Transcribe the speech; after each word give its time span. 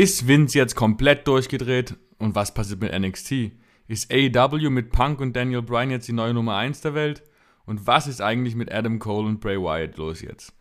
Ist 0.00 0.26
Vince 0.26 0.56
jetzt 0.56 0.76
komplett 0.76 1.28
durchgedreht? 1.28 1.94
Und 2.16 2.34
was 2.34 2.54
passiert 2.54 2.80
mit 2.80 2.98
NXT? 2.98 3.50
Ist 3.86 4.10
AEW 4.10 4.70
mit 4.70 4.92
Punk 4.92 5.20
und 5.20 5.36
Daniel 5.36 5.60
Bryan 5.60 5.90
jetzt 5.90 6.08
die 6.08 6.14
neue 6.14 6.32
Nummer 6.32 6.56
1 6.56 6.80
der 6.80 6.94
Welt? 6.94 7.22
Und 7.66 7.86
was 7.86 8.06
ist 8.06 8.22
eigentlich 8.22 8.54
mit 8.54 8.72
Adam 8.72 8.98
Cole 8.98 9.28
und 9.28 9.40
Bray 9.40 9.58
Wyatt 9.58 9.98
los 9.98 10.22
jetzt? 10.22 10.54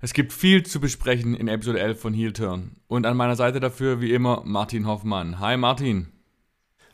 Es 0.00 0.12
gibt 0.12 0.32
viel 0.32 0.62
zu 0.62 0.78
besprechen 0.78 1.34
in 1.34 1.48
Episode 1.48 1.80
11 1.80 2.00
von 2.00 2.14
Heel 2.14 2.32
Turn. 2.32 2.76
Und 2.86 3.04
an 3.04 3.16
meiner 3.16 3.34
Seite 3.34 3.58
dafür 3.58 4.00
wie 4.00 4.14
immer 4.14 4.42
Martin 4.44 4.86
Hoffmann. 4.86 5.40
Hi 5.40 5.56
Martin. 5.56 6.12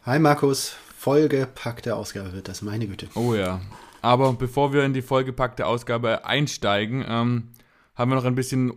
Hi 0.07 0.19
Markus. 0.19 0.75
Vollgepackte 0.97 1.97
Ausgabe 1.97 2.33
wird 2.33 2.49
das, 2.49 2.63
meine 2.63 2.87
Güte. 2.87 3.09
Oh 3.15 3.35
ja. 3.35 3.61
Aber 4.01 4.33
bevor 4.33 4.73
wir 4.73 4.87
in 4.87 4.95
die 4.95 5.03
vollgepackte 5.03 5.67
Ausgabe 5.67 6.25
einsteigen, 6.25 7.05
ähm, 7.07 7.51
haben 7.95 8.11
wir 8.11 8.15
noch 8.15 8.25
ein 8.25 8.37
bisschen 8.37 8.73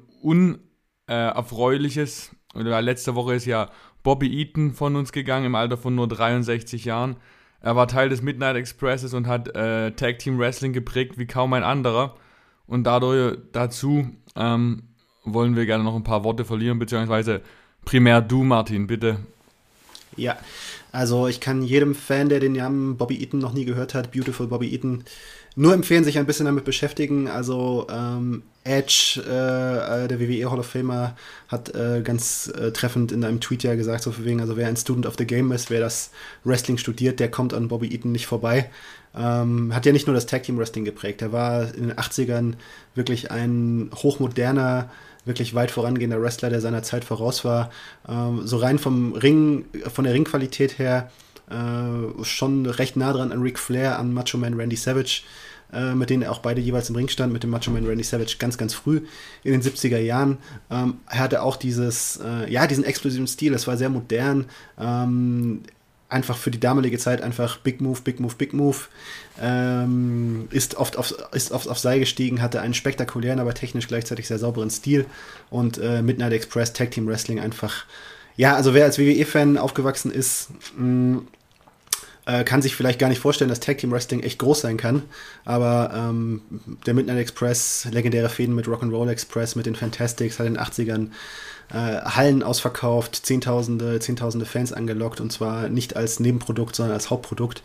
unerfreuliches. 1.08 2.31
Äh, 2.57 2.81
letzte 2.81 3.16
Woche 3.16 3.35
ist 3.35 3.45
ja 3.45 3.70
Bobby 4.03 4.41
Eaton 4.41 4.73
von 4.73 4.95
uns 4.95 5.11
gegangen 5.11 5.45
im 5.45 5.55
Alter 5.55 5.77
von 5.77 5.95
nur 5.95 6.07
63 6.07 6.85
Jahren. 6.85 7.17
Er 7.61 7.75
war 7.75 7.88
Teil 7.88 8.09
des 8.09 8.21
Midnight 8.21 8.55
Expresses 8.55 9.13
und 9.13 9.27
hat 9.27 9.55
äh, 9.55 9.91
Tag 9.91 10.20
Team 10.20 10.39
Wrestling 10.39 10.73
geprägt 10.73 11.17
wie 11.17 11.25
kaum 11.25 11.53
ein 11.53 11.63
anderer. 11.63 12.16
Und 12.67 12.83
dadurch 12.83 13.38
dazu 13.52 14.09
ähm, 14.35 14.83
wollen 15.23 15.55
wir 15.55 15.66
gerne 15.66 15.83
noch 15.83 15.95
ein 15.95 16.03
paar 16.03 16.23
Worte 16.23 16.45
verlieren, 16.45 16.80
beziehungsweise 16.80 17.41
primär 17.85 18.21
du, 18.21 18.43
Martin, 18.43 18.88
bitte. 18.88 19.19
Ja, 20.16 20.38
also 20.91 21.27
ich 21.27 21.39
kann 21.39 21.61
jedem 21.61 21.95
Fan, 21.95 22.30
der 22.30 22.39
den 22.39 22.53
Namen 22.53 22.97
Bobby 22.97 23.21
Eaton 23.21 23.39
noch 23.39 23.53
nie 23.53 23.66
gehört 23.66 23.94
hat, 23.94 24.11
Beautiful 24.11 24.47
Bobby 24.47 24.73
Eaton, 24.73 25.03
nur 25.57 25.73
empfehlen, 25.73 26.03
sich 26.03 26.20
ein 26.20 26.27
bisschen 26.27 26.45
damit 26.45 26.66
beschäftigen. 26.66 27.27
Also 27.27 27.88
ähm, 27.89 28.44
Edge, 28.63 29.19
äh, 29.25 30.08
der 30.08 30.19
WWE 30.19 30.52
Hall 30.52 30.59
of 30.59 30.67
Famer, 30.67 31.16
hat 31.47 31.73
äh, 31.73 32.02
ganz 32.03 32.53
äh, 32.55 32.72
treffend 32.72 33.11
in 33.11 33.23
einem 33.23 33.41
Tweet 33.41 33.63
ja 33.63 33.73
gesagt, 33.73 34.03
so 34.03 34.11
für 34.11 34.23
wegen, 34.23 34.39
also 34.39 34.55
wer 34.55 34.67
ein 34.67 34.78
Student 34.78 35.08
of 35.08 35.16
the 35.17 35.25
Game 35.25 35.52
ist, 35.52 35.72
wer 35.72 35.80
das 35.80 36.11
Wrestling 36.44 36.78
studiert, 36.78 37.19
der 37.19 37.31
kommt 37.31 37.55
an 37.55 37.69
Bobby 37.69 37.91
Eaton 37.91 38.11
nicht 38.11 38.28
vorbei. 38.28 38.69
Ähm, 39.16 39.73
hat 39.73 39.88
ja 39.88 39.94
nicht 39.94 40.05
nur 40.05 40.13
das 40.13 40.28
Tag 40.28 40.44
Team 40.44 40.59
Wrestling 40.59 40.85
geprägt, 40.85 41.23
er 41.23 41.31
war 41.31 41.73
in 41.73 41.88
den 41.88 41.94
80ern 41.94 42.53
wirklich 42.94 43.31
ein 43.31 43.89
hochmoderner, 43.95 44.91
wirklich 45.25 45.55
weit 45.55 45.72
vorangehender 45.72 46.22
Wrestler, 46.22 46.52
der 46.52 46.61
seiner 46.61 46.83
Zeit 46.83 47.03
voraus 47.03 47.44
war. 47.44 47.72
Ähm, 48.08 48.45
so 48.45 48.58
rein 48.58 48.78
vom 48.78 49.13
Ring, 49.13 49.66
von 49.91 50.03
der 50.03 50.13
Ringqualität 50.13 50.78
her, 50.78 51.09
äh, 51.50 52.23
schon 52.23 52.66
recht 52.66 52.95
nah 52.95 53.13
dran 53.13 53.31
an 53.31 53.41
Ric 53.41 53.58
Flair, 53.58 53.97
an 53.97 54.13
Macho 54.13 54.38
Man 54.38 54.53
Randy 54.53 54.75
Savage, 54.75 55.23
äh, 55.73 55.93
mit 55.93 56.09
denen 56.09 56.25
auch 56.25 56.39
beide 56.39 56.61
jeweils 56.61 56.89
im 56.89 56.95
Ring 56.95 57.07
stand, 57.07 57.33
mit 57.33 57.43
dem 57.43 57.49
Macho 57.49 57.71
Man 57.71 57.85
Randy 57.85 58.03
Savage 58.03 58.37
ganz, 58.39 58.57
ganz 58.57 58.73
früh 58.73 59.01
in 59.43 59.51
den 59.51 59.61
70er 59.61 59.99
Jahren. 59.99 60.37
Ähm, 60.71 60.95
er 61.09 61.19
hatte 61.19 61.41
auch 61.41 61.55
dieses, 61.55 62.19
äh, 62.23 62.49
ja, 62.51 62.67
diesen 62.67 62.83
explosiven 62.83 63.27
Stil, 63.27 63.53
es 63.53 63.67
war 63.67 63.77
sehr 63.77 63.89
modern. 63.89 64.45
Ähm, 64.79 65.61
einfach 66.09 66.38
für 66.38 66.51
die 66.51 66.59
damalige 66.59 66.97
Zeit 66.97 67.21
einfach 67.21 67.57
Big 67.57 67.81
Move, 67.81 67.99
Big 68.01 68.19
Move, 68.19 68.35
Big 68.38 68.53
Move. 68.53 68.77
Ähm, 69.41 70.47
ist 70.51 70.75
oft 70.75 70.97
auf, 70.97 71.13
ist 71.33 71.51
oft 71.51 71.67
auf 71.67 71.79
Seil 71.79 71.99
gestiegen, 71.99 72.41
hatte 72.41 72.61
einen 72.61 72.73
spektakulären, 72.73 73.39
aber 73.39 73.53
technisch 73.53 73.88
gleichzeitig 73.88 74.27
sehr 74.27 74.39
sauberen 74.39 74.69
Stil. 74.69 75.05
Und 75.49 75.77
äh, 75.77 76.01
Midnight 76.01 76.33
Express 76.33 76.73
Tag 76.73 76.91
Team 76.91 77.07
Wrestling 77.07 77.39
einfach, 77.39 77.85
ja, 78.35 78.55
also 78.55 78.73
wer 78.73 78.85
als 78.85 78.97
WWE-Fan 78.97 79.57
aufgewachsen 79.57 80.11
ist, 80.11 80.49
mh, 80.77 80.85
mm, 80.85 81.27
äh, 82.28 82.44
kann 82.44 82.61
sich 82.61 82.75
vielleicht 82.75 83.00
gar 83.00 83.08
nicht 83.08 83.22
vorstellen, 83.22 83.50
dass 83.50 83.61
Tag 83.61 83.78
Team 83.78 83.92
Wrestling 83.92 84.22
echt 84.22 84.38
groß 84.39 84.59
sein 84.59 84.75
kann. 84.75 85.03
Aber 85.45 85.92
ähm, 85.95 86.42
der 86.86 86.94
Midnight 86.94 87.17
Express, 87.17 87.88
legendäre 87.89 88.28
Fäden 88.28 88.53
mit 88.53 88.67
Rock'n'Roll 88.67 89.09
Express, 89.09 89.56
mit 89.56 89.66
den 89.66 89.75
Fantastics, 89.75 90.38
hat 90.38 90.45
in 90.45 90.56
den 90.56 90.61
80ern 90.61 91.07
äh, 91.72 92.01
Hallen 92.01 92.44
ausverkauft, 92.44 93.16
Zehntausende, 93.25 94.00
Zehntausende 94.00 94.46
Fans 94.46 94.74
angelockt 94.74 95.22
und 95.22 95.31
zwar 95.31 95.69
nicht 95.69 95.96
als 95.96 96.19
Nebenprodukt, 96.19 96.75
sondern 96.75 96.94
als 96.96 97.09
Hauptprodukt. 97.09 97.63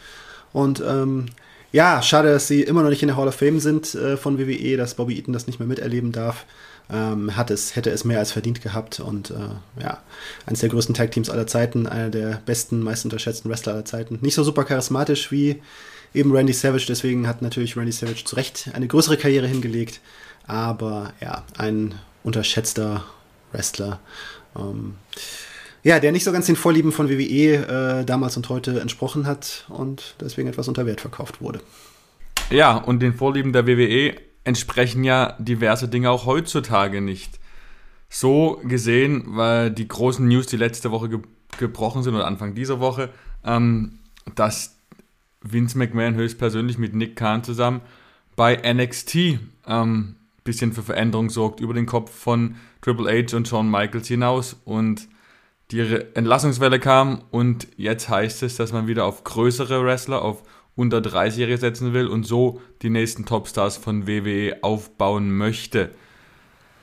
Und 0.53 0.81
ähm, 0.87 1.27
ja, 1.73 2.01
schade, 2.01 2.31
dass 2.31 2.47
sie 2.47 2.63
immer 2.63 2.83
noch 2.83 2.91
nicht 2.91 3.03
in 3.03 3.09
der 3.09 3.17
Hall 3.17 3.29
of 3.29 3.35
Fame 3.35 3.59
sind 3.59 3.95
äh, 3.97 4.17
von 4.17 4.39
WWE, 4.39 4.77
dass 4.77 4.95
Bobby 4.95 5.17
Eaton 5.17 5.33
das 5.33 5.49
nicht 5.49 5.59
mehr 5.59 5.69
miterleben 5.69 6.13
darf. 6.13 6.47
Ähm, 6.91 7.37
hat 7.37 7.51
es, 7.51 7.75
hätte 7.77 7.91
es 7.91 8.05
mehr 8.05 8.19
als 8.19 8.33
verdient 8.33 8.61
gehabt 8.61 9.01
und 9.01 9.31
äh, 9.31 9.81
ja, 9.83 10.03
eines 10.47 10.61
der 10.61 10.69
größten 10.69 10.95
Tag-Teams 10.95 11.31
aller 11.31 11.47
Zeiten, 11.47 11.87
einer 11.87 12.11
der 12.11 12.43
besten, 12.45 12.81
meist 12.83 13.05
unterschätzten 13.05 13.51
Wrestler 13.51 13.73
aller 13.73 13.85
Zeiten. 13.85 14.19
Nicht 14.21 14.35
so 14.35 14.45
super 14.45 14.65
charismatisch 14.65 15.31
wie 15.31 15.63
eben 16.13 16.33
Randy 16.33 16.53
Savage, 16.53 16.85
deswegen 16.87 17.27
hat 17.27 17.41
natürlich 17.41 17.77
Randy 17.77 17.93
Savage 17.93 18.25
zu 18.25 18.37
Recht 18.37 18.71
eine 18.75 18.89
größere 18.89 19.17
Karriere 19.17 19.47
hingelegt, 19.47 20.01
aber 20.47 21.15
ja, 21.21 21.45
ein 21.57 21.95
unterschätzter 22.25 23.05
Wrestler. 23.53 24.01
Ähm, 24.57 24.97
ja, 25.83 25.99
der 25.99 26.13
nicht 26.13 26.25
so 26.25 26.33
ganz 26.33 26.47
den 26.47 26.57
Vorlieben 26.57 26.93
von 26.93 27.09
WWE 27.09 28.01
äh, 28.01 28.05
damals 28.05 28.37
und 28.37 28.49
heute 28.49 28.81
entsprochen 28.81 29.27
hat 29.27 29.65
und 29.69 30.15
deswegen 30.21 30.49
etwas 30.49 30.69
unter 30.69 30.87
Wert 30.87 31.01
verkauft 31.01 31.41
wurde. 31.41 31.61
Ja, 32.51 32.77
und 32.77 33.01
den 33.01 33.15
Vorlieben 33.15 33.53
der 33.53 33.67
WWE 33.67 34.15
entsprechen 34.45 35.05
ja 35.05 35.37
diverse 35.39 35.89
Dinge 35.89 36.11
auch 36.11 36.27
heutzutage 36.27 37.01
nicht. 37.01 37.39
So 38.09 38.61
gesehen, 38.65 39.25
weil 39.27 39.71
die 39.71 39.89
großen 39.89 40.27
News, 40.27 40.47
die 40.47 40.57
letzte 40.57 40.91
Woche 40.91 41.09
ge 41.09 41.21
gebrochen 41.59 42.03
sind 42.03 42.15
oder 42.15 42.27
Anfang 42.27 42.55
dieser 42.55 42.81
Woche, 42.81 43.11
ähm, 43.45 43.99
dass 44.35 44.75
Vince 45.43 45.77
McMahon 45.77 46.15
höchstpersönlich 46.15 46.79
mit 46.79 46.95
Nick 46.95 47.15
Khan 47.15 47.45
zusammen 47.45 47.83
bei 48.37 48.57
NXT 48.57 49.39
ähm, 49.67 50.17
bisschen 50.45 50.73
für 50.73 50.83
Veränderung 50.83 51.31
sorgt 51.31 51.61
über 51.61 51.75
den 51.75 51.87
Kopf 51.87 52.11
von 52.11 52.57
Triple 52.81 53.11
H 53.11 53.37
und 53.37 53.47
Shawn 53.47 53.71
Michaels 53.71 54.09
hinaus 54.09 54.57
und 54.65 55.09
die 55.71 55.81
Entlassungswelle 56.15 56.81
kam 56.81 57.23
und 57.31 57.69
jetzt 57.77 58.09
heißt 58.09 58.43
es, 58.43 58.57
dass 58.57 58.73
man 58.73 58.87
wieder 58.87 59.05
auf 59.05 59.25
größere 59.25 59.85
Wrestler, 59.85 60.23
auf 60.23 60.43
unter 60.75 60.99
30-Jährige 60.99 61.59
setzen 61.59 61.93
will 61.93 62.07
und 62.07 62.25
so 62.25 62.61
die 62.83 62.91
nächsten 62.91 63.27
Topstars 63.27 63.77
von 63.77 64.07
WWE 64.07 64.59
aufbauen 64.63 65.37
möchte. 65.37 65.91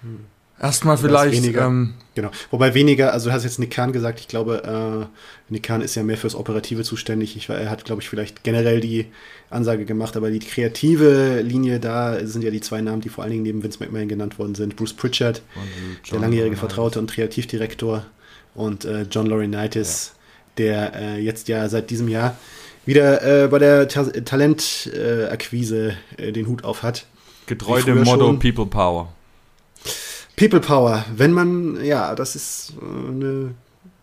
Hm. 0.01 0.25
Erstmal 0.61 0.97
vielleicht. 0.97 1.41
Weniger, 1.41 1.67
ähm, 1.67 1.93
genau. 2.15 2.31
Wobei 2.51 2.73
weniger, 2.73 3.13
also 3.13 3.29
du 3.29 3.33
hast 3.33 3.45
jetzt 3.45 3.59
Nick 3.59 3.71
Khan 3.71 3.93
gesagt, 3.93 4.19
ich 4.19 4.27
glaube, 4.27 5.07
äh, 5.49 5.51
Nick 5.51 5.69
ist 5.69 5.95
ja 5.95 6.03
mehr 6.03 6.17
fürs 6.17 6.35
Operative 6.35 6.83
zuständig. 6.83 7.37
Ich, 7.37 7.47
er 7.47 7.69
hat, 7.69 7.85
glaube 7.85 8.01
ich, 8.01 8.09
vielleicht 8.09 8.43
generell 8.43 8.81
die 8.81 9.05
Ansage 9.49 9.85
gemacht, 9.85 10.17
aber 10.17 10.29
die 10.29 10.39
kreative 10.39 11.41
Linie, 11.41 11.79
da 11.79 12.25
sind 12.25 12.43
ja 12.43 12.51
die 12.51 12.59
zwei 12.59 12.81
Namen, 12.81 13.01
die 13.01 13.09
vor 13.09 13.23
allen 13.23 13.31
Dingen 13.31 13.43
neben 13.43 13.63
Vince 13.63 13.79
McMahon 13.79 14.09
genannt 14.09 14.37
worden 14.37 14.55
sind. 14.55 14.75
Bruce 14.75 14.93
Pritchard, 14.93 15.41
der 16.11 16.19
langjährige 16.19 16.57
Vertraute 16.57 16.99
und 16.99 17.09
Kreativdirektor 17.09 18.05
und 18.53 18.83
äh, 18.83 19.03
John 19.09 19.27
Laurinaitis, 19.27 20.13
ja. 20.13 20.19
der 20.57 20.95
äh, 20.95 21.19
jetzt 21.21 21.47
ja 21.47 21.69
seit 21.69 21.89
diesem 21.89 22.09
Jahr 22.09 22.37
wieder 22.89 23.43
äh, 23.43 23.47
bei 23.47 23.59
der 23.59 23.87
Ta 23.87 24.03
Talentakquise 24.03 25.93
äh, 26.17 26.31
den 26.31 26.47
Hut 26.47 26.63
auf 26.63 26.83
hat. 26.83 27.05
Getreu 27.45 27.81
dem 27.81 28.03
Motto 28.03 28.25
schon. 28.25 28.39
People 28.39 28.65
Power. 28.65 29.13
People 30.35 30.59
Power, 30.59 31.05
wenn 31.15 31.31
man, 31.31 31.83
ja, 31.83 32.15
das 32.15 32.35
ist 32.35 32.73
äh, 32.81 33.09
eine 33.09 33.55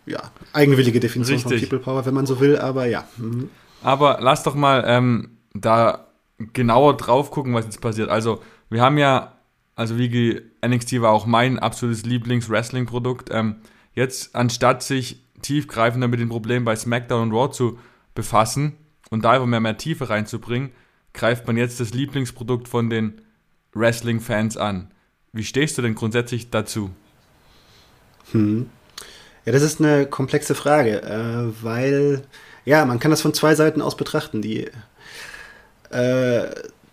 ja, 0.05 0.31
eigenwillige 0.53 0.99
Definition 0.99 1.37
Richtig. 1.37 1.61
von 1.61 1.69
People 1.69 1.79
Power, 1.79 2.05
wenn 2.05 2.13
man 2.13 2.25
so 2.25 2.39
will, 2.39 2.57
aber 2.57 2.85
ja. 2.85 3.07
Mhm. 3.17 3.49
Aber 3.83 4.19
lass 4.21 4.43
doch 4.43 4.55
mal 4.55 4.83
ähm, 4.87 5.37
da 5.53 6.07
genauer 6.53 6.97
drauf 6.97 7.31
gucken, 7.31 7.53
was 7.53 7.65
jetzt 7.65 7.81
passiert. 7.81 8.09
Also, 8.09 8.41
wir 8.69 8.81
haben 8.81 8.97
ja, 8.97 9.33
also 9.75 9.97
wie 9.97 10.41
NXT 10.65 11.01
war 11.01 11.11
auch 11.11 11.25
mein 11.25 11.59
absolutes 11.59 12.05
Lieblings-Wrestling-Produkt. 12.05 13.29
Ähm, 13.31 13.57
jetzt, 13.93 14.35
anstatt 14.35 14.83
sich 14.83 15.23
tiefgreifender 15.41 16.07
mit 16.07 16.19
den 16.19 16.29
Problemen 16.29 16.65
bei 16.65 16.75
SmackDown 16.75 17.23
und 17.23 17.31
Raw 17.31 17.51
zu 17.51 17.77
befassen 18.17 18.73
und 19.11 19.23
da 19.23 19.31
einfach 19.31 19.45
mehr, 19.45 19.61
mehr 19.61 19.77
Tiefe 19.77 20.09
reinzubringen, 20.09 20.71
greift 21.13 21.47
man 21.47 21.55
jetzt 21.55 21.79
das 21.79 21.93
Lieblingsprodukt 21.93 22.67
von 22.67 22.89
den 22.89 23.21
Wrestling-Fans 23.73 24.57
an. 24.57 24.91
Wie 25.31 25.43
stehst 25.43 25.77
du 25.77 25.81
denn 25.81 25.95
grundsätzlich 25.95 26.49
dazu? 26.49 26.89
Hm. 28.31 28.69
Ja, 29.45 29.53
das 29.53 29.61
ist 29.61 29.79
eine 29.79 30.07
komplexe 30.07 30.55
Frage, 30.55 31.03
äh, 31.03 31.63
weil, 31.63 32.23
ja, 32.65 32.83
man 32.85 32.99
kann 32.99 33.11
das 33.11 33.21
von 33.21 33.33
zwei 33.33 33.55
Seiten 33.55 33.81
aus 33.81 33.95
betrachten. 33.95 34.41
Die, 34.41 34.67
äh, 35.91 36.43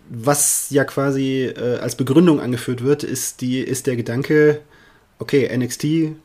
was 0.07 0.69
ja 0.69 0.85
quasi 0.85 1.45
äh, 1.45 1.79
als 1.79 1.95
Begründung 1.95 2.39
angeführt 2.39 2.83
wird, 2.83 3.03
ist, 3.03 3.41
die, 3.41 3.59
ist 3.59 3.87
der 3.87 3.95
Gedanke, 3.95 4.61
okay, 5.19 5.49
NXT 5.57 6.15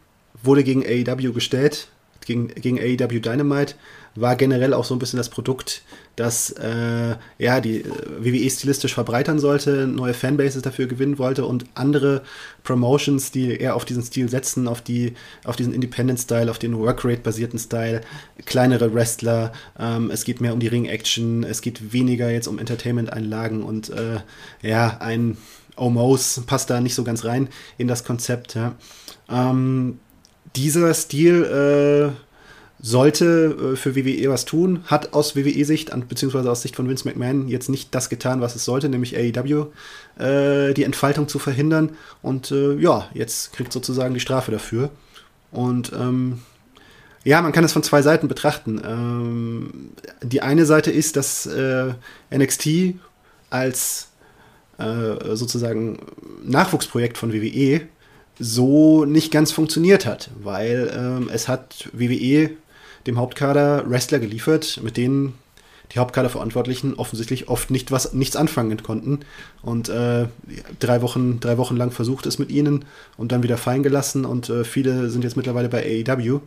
wurde 0.43 0.63
gegen 0.63 0.85
AEW 0.85 1.33
gestellt, 1.33 1.89
gegen, 2.25 2.49
gegen 2.49 2.79
AEW 2.79 3.21
Dynamite 3.21 3.75
war 4.15 4.37
generell 4.37 4.75
auch 4.75 4.85
so 4.85 4.95
ein 4.95 4.99
bisschen 4.99 5.19
das 5.19 5.29
Produkt, 5.29 5.83
das 6.17 6.51
äh, 6.51 7.17
ja 7.39 7.61
die 7.61 7.83
äh, 7.83 7.85
WWE 8.19 8.51
stilistisch 8.51 8.95
verbreitern 8.95 9.39
sollte, 9.39 9.87
neue 9.87 10.15
Fanbases 10.15 10.63
dafür 10.63 10.87
gewinnen 10.87 11.19
wollte 11.19 11.45
und 11.45 11.65
andere 11.75 12.23
Promotions, 12.65 13.31
die 13.31 13.57
eher 13.57 13.77
auf 13.77 13.85
diesen 13.85 14.03
Stil 14.03 14.29
setzen, 14.29 14.67
auf 14.67 14.83
die 14.83 15.15
auf 15.45 15.57
diesen 15.57 15.73
Independent-Style, 15.73 16.51
auf 16.51 16.59
den 16.59 16.77
Workrate-basierten 16.77 17.59
Style, 17.59 18.01
kleinere 18.45 18.93
Wrestler. 18.93 19.53
Ähm, 19.79 20.11
es 20.11 20.25
geht 20.25 20.41
mehr 20.41 20.53
um 20.53 20.61
die 20.61 20.69
Ring-Action, 20.69 21.45
es 21.45 21.63
geht 21.63 21.93
weniger 21.93 22.31
jetzt 22.31 22.49
um 22.49 22.59
Entertainment-Einlagen 22.59 23.63
und 23.63 23.91
äh, 23.91 24.21
ja 24.63 24.99
ein 25.01 25.37
Omos 25.77 26.43
passt 26.47 26.69
da 26.69 26.81
nicht 26.81 26.95
so 26.95 27.05
ganz 27.05 27.25
rein 27.25 27.49
in 27.79 27.89
das 27.89 28.05
Konzept. 28.05 28.55
Ja. 28.55 28.75
Ähm, 29.31 29.99
dieser 30.57 30.93
Stil 30.95 31.45
äh, 31.45 32.31
sollte 32.83 33.73
äh, 33.73 33.77
für 33.77 33.95
WWE 33.95 34.31
was 34.31 34.45
tun, 34.45 34.85
hat 34.87 35.13
aus 35.13 35.37
WWE-Sicht, 35.37 35.91
beziehungsweise 36.09 36.51
aus 36.51 36.63
Sicht 36.63 36.77
von 36.77 36.89
Vince 36.89 37.07
McMahon, 37.07 37.49
jetzt 37.49 37.69
nicht 37.69 37.95
das 37.95 38.09
getan, 38.09 38.41
was 38.41 38.57
es 38.57 38.65
sollte, 38.65 38.89
nämlich 38.89 39.17
AEW 39.17 39.67
äh, 40.19 40.75
die 40.75 40.85
Entfaltung 40.85 41.29
zu 41.29 41.39
verhindern. 41.39 41.91
Und 42.23 42.51
äh, 42.51 42.75
ja, 42.77 43.09
jetzt 43.15 43.53
kriegt 43.53 43.73
sozusagen 43.73 44.15
die 44.15 44.21
Strafe 44.21 44.51
dafür. 44.51 44.91
Und 45.53 45.93
ähm, 45.93 46.41
ja, 47.23 47.43
man 47.43 47.53
kann 47.53 47.65
es 47.65 47.73
von 47.73 47.83
zwei 47.83 48.01
Seiten 48.03 48.29
betrachten. 48.29 48.81
Ähm, 48.85 49.91
die 50.23 50.41
eine 50.41 50.65
Seite 50.65 50.91
ist, 50.91 51.17
dass 51.17 51.47
äh, 51.47 51.93
NXT 52.35 52.95
als 53.51 54.09
äh, 54.79 55.37
sozusagen 55.37 55.99
Nachwuchsprojekt 56.45 57.19
von 57.19 57.33
WWE 57.33 57.83
so 58.41 59.05
nicht 59.05 59.31
ganz 59.31 59.53
funktioniert 59.53 60.07
hat, 60.07 60.31
weil 60.43 60.91
ähm, 60.97 61.31
es 61.33 61.47
hat 61.47 61.89
WWE 61.93 62.51
dem 63.07 63.19
Hauptkader 63.19 63.89
Wrestler 63.89 64.19
geliefert, 64.19 64.81
mit 64.83 64.97
denen 64.97 65.35
die 65.93 65.99
Hauptkaderverantwortlichen 65.99 66.95
offensichtlich 66.95 67.49
oft 67.49 67.71
nicht 67.71 67.91
was, 67.91 68.13
nichts 68.13 68.37
anfangen 68.37 68.83
konnten. 68.83 69.21
Und 69.63 69.89
äh, 69.89 70.27
drei, 70.79 71.03
Wochen, 71.03 71.41
drei 71.41 71.59
Wochen 71.59 71.77
lang 71.77 71.91
versucht 71.91 72.27
es 72.27 72.39
mit 72.39 72.51
ihnen 72.51 72.85
und 73.17 73.33
dann 73.33 73.43
wieder 73.43 73.57
fallen 73.57 73.83
gelassen. 73.83 74.25
Und 74.25 74.49
äh, 74.49 74.65
viele 74.65 75.11
sind 75.11 75.25
jetzt 75.25 75.37
mittlerweile 75.37 75.69
bei 75.69 76.05
AEW. 76.07 76.41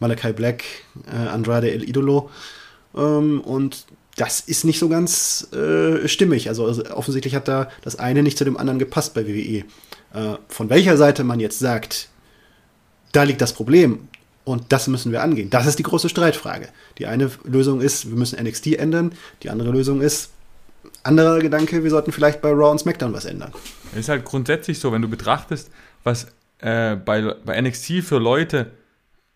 Malachi 0.00 0.32
Black, 0.32 0.64
äh, 1.06 1.28
Andrade 1.28 1.70
El 1.70 1.88
Idolo. 1.88 2.30
Ähm, 2.96 3.40
und 3.40 3.86
das 4.16 4.40
ist 4.40 4.64
nicht 4.64 4.78
so 4.78 4.88
ganz 4.88 5.48
äh, 5.52 6.06
stimmig. 6.06 6.48
Also, 6.48 6.66
also, 6.66 6.84
offensichtlich 6.94 7.34
hat 7.34 7.48
da 7.48 7.68
das 7.82 7.96
eine 7.96 8.22
nicht 8.22 8.38
zu 8.38 8.44
dem 8.44 8.56
anderen 8.56 8.78
gepasst 8.78 9.14
bei 9.14 9.26
WWE. 9.26 9.64
Äh, 10.14 10.36
von 10.48 10.70
welcher 10.70 10.96
Seite 10.96 11.24
man 11.24 11.40
jetzt 11.40 11.58
sagt, 11.58 12.08
da 13.12 13.24
liegt 13.24 13.40
das 13.40 13.52
Problem 13.52 14.08
und 14.44 14.72
das 14.72 14.86
müssen 14.86 15.12
wir 15.12 15.22
angehen. 15.22 15.50
Das 15.50 15.66
ist 15.66 15.78
die 15.78 15.82
große 15.82 16.08
Streitfrage. 16.08 16.68
Die 16.98 17.06
eine 17.06 17.30
Lösung 17.44 17.80
ist, 17.80 18.08
wir 18.08 18.16
müssen 18.16 18.42
NXT 18.42 18.78
ändern. 18.78 19.12
Die 19.42 19.50
andere 19.50 19.70
Lösung 19.70 20.00
ist, 20.00 20.30
anderer 21.02 21.40
Gedanke, 21.40 21.82
wir 21.82 21.90
sollten 21.90 22.12
vielleicht 22.12 22.40
bei 22.40 22.50
Raw 22.50 22.70
und 22.70 22.78
SmackDown 22.78 23.12
was 23.12 23.24
ändern. 23.24 23.52
Es 23.92 24.00
ist 24.00 24.08
halt 24.08 24.24
grundsätzlich 24.24 24.78
so, 24.78 24.92
wenn 24.92 25.02
du 25.02 25.08
betrachtest, 25.08 25.70
was 26.04 26.28
äh, 26.58 26.96
bei, 26.96 27.34
bei 27.44 27.60
NXT 27.60 28.04
für 28.04 28.18
Leute 28.18 28.72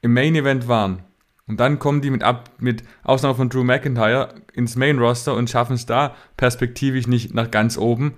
im 0.02 0.12
Main 0.14 0.34
Event 0.34 0.68
waren. 0.68 1.02
Und 1.46 1.58
dann 1.58 1.78
kommen 1.78 2.02
die 2.02 2.10
mit 2.10 2.22
ab, 2.22 2.50
mit 2.58 2.82
Ausnahme 3.02 3.34
von 3.34 3.48
Drew 3.48 3.64
McIntyre 3.64 4.34
ins 4.52 4.76
Main 4.76 4.98
Roster 4.98 5.34
und 5.34 5.48
schaffen 5.48 5.74
es 5.74 5.86
da 5.86 6.14
perspektivisch 6.36 7.06
nicht 7.06 7.34
nach 7.34 7.50
ganz 7.50 7.78
oben. 7.78 8.14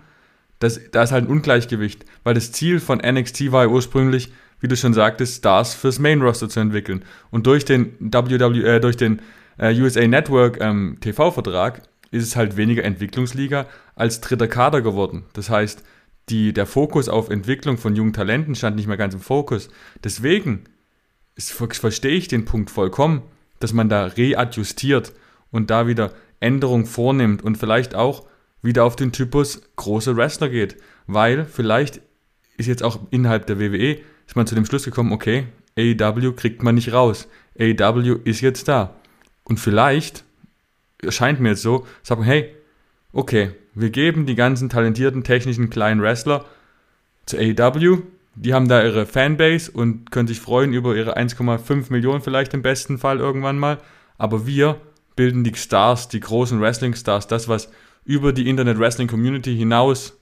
Das, 0.60 0.80
da 0.92 1.02
ist 1.02 1.10
halt 1.10 1.24
ein 1.24 1.30
Ungleichgewicht, 1.30 2.04
weil 2.22 2.34
das 2.34 2.52
Ziel 2.52 2.78
von 2.78 2.98
NXT 2.98 3.50
war 3.50 3.64
ja 3.64 3.70
ursprünglich, 3.70 4.32
wie 4.60 4.68
du 4.68 4.76
schon 4.76 4.94
sagtest, 4.94 5.38
Stars 5.38 5.74
fürs 5.74 5.98
Main 5.98 6.22
Roster 6.22 6.48
zu 6.48 6.60
entwickeln. 6.60 7.04
Und 7.30 7.46
durch 7.46 7.64
den 7.64 7.96
WW, 7.98 8.62
äh, 8.62 8.78
durch 8.78 8.96
den 8.96 9.20
äh, 9.58 9.74
USA 9.80 10.06
Network 10.06 10.60
ähm, 10.60 10.98
TV-Vertrag 11.00 11.82
ist 12.10 12.24
es 12.24 12.36
halt 12.36 12.56
weniger 12.56 12.84
Entwicklungsliga 12.84 13.66
als 13.94 14.20
dritter 14.20 14.48
Kader 14.48 14.82
geworden. 14.82 15.24
Das 15.32 15.50
heißt, 15.50 15.82
die, 16.28 16.52
der 16.52 16.66
Fokus 16.66 17.08
auf 17.08 17.30
Entwicklung 17.30 17.78
von 17.78 17.96
jungen 17.96 18.12
Talenten 18.12 18.54
stand 18.54 18.76
nicht 18.76 18.86
mehr 18.86 18.96
ganz 18.96 19.14
im 19.14 19.20
Fokus. 19.20 19.68
Deswegen 20.04 20.64
ist, 21.36 21.52
verstehe 21.52 22.12
ich 22.12 22.28
den 22.28 22.44
Punkt 22.44 22.70
vollkommen, 22.70 23.22
dass 23.60 23.72
man 23.72 23.88
da 23.88 24.06
readjustiert 24.06 25.12
und 25.50 25.70
da 25.70 25.86
wieder 25.86 26.12
Änderungen 26.38 26.86
vornimmt 26.86 27.42
und 27.42 27.56
vielleicht 27.56 27.94
auch 27.94 28.26
wieder 28.62 28.84
auf 28.84 28.96
den 28.96 29.12
Typus 29.12 29.62
große 29.76 30.16
Wrestler 30.16 30.48
geht. 30.48 30.76
Weil 31.06 31.44
vielleicht 31.44 32.00
ist 32.56 32.66
jetzt 32.66 32.82
auch 32.82 33.00
innerhalb 33.10 33.46
der 33.46 33.58
WWE 33.58 33.98
ist 34.26 34.36
man 34.36 34.46
zu 34.46 34.54
dem 34.54 34.64
Schluss 34.64 34.84
gekommen, 34.84 35.12
okay, 35.12 35.46
AEW 35.76 36.32
kriegt 36.32 36.62
man 36.62 36.74
nicht 36.74 36.92
raus. 36.92 37.26
AEW 37.58 38.20
ist 38.24 38.40
jetzt 38.40 38.68
da. 38.68 38.94
Und 39.44 39.58
vielleicht 39.58 40.24
erscheint 41.02 41.40
mir 41.40 41.50
jetzt 41.50 41.62
so, 41.62 41.86
sagen, 42.02 42.22
hey, 42.22 42.54
okay, 43.12 43.52
wir 43.74 43.90
geben 43.90 44.26
die 44.26 44.34
ganzen 44.34 44.68
talentierten, 44.68 45.24
technischen, 45.24 45.70
kleinen 45.70 46.02
Wrestler 46.02 46.44
zu 47.26 47.38
AEW. 47.38 48.02
Die 48.36 48.54
haben 48.54 48.68
da 48.68 48.84
ihre 48.84 49.06
Fanbase 49.06 49.70
und 49.72 50.10
können 50.12 50.28
sich 50.28 50.40
freuen 50.40 50.72
über 50.72 50.94
ihre 50.94 51.16
1,5 51.16 51.90
Millionen 51.90 52.20
vielleicht 52.20 52.54
im 52.54 52.62
besten 52.62 52.98
Fall 52.98 53.18
irgendwann 53.18 53.58
mal. 53.58 53.78
Aber 54.18 54.46
wir 54.46 54.80
bilden 55.16 55.44
die 55.44 55.54
Stars, 55.54 56.08
die 56.08 56.20
großen 56.20 56.60
Wrestling-Stars, 56.60 57.26
das, 57.26 57.48
was 57.48 57.70
über 58.04 58.32
die 58.32 58.48
Internet-Wrestling-Community 58.48 59.56
hinaus 59.56 60.18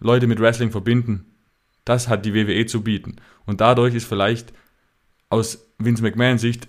Leute 0.00 0.26
mit 0.26 0.40
Wrestling 0.40 0.70
verbinden. 0.70 1.26
Das 1.84 2.08
hat 2.08 2.24
die 2.24 2.34
WWE 2.34 2.66
zu 2.66 2.82
bieten. 2.82 3.16
Und 3.46 3.60
dadurch 3.60 3.94
ist 3.94 4.06
vielleicht 4.06 4.52
aus 5.30 5.66
Vince 5.78 6.02
McMahons 6.02 6.40
Sicht 6.40 6.68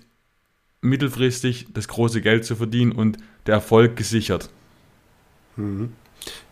mittelfristig 0.80 1.66
das 1.72 1.88
große 1.88 2.20
Geld 2.22 2.44
zu 2.44 2.56
verdienen 2.56 2.92
und 2.92 3.18
der 3.46 3.54
Erfolg 3.54 3.96
gesichert. 3.96 4.48
Mhm. 5.56 5.92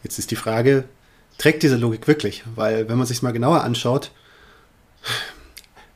Jetzt 0.02 0.19
ist 0.19 0.31
die 0.31 0.37
Frage, 0.37 0.85
trägt 1.38 1.62
diese 1.62 1.76
Logik 1.76 2.06
wirklich? 2.06 2.44
Weil 2.55 2.88
wenn 2.88 2.99
man 2.99 3.06
sich 3.06 3.23
mal 3.23 3.32
genauer 3.32 3.62
anschaut, 3.62 4.11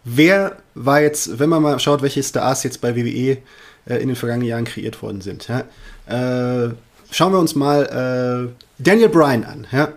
wer 0.05 0.57
war 0.75 1.01
jetzt, 1.03 1.39
wenn 1.39 1.49
man 1.49 1.63
mal 1.63 1.79
schaut, 1.79 2.03
welche 2.03 2.23
Stars 2.23 2.63
jetzt 2.63 2.81
bei 2.81 2.97
WWE 2.97 3.39
äh, 3.87 3.97
in 3.97 4.09
den 4.09 4.17
vergangenen 4.17 4.49
Jahren 4.49 4.65
kreiert 4.65 5.03
worden 5.03 5.21
sind, 5.21 5.49
ja? 5.49 5.65
äh, 6.07 6.75
schauen 7.13 7.33
wir 7.33 7.39
uns 7.39 7.55
mal 7.55 8.51
äh, 8.51 8.63
Daniel 8.83 9.09
Bryan 9.09 9.45
an. 9.45 9.67
Ja? 9.71 9.93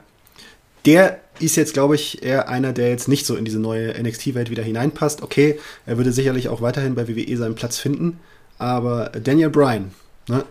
Der 0.86 1.20
ist 1.40 1.56
jetzt, 1.56 1.74
glaube 1.74 1.96
ich, 1.96 2.24
eher 2.24 2.48
einer, 2.48 2.72
der 2.72 2.90
jetzt 2.90 3.08
nicht 3.08 3.26
so 3.26 3.36
in 3.36 3.46
diese 3.46 3.60
neue 3.60 4.00
NXT-Welt 4.02 4.50
wieder 4.50 4.64
hineinpasst. 4.64 5.24
Okay, 5.24 5.60
er 5.86 5.98
würde 5.98 6.12
sicherlich 6.12 6.50
auch 6.50 6.62
weiterhin 6.62 6.96
bei 6.96 7.08
WWE 7.08 7.38
seinen 7.38 7.56
Platz 7.56 7.78
finden, 7.78 8.20
aber 8.58 9.12
Daniel 9.22 9.50
Bryan, 9.50 9.92
ne, 10.30 10.46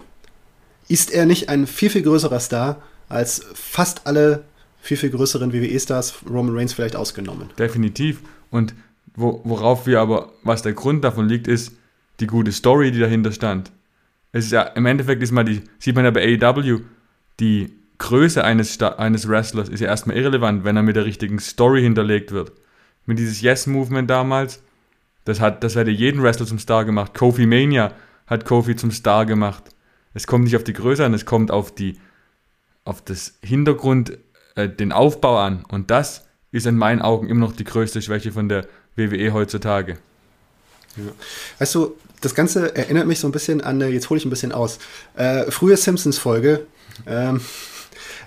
ist 0.88 1.11
er 1.11 1.25
nicht 1.25 1.49
ein 1.49 1.66
viel, 1.66 1.88
viel 1.88 2.02
größerer 2.02 2.40
Star 2.40 2.82
als 3.08 3.46
fast 3.55 4.06
alle 4.06 4.44
viel, 4.81 4.99
viel 4.99 5.10
größeren 5.10 5.52
WWE-Stars, 5.52 6.17
Roman 6.28 6.55
Reigns 6.55 6.75
vielleicht 6.75 6.96
ausgenommen? 6.96 7.49
Definitiv. 7.58 8.20
Und 8.50 8.75
wo, 9.17 9.40
worauf 9.44 9.87
wir 9.87 10.00
aber, 10.00 10.32
was 10.43 10.60
der 10.60 10.75
Grund 10.75 11.05
davon 11.05 11.26
liegt, 11.26 11.49
ist 11.49 11.72
die 12.20 12.26
gute 12.26 12.52
Story, 12.52 12.93
die 12.93 13.00
dahinter 13.00 13.32
stand. 13.32 13.70
Es 14.34 14.46
ist 14.46 14.50
ja, 14.50 14.62
im 14.62 14.84
Endeffekt 14.84 15.22
ist 15.22 15.31
mal 15.31 15.44
die, 15.44 15.62
sieht 15.78 15.94
man 15.94 16.04
ja 16.04 16.10
bei 16.10 16.38
AEW, 16.42 16.81
die 17.38 17.72
Größe 17.98 18.43
eines, 18.43 18.82
eines 18.82 19.29
Wrestlers 19.29 19.69
ist 19.69 19.79
ja 19.79 19.86
erstmal 19.86 20.17
irrelevant, 20.17 20.64
wenn 20.64 20.76
er 20.76 20.82
mit 20.82 20.96
der 20.96 21.05
richtigen 21.05 21.38
Story 21.38 21.82
hinterlegt 21.82 22.32
wird. 22.32 22.50
Mit 23.06 23.20
dieses 23.20 23.41
Yes-Movement 23.41 24.10
damals, 24.10 24.60
das 25.24 25.38
hat, 25.38 25.62
das 25.62 25.76
hätte 25.76 25.93
jeden 25.93 26.20
Wrestler 26.20 26.46
zum 26.46 26.58
Star 26.58 26.84
gemacht. 26.84 27.14
Kofi 27.14 27.46
Mania 27.46 27.93
hat 28.26 28.44
Kofi 28.44 28.74
zum 28.74 28.91
Star 28.91 29.24
gemacht. 29.24 29.62
Es 30.14 30.26
kommt 30.26 30.44
nicht 30.44 30.56
auf 30.56 30.64
die 30.64 30.72
Größe 30.72 31.05
an, 31.05 31.14
es 31.14 31.26
kommt 31.26 31.53
auf 31.53 31.72
die, 31.72 32.00
auf 32.84 33.03
das 33.03 33.38
Hintergrund, 33.41 34.19
äh, 34.56 34.69
den 34.69 34.91
Aufbau 34.91 35.38
an. 35.38 35.64
Und 35.69 35.93
das 35.93 36.26
ist 36.50 36.67
in 36.67 36.76
meinen 36.76 37.03
Augen 37.03 37.29
immer 37.29 37.46
noch 37.46 37.53
die 37.55 37.64
größte 37.64 38.03
Schwäche 38.03 38.32
von 38.32 38.48
der 38.48 38.67
WWE 38.96 39.32
heutzutage. 39.32 39.96
Ja. 40.96 41.67
Du, 41.72 41.96
das 42.24 42.34
Ganze 42.34 42.74
erinnert 42.74 43.06
mich 43.06 43.20
so 43.20 43.28
ein 43.28 43.32
bisschen 43.32 43.60
an, 43.60 43.81
jetzt 43.81 44.10
hole 44.10 44.19
ich 44.19 44.24
ein 44.24 44.31
bisschen 44.31 44.52
aus. 44.52 44.78
Äh, 45.16 45.50
frühe 45.50 45.76
Simpsons-Folge. 45.76 46.66
Ähm, 47.06 47.40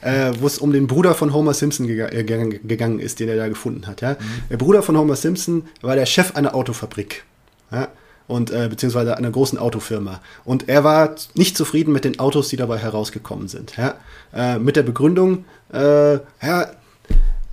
äh, 0.02 0.32
wo 0.40 0.48
es 0.48 0.58
um 0.60 0.72
den 0.72 0.88
Bruder 0.88 1.16
von 1.16 1.34
Homer 1.34 1.54
Simpson 1.54 1.88
geg 1.88 2.14
äh, 2.14 2.24
gegangen 2.24 3.00
ist, 3.00 3.20
den 3.20 3.30
er 3.30 3.38
da 3.38 3.48
gefunden 3.48 3.88
hat. 3.88 4.02
Ja? 4.02 4.12
Mhm. 4.12 4.18
Der 4.50 4.58
Bruder 4.58 4.84
von 4.84 4.98
Homer 4.98 5.16
Simpson 5.16 5.64
war 5.82 5.96
der 5.96 6.06
Chef 6.06 6.36
einer 6.36 6.56
Autofabrik. 6.56 7.24
Ja? 7.72 7.90
Und 8.28 8.52
äh, 8.52 8.68
beziehungsweise 8.70 9.18
einer 9.18 9.32
großen 9.32 9.58
Autofirma. 9.58 10.22
Und 10.44 10.68
er 10.68 10.84
war 10.84 11.16
nicht 11.34 11.58
zufrieden 11.58 11.94
mit 11.94 12.04
den 12.04 12.20
Autos, 12.20 12.50
die 12.50 12.58
dabei 12.58 12.78
herausgekommen 12.78 13.48
sind. 13.48 13.76
Ja? 13.78 13.96
Äh, 14.34 14.60
mit 14.60 14.76
der 14.76 14.84
Begründung, 14.84 15.46
äh, 15.74 16.16
ja, 16.16 16.72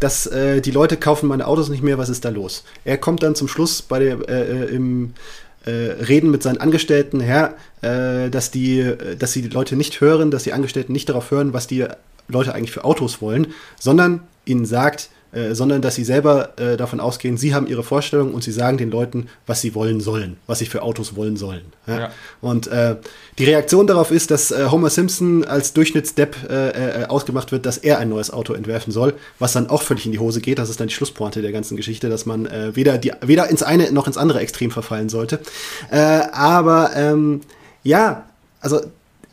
dass 0.00 0.26
äh, 0.26 0.60
die 0.60 0.72
Leute 0.72 0.96
kaufen 0.96 1.28
meine 1.28 1.46
Autos 1.46 1.68
nicht 1.68 1.82
mehr, 1.82 1.96
was 1.96 2.08
ist 2.08 2.24
da 2.24 2.28
los? 2.28 2.64
Er 2.84 2.98
kommt 2.98 3.22
dann 3.22 3.34
zum 3.34 3.48
Schluss 3.48 3.80
bei 3.80 4.00
der, 4.00 4.28
äh, 4.28 4.64
äh 4.64 4.74
im 4.74 5.14
äh, 5.64 5.70
Reden 5.70 6.30
mit 6.30 6.42
seinen 6.42 6.58
Angestellten 6.58 7.20
her, 7.20 7.54
äh, 7.82 8.30
dass, 8.30 8.50
die, 8.50 8.94
dass 9.18 9.32
die 9.32 9.42
Leute 9.42 9.76
nicht 9.76 10.00
hören, 10.00 10.30
dass 10.30 10.44
die 10.44 10.52
Angestellten 10.52 10.92
nicht 10.92 11.08
darauf 11.08 11.30
hören, 11.30 11.52
was 11.52 11.66
die 11.66 11.86
Leute 12.28 12.54
eigentlich 12.54 12.72
für 12.72 12.84
Autos 12.84 13.20
wollen, 13.20 13.48
sondern 13.78 14.20
ihnen 14.44 14.66
sagt, 14.66 15.10
äh, 15.34 15.54
sondern 15.54 15.82
dass 15.82 15.96
sie 15.96 16.04
selber 16.04 16.58
äh, 16.58 16.76
davon 16.76 17.00
ausgehen, 17.00 17.36
sie 17.36 17.54
haben 17.54 17.66
ihre 17.66 17.82
Vorstellung 17.82 18.34
und 18.34 18.44
sie 18.44 18.52
sagen 18.52 18.78
den 18.78 18.90
Leuten, 18.90 19.28
was 19.46 19.60
sie 19.60 19.74
wollen 19.74 20.00
sollen, 20.00 20.36
was 20.46 20.60
sie 20.60 20.66
für 20.66 20.82
Autos 20.82 21.16
wollen 21.16 21.36
sollen. 21.36 21.62
Ja? 21.86 21.98
Ja. 21.98 22.10
Und 22.40 22.68
äh, 22.68 22.96
die 23.38 23.44
Reaktion 23.44 23.86
darauf 23.86 24.10
ist, 24.10 24.30
dass 24.30 24.52
äh, 24.52 24.66
Homer 24.70 24.90
Simpson 24.90 25.44
als 25.44 25.72
Durchschnittsdepp 25.72 26.36
äh, 26.48 27.04
ausgemacht 27.06 27.50
wird, 27.50 27.66
dass 27.66 27.78
er 27.78 27.98
ein 27.98 28.08
neues 28.08 28.30
Auto 28.30 28.52
entwerfen 28.52 28.92
soll, 28.92 29.14
was 29.38 29.52
dann 29.52 29.68
auch 29.68 29.82
völlig 29.82 30.06
in 30.06 30.12
die 30.12 30.20
Hose 30.20 30.40
geht. 30.40 30.58
Das 30.58 30.70
ist 30.70 30.78
dann 30.78 30.88
die 30.88 30.94
Schlusspointe 30.94 31.42
der 31.42 31.52
ganzen 31.52 31.76
Geschichte, 31.76 32.08
dass 32.08 32.26
man 32.26 32.48
weder, 32.74 32.98
die, 32.98 33.12
weder 33.20 33.48
ins 33.48 33.62
eine 33.62 33.90
noch 33.92 34.06
ins 34.06 34.16
andere 34.16 34.40
Extrem 34.40 34.70
verfallen 34.70 35.08
sollte. 35.08 35.40
aber 35.90 36.90
ähm, 36.94 37.40
ja, 37.82 38.26
also 38.60 38.80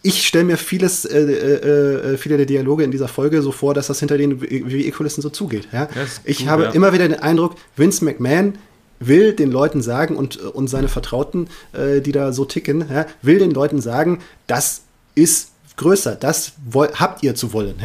ich 0.04 0.26
stelle 0.26 0.46
mir 0.46 0.58
vieles, 0.58 1.06
äh, 1.06 1.20
äh, 1.20 2.14
äh, 2.14 2.18
viele 2.18 2.38
der 2.38 2.46
Dialoge 2.46 2.84
in 2.84 2.92
dieser 2.92 3.08
Folge 3.08 3.42
so 3.42 3.52
vor, 3.52 3.74
dass 3.74 3.88
das 3.88 4.00
hinter 4.00 4.18
den 4.18 4.42
WWE-Kulissen 4.42 5.22
so 5.22 5.30
zugeht. 5.30 5.68
Ja? 5.72 5.88
ich 6.24 6.40
gut, 6.40 6.48
habe 6.48 6.64
ja. 6.64 6.70
immer 6.72 6.94
wieder 6.94 7.08
den 7.08 7.20
Eindruck, 7.20 7.56
Vince 7.76 8.04
McMahon 8.04 8.54
will 9.00 9.34
den 9.34 9.52
Leuten 9.52 9.82
sagen 9.82 10.16
und, 10.16 10.38
und 10.38 10.68
seine 10.68 10.88
Vertrauten, 10.88 11.48
äh, 11.74 12.02
die 12.02 12.12
da 12.12 12.34
so 12.34 12.46
ticken, 12.46 12.86
ja, 12.92 13.06
will 13.22 13.40
den 13.40 13.52
Leuten 13.52 13.82
sagen, 13.82 14.20
das 14.48 14.82
ist 15.16 15.52
größer, 15.78 16.16
das 16.16 16.54
habt 16.74 17.24
ihr 17.24 17.34
zu 17.34 17.54
wollen. 17.54 17.76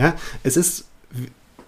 Es 0.43 0.57
ist 0.57 0.85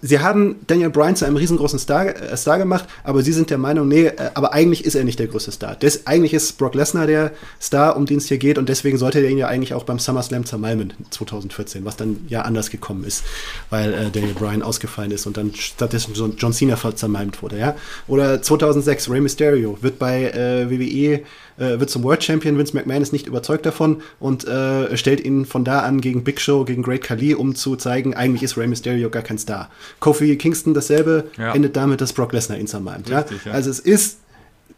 sie 0.01 0.19
haben 0.19 0.57
Daniel 0.67 0.89
Bryan 0.89 1.15
zu 1.15 1.25
einem 1.25 1.37
riesengroßen 1.37 1.79
Star, 1.79 2.07
äh, 2.07 2.37
Star 2.37 2.57
gemacht, 2.57 2.85
aber 3.03 3.21
sie 3.21 3.33
sind 3.33 3.49
der 3.49 3.57
Meinung, 3.57 3.87
nee, 3.87 4.07
äh, 4.07 4.31
aber 4.33 4.53
eigentlich 4.53 4.85
ist 4.85 4.95
er 4.95 5.03
nicht 5.03 5.19
der 5.19 5.27
größte 5.27 5.51
Star. 5.51 5.75
Des, 5.75 6.07
eigentlich 6.07 6.33
ist 6.33 6.57
Brock 6.57 6.75
Lesnar 6.75 7.07
der 7.07 7.31
Star, 7.61 7.95
um 7.97 8.05
den 8.05 8.17
es 8.17 8.27
hier 8.27 8.37
geht, 8.37 8.57
und 8.57 8.69
deswegen 8.69 8.97
sollte 8.97 9.19
er 9.19 9.29
ihn 9.29 9.37
ja 9.37 9.47
eigentlich 9.47 9.73
auch 9.73 9.83
beim 9.83 9.99
SummerSlam 9.99 10.45
zermalmen 10.45 10.93
2014, 11.09 11.85
was 11.85 11.97
dann 11.97 12.25
ja 12.27 12.41
anders 12.41 12.69
gekommen 12.69 13.03
ist, 13.03 13.23
weil 13.69 13.93
äh, 13.93 14.09
Daniel 14.11 14.33
Bryan 14.33 14.61
ausgefallen 14.61 15.11
ist 15.11 15.27
und 15.27 15.37
dann 15.37 15.53
stattdessen 15.53 16.13
John 16.13 16.53
Cena 16.53 16.77
zermalmt 16.95 17.41
wurde, 17.41 17.57
ja. 17.59 17.75
Oder 18.07 18.41
2006, 18.41 19.09
Rey 19.09 19.21
Mysterio 19.21 19.77
wird 19.81 19.99
bei 19.99 20.31
äh, 20.31 20.69
WWE 20.69 21.21
äh, 21.59 21.79
wird 21.79 21.89
zum 21.89 22.03
World 22.03 22.23
Champion. 22.23 22.57
Vince 22.57 22.75
McMahon 22.75 23.01
ist 23.01 23.13
nicht 23.13 23.27
überzeugt 23.27 23.65
davon 23.65 24.01
und 24.19 24.47
äh, 24.47 24.95
stellt 24.97 25.23
ihn 25.23 25.45
von 25.45 25.63
da 25.63 25.81
an 25.81 26.01
gegen 26.01 26.23
Big 26.23 26.41
Show, 26.41 26.63
gegen 26.65 26.81
Great 26.81 27.03
Khali, 27.03 27.35
um 27.35 27.55
zu 27.55 27.75
zeigen, 27.75 28.13
eigentlich 28.13 28.43
ist 28.43 28.57
Rey 28.57 28.67
Mysterio 28.67 29.09
gar 29.09 29.23
kein 29.23 29.37
Star. 29.37 29.69
Kofi 29.99 30.35
Kingston 30.37 30.73
dasselbe, 30.73 31.25
ja. 31.37 31.53
endet 31.53 31.75
damit, 31.75 32.01
dass 32.01 32.13
Brock 32.13 32.33
Lesnar 32.33 32.57
ihn 32.57 32.67
zermalmt. 32.67 33.09
Ja? 33.09 33.25
ja? 33.45 33.51
Also 33.51 33.69
es 33.69 33.79
ist, 33.79 34.19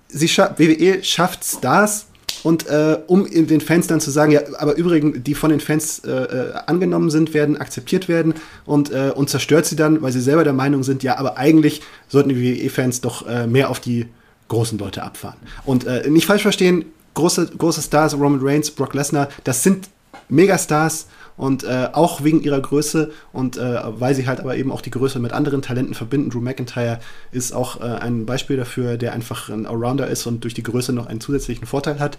sie 0.08 0.28
scha 0.28 0.56
WWE 0.58 1.04
schafft 1.04 1.44
Stars, 1.44 2.08
und 2.44 2.68
äh, 2.68 2.98
um 3.08 3.30
den 3.30 3.62
Fans 3.62 3.88
dann 3.88 4.00
zu 4.00 4.10
sagen, 4.10 4.32
ja, 4.32 4.42
aber 4.58 4.76
übrigens, 4.76 5.24
die 5.24 5.36
von 5.36 5.52
den 5.52 5.60
Fans 5.60 6.00
äh, 6.00 6.12
äh, 6.12 6.54
angenommen 6.66 7.10
sind, 7.10 7.34
werden 7.34 7.58
akzeptiert 7.58 8.08
werden 8.08 8.34
und, 8.66 8.92
äh, 8.92 9.12
und 9.14 9.30
zerstört 9.30 9.66
sie 9.66 9.76
dann, 9.76 10.02
weil 10.02 10.12
sie 10.12 10.22
selber 10.22 10.44
der 10.44 10.54
Meinung 10.54 10.84
sind, 10.84 11.04
ja, 11.04 11.18
aber 11.18 11.38
eigentlich 11.38 11.82
sollten 12.08 12.30
die 12.30 12.42
WWE-Fans 12.42 13.02
doch 13.02 13.28
äh, 13.28 13.48
mehr 13.48 13.70
auf 13.70 13.80
die 13.80 14.08
großen 14.52 14.78
Leute 14.78 15.02
abfahren. 15.02 15.38
Und 15.66 15.88
äh, 15.88 16.10
nicht 16.10 16.26
falsch 16.26 16.42
verstehen, 16.42 16.84
große, 17.14 17.52
große 17.58 17.82
Stars, 17.82 18.14
Roman 18.14 18.40
Reigns, 18.42 18.70
Brock 18.70 18.94
Lesnar, 18.94 19.30
das 19.46 19.64
sind 19.64 19.90
Megastars 20.28 21.08
und 21.38 21.64
äh, 21.64 21.88
auch 21.94 22.24
wegen 22.26 22.42
ihrer 22.42 22.60
Größe 22.60 23.12
und 23.32 23.56
äh, 23.56 23.80
weil 23.86 24.14
sie 24.14 24.28
halt 24.28 24.42
aber 24.42 24.58
eben 24.58 24.70
auch 24.72 24.82
die 24.82 24.92
Größe 24.92 25.20
mit 25.20 25.32
anderen 25.32 25.62
Talenten 25.62 25.94
verbinden. 25.94 26.30
Drew 26.30 26.42
McIntyre 26.42 27.00
ist 27.32 27.54
auch 27.54 27.80
äh, 27.80 27.86
ein 27.86 28.26
Beispiel 28.26 28.58
dafür, 28.58 28.98
der 28.98 29.14
einfach 29.14 29.48
ein 29.50 29.66
Allrounder 29.66 30.08
ist 30.08 30.26
und 30.26 30.44
durch 30.44 30.54
die 30.54 30.64
Größe 30.64 30.92
noch 30.92 31.08
einen 31.08 31.22
zusätzlichen 31.22 31.66
Vorteil 31.66 32.00
hat. 32.00 32.18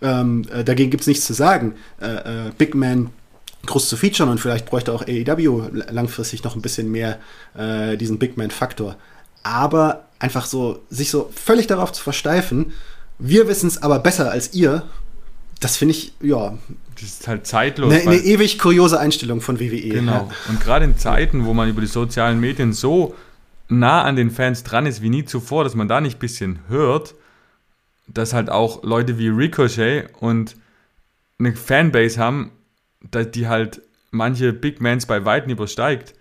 Ähm, 0.00 0.46
äh, 0.50 0.64
dagegen 0.64 0.90
gibt 0.90 1.02
es 1.02 1.06
nichts 1.06 1.26
zu 1.26 1.34
sagen. 1.34 1.74
Äh, 2.00 2.50
Big 2.56 2.74
Man 2.74 3.10
groß 3.66 3.90
zu 3.90 3.96
featuren 3.98 4.30
und 4.30 4.40
vielleicht 4.40 4.64
bräuchte 4.64 4.94
auch 4.94 5.02
AEW 5.02 5.68
langfristig 5.90 6.44
noch 6.44 6.54
ein 6.54 6.62
bisschen 6.62 6.90
mehr 6.90 7.18
diesen 7.98 8.18
Big 8.18 8.36
Man-Faktor. 8.36 8.96
Aber 9.42 10.04
einfach 10.18 10.46
so, 10.46 10.82
sich 10.90 11.10
so 11.10 11.30
völlig 11.34 11.66
darauf 11.66 11.92
zu 11.92 12.02
versteifen, 12.02 12.72
wir 13.18 13.48
wissen 13.48 13.66
es 13.66 13.82
aber 13.82 13.98
besser 13.98 14.30
als 14.30 14.54
ihr, 14.54 14.84
das 15.60 15.76
finde 15.76 15.94
ich, 15.94 16.12
ja. 16.20 16.56
Das 16.94 17.02
ist 17.02 17.28
halt 17.28 17.46
zeitlos. 17.46 17.92
Eine, 17.92 18.02
eine 18.02 18.16
ewig 18.16 18.58
kuriose 18.58 18.98
Einstellung 18.98 19.40
von 19.40 19.60
WWE. 19.60 19.88
Genau. 19.88 20.12
Ja. 20.12 20.28
Und 20.48 20.60
gerade 20.60 20.84
in 20.84 20.96
Zeiten, 20.96 21.44
wo 21.44 21.54
man 21.54 21.68
über 21.68 21.80
die 21.80 21.86
sozialen 21.86 22.40
Medien 22.40 22.72
so 22.72 23.14
nah 23.68 24.02
an 24.02 24.16
den 24.16 24.30
Fans 24.30 24.62
dran 24.64 24.86
ist 24.86 25.02
wie 25.02 25.10
nie 25.10 25.24
zuvor, 25.24 25.64
dass 25.64 25.74
man 25.74 25.88
da 25.88 26.00
nicht 26.00 26.16
ein 26.16 26.20
bisschen 26.20 26.60
hört, 26.68 27.14
dass 28.06 28.32
halt 28.32 28.50
auch 28.50 28.82
Leute 28.82 29.18
wie 29.18 29.28
Ricochet 29.28 30.08
und 30.20 30.56
eine 31.38 31.54
Fanbase 31.54 32.18
haben, 32.18 32.52
die 33.02 33.46
halt 33.46 33.82
manche 34.10 34.52
Big 34.52 34.80
Mans 34.80 35.06
bei 35.06 35.24
Weitem 35.24 35.52
übersteigt. 35.52 36.14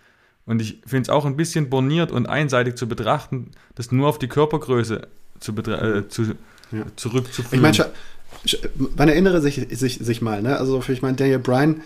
Und 0.48 0.62
ich 0.62 0.80
finde 0.86 1.04
es 1.04 1.10
auch 1.10 1.25
ein 1.25 1.36
bisschen 1.36 1.70
borniert 1.70 2.12
und 2.12 2.25
einseitig 2.25 2.75
zu 2.75 2.88
betrachten, 2.88 3.51
das 3.75 3.92
nur 3.92 4.08
auf 4.08 4.18
die 4.18 4.30
Körpergröße 4.30 5.08
zu 5.39 5.51
äh, 5.51 6.08
zu, 6.08 6.24
ja. 6.72 6.86
zurückzuführen. 6.96 7.66
Ich 7.66 7.77
meine, 7.77 7.92
man 8.96 9.10
erinnere 9.10 9.42
sich, 9.42 9.68
sich, 9.72 10.00
sich 10.00 10.22
mal, 10.22 10.42
ne? 10.42 10.58
Also 10.58 10.82
ich 10.88 11.01
meine, 11.01 11.18
Daniel 11.18 11.39
Bryan 11.39 11.82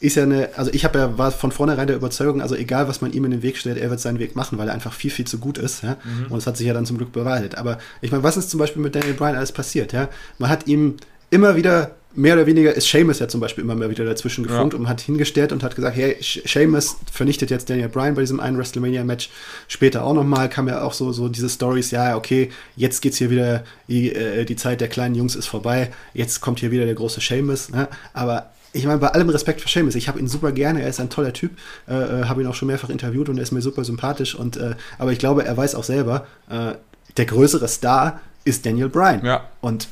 ist 0.00 0.16
ja 0.16 0.24
eine, 0.24 0.50
also 0.56 0.70
ich 0.74 0.84
habe 0.84 0.98
ja 0.98 1.18
war 1.18 1.30
von 1.30 1.52
vornherein 1.52 1.86
der 1.86 1.96
Überzeugung, 1.96 2.42
also 2.42 2.54
egal 2.54 2.88
was 2.88 3.00
man 3.00 3.12
ihm 3.12 3.24
in 3.24 3.30
den 3.30 3.42
Weg 3.42 3.56
stellt, 3.56 3.78
er 3.78 3.90
wird 3.90 4.00
seinen 4.00 4.18
Weg 4.18 4.34
machen, 4.34 4.58
weil 4.58 4.68
er 4.68 4.74
einfach 4.74 4.92
viel, 4.92 5.10
viel 5.10 5.26
zu 5.26 5.38
gut 5.38 5.58
ist, 5.58 5.82
ja. 5.82 5.96
Mhm. 6.04 6.32
Und 6.32 6.38
es 6.38 6.46
hat 6.46 6.56
sich 6.56 6.66
ja 6.66 6.74
dann 6.74 6.86
zum 6.86 6.98
Glück 6.98 7.12
bewahrheitet. 7.12 7.56
Aber 7.56 7.78
ich 8.00 8.10
meine, 8.10 8.22
was 8.22 8.36
ist 8.36 8.50
zum 8.50 8.58
Beispiel 8.58 8.82
mit 8.82 8.94
Daniel 8.94 9.14
Bryan 9.14 9.36
alles 9.36 9.52
passiert, 9.52 9.92
ja? 9.92 10.08
Man 10.38 10.50
hat 10.50 10.66
ihm 10.66 10.96
immer 11.30 11.56
wieder 11.56 11.96
mehr 12.16 12.34
oder 12.34 12.46
weniger 12.46 12.72
ist 12.72 12.88
Seamus 12.88 13.18
ja 13.18 13.28
zum 13.28 13.40
Beispiel 13.40 13.62
immer 13.62 13.74
mal 13.74 13.90
wieder 13.90 14.04
dazwischen 14.04 14.44
gefunkt 14.44 14.74
ja. 14.74 14.80
und 14.80 14.88
hat 14.88 15.00
hingestellt 15.00 15.52
und 15.52 15.62
hat 15.62 15.76
gesagt, 15.76 15.96
hey, 15.96 16.16
Seamus 16.20 16.96
vernichtet 17.12 17.50
jetzt 17.50 17.68
Daniel 17.68 17.88
Bryan 17.88 18.14
bei 18.14 18.22
diesem 18.22 18.40
einen 18.40 18.56
WrestleMania-Match. 18.58 19.30
Später 19.68 20.04
auch 20.04 20.14
nochmal 20.14 20.48
kam 20.48 20.66
ja 20.66 20.82
auch 20.82 20.94
so, 20.94 21.12
so 21.12 21.28
diese 21.28 21.48
Stories, 21.48 21.90
ja, 21.90 22.16
okay, 22.16 22.50
jetzt 22.74 23.02
geht's 23.02 23.18
hier 23.18 23.30
wieder, 23.30 23.64
die, 23.88 24.12
äh, 24.12 24.44
die 24.44 24.56
Zeit 24.56 24.80
der 24.80 24.88
kleinen 24.88 25.14
Jungs 25.14 25.36
ist 25.36 25.46
vorbei, 25.46 25.92
jetzt 26.14 26.40
kommt 26.40 26.60
hier 26.60 26.70
wieder 26.70 26.86
der 26.86 26.94
große 26.94 27.20
Seamus. 27.20 27.68
Ne? 27.68 27.88
Aber 28.14 28.50
ich 28.72 28.86
meine, 28.86 28.98
bei 28.98 29.08
allem 29.08 29.28
Respekt 29.28 29.60
für 29.60 29.68
Seamus, 29.68 29.94
ich 29.94 30.08
habe 30.08 30.18
ihn 30.18 30.28
super 30.28 30.52
gerne, 30.52 30.82
er 30.82 30.88
ist 30.88 31.00
ein 31.00 31.10
toller 31.10 31.32
Typ, 31.32 31.52
äh, 31.88 31.94
äh 31.94 32.24
habe 32.24 32.42
ihn 32.42 32.46
auch 32.46 32.54
schon 32.54 32.68
mehrfach 32.68 32.88
interviewt 32.88 33.28
und 33.28 33.36
er 33.36 33.42
ist 33.42 33.52
mir 33.52 33.62
super 33.62 33.84
sympathisch. 33.84 34.34
Und, 34.34 34.56
äh, 34.56 34.74
aber 34.98 35.12
ich 35.12 35.18
glaube, 35.18 35.44
er 35.44 35.56
weiß 35.56 35.74
auch 35.74 35.84
selber, 35.84 36.26
äh, 36.48 36.72
der 37.16 37.26
größere 37.26 37.68
Star 37.68 38.20
ist 38.44 38.64
Daniel 38.64 38.88
Bryan. 38.88 39.24
Ja. 39.24 39.48
Und 39.60 39.88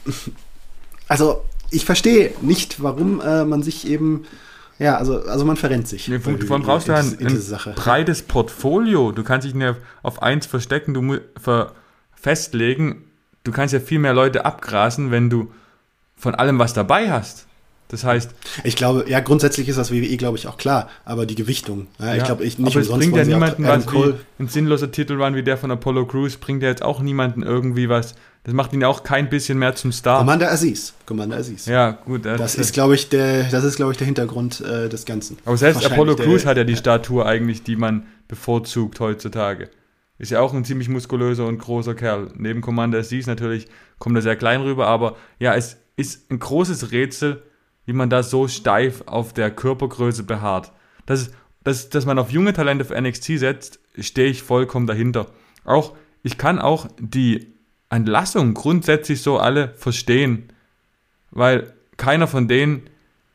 also 1.09 1.45
ich 1.75 1.85
verstehe 1.85 2.33
nicht, 2.41 2.83
warum 2.83 3.21
äh, 3.21 3.45
man 3.45 3.63
sich 3.63 3.87
eben 3.89 4.25
ja, 4.79 4.97
also, 4.97 5.21
also 5.21 5.45
man 5.45 5.57
verrennt 5.57 5.87
sich. 5.87 6.09
Nee, 6.09 6.19
von, 6.19 6.41
von 6.41 6.63
brauchst 6.63 6.89
du 6.89 6.95
ein, 6.95 7.17
ein 7.21 7.75
breites 7.77 8.23
Portfolio. 8.23 9.13
Du 9.13 9.23
kannst 9.23 9.47
dich 9.47 9.55
nicht 9.55 9.77
auf 10.03 10.21
eins 10.23 10.47
verstecken, 10.47 10.95
du 10.95 11.03
musst 11.03 11.23
festlegen. 12.15 13.05
Du 13.45 13.53
kannst 13.53 13.73
ja 13.73 13.79
viel 13.79 13.99
mehr 13.99 14.15
Leute 14.15 14.45
abgrasen, 14.45 15.11
wenn 15.11 15.31
du 15.31 15.53
von 16.17 16.35
allem 16.35 16.59
was 16.59 16.73
dabei 16.73 17.13
hast. 17.13 17.47
Das 17.95 18.03
heißt. 18.03 18.35
Ich 18.65 18.75
glaube, 18.75 19.05
ja, 19.07 19.21
grundsätzlich 19.21 19.69
ist 19.69 19.79
das 19.79 19.93
WWE, 19.93 20.17
glaube 20.17 20.37
ich, 20.37 20.49
auch 20.49 20.57
klar, 20.57 20.89
aber 21.05 21.27
die 21.27 21.37
Gewichtung. 21.37 21.87
Ja, 22.01 22.07
ja, 22.07 22.15
ich 22.17 22.25
glaube, 22.25 22.45
ich 22.45 22.59
nicht 22.59 22.75
aber 22.75 22.81
es 22.81 22.89
bringt 22.89 23.17
ja 23.17 23.25
niemanden 23.25 23.63
was 23.63 23.87
wie 23.93 24.15
ein 24.41 24.49
sinnloser 24.49 24.91
Titelrun 24.91 25.37
wie 25.37 25.45
der 25.45 25.57
von 25.57 25.71
Apollo 25.71 26.07
Crews, 26.07 26.37
bringt 26.37 26.65
ja 26.65 26.69
jetzt 26.69 26.83
auch 26.83 26.99
niemanden 27.01 27.45
irgendwie 27.45 27.89
was. 27.89 28.17
Das 28.43 28.53
macht 28.53 28.73
ihn 28.73 28.81
ja 28.81 28.89
auch 28.89 29.05
kein 29.05 29.31
bisschen 29.31 29.61
mehr 29.61 29.77
zum 29.77 29.93
Star. 29.93 30.19
Commander 30.19 30.51
Aziz. 30.51 30.93
Commander 31.07 31.37
Aziz. 31.37 31.67
Ja, 31.67 31.93
gut. 31.93 32.27
Das, 32.27 32.41
das 32.41 32.55
ist, 32.57 32.75
glaube 32.75 32.97
ich, 32.97 33.09
der, 33.09 33.45
das 33.45 33.63
ist, 33.63 33.77
glaube 33.77 33.93
ich, 33.93 33.99
der 33.99 34.07
Hintergrund 34.07 34.61
äh, 34.61 34.89
des 34.89 35.05
Ganzen. 35.05 35.39
Aber 35.45 35.57
selbst 35.57 35.87
Apollo 35.87 36.17
Crews 36.17 36.45
hat 36.47 36.57
ja 36.57 36.65
die 36.65 36.77
Statur 36.77 37.27
eigentlich, 37.27 37.63
die 37.63 37.77
man 37.77 38.07
bevorzugt 38.27 38.99
heutzutage. 38.99 39.71
Ist 40.19 40.33
ja 40.33 40.41
auch 40.41 40.53
ein 40.53 40.65
ziemlich 40.65 40.89
muskulöser 40.89 41.47
und 41.47 41.59
großer 41.59 41.95
Kerl. 41.95 42.33
Neben 42.35 42.61
Commander 42.61 42.99
Aziz 42.99 43.29
natürlich 43.29 43.69
kommt 44.01 44.17
er 44.17 44.23
sehr 44.23 44.37
klein 44.37 44.63
rüber, 44.63 44.89
aber 44.89 45.17
ja, 45.39 45.55
es 45.55 45.77
ist 45.97 46.31
ein 46.31 46.41
großes 46.41 46.93
Rätsel, 46.93 47.43
wie 47.87 47.93
man 47.93 48.11
da 48.11 48.23
so 48.23 48.49
steif 48.49 49.03
auf 49.07 49.33
der 49.33 49.51
Körpergröße 49.51 50.23
beharrt. 50.23 50.73
Das 51.07 51.31
dass, 51.65 51.89
dass 51.89 52.07
man 52.07 52.19
auf 52.19 52.31
junge 52.31 52.53
Talente 52.53 52.85
für 52.85 53.01
NXT 53.01 53.39
setzt, 53.39 53.81
stehe 53.99 54.29
ich 54.29 54.43
vollkommen 54.43 54.87
dahinter. 54.87 55.27
Auch, 55.65 55.97
ich 56.23 56.39
kann 56.39 56.59
auch 56.59 56.87
die 57.01 57.55
Entlassung 57.89 58.55
grundsätzlich 58.55 59.23
so 59.23 59.39
alle 59.39 59.73
verstehen, 59.77 60.53
weil 61.31 61.73
keiner 61.97 62.27
von 62.27 62.49
denen, 62.49 62.83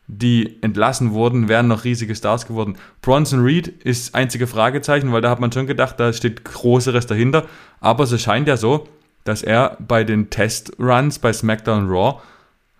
die 0.07 0.61
entlassen 0.61 1.11
wurden, 1.11 1.49
wären 1.49 1.67
noch 1.67 1.83
riesige 1.83 2.15
Stars 2.15 2.47
geworden. 2.47 2.77
Bronson 3.01 3.43
Reed 3.43 3.67
ist 3.67 4.15
einzige 4.15 4.47
Fragezeichen, 4.47 5.11
weil 5.11 5.21
da 5.21 5.29
hat 5.29 5.39
man 5.39 5.51
schon 5.51 5.67
gedacht, 5.67 5.99
da 5.99 6.13
steht 6.13 6.45
Großeres 6.45 7.05
dahinter. 7.05 7.45
Aber 7.79 8.05
es 8.05 8.21
scheint 8.21 8.47
ja 8.47 8.57
so, 8.57 8.87
dass 9.23 9.43
er 9.43 9.77
bei 9.79 10.03
den 10.03 10.29
Testruns 10.29 11.19
bei 11.19 11.31
SmackDown 11.31 11.87
Raw 11.89 12.21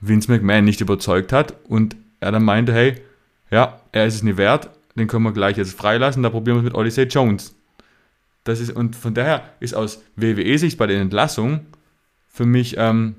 Vince 0.01 0.32
McMahon 0.32 0.65
nicht 0.65 0.82
überzeugt 0.82 1.34
hat 1.34 1.56
und 1.68 1.96
er 2.20 2.32
dann 2.32 2.44
meinte, 2.44 2.74
hey, 2.74 2.96
ja, 3.51 3.82
er 3.91 4.06
ist 4.06 4.15
es 4.15 4.24
nicht 4.24 4.38
wert, 4.38 4.70
den 4.96 5.08
können 5.08 5.24
wir 5.24 5.34
gleich 5.34 5.58
jetzt 5.58 5.77
freilassen, 5.77 6.24
da 6.24 6.29
probieren 6.29 6.58
wir 6.58 6.62
es 6.62 6.65
mit 6.65 6.75
Odyssey 6.75 7.06
Jones. 7.06 7.56
Das 8.44 8.60
ist, 8.60 8.72
und 8.72 8.96
von 8.96 9.13
daher 9.13 9.44
ist 9.60 9.75
aus 9.75 10.01
WWE-Sicht 10.15 10.77
bei 10.77 10.88
den 10.88 11.01
Entlassungen 11.01 11.68
für 12.27 12.46
mich 12.46 12.75
ähm, 12.77 13.15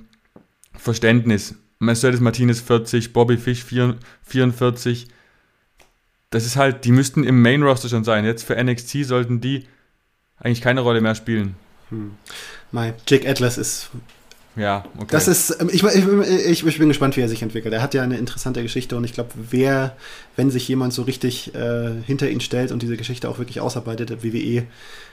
Verständnis. 0.74 1.54
Mercedes 1.78 2.20
Martinez 2.20 2.60
40, 2.60 3.12
Bobby 3.12 3.36
Fish 3.36 3.64
44. 3.64 5.08
Das 6.30 6.44
ist 6.44 6.56
halt, 6.56 6.84
die 6.84 6.92
müssten 6.92 7.24
im 7.24 7.42
Main 7.42 7.62
Roster 7.62 7.88
schon 7.88 8.04
sein. 8.04 8.24
Jetzt 8.24 8.44
für 8.44 8.62
NXT 8.62 9.04
sollten 9.04 9.40
die 9.40 9.66
eigentlich 10.38 10.60
keine 10.60 10.80
Rolle 10.80 11.00
mehr 11.00 11.14
spielen. 11.14 11.56
Hm. 11.88 12.12
Mein 12.70 12.94
Jake 13.06 13.28
Atlas 13.28 13.58
ist 13.58 13.90
ja, 14.56 14.84
okay. 14.96 15.06
Das 15.10 15.28
ist, 15.28 15.56
ähm, 15.60 15.70
ich, 15.72 15.82
ich, 15.82 16.66
ich, 16.66 16.78
bin 16.78 16.88
gespannt, 16.88 17.16
wie 17.16 17.20
er 17.20 17.28
sich 17.28 17.42
entwickelt. 17.42 17.72
Er 17.72 17.82
hat 17.82 17.94
ja 17.94 18.02
eine 18.02 18.18
interessante 18.18 18.62
Geschichte 18.62 18.96
und 18.96 19.04
ich 19.04 19.12
glaube, 19.12 19.30
wer, 19.34 19.96
wenn 20.36 20.50
sich 20.50 20.66
jemand 20.68 20.92
so 20.92 21.02
richtig 21.02 21.54
äh, 21.54 21.90
hinter 22.04 22.28
ihn 22.28 22.40
stellt 22.40 22.72
und 22.72 22.82
diese 22.82 22.96
Geschichte 22.96 23.28
auch 23.28 23.38
wirklich 23.38 23.60
ausarbeitet, 23.60 24.22
WWE 24.22 24.64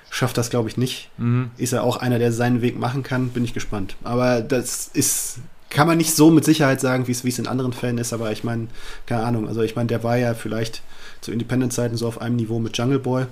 schafft 0.10 0.38
das, 0.38 0.50
glaube 0.50 0.70
ich, 0.70 0.78
nicht. 0.78 1.10
Mhm. 1.18 1.52
Ist 1.58 1.74
er 1.74 1.84
auch 1.84 1.98
einer, 1.98 2.20
der 2.20 2.32
seinen 2.32 2.62
Weg 2.62 2.80
machen 2.80 3.04
kann, 3.04 3.30
bin 3.30 3.44
ich 3.44 3.54
gespannt. 3.54 3.96
Aber 4.04 4.42
das 4.42 4.90
ist, 4.94 5.40
kann 5.70 5.88
man 5.88 5.98
nicht 5.98 6.16
so 6.16 6.32
mit 6.32 6.46
Sicherheit 6.46 6.82
sagen, 6.82 7.08
wie 7.08 7.12
es 7.12 7.40
in 7.40 7.48
anderen 7.48 7.74
Fällen 7.74 7.98
ist, 7.98 8.14
aber 8.14 8.32
ich 8.32 8.44
meine, 8.44 8.68
keine 9.06 9.24
Ahnung, 9.24 9.48
also 9.48 9.62
ich 9.62 9.76
meine, 9.76 9.88
der 9.88 10.04
war 10.04 10.18
ja 10.18 10.34
vielleicht 10.34 10.82
zu 11.22 11.32
Independent-Zeiten 11.32 11.98
so 11.98 12.08
auf 12.08 12.22
einem 12.22 12.38
Niveau 12.38 12.60
mit 12.60 12.78
Jungle 12.78 13.00
Boy, 13.00 13.26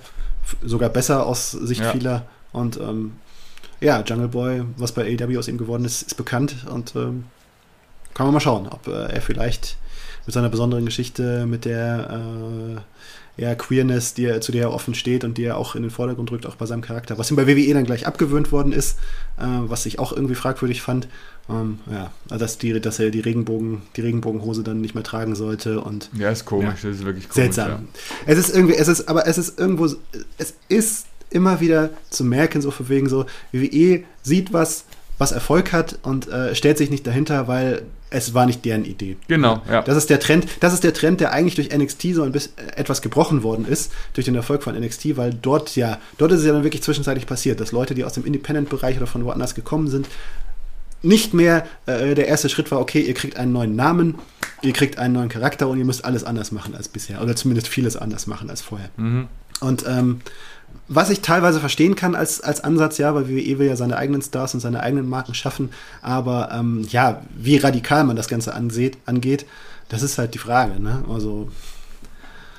sogar 0.63 0.89
besser 0.89 1.25
aus 1.25 1.51
Sicht 1.51 1.81
ja. 1.81 1.91
vieler 1.91 2.25
und 2.51 2.77
ähm, 2.77 3.13
ja, 3.85 4.01
Jungle 4.01 4.27
Boy, 4.27 4.63
was 4.77 4.93
bei 4.93 5.03
AEW 5.03 5.37
aus 5.37 5.47
ihm 5.47 5.59
geworden 5.59 5.85
ist, 5.85 6.01
ist 6.01 6.15
bekannt 6.15 6.55
und 6.71 6.95
ähm, 6.95 7.25
kann 8.15 8.25
man 8.25 8.33
mal 8.33 8.39
schauen, 8.39 8.67
ob 8.67 8.87
äh, 8.87 9.13
er 9.13 9.21
vielleicht 9.21 9.77
mit 10.25 10.33
seiner 10.33 10.49
besonderen 10.49 10.85
Geschichte, 10.85 11.45
mit 11.45 11.65
der 11.65 12.09
äh, 13.37 13.41
ja, 13.41 13.53
Queerness, 13.53 14.15
die 14.15 14.25
er, 14.25 14.41
zu 14.41 14.51
der 14.51 14.63
er 14.63 14.73
offen 14.73 14.95
steht 14.95 15.23
und 15.23 15.37
die 15.37 15.43
er 15.43 15.57
auch 15.57 15.75
in 15.75 15.83
den 15.83 15.91
Vordergrund 15.91 16.31
rückt, 16.31 16.47
auch 16.47 16.55
bei 16.55 16.65
seinem 16.65 16.81
Charakter, 16.81 17.19
was 17.19 17.29
ihm 17.29 17.35
bei 17.35 17.45
WWE 17.45 17.75
dann 17.75 17.83
gleich 17.83 18.07
abgewöhnt 18.07 18.51
worden 18.51 18.71
ist, 18.71 18.97
äh, 19.37 19.43
was 19.43 19.85
ich 19.85 19.99
auch 19.99 20.13
irgendwie 20.13 20.35
fragwürdig 20.35 20.81
fand. 20.81 21.07
Ähm, 21.47 21.77
ja, 21.91 22.11
also 22.31 22.43
dass, 22.43 22.57
die, 22.57 22.81
dass 22.81 22.97
er 22.97 23.11
die 23.11 23.19
Regenbogen, 23.19 23.83
die 23.95 24.01
Regenbogenhose 24.01 24.63
dann 24.63 24.81
nicht 24.81 24.95
mehr 24.95 25.03
tragen 25.03 25.35
sollte 25.35 25.79
und 25.79 26.09
ja, 26.17 26.31
ist 26.31 26.45
komisch, 26.45 26.83
ja, 26.83 26.89
das 26.89 26.99
ist 26.99 27.05
wirklich 27.05 27.29
komisch. 27.29 27.53
Seltsam. 27.53 27.69
Ja. 27.69 27.81
Es 28.25 28.39
ist 28.39 28.55
irgendwie, 28.55 28.73
es 28.73 28.87
ist, 28.87 29.07
aber 29.07 29.27
es 29.27 29.37
ist 29.37 29.59
irgendwo, 29.59 29.85
es 30.39 30.55
ist 30.69 31.05
immer 31.29 31.59
wieder 31.59 31.89
zu 32.09 32.23
merken, 32.23 32.61
so 32.61 32.71
von 32.71 32.89
wegen 32.89 33.09
so, 33.09 33.25
WWE 33.51 34.03
sieht 34.23 34.53
was, 34.53 34.85
was 35.17 35.31
Erfolg 35.31 35.71
hat 35.71 35.99
und 36.03 36.27
äh, 36.27 36.55
stellt 36.55 36.77
sich 36.77 36.89
nicht 36.89 37.07
dahinter, 37.07 37.47
weil 37.47 37.83
es 38.09 38.33
war 38.33 38.45
nicht 38.45 38.63
deren 38.63 38.85
Idee. 38.85 39.17
Genau, 39.27 39.61
ja. 39.69 39.81
Das 39.81 39.97
ist 39.97 40.09
der 40.09 40.19
Trend, 40.19 40.47
das 40.59 40.73
ist 40.73 40.83
der 40.83 40.93
Trend, 40.93 41.19
der 41.19 41.31
eigentlich 41.31 41.55
durch 41.55 41.75
NXT 41.75 42.13
so 42.13 42.23
ein 42.23 42.31
bisschen 42.31 42.53
äh, 42.57 42.79
etwas 42.79 43.01
gebrochen 43.01 43.43
worden 43.43 43.65
ist, 43.65 43.91
durch 44.13 44.25
den 44.25 44.35
Erfolg 44.35 44.63
von 44.63 44.75
NXT, 44.79 45.17
weil 45.17 45.33
dort 45.33 45.75
ja, 45.75 45.99
dort 46.17 46.31
ist 46.31 46.39
es 46.39 46.45
ja 46.45 46.53
dann 46.53 46.63
wirklich 46.63 46.83
zwischenzeitlich 46.83 47.25
passiert, 47.25 47.59
dass 47.59 47.71
Leute, 47.71 47.95
die 47.95 48.03
aus 48.03 48.13
dem 48.13 48.25
Independent-Bereich 48.25 48.97
oder 48.97 49.07
von 49.07 49.25
woanders 49.25 49.55
gekommen 49.55 49.87
sind, 49.87 50.07
nicht 51.01 51.33
mehr 51.33 51.65
äh, 51.85 52.15
der 52.15 52.27
erste 52.27 52.49
Schritt 52.49 52.71
war, 52.71 52.79
okay, 52.79 53.01
ihr 53.01 53.13
kriegt 53.13 53.37
einen 53.37 53.51
neuen 53.51 53.75
Namen, 53.75 54.15
ihr 54.61 54.73
kriegt 54.73 54.97
einen 54.97 55.13
neuen 55.13 55.29
Charakter 55.29 55.67
und 55.67 55.77
ihr 55.77 55.85
müsst 55.85 56.03
alles 56.03 56.23
anders 56.23 56.51
machen 56.51 56.75
als 56.75 56.87
bisher. 56.87 57.21
Oder 57.21 57.35
zumindest 57.35 57.67
vieles 57.67 57.95
anders 57.95 58.27
machen 58.27 58.49
als 58.49 58.61
vorher. 58.61 58.89
Mhm. 58.97 59.27
Und 59.61 59.85
ähm, 59.87 60.21
was 60.87 61.09
ich 61.09 61.21
teilweise 61.21 61.59
verstehen 61.59 61.95
kann 61.95 62.15
als, 62.15 62.41
als 62.41 62.63
Ansatz, 62.63 62.97
ja, 62.97 63.13
weil 63.15 63.29
WWE 63.29 63.59
will 63.59 63.67
ja 63.67 63.75
seine 63.75 63.97
eigenen 63.97 64.21
Stars 64.21 64.53
und 64.53 64.59
seine 64.59 64.81
eigenen 64.81 65.09
Marken 65.09 65.33
schaffen, 65.33 65.71
aber 66.01 66.51
ähm, 66.53 66.85
ja, 66.89 67.21
wie 67.35 67.57
radikal 67.57 68.03
man 68.03 68.15
das 68.15 68.27
Ganze 68.27 68.53
anseht, 68.53 68.97
angeht, 69.05 69.45
das 69.89 70.03
ist 70.03 70.17
halt 70.17 70.33
die 70.33 70.39
Frage, 70.39 70.81
ne? 70.81 71.03
Also, 71.09 71.49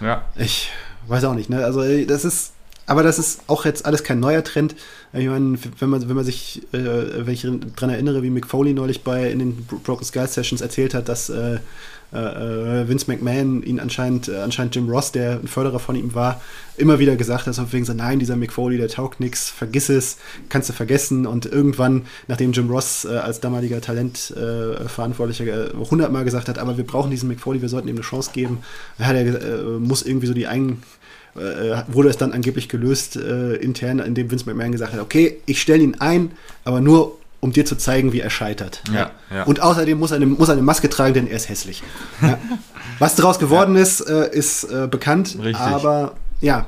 ja. 0.00 0.22
ich 0.36 0.70
weiß 1.06 1.24
auch 1.24 1.34
nicht, 1.34 1.50
ne? 1.50 1.64
Also, 1.64 1.82
das 2.04 2.24
ist, 2.24 2.52
aber 2.86 3.02
das 3.02 3.18
ist 3.18 3.40
auch 3.48 3.64
jetzt 3.64 3.84
alles 3.84 4.04
kein 4.04 4.20
neuer 4.20 4.44
Trend. 4.44 4.76
Ich 5.12 5.26
meine, 5.26 5.58
wenn 5.78 5.88
man, 5.88 6.08
wenn 6.08 6.16
man 6.16 6.24
sich, 6.24 6.62
äh, 6.72 7.26
wenn 7.26 7.34
ich 7.34 7.42
daran 7.42 7.90
erinnere, 7.90 8.22
wie 8.22 8.30
Mick 8.30 8.46
Foley 8.46 8.72
neulich 8.72 9.02
bei 9.02 9.30
in 9.30 9.40
den 9.40 9.66
Broken 9.66 10.04
Skull 10.04 10.28
Sessions 10.28 10.60
erzählt 10.60 10.94
hat, 10.94 11.08
dass 11.08 11.28
äh, 11.28 11.58
äh, 12.12 12.88
Vince 12.88 13.10
McMahon 13.10 13.62
ihn 13.62 13.80
anscheinend, 13.80 14.28
äh, 14.28 14.36
anscheinend 14.36 14.76
Jim 14.76 14.88
Ross, 14.88 15.10
der 15.10 15.40
ein 15.40 15.48
Förderer 15.48 15.80
von 15.80 15.96
ihm 15.96 16.14
war, 16.14 16.40
immer 16.76 16.98
wieder 17.00 17.16
gesagt 17.16 17.46
hat, 17.46 17.72
wegen 17.72 17.84
so, 17.84 17.92
nein, 17.92 18.20
dieser 18.20 18.36
Mick 18.36 18.52
Foley, 18.52 18.78
der 18.78 18.88
taugt 18.88 19.18
nichts, 19.18 19.50
vergiss 19.50 19.88
es, 19.88 20.18
kannst 20.48 20.68
du 20.68 20.72
vergessen. 20.72 21.26
Und 21.26 21.46
irgendwann, 21.46 22.06
nachdem 22.28 22.52
Jim 22.52 22.70
Ross 22.70 23.04
äh, 23.04 23.16
als 23.16 23.40
damaliger 23.40 23.80
Talentverantwortlicher 23.80 25.70
hundertmal 25.90 26.24
gesagt 26.24 26.48
hat, 26.48 26.58
aber 26.58 26.76
wir 26.76 26.86
brauchen 26.86 27.10
diesen 27.10 27.28
Mick 27.28 27.40
Foley, 27.40 27.60
wir 27.62 27.68
sollten 27.68 27.88
ihm 27.88 27.96
eine 27.96 28.04
Chance 28.04 28.30
geben, 28.32 28.58
hat 28.98 29.16
er, 29.16 29.80
muss 29.80 30.02
irgendwie 30.02 30.28
so 30.28 30.34
die 30.34 30.46
eigenen 30.46 30.82
äh, 31.38 31.82
wurde 31.88 32.08
es 32.08 32.16
dann 32.16 32.32
angeblich 32.32 32.68
gelöst 32.68 33.16
äh, 33.16 33.54
intern, 33.54 33.98
indem 33.98 34.30
Vince 34.30 34.46
McMahon 34.46 34.72
gesagt 34.72 34.92
hat, 34.92 35.00
okay, 35.00 35.38
ich 35.46 35.60
stelle 35.60 35.82
ihn 35.82 35.96
ein, 36.00 36.32
aber 36.64 36.80
nur 36.80 37.18
um 37.40 37.52
dir 37.52 37.64
zu 37.64 37.76
zeigen, 37.76 38.12
wie 38.12 38.20
er 38.20 38.30
scheitert. 38.30 38.82
Ja, 38.92 39.10
ja. 39.32 39.44
Und 39.44 39.60
außerdem 39.60 39.98
muss 39.98 40.10
er, 40.10 40.16
eine, 40.16 40.26
muss 40.26 40.48
er 40.48 40.54
eine 40.54 40.62
Maske 40.62 40.88
tragen, 40.88 41.14
denn 41.14 41.26
er 41.26 41.36
ist 41.36 41.48
hässlich. 41.48 41.82
Ja. 42.20 42.38
Was 42.98 43.14
daraus 43.14 43.38
geworden 43.38 43.76
ist, 43.76 44.00
äh, 44.00 44.30
ist 44.32 44.64
äh, 44.64 44.88
bekannt. 44.90 45.36
Richtig. 45.38 45.60
Aber 45.60 46.14
ja, 46.40 46.66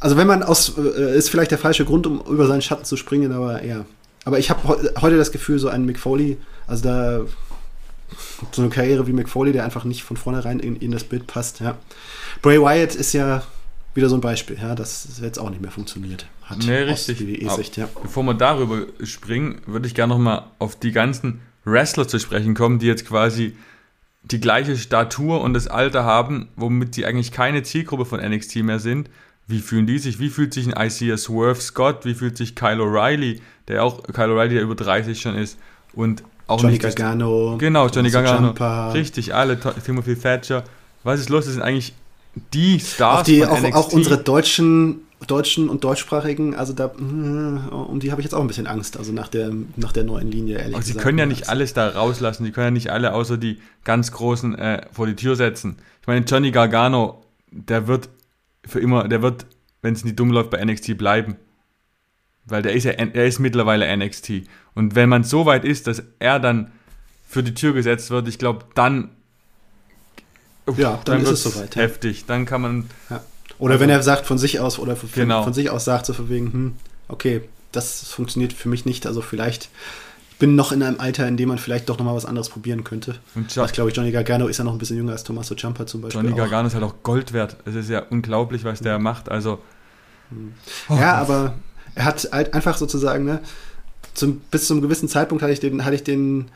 also 0.00 0.16
wenn 0.16 0.26
man 0.26 0.42
aus, 0.42 0.74
äh, 0.76 1.16
ist 1.16 1.30
vielleicht 1.30 1.50
der 1.50 1.58
falsche 1.58 1.84
Grund, 1.84 2.06
um 2.06 2.20
über 2.28 2.46
seinen 2.46 2.62
Schatten 2.62 2.84
zu 2.84 2.96
springen, 2.96 3.32
aber 3.32 3.64
ja. 3.64 3.84
Aber 4.24 4.38
ich 4.40 4.50
habe 4.50 4.60
he 4.66 4.88
heute 5.00 5.16
das 5.16 5.30
Gefühl, 5.30 5.58
so 5.58 5.68
ein 5.68 5.84
Mick 5.84 6.00
Foley, 6.00 6.36
also 6.66 6.82
da 6.82 7.20
so 8.52 8.62
eine 8.62 8.70
Karriere 8.70 9.06
wie 9.06 9.12
Mick 9.12 9.28
Foley, 9.28 9.52
der 9.52 9.64
einfach 9.64 9.84
nicht 9.84 10.02
von 10.02 10.16
vornherein 10.16 10.58
in, 10.58 10.76
in 10.76 10.90
das 10.90 11.04
Bild 11.04 11.26
passt, 11.26 11.60
ja. 11.60 11.76
Bray 12.42 12.60
Wyatt 12.60 12.94
ist 12.94 13.12
ja 13.12 13.42
wieder 13.96 14.08
so 14.08 14.16
ein 14.16 14.20
Beispiel, 14.20 14.58
ja, 14.60 14.74
das 14.74 15.20
jetzt 15.22 15.38
auch 15.38 15.50
nicht 15.50 15.62
mehr 15.62 15.70
funktioniert 15.70 16.26
hat. 16.42 16.58
Nee, 16.58 16.78
richtig. 16.78 17.20
WWE-Sicht, 17.20 17.76
ja. 17.76 17.88
Bevor 18.02 18.22
wir 18.24 18.34
darüber 18.34 18.86
springen, 19.02 19.60
würde 19.66 19.86
ich 19.86 19.94
gerne 19.94 20.12
nochmal 20.12 20.44
auf 20.58 20.78
die 20.78 20.92
ganzen 20.92 21.40
Wrestler 21.64 22.06
zu 22.06 22.18
sprechen 22.18 22.54
kommen, 22.54 22.78
die 22.78 22.86
jetzt 22.86 23.06
quasi 23.06 23.56
die 24.22 24.40
gleiche 24.40 24.76
Statur 24.76 25.40
und 25.40 25.54
das 25.54 25.68
Alter 25.68 26.04
haben, 26.04 26.48
womit 26.56 26.94
sie 26.94 27.06
eigentlich 27.06 27.32
keine 27.32 27.62
Zielgruppe 27.62 28.04
von 28.04 28.20
NXT 28.20 28.56
mehr 28.56 28.78
sind. 28.78 29.08
Wie 29.46 29.60
fühlen 29.60 29.86
die 29.86 29.98
sich? 29.98 30.18
Wie 30.18 30.30
fühlt 30.30 30.52
sich 30.52 30.66
ein 30.66 30.86
Isaiah 30.86 31.16
Swerve 31.16 31.60
Scott? 31.60 32.04
Wie 32.04 32.14
fühlt 32.14 32.36
sich 32.36 32.56
Kyle 32.56 32.82
O'Reilly, 32.82 33.40
der 33.68 33.84
auch, 33.84 34.02
Kyle 34.02 34.32
O'Reilly, 34.32 34.54
der 34.54 34.62
über 34.62 34.74
30 34.74 35.20
schon 35.20 35.36
ist 35.36 35.58
und 35.92 36.24
auch 36.48 36.60
Johnny 36.60 36.74
nicht 36.74 36.82
Gargano. 36.82 37.56
Genau, 37.58 37.88
Johnny 37.88 38.10
Gargano. 38.10 38.50
Richtig, 38.92 39.34
alle, 39.34 39.58
Timothy 39.58 40.16
Thatcher. 40.16 40.64
Was 41.02 41.20
ist 41.20 41.28
los? 41.28 41.44
Das 41.44 41.54
sind 41.54 41.62
eigentlich 41.62 41.94
die 42.52 42.80
Stars 42.80 43.20
auch, 43.20 43.24
die, 43.24 43.44
auch, 43.44 43.62
auch, 43.72 43.92
unsere 43.92 44.18
deutschen, 44.18 45.06
deutschen 45.26 45.68
und 45.68 45.84
deutschsprachigen, 45.84 46.54
also 46.54 46.72
da, 46.72 46.88
mm, 46.88 47.68
um 47.68 48.00
die 48.00 48.10
habe 48.10 48.20
ich 48.20 48.26
jetzt 48.26 48.34
auch 48.34 48.40
ein 48.40 48.46
bisschen 48.46 48.66
Angst, 48.66 48.96
also 48.98 49.12
nach 49.12 49.28
der, 49.28 49.52
nach 49.76 49.92
der 49.92 50.04
neuen 50.04 50.30
Linie, 50.30 50.58
ehrlich 50.58 50.74
Aber 50.74 50.80
gesagt. 50.80 50.98
Sie 50.98 51.02
können 51.02 51.18
ja 51.18 51.26
nicht 51.26 51.48
alles 51.48 51.72
da 51.72 51.88
rauslassen, 51.88 52.44
sie 52.44 52.52
können 52.52 52.66
ja 52.66 52.70
nicht 52.70 52.90
alle 52.90 53.14
außer 53.14 53.38
die 53.38 53.58
ganz 53.84 54.12
Großen 54.12 54.56
äh, 54.56 54.86
vor 54.92 55.06
die 55.06 55.16
Tür 55.16 55.36
setzen. 55.36 55.78
Ich 56.02 56.06
meine, 56.06 56.24
Johnny 56.24 56.50
Gargano, 56.50 57.24
der 57.50 57.86
wird 57.86 58.08
für 58.64 58.80
immer, 58.80 59.08
der 59.08 59.22
wird, 59.22 59.46
wenn 59.80 59.94
es 59.94 60.04
nicht 60.04 60.18
dumm 60.18 60.30
läuft, 60.30 60.50
bei 60.50 60.62
NXT 60.62 60.98
bleiben. 60.98 61.36
Weil 62.44 62.62
der 62.62 62.74
ist 62.74 62.84
ja, 62.84 62.92
er 62.92 63.26
ist 63.26 63.38
mittlerweile 63.40 63.96
NXT. 63.96 64.42
Und 64.74 64.94
wenn 64.94 65.08
man 65.08 65.24
so 65.24 65.46
weit 65.46 65.64
ist, 65.64 65.86
dass 65.86 66.02
er 66.18 66.38
dann 66.38 66.70
für 67.26 67.42
die 67.42 67.54
Tür 67.54 67.72
gesetzt 67.72 68.10
wird, 68.10 68.28
ich 68.28 68.38
glaube, 68.38 68.66
dann 68.74 69.10
ja, 70.76 71.00
dann, 71.04 71.22
dann 71.22 71.22
ist 71.22 71.30
es 71.30 71.42
soweit. 71.42 71.76
Heftig, 71.76 72.26
dann 72.26 72.46
kann 72.46 72.60
man. 72.60 72.90
Ja. 73.10 73.22
Oder 73.58 73.74
also, 73.74 73.82
wenn 73.82 73.90
er 73.90 74.02
sagt 74.02 74.26
von 74.26 74.38
sich 74.38 74.60
aus 74.60 74.78
oder 74.78 74.96
von, 74.96 75.08
genau. 75.12 75.42
von 75.42 75.54
sich 75.54 75.70
aus 75.70 75.84
sagt, 75.84 76.06
so 76.06 76.12
von 76.12 76.28
wegen, 76.28 76.52
hm, 76.52 76.72
okay, 77.08 77.42
das 77.72 78.08
funktioniert 78.08 78.52
für 78.52 78.68
mich 78.68 78.84
nicht, 78.84 79.06
also 79.06 79.22
vielleicht 79.22 79.70
bin 80.38 80.54
noch 80.54 80.72
in 80.72 80.82
einem 80.82 81.00
Alter, 81.00 81.26
in 81.26 81.36
dem 81.36 81.48
man 81.48 81.58
vielleicht 81.58 81.88
doch 81.88 81.98
nochmal 81.98 82.14
was 82.14 82.26
anderes 82.26 82.50
probieren 82.50 82.84
könnte. 82.84 83.16
Und 83.34 83.56
was 83.56 83.72
glaube 83.72 83.90
ich, 83.90 83.96
Johnny 83.96 84.12
Gargano 84.12 84.48
ist 84.48 84.58
ja 84.58 84.64
noch 84.64 84.72
ein 84.72 84.78
bisschen 84.78 84.96
jünger 84.96 85.12
als 85.12 85.24
Tommaso 85.24 85.54
Ciampa 85.54 85.86
zum 85.86 86.02
Beispiel. 86.02 86.20
Johnny 86.20 86.34
auch. 86.34 86.36
Gargano 86.36 86.68
ist 86.68 86.74
halt 86.74 86.84
auch 86.84 86.96
Gold 87.02 87.32
wert. 87.32 87.56
Es 87.64 87.74
ist 87.74 87.88
ja 87.88 88.02
unglaublich, 88.10 88.64
was 88.64 88.80
der 88.80 88.98
mhm. 88.98 89.04
macht. 89.04 89.30
Also. 89.30 89.60
Oh. 90.90 90.94
Ja, 90.94 91.14
aber 91.14 91.54
er 91.94 92.04
hat 92.04 92.28
halt 92.32 92.52
einfach 92.52 92.76
sozusagen, 92.76 93.24
ne, 93.24 93.40
zum, 94.12 94.40
bis 94.50 94.66
zum 94.66 94.82
gewissen 94.82 95.08
Zeitpunkt 95.08 95.42
hatte 95.42 95.52
ich 95.52 95.60
den, 95.60 95.84
hatte 95.84 95.94
ich 95.94 96.04
den, 96.04 96.48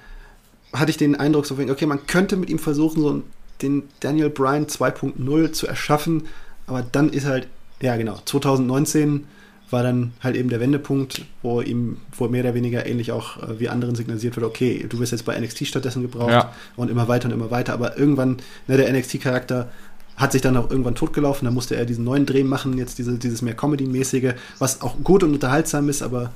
hatte 0.72 0.90
ich 0.90 0.96
den 0.96 1.14
Eindruck, 1.14 1.46
so, 1.46 1.54
okay, 1.54 1.86
man 1.86 2.06
könnte 2.06 2.36
mit 2.36 2.50
ihm 2.50 2.58
versuchen, 2.58 3.00
so 3.00 3.12
ein 3.12 3.22
den 3.62 3.84
Daniel 4.00 4.30
Bryan 4.30 4.66
2.0 4.66 5.52
zu 5.52 5.66
erschaffen. 5.66 6.28
Aber 6.66 6.82
dann 6.82 7.10
ist 7.10 7.26
halt, 7.26 7.48
ja 7.80 7.96
genau, 7.96 8.18
2019 8.24 9.26
war 9.70 9.82
dann 9.82 10.12
halt 10.20 10.36
eben 10.36 10.48
der 10.48 10.60
Wendepunkt, 10.60 11.22
wo 11.42 11.60
ihm, 11.60 11.98
wo 12.16 12.28
mehr 12.28 12.42
oder 12.42 12.54
weniger 12.54 12.86
ähnlich 12.86 13.12
auch 13.12 13.36
äh, 13.42 13.60
wie 13.60 13.68
anderen 13.68 13.94
signalisiert 13.94 14.36
wird, 14.36 14.46
okay, 14.46 14.84
du 14.88 14.98
wirst 14.98 15.12
jetzt 15.12 15.24
bei 15.24 15.38
NXT 15.38 15.66
stattdessen 15.66 16.02
gebraucht 16.02 16.30
ja. 16.30 16.52
und 16.76 16.90
immer 16.90 17.08
weiter 17.08 17.28
und 17.28 17.34
immer 17.34 17.50
weiter. 17.50 17.72
Aber 17.72 17.96
irgendwann, 17.96 18.38
ne, 18.66 18.76
der 18.76 18.92
NXT-Charakter 18.92 19.70
hat 20.16 20.32
sich 20.32 20.42
dann 20.42 20.56
auch 20.56 20.70
irgendwann 20.70 20.94
totgelaufen, 20.94 21.46
dann 21.46 21.54
musste 21.54 21.76
er 21.76 21.86
diesen 21.86 22.04
neuen 22.04 22.26
Dreh 22.26 22.44
machen, 22.44 22.76
jetzt 22.76 22.98
diese, 22.98 23.16
dieses 23.16 23.42
mehr 23.42 23.54
Comedy-mäßige, 23.54 24.34
was 24.58 24.82
auch 24.82 24.96
gut 25.02 25.22
und 25.22 25.32
unterhaltsam 25.32 25.88
ist, 25.88 26.02
aber. 26.02 26.32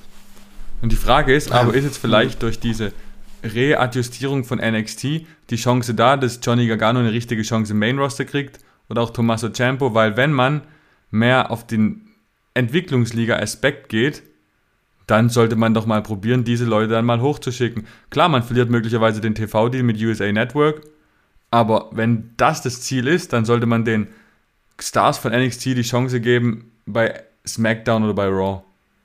Und 0.81 0.91
die 0.91 0.97
Frage 0.97 1.35
ist, 1.35 1.51
ja. 1.51 1.57
aber 1.57 1.75
ist 1.75 1.85
jetzt 1.85 1.99
vielleicht 1.99 2.43
durch 2.43 2.59
diese 2.59 2.93
Readjustierung 3.45 4.45
von 4.45 4.59
NXT 4.59 5.05
die 5.51 5.57
Chance 5.57 5.95
da, 5.95 6.17
dass 6.17 6.41
Johnny 6.43 6.67
Gargano 6.67 7.01
eine 7.01 7.13
richtige 7.13 7.43
Chance 7.43 7.73
im 7.73 7.79
Main 7.79 7.99
Roster 7.99 8.25
kriegt 8.25 8.59
oder 8.89 9.03
auch 9.03 9.11
Tommaso 9.11 9.51
Ciampa, 9.51 9.95
weil 9.95 10.17
wenn 10.17 10.33
man 10.33 10.63
mehr 11.11 11.51
auf 11.51 11.67
den 11.67 12.09
Entwicklungsliga-Aspekt 12.55 13.89
geht, 13.89 14.23
dann 15.07 15.29
sollte 15.29 15.57
man 15.57 15.75
doch 15.75 15.87
mal 15.87 16.03
probieren, 16.03 16.45
diese 16.45 16.65
Leute 16.65 16.89
dann 16.89 17.05
mal 17.05 17.21
hochzuschicken. 17.21 17.87
Klar, 18.11 18.29
man 18.29 18.43
verliert 18.43 18.71
möglicherweise 18.71 19.21
den 19.21 19.35
TV-Deal 19.35 19.83
mit 19.83 20.01
USA 20.01 20.33
Network, 20.33 20.83
aber 21.51 21.91
wenn 21.93 22.31
das 22.37 22.63
das 22.63 22.81
Ziel 22.81 23.07
ist, 23.07 23.33
dann 23.33 23.45
sollte 23.45 23.67
man 23.67 23.85
den 23.85 24.09
Stars 24.81 25.19
von 25.19 25.33
NXT 25.33 25.67
die 25.67 25.83
Chance 25.83 26.21
geben, 26.21 26.73
bei 26.87 27.23
SmackDown 27.47 28.05
oder 28.05 28.15
bei 28.15 28.27
Raw 28.27 28.63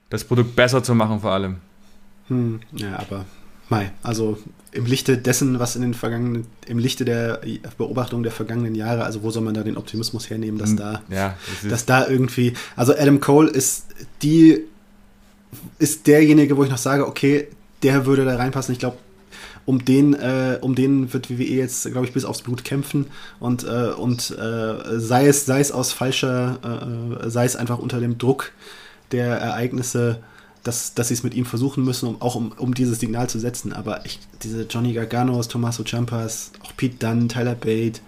das 0.09 0.23
Produkt 0.23 0.55
besser 0.55 0.81
zu 0.81 0.95
machen 0.95 1.19
vor 1.19 1.31
allem. 1.31 1.57
Hm, 2.27 2.61
ja, 2.71 2.97
aber 2.97 3.25
Mai, 3.69 3.91
also 4.03 4.37
im 4.71 4.85
Lichte 4.85 5.17
dessen, 5.17 5.59
was 5.59 5.75
in 5.75 5.81
den 5.81 5.93
vergangenen, 5.93 6.47
im 6.67 6.77
Lichte 6.77 7.05
der 7.05 7.41
Beobachtung 7.77 8.23
der 8.23 8.31
vergangenen 8.31 8.75
Jahre, 8.75 9.03
also 9.03 9.23
wo 9.23 9.31
soll 9.31 9.43
man 9.43 9.53
da 9.53 9.63
den 9.63 9.77
Optimismus 9.77 10.29
hernehmen, 10.29 10.59
dass 10.59 10.71
hm, 10.71 10.77
da, 10.77 11.01
ja, 11.09 11.37
das 11.63 11.69
dass 11.69 11.85
da 11.85 12.07
irgendwie, 12.07 12.53
also 12.75 12.93
Adam 12.93 13.19
Cole 13.19 13.49
ist 13.49 13.85
die, 14.21 14.63
ist 15.79 16.07
derjenige, 16.07 16.57
wo 16.57 16.63
ich 16.63 16.69
noch 16.69 16.77
sage, 16.77 17.07
okay, 17.07 17.47
der 17.81 18.05
würde 18.05 18.25
da 18.25 18.35
reinpassen. 18.35 18.73
Ich 18.73 18.79
glaube, 18.79 18.97
um 19.65 19.85
den, 19.85 20.13
äh, 20.15 20.57
um 20.61 20.73
den 20.73 21.13
wird 21.13 21.29
WWE 21.29 21.43
jetzt, 21.43 21.89
glaube 21.91 22.05
ich, 22.05 22.13
bis 22.13 22.25
aufs 22.25 22.41
Blut 22.41 22.63
kämpfen 22.63 23.05
und, 23.39 23.63
äh, 23.63 23.91
und 23.91 24.31
äh, 24.31 24.99
sei 24.99 25.27
es, 25.27 25.45
sei 25.45 25.59
es 25.59 25.71
aus 25.71 25.91
falscher, 25.91 27.19
äh, 27.23 27.29
sei 27.29 27.45
es 27.45 27.55
einfach 27.55 27.77
unter 27.77 27.99
dem 27.99 28.17
Druck 28.17 28.51
der 29.11 29.37
Ereignisse 29.37 30.21
dass, 30.63 30.93
dass 30.93 31.09
sie 31.09 31.13
es 31.13 31.23
mit 31.23 31.33
ihm 31.33 31.45
versuchen 31.45 31.83
müssen, 31.83 32.07
um, 32.07 32.21
auch 32.21 32.35
um, 32.35 32.51
um 32.57 32.73
dieses 32.73 32.99
Signal 32.99 33.29
zu 33.29 33.39
setzen. 33.39 33.73
Aber 33.73 34.05
ich, 34.05 34.19
diese 34.43 34.63
Johnny 34.63 34.93
Garganos, 34.93 35.47
Tommaso 35.47 35.83
Ciampas, 35.83 36.51
auch 36.63 36.75
Pete 36.75 36.97
Dunn, 36.97 37.29
Tyler 37.29 37.55
Bate, 37.55 38.01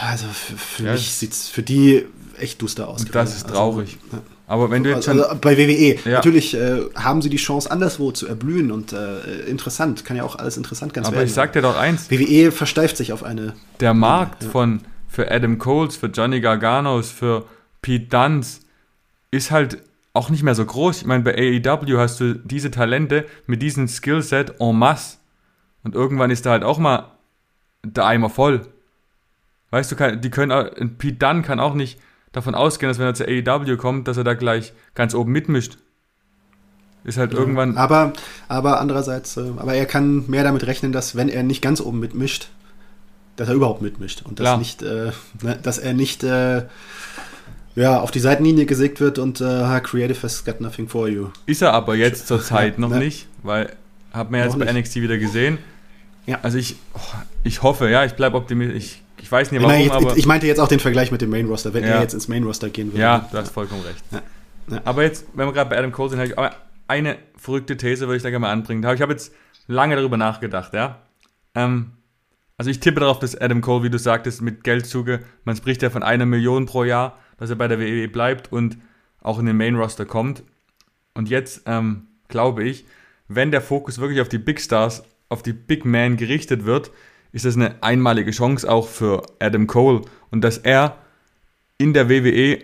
also 0.00 0.26
für, 0.26 0.56
für 0.56 0.82
ja, 0.84 0.92
mich 0.92 1.10
sieht 1.12 1.32
es 1.32 1.48
für 1.48 1.62
die 1.62 2.04
echt 2.38 2.60
duster 2.60 2.88
aus. 2.88 3.04
Das 3.06 3.36
ist 3.36 3.48
traurig. 3.48 3.98
Also, 4.10 4.24
aber 4.46 4.70
wenn 4.70 4.84
du 4.84 4.90
jetzt 4.90 5.08
also, 5.08 5.24
also 5.24 5.40
bei 5.40 5.56
WWE, 5.56 5.98
ja. 6.04 6.16
natürlich 6.16 6.54
äh, 6.54 6.82
haben 6.94 7.22
sie 7.22 7.30
die 7.30 7.38
Chance, 7.38 7.70
anderswo 7.70 8.12
zu 8.12 8.26
erblühen 8.26 8.70
und 8.70 8.92
äh, 8.92 9.40
interessant, 9.46 10.04
kann 10.04 10.16
ja 10.16 10.24
auch 10.24 10.36
alles 10.36 10.56
interessant 10.56 10.94
ganz 10.94 11.08
Aber 11.08 11.16
werden. 11.16 11.26
ich 11.26 11.34
sag 11.34 11.52
dir 11.52 11.62
doch 11.62 11.76
eins. 11.76 12.10
WWE 12.10 12.52
versteift 12.52 12.96
sich 12.96 13.12
auf 13.12 13.22
eine. 13.22 13.54
Der 13.80 13.94
Markt 13.94 14.44
ja. 14.44 14.50
von 14.50 14.82
für 15.08 15.30
Adam 15.30 15.58
Coles, 15.58 15.96
für 15.96 16.08
Johnny 16.08 16.40
Garganos, 16.40 17.10
für 17.10 17.46
Pete 17.80 18.06
Dunns 18.06 18.60
ist 19.30 19.50
halt 19.50 19.78
auch 20.16 20.30
nicht 20.30 20.42
mehr 20.42 20.54
so 20.54 20.64
groß. 20.64 21.02
Ich 21.02 21.06
meine, 21.06 21.22
bei 21.22 21.34
AEW 21.34 21.98
hast 21.98 22.20
du 22.20 22.34
diese 22.34 22.70
Talente 22.70 23.26
mit 23.46 23.62
diesem 23.62 23.86
Skillset 23.86 24.60
en 24.60 24.76
masse. 24.76 25.18
Und 25.84 25.94
irgendwann 25.94 26.30
ist 26.30 26.46
da 26.46 26.50
halt 26.50 26.64
auch 26.64 26.78
mal 26.78 27.12
der 27.84 28.06
Eimer 28.06 28.30
voll. 28.30 28.66
Weißt 29.70 29.92
du, 29.92 30.16
die 30.16 30.30
können, 30.30 30.96
Pete 30.98 31.16
Dunn 31.16 31.42
kann 31.42 31.60
auch 31.60 31.74
nicht 31.74 32.00
davon 32.32 32.54
ausgehen, 32.54 32.90
dass 32.90 32.98
wenn 32.98 33.06
er 33.06 33.14
zur 33.14 33.26
AEW 33.28 33.76
kommt, 33.76 34.08
dass 34.08 34.16
er 34.16 34.24
da 34.24 34.34
gleich 34.34 34.72
ganz 34.94 35.14
oben 35.14 35.32
mitmischt. 35.32 35.78
Ist 37.04 37.18
halt 37.18 37.32
ja, 37.32 37.38
irgendwann. 37.38 37.76
Aber, 37.76 38.12
aber 38.48 38.80
andererseits, 38.80 39.36
äh, 39.36 39.52
aber 39.58 39.74
er 39.74 39.86
kann 39.86 40.24
mehr 40.28 40.42
damit 40.42 40.66
rechnen, 40.66 40.90
dass 40.92 41.14
wenn 41.14 41.28
er 41.28 41.44
nicht 41.44 41.62
ganz 41.62 41.80
oben 41.80 42.00
mitmischt, 42.00 42.48
dass 43.36 43.48
er 43.48 43.54
überhaupt 43.54 43.80
mitmischt 43.80 44.22
und 44.24 44.40
dass 44.40 44.58
nicht, 44.58 44.82
äh, 44.82 45.12
ne, 45.42 45.58
dass 45.62 45.78
er 45.78 45.92
nicht 45.92 46.24
äh, 46.24 46.64
ja, 47.76 48.00
auf 48.00 48.10
die 48.10 48.20
Seitenlinie 48.20 48.66
gesägt 48.66 49.00
wird 49.00 49.18
und 49.18 49.40
äh, 49.40 49.80
Creative 49.82 50.20
has 50.22 50.44
got 50.44 50.60
nothing 50.60 50.88
for 50.88 51.08
you. 51.08 51.28
Ist 51.46 51.62
er 51.62 51.72
aber 51.72 51.94
jetzt 51.94 52.26
zur 52.26 52.42
Zeit 52.42 52.78
noch 52.78 52.90
ja. 52.90 52.98
nicht, 52.98 53.28
weil 53.42 53.72
hat 54.12 54.30
man 54.30 54.40
ja 54.40 54.46
jetzt 54.46 54.58
bei 54.58 54.72
NXT 54.72 54.96
wieder 54.96 55.18
gesehen. 55.18 55.58
Ja. 56.26 56.40
Also 56.42 56.58
ich, 56.58 56.76
oh, 56.94 57.00
ich 57.44 57.62
hoffe, 57.62 57.88
ja, 57.88 58.04
ich 58.04 58.14
bleibe 58.14 58.36
optimistisch. 58.36 58.76
Ich 58.76 59.02
ich 59.18 59.32
weiß 59.32 59.50
nicht 59.50 59.62
warum, 59.62 59.76
Nein, 59.76 59.90
aber... 59.90 60.16
Ich 60.16 60.26
meinte 60.26 60.46
jetzt 60.46 60.60
auch 60.60 60.68
den 60.68 60.78
Vergleich 60.78 61.10
mit 61.10 61.20
dem 61.20 61.30
Main 61.30 61.46
Roster, 61.46 61.74
wenn 61.74 61.82
ja. 61.82 61.90
er 61.90 62.02
jetzt 62.02 62.14
ins 62.14 62.28
Main 62.28 62.44
Roster 62.44 62.68
gehen 62.70 62.92
würde. 62.92 63.02
Ja, 63.02 63.28
du 63.30 63.38
hast 63.38 63.50
vollkommen 63.50 63.82
recht. 63.82 64.04
Ja. 64.12 64.80
Aber 64.84 65.02
jetzt, 65.02 65.26
wenn 65.34 65.46
wir 65.46 65.52
gerade 65.52 65.70
bei 65.70 65.78
Adam 65.78 65.92
Cole 65.92 66.10
sind, 66.10 66.18
habe 66.18 66.28
ich 66.28 66.38
aber 66.38 66.54
eine 66.86 67.16
verrückte 67.36 67.76
These, 67.76 68.06
würde 68.06 68.18
ich 68.18 68.22
da 68.22 68.30
gerne 68.30 68.40
mal 68.40 68.52
anbringen. 68.52 68.84
Ich 68.94 69.00
habe 69.00 69.12
jetzt 69.12 69.32
lange 69.66 69.96
darüber 69.96 70.16
nachgedacht, 70.16 70.74
ja. 70.74 71.00
Ähm, 71.54 71.92
also 72.58 72.70
ich 72.70 72.80
tippe 72.80 73.00
darauf, 73.00 73.18
dass 73.18 73.36
Adam 73.36 73.60
Cole, 73.60 73.84
wie 73.84 73.90
du 73.90 73.98
sagtest, 73.98 74.42
mit 74.42 74.64
Geldzuge, 74.64 75.20
man 75.44 75.56
spricht 75.56 75.82
ja 75.82 75.90
von 75.90 76.02
einer 76.02 76.26
Million 76.26 76.66
pro 76.66 76.84
Jahr, 76.84 77.18
dass 77.38 77.50
er 77.50 77.56
bei 77.56 77.68
der 77.68 77.80
WWE 77.80 78.08
bleibt 78.08 78.52
und 78.52 78.78
auch 79.20 79.38
in 79.38 79.46
den 79.46 79.56
Main 79.56 79.76
Roster 79.76 80.06
kommt. 80.06 80.42
Und 81.14 81.28
jetzt 81.28 81.62
ähm, 81.66 82.06
glaube 82.28 82.64
ich, 82.64 82.84
wenn 83.28 83.50
der 83.50 83.60
Fokus 83.60 83.98
wirklich 83.98 84.20
auf 84.20 84.28
die 84.28 84.38
Big 84.38 84.60
Stars, 84.60 85.02
auf 85.28 85.42
die 85.42 85.52
Big 85.52 85.84
Man 85.84 86.16
gerichtet 86.16 86.64
wird, 86.64 86.90
ist 87.32 87.44
das 87.44 87.56
eine 87.56 87.82
einmalige 87.82 88.30
Chance 88.30 88.70
auch 88.70 88.88
für 88.88 89.22
Adam 89.40 89.66
Cole 89.66 90.02
und 90.30 90.42
dass 90.42 90.58
er 90.58 90.98
in 91.78 91.92
der 91.92 92.08
WWE 92.08 92.62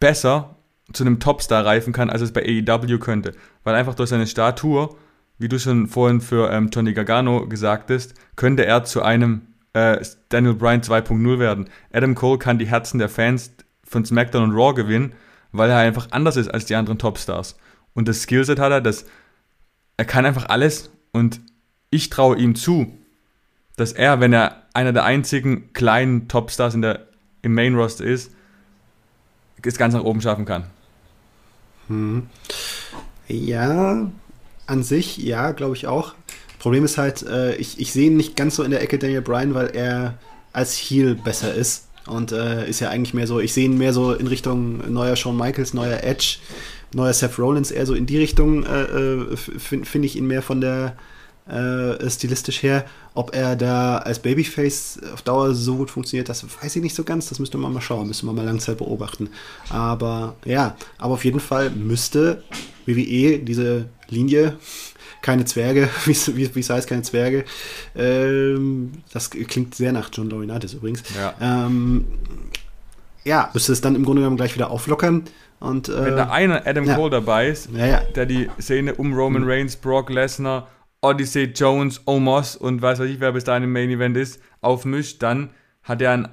besser 0.00 0.56
zu 0.92 1.04
einem 1.04 1.20
Topstar 1.20 1.66
reifen 1.66 1.92
kann, 1.92 2.10
als 2.10 2.22
es 2.22 2.32
bei 2.32 2.42
AEW 2.42 2.98
könnte. 2.98 3.32
Weil 3.64 3.74
einfach 3.74 3.94
durch 3.94 4.10
seine 4.10 4.26
Statur, 4.26 4.96
wie 5.38 5.48
du 5.48 5.58
schon 5.58 5.88
vorhin 5.88 6.20
für 6.20 6.50
ähm, 6.50 6.70
Johnny 6.72 6.92
Gargano 6.92 7.46
gesagt 7.46 7.90
hast, 7.90 8.14
könnte 8.36 8.64
er 8.64 8.84
zu 8.84 9.02
einem 9.02 9.42
äh, 9.72 10.02
Daniel 10.28 10.54
Bryan 10.54 10.80
2.0 10.80 11.38
werden. 11.38 11.68
Adam 11.92 12.14
Cole 12.14 12.38
kann 12.38 12.58
die 12.58 12.66
Herzen 12.66 12.98
der 12.98 13.08
Fans 13.08 13.52
von 13.86 14.04
SmackDown 14.04 14.50
und 14.50 14.56
Raw 14.56 14.74
gewinnen, 14.74 15.12
weil 15.52 15.70
er 15.70 15.78
einfach 15.78 16.08
anders 16.10 16.36
ist 16.36 16.48
als 16.48 16.66
die 16.66 16.74
anderen 16.74 16.98
Topstars. 16.98 17.56
Und 17.94 18.08
das 18.08 18.22
Skillset 18.22 18.58
hat 18.58 18.72
er, 18.72 18.80
dass 18.80 19.06
er 19.96 20.04
kann 20.04 20.26
einfach 20.26 20.48
alles 20.48 20.90
und 21.12 21.40
ich 21.90 22.10
traue 22.10 22.36
ihm 22.36 22.54
zu, 22.54 22.92
dass 23.76 23.92
er, 23.92 24.20
wenn 24.20 24.32
er 24.32 24.64
einer 24.74 24.92
der 24.92 25.04
einzigen 25.04 25.72
kleinen 25.72 26.28
Topstars 26.28 26.74
in 26.74 26.82
der, 26.82 27.06
im 27.42 27.54
Main 27.54 27.74
Roster 27.74 28.04
ist, 28.04 28.32
es 29.66 29.78
ganz 29.78 29.94
nach 29.94 30.04
oben 30.04 30.20
schaffen 30.20 30.44
kann. 30.44 30.64
Hm. 31.88 32.28
Ja, 33.28 34.10
an 34.66 34.82
sich, 34.82 35.18
ja, 35.18 35.52
glaube 35.52 35.76
ich 35.76 35.86
auch. 35.86 36.14
Problem 36.58 36.84
ist 36.84 36.98
halt, 36.98 37.22
äh, 37.22 37.54
ich, 37.56 37.80
ich 37.80 37.92
sehe 37.92 38.06
ihn 38.06 38.16
nicht 38.16 38.36
ganz 38.36 38.56
so 38.56 38.62
in 38.62 38.70
der 38.70 38.82
Ecke 38.82 38.98
Daniel 38.98 39.22
Bryan, 39.22 39.54
weil 39.54 39.74
er 39.74 40.18
als 40.52 40.74
Heel 40.74 41.14
besser 41.14 41.54
ist. 41.54 41.85
Und 42.06 42.32
äh, 42.32 42.68
ist 42.68 42.80
ja 42.80 42.90
eigentlich 42.90 43.14
mehr 43.14 43.26
so, 43.26 43.40
ich 43.40 43.52
sehe 43.52 43.64
ihn 43.64 43.78
mehr 43.78 43.92
so 43.92 44.12
in 44.12 44.26
Richtung 44.26 44.92
neuer 44.92 45.16
Shawn 45.16 45.36
Michaels, 45.36 45.74
neuer 45.74 46.02
Edge, 46.02 46.38
neuer 46.94 47.12
Seth 47.12 47.38
Rollins, 47.38 47.70
eher 47.70 47.86
so 47.86 47.94
in 47.94 48.06
die 48.06 48.18
Richtung 48.18 48.64
äh, 48.64 48.82
äh 48.82 49.36
finde 49.36 49.86
find 49.86 50.04
ich 50.04 50.16
ihn 50.16 50.26
mehr 50.26 50.42
von 50.42 50.60
der 50.60 50.96
äh, 51.48 52.10
stilistisch 52.10 52.62
her. 52.62 52.84
Ob 53.14 53.34
er 53.34 53.56
da 53.56 53.98
als 53.98 54.18
Babyface 54.18 55.00
auf 55.14 55.22
Dauer 55.22 55.54
so 55.54 55.76
gut 55.76 55.90
funktioniert, 55.90 56.28
das 56.28 56.44
weiß 56.44 56.76
ich 56.76 56.82
nicht 56.82 56.94
so 56.94 57.04
ganz. 57.04 57.28
Das 57.28 57.38
müsste 57.38 57.58
man 57.58 57.72
mal 57.72 57.80
schauen, 57.80 58.08
müsste 58.08 58.26
man 58.26 58.34
mal 58.34 58.44
Langzeit 58.44 58.78
beobachten. 58.78 59.30
Aber 59.70 60.36
ja, 60.44 60.76
aber 60.98 61.14
auf 61.14 61.24
jeden 61.24 61.40
Fall 61.40 61.70
müsste 61.70 62.42
WWE 62.84 63.38
diese 63.38 63.86
Linie 64.08 64.56
keine 65.26 65.44
Zwerge, 65.44 65.88
wie 66.04 66.60
es 66.60 66.70
heißt, 66.70 66.88
keine 66.88 67.02
Zwerge. 67.02 67.44
Ähm, 67.96 68.92
das 69.12 69.30
klingt 69.30 69.74
sehr 69.74 69.92
nach 69.92 70.08
John 70.12 70.30
Laurinaitis 70.30 70.74
übrigens. 70.74 71.02
Ja. 71.16 71.34
Ähm, 71.40 72.06
ja, 73.24 73.50
müsste 73.52 73.72
es 73.72 73.80
dann 73.80 73.96
im 73.96 74.04
Grunde 74.04 74.20
genommen 74.20 74.36
gleich 74.36 74.54
wieder 74.54 74.70
auflockern. 74.70 75.24
Und, 75.58 75.88
äh, 75.88 76.04
Wenn 76.04 76.16
da 76.16 76.30
einer 76.30 76.64
Adam 76.64 76.84
ja. 76.84 76.94
Cole 76.94 77.10
dabei 77.10 77.48
ist, 77.48 77.70
ja, 77.72 77.86
ja. 77.86 78.00
der 78.14 78.26
die 78.26 78.48
Szene 78.60 78.94
um 78.94 79.14
Roman 79.14 79.42
mhm. 79.42 79.48
Reigns, 79.48 79.74
Brock 79.74 80.10
Lesnar 80.10 80.68
Odyssey 81.00 81.52
Jones, 81.54 82.02
Omos 82.06 82.54
und 82.54 82.80
weiß 82.80 83.00
was 83.00 83.08
ich, 83.08 83.18
wer 83.18 83.32
bis 83.32 83.44
dahin 83.44 83.64
im 83.64 83.72
Main 83.72 83.90
Event 83.90 84.16
ist, 84.16 84.40
aufmischt, 84.60 85.22
dann 85.22 85.50
hat 85.82 86.02
er 86.02 86.12
ein, 86.12 86.28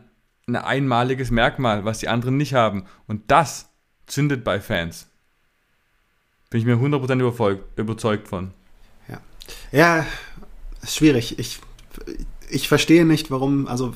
ein 0.48 0.56
einmaliges 0.56 1.32
Merkmal, 1.32 1.84
was 1.84 2.00
die 2.00 2.10
anderen 2.10 2.38
nicht 2.38 2.54
haben. 2.54 2.86
Und 3.08 3.32
das 3.32 3.70
zündet 4.06 4.44
bei 4.44 4.60
Fans. 4.60 5.08
Bin 6.52 6.60
ich 6.60 6.66
mir 6.68 6.76
100% 6.76 7.60
überzeugt 7.76 8.28
von. 8.28 8.54
Ja, 9.72 10.06
ist 10.82 10.96
schwierig. 10.96 11.40
Ich, 11.40 11.60
ich 12.50 12.68
verstehe 12.68 13.06
nicht, 13.06 13.32
warum, 13.32 13.68
also 13.68 13.94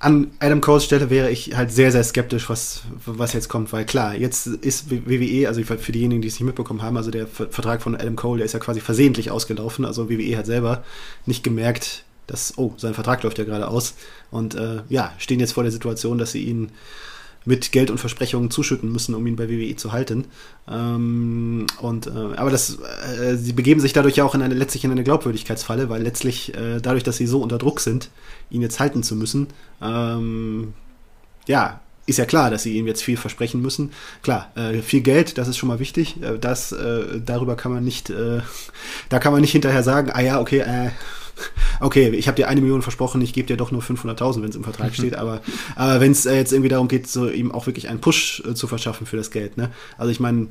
an 0.00 0.30
Adam 0.38 0.60
Coles 0.60 0.84
Stelle 0.84 1.10
wäre 1.10 1.30
ich 1.30 1.56
halt 1.56 1.72
sehr, 1.72 1.90
sehr 1.90 2.04
skeptisch, 2.04 2.48
was, 2.48 2.82
was 3.04 3.32
jetzt 3.32 3.48
kommt, 3.48 3.72
weil 3.72 3.84
klar, 3.84 4.14
jetzt 4.14 4.46
ist 4.46 4.90
WWE, 4.90 5.48
also 5.48 5.62
für 5.62 5.92
diejenigen, 5.92 6.22
die 6.22 6.28
es 6.28 6.34
nicht 6.34 6.46
mitbekommen 6.46 6.82
haben, 6.82 6.96
also 6.96 7.10
der 7.10 7.26
Vertrag 7.26 7.82
von 7.82 7.96
Adam 7.96 8.14
Cole, 8.14 8.38
der 8.38 8.46
ist 8.46 8.52
ja 8.52 8.60
quasi 8.60 8.80
versehentlich 8.80 9.30
ausgelaufen. 9.30 9.84
Also 9.84 10.08
WWE 10.08 10.36
hat 10.36 10.46
selber 10.46 10.84
nicht 11.26 11.42
gemerkt, 11.42 12.04
dass, 12.28 12.56
oh, 12.58 12.74
sein 12.76 12.94
Vertrag 12.94 13.22
läuft 13.24 13.38
ja 13.38 13.44
gerade 13.44 13.66
aus. 13.66 13.94
Und 14.30 14.54
äh, 14.54 14.82
ja, 14.88 15.12
stehen 15.18 15.40
jetzt 15.40 15.52
vor 15.52 15.64
der 15.64 15.72
Situation, 15.72 16.18
dass 16.18 16.30
sie 16.30 16.44
ihn 16.44 16.70
mit 17.48 17.72
Geld 17.72 17.90
und 17.90 17.96
Versprechungen 17.96 18.50
zuschütten 18.50 18.92
müssen, 18.92 19.14
um 19.14 19.26
ihn 19.26 19.36
bei 19.36 19.48
WWE 19.48 19.74
zu 19.74 19.90
halten. 19.90 20.26
Ähm, 20.70 21.66
und 21.80 22.06
äh, 22.06 22.36
aber 22.36 22.50
das, 22.50 22.78
äh, 23.20 23.36
sie 23.36 23.54
begeben 23.54 23.80
sich 23.80 23.94
dadurch 23.94 24.16
ja 24.16 24.24
auch 24.24 24.34
in 24.34 24.42
eine 24.42 24.54
letztlich 24.54 24.84
in 24.84 24.90
eine 24.90 25.02
Glaubwürdigkeitsfalle, 25.02 25.88
weil 25.88 26.02
letztlich 26.02 26.54
äh, 26.54 26.78
dadurch, 26.80 27.04
dass 27.04 27.16
sie 27.16 27.26
so 27.26 27.40
unter 27.40 27.56
Druck 27.56 27.80
sind, 27.80 28.10
ihn 28.50 28.60
jetzt 28.60 28.80
halten 28.80 29.02
zu 29.02 29.16
müssen, 29.16 29.46
ähm, 29.80 30.74
ja, 31.46 31.80
ist 32.04 32.18
ja 32.18 32.26
klar, 32.26 32.50
dass 32.50 32.64
sie 32.64 32.76
ihm 32.76 32.86
jetzt 32.86 33.02
viel 33.02 33.16
versprechen 33.16 33.62
müssen. 33.62 33.92
Klar, 34.22 34.52
äh, 34.54 34.82
viel 34.82 35.00
Geld, 35.00 35.38
das 35.38 35.48
ist 35.48 35.56
schon 35.56 35.70
mal 35.70 35.78
wichtig. 35.78 36.22
Äh, 36.22 36.38
das, 36.38 36.72
äh, 36.72 37.18
darüber 37.24 37.56
kann 37.56 37.72
man 37.72 37.82
nicht, 37.82 38.10
äh, 38.10 38.40
da 39.08 39.18
kann 39.18 39.32
man 39.32 39.40
nicht 39.40 39.52
hinterher 39.52 39.82
sagen, 39.82 40.10
ah 40.12 40.20
ja, 40.20 40.38
okay, 40.38 40.58
äh, 40.58 40.90
okay, 41.80 42.10
ich 42.10 42.28
habe 42.28 42.36
dir 42.36 42.48
eine 42.48 42.60
Million 42.60 42.82
versprochen, 42.82 43.20
ich 43.20 43.32
gebe 43.32 43.46
dir 43.46 43.56
doch 43.56 43.70
nur 43.70 43.82
500.000, 43.82 44.42
wenn 44.42 44.50
es 44.50 44.56
im 44.56 44.64
Vertrag 44.64 44.94
steht, 44.94 45.14
aber, 45.14 45.40
aber 45.76 46.00
wenn 46.00 46.12
es 46.12 46.26
äh, 46.26 46.36
jetzt 46.36 46.52
irgendwie 46.52 46.68
darum 46.68 46.88
geht, 46.88 47.06
so 47.08 47.28
ihm 47.28 47.52
auch 47.52 47.66
wirklich 47.66 47.88
einen 47.88 48.00
Push 48.00 48.42
äh, 48.46 48.54
zu 48.54 48.66
verschaffen 48.66 49.06
für 49.06 49.16
das 49.16 49.30
Geld, 49.30 49.56
ne? 49.56 49.70
Also 49.96 50.10
ich 50.10 50.20
meine, 50.20 50.48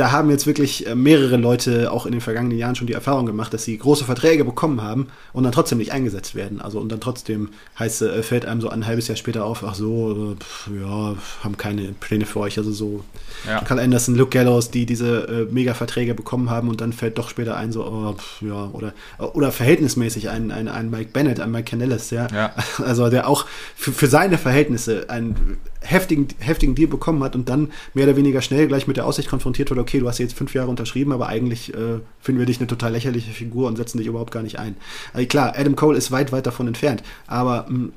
da 0.00 0.12
haben 0.12 0.30
jetzt 0.30 0.46
wirklich 0.46 0.86
äh, 0.86 0.94
mehrere 0.94 1.36
Leute 1.36 1.92
auch 1.92 2.06
in 2.06 2.12
den 2.12 2.22
vergangenen 2.22 2.56
Jahren 2.56 2.74
schon 2.74 2.86
die 2.86 2.94
Erfahrung 2.94 3.26
gemacht, 3.26 3.52
dass 3.52 3.64
sie 3.64 3.76
große 3.76 4.06
Verträge 4.06 4.46
bekommen 4.46 4.82
haben 4.82 5.08
und 5.34 5.44
dann 5.44 5.52
trotzdem 5.52 5.76
nicht 5.76 5.92
eingesetzt 5.92 6.34
werden. 6.34 6.62
Also 6.62 6.80
und 6.80 6.90
dann 6.90 7.00
trotzdem 7.00 7.50
heißt, 7.78 8.02
äh, 8.02 8.22
fällt 8.22 8.46
einem 8.46 8.62
so 8.62 8.70
ein 8.70 8.86
halbes 8.86 9.08
Jahr 9.08 9.16
später 9.16 9.44
auf, 9.44 9.62
ach 9.62 9.74
so, 9.74 10.32
äh, 10.32 10.42
pff, 10.42 10.70
ja, 10.80 11.16
haben 11.44 11.56
keine 11.58 11.92
Pläne 12.00 12.24
für 12.24 12.40
euch. 12.40 12.56
Also 12.56 12.72
so 12.72 13.04
ja. 13.46 13.60
Carl 13.60 13.78
Anderson, 13.78 14.14
Luke 14.14 14.30
Gallows, 14.30 14.70
die 14.70 14.86
diese 14.86 15.28
äh, 15.28 15.52
Mega-Verträge 15.52 16.14
bekommen 16.14 16.48
haben 16.48 16.70
und 16.70 16.80
dann 16.80 16.94
fällt 16.94 17.18
doch 17.18 17.28
später 17.28 17.58
ein, 17.58 17.70
so, 17.70 17.84
oh, 17.84 18.14
pff, 18.14 18.40
ja, 18.40 18.70
oder, 18.72 18.94
oder 19.18 19.52
verhältnismäßig 19.52 20.30
ein, 20.30 20.50
ein, 20.50 20.68
ein 20.68 20.88
Mike 20.88 21.10
Bennett, 21.12 21.40
ein 21.40 21.50
Mike 21.50 21.64
Canellis, 21.64 22.10
ja. 22.10 22.26
ja. 22.32 22.54
Also 22.82 23.10
der 23.10 23.28
auch 23.28 23.44
für, 23.76 23.92
für 23.92 24.06
seine 24.06 24.38
Verhältnisse 24.38 25.10
einen 25.10 25.58
heftigen, 25.80 26.28
heftigen 26.38 26.74
Deal 26.74 26.88
bekommen 26.88 27.22
hat 27.22 27.34
und 27.34 27.48
dann 27.48 27.72
mehr 27.94 28.04
oder 28.06 28.16
weniger 28.16 28.42
schnell 28.42 28.66
gleich 28.66 28.86
mit 28.86 28.96
der 28.96 29.06
Aussicht 29.06 29.28
konfrontiert 29.28 29.70
wurde, 29.70 29.80
okay, 29.80 29.98
du 29.98 30.08
hast 30.08 30.18
jetzt 30.18 30.36
fünf 30.36 30.54
Jahre 30.54 30.68
unterschrieben, 30.68 31.12
aber 31.12 31.28
eigentlich 31.28 31.72
äh, 31.74 32.00
finden 32.20 32.38
wir 32.38 32.46
dich 32.46 32.58
eine 32.58 32.66
total 32.66 32.92
lächerliche 32.92 33.32
Figur 33.32 33.68
und 33.68 33.76
setzen 33.76 33.98
dich 33.98 34.06
überhaupt 34.06 34.30
gar 34.32 34.42
nicht 34.42 34.58
ein. 34.58 34.76
Also 35.12 35.26
klar, 35.26 35.54
Adam 35.56 35.76
Cole 35.76 35.96
ist 35.96 36.10
weit, 36.10 36.32
weit 36.32 36.46
davon 36.46 36.66
entfernt, 36.66 37.02
aber 37.26 37.66
mh, 37.68 37.78
mm, 37.78 37.92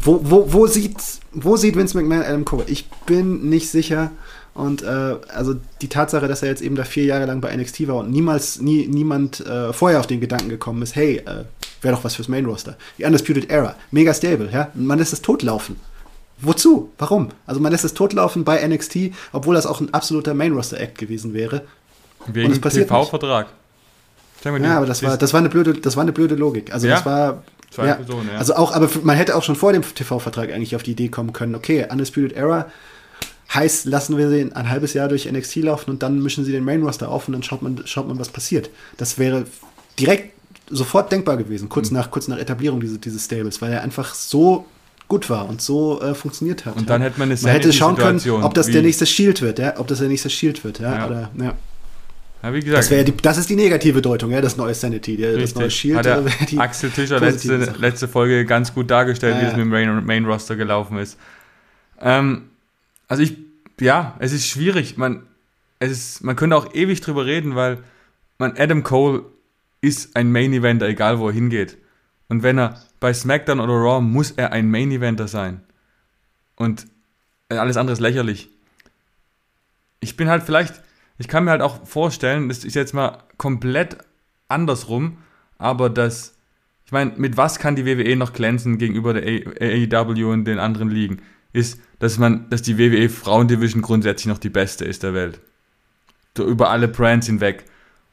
Wo, 0.00 0.20
wo, 0.22 0.52
wo, 0.52 0.66
sieht, 0.66 0.96
wo 1.32 1.56
sieht 1.56 1.76
Vince 1.76 1.96
McMahon 1.96 2.22
Adam 2.22 2.44
Cole? 2.44 2.64
Ich 2.68 2.88
bin 3.06 3.48
nicht 3.48 3.68
sicher. 3.68 4.12
Und 4.54 4.82
äh, 4.82 5.16
also 5.28 5.54
die 5.82 5.88
Tatsache, 5.88 6.26
dass 6.26 6.42
er 6.42 6.48
jetzt 6.48 6.62
eben 6.62 6.74
da 6.74 6.84
vier 6.84 7.04
Jahre 7.04 7.26
lang 7.26 7.40
bei 7.40 7.54
NXT 7.54 7.86
war 7.86 7.96
und 7.96 8.10
niemals, 8.10 8.60
nie, 8.60 8.88
niemand 8.88 9.40
äh, 9.40 9.72
vorher 9.72 10.00
auf 10.00 10.08
den 10.08 10.20
Gedanken 10.20 10.48
gekommen 10.48 10.82
ist, 10.82 10.96
hey, 10.96 11.18
äh, 11.18 11.44
wäre 11.80 11.94
doch 11.94 12.02
was 12.02 12.16
fürs 12.16 12.26
Main 12.26 12.44
Roster. 12.44 12.76
Die 12.98 13.04
Undisputed 13.04 13.50
Era, 13.50 13.76
mega 13.92 14.12
stable, 14.12 14.48
ja. 14.52 14.70
Man 14.74 14.98
lässt 14.98 15.12
es 15.12 15.22
totlaufen. 15.22 15.76
Wozu? 16.40 16.90
Warum? 16.98 17.28
Also 17.46 17.60
man 17.60 17.72
lässt 17.72 17.84
es 17.84 17.94
totlaufen 17.94 18.44
bei 18.44 18.66
NXT, 18.66 19.12
obwohl 19.32 19.54
das 19.54 19.66
auch 19.66 19.80
ein 19.80 19.92
absoluter 19.92 20.34
Main 20.34 20.52
Roster 20.52 20.80
Act 20.80 20.98
gewesen 20.98 21.34
wäre. 21.34 21.62
Wegen 22.26 22.60
TV-Vertrag. 22.60 23.46
Ja, 24.44 24.76
aber 24.76 24.86
das 24.86 25.02
war, 25.02 25.16
das 25.16 25.32
war 25.32 25.40
eine 25.40 25.48
blöde, 25.48 25.74
das 25.74 25.96
war 25.96 26.02
eine 26.02 26.12
blöde 26.12 26.36
Logik. 26.36 26.72
Also 26.72 26.86
ja? 26.86 26.96
das 26.96 27.06
war. 27.06 27.42
Ja, 27.76 27.94
Personen, 27.94 28.28
ja. 28.32 28.38
Also 28.38 28.54
auch, 28.54 28.72
aber 28.72 28.88
man 29.02 29.16
hätte 29.16 29.36
auch 29.36 29.42
schon 29.42 29.54
vor 29.54 29.72
dem 29.72 29.82
TV-Vertrag 29.82 30.52
eigentlich 30.52 30.74
auf 30.74 30.82
die 30.82 30.92
Idee 30.92 31.08
kommen 31.08 31.32
können, 31.32 31.54
okay, 31.54 31.86
Undisputed 31.90 32.32
Era 32.32 32.66
heißt, 33.52 33.86
lassen 33.86 34.16
wir 34.16 34.28
sie 34.30 34.50
ein 34.52 34.70
halbes 34.70 34.94
Jahr 34.94 35.08
durch 35.08 35.30
NXT 35.30 35.56
laufen 35.56 35.90
und 35.90 36.02
dann 36.02 36.22
mischen 36.22 36.44
sie 36.44 36.52
den 36.52 36.64
Main 36.64 36.82
Roster 36.82 37.08
auf 37.10 37.28
und 37.28 37.32
dann 37.32 37.42
schaut 37.42 37.62
man, 37.62 37.86
schaut 37.86 38.08
man, 38.08 38.18
was 38.18 38.30
passiert. 38.30 38.70
Das 38.96 39.18
wäre 39.18 39.44
direkt 39.98 40.32
sofort 40.70 41.12
denkbar 41.12 41.36
gewesen, 41.36 41.68
kurz, 41.68 41.90
mhm. 41.90 41.98
nach, 41.98 42.10
kurz 42.10 42.28
nach 42.28 42.38
Etablierung 42.38 42.80
dieses, 42.80 43.00
dieses 43.00 43.24
Stables, 43.24 43.62
weil 43.62 43.72
er 43.72 43.82
einfach 43.82 44.14
so 44.14 44.66
gut 45.08 45.30
war 45.30 45.48
und 45.48 45.60
so 45.60 46.00
äh, 46.00 46.14
funktioniert 46.14 46.66
hat. 46.66 46.76
Und 46.76 46.88
dann 46.88 47.00
hätte 47.00 47.18
man 47.18 47.30
eine 47.30 47.40
Man 47.40 47.52
hätte 47.52 47.72
schauen 47.72 47.96
können, 47.96 48.20
ob 48.42 48.54
das 48.54 48.66
der 48.66 48.82
nächste 48.82 49.06
Shield 49.06 49.42
wird, 49.42 49.58
ja, 49.58 49.78
ob 49.78 49.86
das 49.88 49.98
der 49.98 50.08
nächste 50.08 50.30
Shield 50.30 50.62
wird, 50.64 50.80
ja, 50.80 50.94
ja. 50.94 51.06
Oder, 51.06 51.30
ja. 51.38 51.54
Ja, 52.42 52.54
wie 52.54 52.60
gesagt. 52.60 52.90
Das, 52.90 53.04
die, 53.04 53.16
das 53.16 53.38
ist 53.38 53.50
die 53.50 53.56
negative 53.56 54.00
Deutung, 54.00 54.30
ja, 54.30 54.40
das 54.40 54.56
neue 54.56 54.74
Sanity, 54.74 55.16
der, 55.16 55.36
das 55.38 55.54
neue 55.54 55.70
Shield. 55.70 55.96
Hat 55.96 56.04
der 56.04 56.24
Axel 56.58 56.90
Tischer 56.90 57.18
letzte, 57.18 57.56
letzte 57.78 58.06
Folge 58.06 58.44
ganz 58.44 58.72
gut 58.74 58.90
dargestellt, 58.90 59.36
ja, 59.36 59.42
wie 59.42 59.46
es 59.46 59.52
mit 59.56 59.62
dem 59.62 59.70
Main, 59.70 60.04
Main, 60.04 60.24
Roster 60.24 60.54
gelaufen 60.54 60.98
ist. 60.98 61.18
Ähm, 62.00 62.50
also 63.08 63.22
ich, 63.22 63.36
ja, 63.80 64.14
es 64.20 64.32
ist 64.32 64.46
schwierig. 64.46 64.96
Man, 64.96 65.22
es 65.80 65.90
ist, 65.90 66.22
man 66.22 66.36
könnte 66.36 66.54
auch 66.54 66.74
ewig 66.74 67.00
drüber 67.00 67.26
reden, 67.26 67.56
weil 67.56 67.78
man 68.38 68.54
Adam 68.56 68.84
Cole 68.84 69.22
ist 69.80 70.14
ein 70.14 70.30
Main 70.30 70.52
Eventer, 70.52 70.86
egal 70.86 71.18
wo 71.18 71.28
er 71.28 71.34
hingeht. 71.34 71.76
Und 72.28 72.44
wenn 72.44 72.58
er 72.58 72.80
bei 73.00 73.12
SmackDown 73.12 73.60
oder 73.60 73.74
Raw 73.74 74.00
muss 74.00 74.30
er 74.32 74.52
ein 74.52 74.70
Main 74.70 74.90
Eventer 74.90 75.28
sein. 75.28 75.62
Und 76.56 76.86
alles 77.48 77.76
andere 77.76 77.94
ist 77.94 78.00
lächerlich. 78.00 78.50
Ich 80.00 80.16
bin 80.16 80.28
halt 80.28 80.42
vielleicht 80.42 80.82
ich 81.18 81.26
kann 81.26 81.44
mir 81.44 81.50
halt 81.50 81.62
auch 81.62 81.84
vorstellen, 81.86 82.48
das 82.48 82.64
ist 82.64 82.74
jetzt 82.74 82.94
mal 82.94 83.18
komplett 83.36 83.98
andersrum, 84.46 85.18
aber 85.58 85.90
das, 85.90 86.36
ich 86.86 86.92
meine, 86.92 87.12
mit 87.16 87.36
was 87.36 87.58
kann 87.58 87.76
die 87.76 87.84
WWE 87.84 88.16
noch 88.16 88.32
glänzen 88.32 88.78
gegenüber 88.78 89.12
der 89.12 89.24
AEW 89.24 90.32
und 90.32 90.44
den 90.44 90.60
anderen 90.60 90.90
Ligen? 90.90 91.20
Ist, 91.52 91.80
dass 91.98 92.18
man, 92.18 92.48
dass 92.50 92.62
die 92.62 92.78
WWE 92.78 93.08
Frauendivision 93.08 93.82
grundsätzlich 93.82 94.26
noch 94.26 94.38
die 94.38 94.50
beste 94.50 94.84
ist 94.84 95.02
der 95.02 95.14
Welt. 95.14 95.40
Über 96.38 96.70
alle 96.70 96.86
Brands 96.86 97.26
hinweg. 97.26 97.64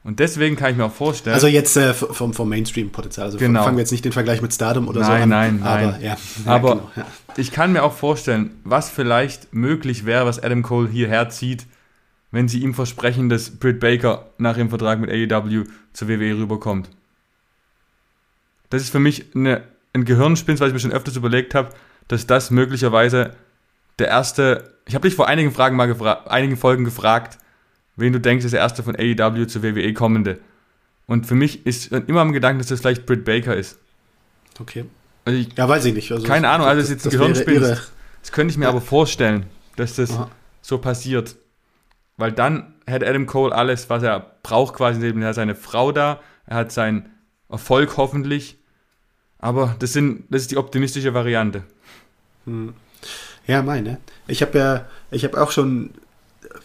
Und 0.06 0.20
deswegen 0.20 0.54
kann 0.54 0.70
ich 0.70 0.76
mir 0.76 0.84
auch 0.84 0.92
vorstellen. 0.92 1.34
Also 1.34 1.48
jetzt 1.48 1.76
äh, 1.76 1.92
vom, 1.92 2.32
vom 2.32 2.48
Mainstream-Potenzial. 2.48 3.26
Also 3.26 3.38
genau. 3.38 3.64
fangen 3.64 3.76
wir 3.76 3.82
jetzt 3.82 3.90
nicht 3.90 4.04
den 4.04 4.12
Vergleich 4.12 4.40
mit 4.40 4.54
Stardom 4.54 4.86
oder 4.86 5.00
nein, 5.00 5.08
so 5.08 5.22
an. 5.24 5.28
Nein, 5.28 5.58
nein, 5.60 5.88
aber, 5.88 6.00
ja, 6.00 6.16
aber 6.44 6.70
genau, 6.76 6.90
ja. 6.94 7.06
ich 7.36 7.50
kann 7.50 7.72
mir 7.72 7.82
auch 7.82 7.92
vorstellen, 7.92 8.52
was 8.62 8.88
vielleicht 8.88 9.52
möglich 9.52 10.06
wäre, 10.06 10.24
was 10.24 10.40
Adam 10.40 10.62
Cole 10.62 10.88
hierher 10.88 11.28
zieht, 11.30 11.66
wenn 12.30 12.46
sie 12.46 12.60
ihm 12.60 12.72
versprechen, 12.72 13.28
dass 13.28 13.50
Britt 13.50 13.80
Baker 13.80 14.26
nach 14.38 14.56
ihrem 14.56 14.68
Vertrag 14.68 15.00
mit 15.00 15.10
AEW 15.10 15.64
zur 15.92 16.06
WWE 16.06 16.38
rüberkommt. 16.38 16.88
Das 18.70 18.82
ist 18.82 18.90
für 18.90 19.00
mich 19.00 19.34
eine, 19.34 19.64
ein 19.92 20.04
Gehirnspinst, 20.04 20.60
weil 20.60 20.68
ich 20.68 20.74
mir 20.74 20.78
schon 20.78 20.92
öfters 20.92 21.16
überlegt 21.16 21.52
habe, 21.56 21.70
dass 22.06 22.28
das 22.28 22.52
möglicherweise 22.52 23.34
der 23.98 24.06
erste. 24.06 24.70
Ich 24.86 24.94
habe 24.94 25.08
dich 25.08 25.16
vor 25.16 25.26
einigen 25.26 25.50
Fragen 25.50 25.74
mal 25.74 25.92
einigen 26.26 26.56
Folgen 26.56 26.84
gefragt, 26.84 27.38
wen 27.96 28.12
du 28.12 28.20
denkst, 28.20 28.44
ist 28.44 28.52
der 28.52 28.60
erste 28.60 28.82
von 28.82 28.96
AEW 28.96 29.46
zur 29.46 29.62
WWE 29.62 29.92
kommende. 29.94 30.38
Und 31.06 31.26
für 31.26 31.34
mich 31.34 31.66
ist 31.66 31.92
immer 31.92 32.20
am 32.20 32.32
Gedanken, 32.32 32.58
dass 32.58 32.68
das 32.68 32.80
vielleicht 32.80 33.06
Britt 33.06 33.24
Baker 33.24 33.54
ist. 33.54 33.78
Okay. 34.60 34.84
Also 35.24 35.38
ich, 35.38 35.56
ja, 35.56 35.68
weiß 35.68 35.84
ich 35.84 35.94
nicht. 35.94 36.12
Also 36.12 36.26
keine 36.26 36.48
Ahnung, 36.48 36.66
also 36.66 36.80
das 36.80 36.90
ist 36.90 37.04
jetzt 37.04 37.06
ein 37.06 37.18
Gehirnspinst. 37.18 37.92
Das 38.22 38.32
könnte 38.32 38.52
ich 38.52 38.58
mir 38.58 38.64
ja. 38.64 38.70
aber 38.70 38.80
vorstellen, 38.80 39.46
dass 39.76 39.96
das 39.96 40.12
Aha. 40.12 40.30
so 40.62 40.78
passiert. 40.78 41.36
Weil 42.16 42.32
dann 42.32 42.74
hat 42.88 43.04
Adam 43.04 43.26
Cole 43.26 43.54
alles, 43.54 43.90
was 43.90 44.02
er 44.02 44.32
braucht 44.42 44.74
quasi. 44.74 45.06
Er 45.06 45.28
hat 45.28 45.34
seine 45.34 45.54
Frau 45.54 45.92
da, 45.92 46.20
er 46.46 46.56
hat 46.56 46.72
seinen 46.72 47.10
Erfolg 47.48 47.96
hoffentlich. 47.96 48.56
Aber 49.38 49.76
das, 49.78 49.92
sind, 49.92 50.24
das 50.30 50.42
ist 50.42 50.50
die 50.50 50.56
optimistische 50.56 51.14
Variante. 51.14 51.62
Hm. 52.46 52.74
Ja, 53.46 53.62
meine. 53.62 53.98
Ich 54.26 54.42
habe 54.42 54.58
ja, 54.58 54.86
ich 55.10 55.24
habe 55.24 55.40
auch 55.40 55.50
schon 55.50 55.90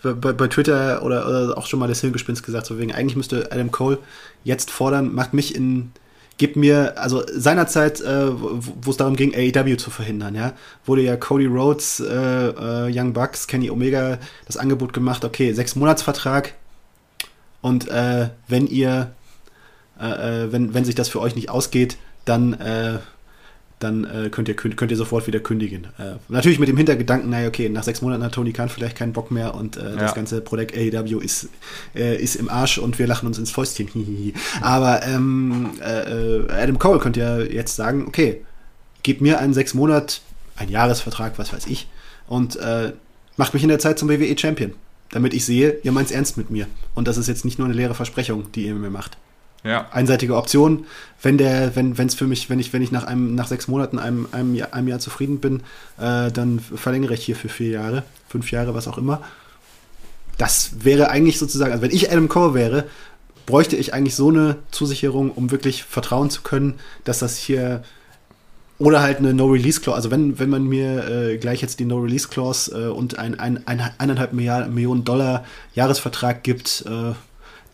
bei, 0.03 0.33
bei 0.33 0.47
Twitter 0.47 1.03
oder, 1.03 1.27
oder, 1.27 1.57
auch 1.57 1.67
schon 1.67 1.79
mal 1.79 1.87
das 1.87 2.01
Hirngespinst 2.01 2.43
gesagt, 2.43 2.65
so 2.65 2.79
wegen, 2.79 2.93
eigentlich 2.93 3.15
müsste 3.15 3.51
Adam 3.51 3.71
Cole 3.71 3.99
jetzt 4.43 4.71
fordern, 4.71 5.13
macht 5.13 5.33
mich 5.33 5.55
in 5.55 5.91
gib 6.37 6.55
mir, 6.55 6.97
also 6.97 7.23
seinerzeit, 7.31 8.01
äh, 8.01 8.31
wo 8.31 8.89
es 8.89 8.97
darum 8.97 9.15
ging, 9.15 9.35
AEW 9.35 9.75
zu 9.77 9.91
verhindern, 9.91 10.33
ja, 10.33 10.53
wurde 10.85 11.03
ja 11.03 11.15
Cody 11.15 11.45
Rhodes, 11.45 11.99
äh, 11.99 12.07
äh, 12.07 12.91
Young 12.91 13.13
Bucks, 13.13 13.45
Kenny 13.45 13.69
Omega 13.69 14.17
das 14.47 14.57
Angebot 14.57 14.91
gemacht, 14.91 15.23
okay, 15.23 15.53
sechs 15.53 15.75
Monatsvertrag 15.75 16.55
und 17.61 17.87
äh, 17.89 18.29
wenn 18.47 18.65
ihr, 18.65 19.11
äh, 19.99 20.45
äh, 20.45 20.51
wenn, 20.51 20.73
wenn 20.73 20.83
sich 20.83 20.95
das 20.95 21.09
für 21.09 21.21
euch 21.21 21.35
nicht 21.35 21.51
ausgeht, 21.51 21.97
dann 22.25 22.57
dann 23.83 24.05
äh, 24.05 24.29
könnt, 24.29 24.47
ihr, 24.47 24.55
könnt 24.55 24.91
ihr 24.91 24.97
sofort 24.97 25.27
wieder 25.27 25.39
kündigen. 25.39 25.87
Äh, 25.97 26.15
natürlich 26.29 26.59
mit 26.59 26.69
dem 26.69 26.77
Hintergedanken, 26.77 27.29
naja, 27.29 27.47
okay, 27.47 27.69
nach 27.69 27.83
sechs 27.83 28.01
Monaten 28.01 28.23
hat 28.23 28.33
Tony 28.33 28.53
Khan 28.53 28.69
vielleicht 28.69 28.97
keinen 28.97 29.13
Bock 29.13 29.31
mehr 29.31 29.55
und 29.55 29.77
äh, 29.77 29.91
ja. 29.91 29.95
das 29.95 30.15
ganze 30.15 30.41
Projekt 30.41 30.75
AEW 30.75 31.19
ist, 31.19 31.49
äh, 31.95 32.21
ist 32.21 32.35
im 32.35 32.49
Arsch 32.49 32.77
und 32.77 32.99
wir 32.99 33.07
lachen 33.07 33.27
uns 33.27 33.37
ins 33.37 33.51
Fäustchen. 33.51 33.89
Aber 34.61 35.03
ähm, 35.05 35.71
äh, 35.81 36.51
Adam 36.51 36.79
Cole 36.79 36.99
könnte 36.99 37.19
ja 37.19 37.39
jetzt 37.39 37.75
sagen, 37.75 38.05
okay, 38.07 38.41
gib 39.03 39.21
mir 39.21 39.39
einen 39.39 39.53
sechs 39.53 39.73
Monat, 39.73 40.21
einen 40.55 40.71
Jahresvertrag, 40.71 41.37
was 41.37 41.53
weiß 41.53 41.67
ich, 41.67 41.87
und 42.27 42.55
äh, 42.57 42.93
macht 43.37 43.53
mich 43.53 43.63
in 43.63 43.69
der 43.69 43.79
Zeit 43.79 43.97
zum 43.97 44.09
WWE 44.09 44.37
Champion, 44.37 44.73
damit 45.11 45.33
ich 45.33 45.45
sehe, 45.45 45.79
ihr 45.83 45.91
meint 45.91 46.07
es 46.07 46.13
ernst 46.13 46.37
mit 46.37 46.49
mir. 46.49 46.67
Und 46.93 47.07
das 47.07 47.17
ist 47.17 47.27
jetzt 47.27 47.45
nicht 47.45 47.57
nur 47.57 47.67
eine 47.67 47.75
leere 47.75 47.95
Versprechung, 47.95 48.51
die 48.53 48.67
ihr 48.67 48.75
mir 48.75 48.89
macht. 48.89 49.17
Ja. 49.63 49.87
Einseitige 49.91 50.35
Option. 50.35 50.85
Wenn 51.21 51.37
der, 51.37 51.75
wenn 51.75 51.93
es 51.93 52.15
für 52.15 52.25
mich, 52.25 52.49
wenn 52.49 52.59
ich, 52.59 52.73
wenn 52.73 52.81
ich 52.81 52.91
nach 52.91 53.03
einem, 53.03 53.35
nach 53.35 53.47
sechs 53.47 53.67
Monaten, 53.67 53.99
einem, 53.99 54.27
einem, 54.31 54.55
Jahr, 54.55 54.73
einem 54.73 54.87
Jahr 54.87 54.99
zufrieden 54.99 55.39
bin, 55.39 55.61
äh, 55.99 56.31
dann 56.31 56.59
verlängere 56.59 57.13
ich 57.13 57.25
hier 57.25 57.35
für 57.35 57.49
vier 57.49 57.69
Jahre, 57.69 58.03
fünf 58.27 58.51
Jahre, 58.51 58.73
was 58.73 58.87
auch 58.87 58.97
immer. 58.97 59.21
Das 60.37 60.83
wäre 60.83 61.11
eigentlich 61.11 61.37
sozusagen, 61.37 61.71
also 61.71 61.83
wenn 61.83 61.91
ich 61.91 62.11
Adam 62.11 62.27
Cole 62.27 62.55
wäre, 62.55 62.85
bräuchte 63.45 63.75
ich 63.75 63.93
eigentlich 63.93 64.15
so 64.15 64.29
eine 64.29 64.57
Zusicherung, 64.71 65.31
um 65.31 65.51
wirklich 65.51 65.83
vertrauen 65.83 66.29
zu 66.31 66.41
können, 66.41 66.79
dass 67.03 67.19
das 67.19 67.37
hier 67.37 67.83
oder 68.79 69.01
halt 69.01 69.19
eine 69.19 69.33
No-Release-Clause. 69.35 69.95
Also 69.95 70.09
wenn, 70.09 70.39
wenn 70.39 70.49
man 70.49 70.63
mir 70.63 71.07
äh, 71.07 71.37
gleich 71.37 71.61
jetzt 71.61 71.79
die 71.79 71.85
No-Release-Clause 71.85 72.87
äh, 72.87 72.87
und 72.87 73.19
ein, 73.19 73.39
ein, 73.39 73.67
ein, 73.67 73.91
eineinhalb 73.99 74.33
Millionen 74.33 75.03
Dollar 75.03 75.45
Jahresvertrag 75.75 76.43
gibt, 76.43 76.83
äh, 76.87 77.13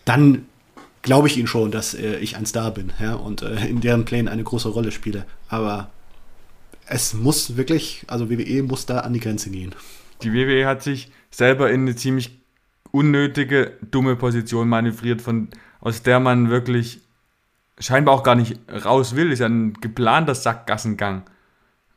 dann 0.03 0.45
glaube 1.07 1.29
ich 1.29 1.37
ihnen 1.37 1.47
schon, 1.47 1.71
dass 1.71 1.93
äh, 1.93 2.17
ich 2.17 2.35
ein 2.35 2.45
Star 2.45 2.71
bin 2.71 2.91
ja, 2.99 3.15
und 3.15 3.41
äh, 3.41 3.65
in 3.65 3.79
deren 3.79 4.03
Plänen 4.03 4.27
eine 4.27 4.43
große 4.43 4.67
Rolle 4.67 4.91
spiele. 4.91 5.25
Aber 5.47 5.89
es 6.85 7.13
muss 7.13 7.55
wirklich, 7.55 8.03
also 8.07 8.29
WWE 8.29 8.61
muss 8.61 8.85
da 8.85 8.99
an 8.99 9.13
die 9.13 9.21
Grenze 9.21 9.49
gehen. 9.49 9.73
Die 10.21 10.33
WWE 10.33 10.65
hat 10.67 10.83
sich 10.83 11.09
selber 11.31 11.71
in 11.71 11.81
eine 11.81 11.95
ziemlich 11.95 12.41
unnötige, 12.91 13.77
dumme 13.89 14.17
Position 14.17 14.67
manövriert, 14.67 15.21
von, 15.21 15.47
aus 15.79 16.03
der 16.03 16.19
man 16.19 16.49
wirklich 16.49 16.99
scheinbar 17.79 18.13
auch 18.13 18.23
gar 18.23 18.35
nicht 18.35 18.59
raus 18.69 19.15
will. 19.15 19.31
Ist 19.31 19.39
ja 19.39 19.45
ein 19.45 19.75
geplanter 19.75 20.35
Sackgassengang. 20.35 21.23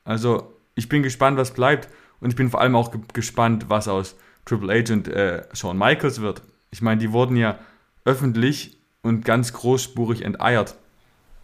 Also 0.05 0.55
ich 0.77 0.89
bin 0.89 1.03
gespannt, 1.03 1.37
was 1.37 1.53
bleibt. 1.53 1.89
Und 2.21 2.31
ich 2.31 2.37
bin 2.37 2.49
vor 2.49 2.61
allem 2.61 2.77
auch 2.77 2.93
ge 2.93 3.01
gespannt, 3.13 3.65
was 3.69 3.89
aus 3.89 4.15
Triple 4.45 4.73
H 4.73 4.93
und 4.93 5.09
äh, 5.09 5.43
Shawn 5.53 5.79
Michaels 5.79 6.21
wird. 6.21 6.43
Ich 6.71 6.81
meine, 6.81 7.01
die 7.01 7.11
wurden 7.11 7.35
ja 7.35 7.59
öffentlich 8.05 8.80
und 9.03 9.25
ganz 9.25 9.53
großspurig 9.53 10.23
enteiert 10.23 10.77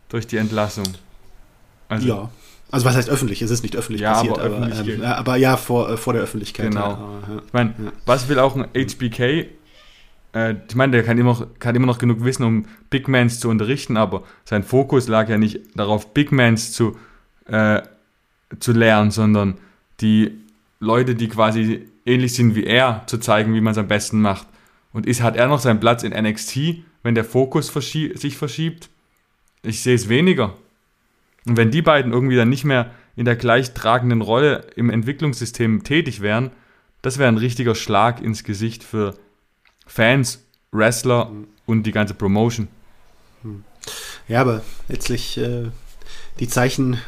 durch 0.09 0.27
die 0.27 0.37
Entlassung. 0.37 0.87
Also, 1.89 2.09
ja. 2.09 2.31
Also 2.71 2.85
was 2.85 2.97
heißt 2.97 3.09
öffentlich? 3.09 3.43
Es 3.43 3.51
ist 3.51 3.63
nicht 3.63 3.77
öffentlich 3.77 4.03
ja, 4.03 4.15
passiert, 4.15 4.39
aber, 4.39 4.57
aber, 4.57 4.89
ähm, 4.89 5.03
aber 5.03 5.37
ja, 5.37 5.57
vor, 5.57 5.89
äh, 5.89 5.97
vor 5.97 6.13
der 6.13 6.23
Öffentlichkeit. 6.23 6.71
Genau. 6.71 6.91
Ja. 6.91 7.43
Ich 7.47 7.53
meine, 7.53 7.75
was 8.07 8.29
will 8.29 8.39
auch 8.39 8.57
ein 8.57 8.67
HBK? 8.75 9.47
Äh, 10.35 10.57
ich 10.69 10.75
meine, 10.75 10.93
der 10.93 11.05
kann 11.05 11.17
immer, 11.17 11.47
kann 11.59 11.75
immer 11.75 11.87
noch 11.87 11.99
genug 11.99 12.25
wissen, 12.25 12.43
um 12.43 12.67
Big 12.91 13.09
Mans 13.09 13.39
zu 13.39 13.49
unterrichten, 13.49 13.97
aber 13.97 14.25
sein 14.45 14.65
Fokus 14.65 15.07
lag 15.07 15.29
ja 15.29 15.39
nicht 15.39 15.61
darauf, 15.77 16.13
Big 16.13 16.33
Mans 16.33 16.73
zu, 16.73 16.97
äh, 17.47 17.83
zu 18.59 18.73
lernen, 18.73 19.13
sondern 19.13 19.59
die 20.01 20.33
Leute, 20.81 21.15
die 21.15 21.29
quasi 21.29 21.87
ähnlich 22.05 22.35
sind 22.35 22.55
wie 22.55 22.65
er, 22.65 23.05
zu 23.07 23.19
zeigen, 23.19 23.55
wie 23.55 23.61
man 23.61 23.73
es 23.73 23.79
am 23.79 23.89
besten 23.89 24.21
macht. 24.21 24.47
Und 24.93 25.07
ist, 25.07 25.23
hat 25.23 25.37
er 25.37 25.47
noch 25.49 25.61
seinen 25.61 25.81
Platz 25.81 26.03
in 26.03 26.13
NXT, 26.13 26.85
wenn 27.07 27.15
der 27.15 27.25
Fokus 27.25 27.71
verschie 27.71 28.17
sich 28.17 28.37
verschiebt. 28.37 28.91
Ich 29.63 29.83
sehe 29.83 29.95
es 29.95 30.09
weniger. 30.09 30.57
Und 31.47 31.57
wenn 31.57 31.71
die 31.71 31.83
beiden 31.83 32.13
irgendwie 32.13 32.37
dann 32.37 32.49
nicht 32.49 32.65
mehr 32.65 32.91
in 33.15 33.25
der 33.25 33.37
gleich 33.37 33.73
tragenden 33.73 34.21
Rolle 34.21 34.67
im 34.77 34.91
Entwicklungssystem 34.91 35.85
tätig 35.85 36.21
wären, 36.21 36.51
das 37.03 37.19
wäre 37.19 37.29
ein 37.29 37.39
richtiger 37.39 37.75
Schlag 37.75 38.21
ins 38.21 38.43
Gesicht 38.43 38.83
für 38.83 39.15
Fans, 39.87 40.45
Wrestler 40.73 41.27
mhm. 41.27 41.47
und 41.65 41.85
die 41.85 41.93
ganze 41.93 42.15
Promotion. 42.15 42.69
Hm. 43.43 43.65
Ja, 44.27 44.41
aber 44.41 44.63
letztlich 44.89 45.39
äh, 45.39 45.71
die 46.41 46.49
Zeichen 46.49 46.99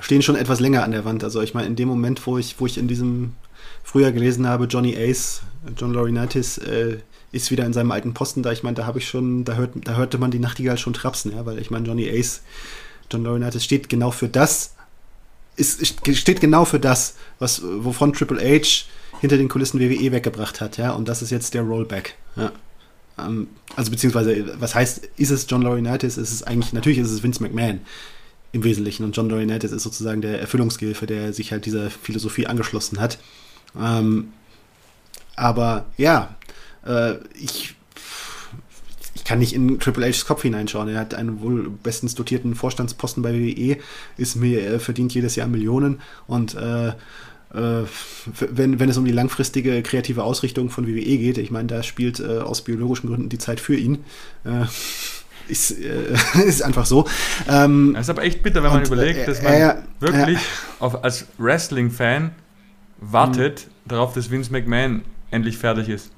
stehen 0.00 0.22
schon 0.22 0.36
etwas 0.36 0.58
länger 0.58 0.82
an 0.82 0.90
der 0.90 1.04
Wand. 1.04 1.22
Also 1.22 1.40
ich 1.40 1.54
meine, 1.54 1.68
in 1.68 1.76
dem 1.76 1.88
Moment, 1.88 2.26
wo 2.26 2.36
ich, 2.38 2.58
wo 2.58 2.66
ich 2.66 2.76
in 2.76 2.88
diesem 2.88 3.34
Frühjahr 3.84 4.10
gelesen 4.10 4.48
habe, 4.48 4.64
Johnny 4.64 4.96
Ace, 4.96 5.42
John 5.76 5.94
Laurinaitis, 5.94 6.58
äh, 6.58 6.98
ist 7.34 7.50
wieder 7.50 7.66
in 7.66 7.72
seinem 7.72 7.90
alten 7.90 8.14
Posten 8.14 8.42
da. 8.42 8.52
Ich 8.52 8.62
meine, 8.62 8.76
da 8.76 8.86
habe 8.86 8.98
ich 8.98 9.08
schon, 9.08 9.44
da, 9.44 9.54
hört, 9.54 9.72
da 9.84 9.96
hörte 9.96 10.18
man 10.18 10.30
die 10.30 10.38
Nachtigall 10.38 10.78
schon 10.78 10.94
trapsen, 10.94 11.32
ja, 11.32 11.44
weil 11.44 11.58
ich 11.58 11.70
meine, 11.70 11.86
Johnny 11.86 12.08
Ace, 12.08 12.42
John 13.10 13.24
Laurinaitis 13.24 13.64
steht 13.64 13.88
genau 13.88 14.10
für 14.10 14.28
das, 14.28 14.74
ist, 15.56 15.86
steht 16.16 16.40
genau 16.40 16.64
für 16.64 16.80
das, 16.80 17.16
was, 17.38 17.62
wovon 17.62 18.12
Triple 18.12 18.40
H 18.40 18.86
hinter 19.20 19.36
den 19.36 19.48
Kulissen 19.48 19.80
WWE 19.80 20.12
weggebracht 20.12 20.60
hat, 20.60 20.76
ja, 20.76 20.92
und 20.92 21.08
das 21.08 21.22
ist 21.22 21.30
jetzt 21.30 21.54
der 21.54 21.62
Rollback, 21.62 22.16
ja. 22.36 22.52
Ähm, 23.18 23.48
also 23.76 23.90
beziehungsweise, 23.90 24.60
was 24.60 24.74
heißt, 24.74 25.08
ist 25.16 25.30
es 25.30 25.46
John 25.48 25.62
Laurinaitis? 25.62 26.16
Ist 26.16 26.32
es 26.32 26.42
eigentlich, 26.42 26.72
natürlich 26.72 26.98
ist 26.98 27.10
es 27.10 27.22
Vince 27.22 27.42
McMahon 27.42 27.80
im 28.52 28.64
Wesentlichen 28.64 29.04
und 29.04 29.16
John 29.16 29.28
Laurinaitis 29.28 29.72
ist 29.72 29.82
sozusagen 29.82 30.20
der 30.20 30.40
Erfüllungsgehilfe, 30.40 31.06
der 31.06 31.32
sich 31.32 31.52
halt 31.52 31.66
dieser 31.66 31.90
Philosophie 31.90 32.46
angeschlossen 32.46 33.00
hat. 33.00 33.18
Ähm, 33.80 34.32
aber 35.36 35.86
ja, 35.96 36.36
äh, 36.86 37.14
ich, 37.34 37.74
ich 39.14 39.24
kann 39.24 39.38
nicht 39.38 39.54
in 39.54 39.78
Triple 39.78 40.06
H's 40.06 40.26
Kopf 40.26 40.42
hineinschauen. 40.42 40.88
Er 40.88 41.00
hat 41.00 41.14
einen 41.14 41.40
wohl 41.40 41.70
bestens 41.70 42.14
dotierten 42.14 42.54
Vorstandsposten 42.54 43.22
bei 43.22 43.32
WWE, 43.32 43.78
ist 44.16 44.36
mir, 44.36 44.62
er 44.62 44.80
verdient 44.80 45.14
jedes 45.14 45.36
Jahr 45.36 45.48
Millionen 45.48 46.00
und 46.26 46.54
äh, 46.54 46.92
äh, 47.54 47.84
wenn, 48.40 48.80
wenn 48.80 48.88
es 48.88 48.96
um 48.96 49.04
die 49.04 49.12
langfristige 49.12 49.82
kreative 49.82 50.24
Ausrichtung 50.24 50.70
von 50.70 50.88
WWE 50.88 51.18
geht, 51.18 51.38
ich 51.38 51.50
meine, 51.50 51.68
da 51.68 51.82
spielt 51.82 52.18
äh, 52.20 52.38
aus 52.38 52.62
biologischen 52.62 53.08
Gründen 53.08 53.28
die 53.28 53.38
Zeit 53.38 53.60
für 53.60 53.76
ihn. 53.76 54.04
Äh, 54.44 54.64
ist, 55.48 55.70
äh, 55.72 56.16
ist 56.44 56.62
einfach 56.62 56.86
so. 56.86 57.06
Ähm, 57.48 57.92
das 57.94 58.06
ist 58.06 58.10
aber 58.10 58.22
echt 58.22 58.42
bitter, 58.42 58.62
wenn 58.62 58.70
man 58.70 58.80
und, 58.80 58.86
überlegt, 58.88 59.20
äh, 59.20 59.26
dass 59.26 59.42
man 59.42 59.52
äh, 59.52 59.76
wirklich 60.00 60.38
auf, 60.80 61.04
als 61.04 61.26
Wrestling-Fan 61.38 62.32
wartet 63.00 63.66
mhm. 63.66 63.88
darauf, 63.88 64.14
dass 64.14 64.30
Vince 64.30 64.50
McMahon 64.50 65.02
endlich 65.30 65.58
fertig 65.58 65.88
ist. 65.88 66.10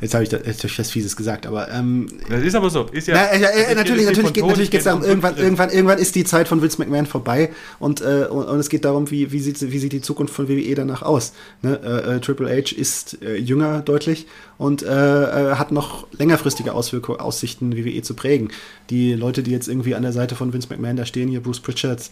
Jetzt 0.00 0.14
habe 0.14 0.24
ich, 0.24 0.30
da, 0.30 0.38
hab 0.38 0.64
ich 0.64 0.78
was 0.78 0.90
Fieses 0.90 1.16
gesagt, 1.16 1.46
aber. 1.46 1.70
Ähm, 1.70 2.08
das 2.28 2.42
ist 2.42 2.54
aber 2.54 2.70
so. 2.70 2.84
Ist 2.92 3.08
ja, 3.08 3.14
na, 3.14 3.26
äh, 3.26 3.72
äh, 3.72 3.74
natürlich, 3.74 4.06
natürlich, 4.06 4.32
geht, 4.32 4.44
natürlich 4.44 4.70
geht 4.70 4.78
es 4.78 4.84
darum, 4.84 5.02
irgendwann, 5.02 5.36
irgendwann, 5.36 5.70
irgendwann 5.70 5.98
ist 5.98 6.14
die 6.14 6.24
Zeit 6.24 6.48
von 6.48 6.62
Vince 6.62 6.78
McMahon 6.78 7.06
vorbei 7.06 7.50
und, 7.78 8.00
äh, 8.00 8.26
und, 8.30 8.44
und, 8.44 8.58
es 8.58 8.68
geht 8.68 8.84
darum, 8.84 9.10
wie, 9.10 9.32
wie, 9.32 9.40
sieht, 9.40 9.60
wie 9.60 9.78
sieht 9.78 9.92
die 9.92 10.00
Zukunft 10.00 10.34
von 10.34 10.48
WWE 10.48 10.74
danach 10.74 11.02
aus. 11.02 11.32
Ne? 11.62 11.80
Äh, 11.82 12.16
äh 12.16 12.20
Triple 12.20 12.48
H 12.48 12.74
ist 12.76 13.22
äh, 13.22 13.36
jünger 13.36 13.80
deutlich 13.80 14.26
und 14.58 14.86
hat 14.86 15.70
noch 15.70 16.06
längerfristige 16.12 16.72
Auswirkungen, 16.72 17.20
Aussichten, 17.20 17.76
WWE 17.76 18.00
zu 18.00 18.14
prägen. 18.14 18.48
Die 18.88 19.12
Leute, 19.12 19.42
die 19.42 19.50
jetzt 19.50 19.68
irgendwie 19.68 19.94
an 19.94 20.02
der 20.02 20.12
Seite 20.12 20.34
von 20.34 20.54
Vince 20.54 20.68
McMahon 20.70 20.96
da 20.96 21.04
stehen, 21.04 21.28
hier 21.28 21.42
Bruce 21.42 21.60
Pritchard, 21.60 22.10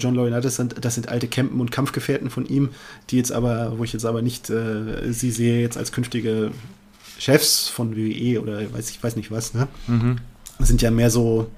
John 0.00 0.16
Laurinaitis, 0.16 0.56
sind, 0.56 0.74
das 0.84 0.96
sind 0.96 1.08
alte 1.08 1.28
Campen 1.28 1.60
und 1.60 1.70
Kampfgefährten 1.70 2.30
von 2.30 2.46
ihm, 2.46 2.70
die 3.10 3.16
jetzt 3.16 3.30
aber, 3.30 3.74
wo 3.78 3.84
ich 3.84 3.92
jetzt 3.92 4.06
aber 4.06 4.22
nicht 4.22 4.48
sie 4.48 5.30
sehe 5.30 5.60
jetzt 5.60 5.76
als 5.76 5.92
künftige 5.92 6.50
Chefs 7.18 7.68
von 7.68 7.96
WWE 7.96 8.40
oder 8.40 8.72
weiß 8.72 8.90
ich 8.90 9.02
weiß 9.02 9.16
nicht 9.16 9.30
was, 9.30 9.54
ne? 9.54 9.68
Mhm. 9.86 10.18
sind 10.60 10.82
ja 10.82 10.90
mehr 10.90 11.10
so 11.10 11.50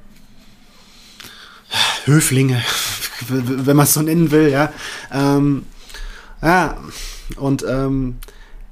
Höflinge, 2.04 2.62
wenn 3.28 3.76
man 3.76 3.84
es 3.84 3.94
so 3.94 4.02
nennen 4.02 4.30
will, 4.30 4.48
ja. 4.48 4.72
Ähm, 5.12 5.66
ja, 6.42 6.78
und 7.36 7.64
ähm, 7.68 8.16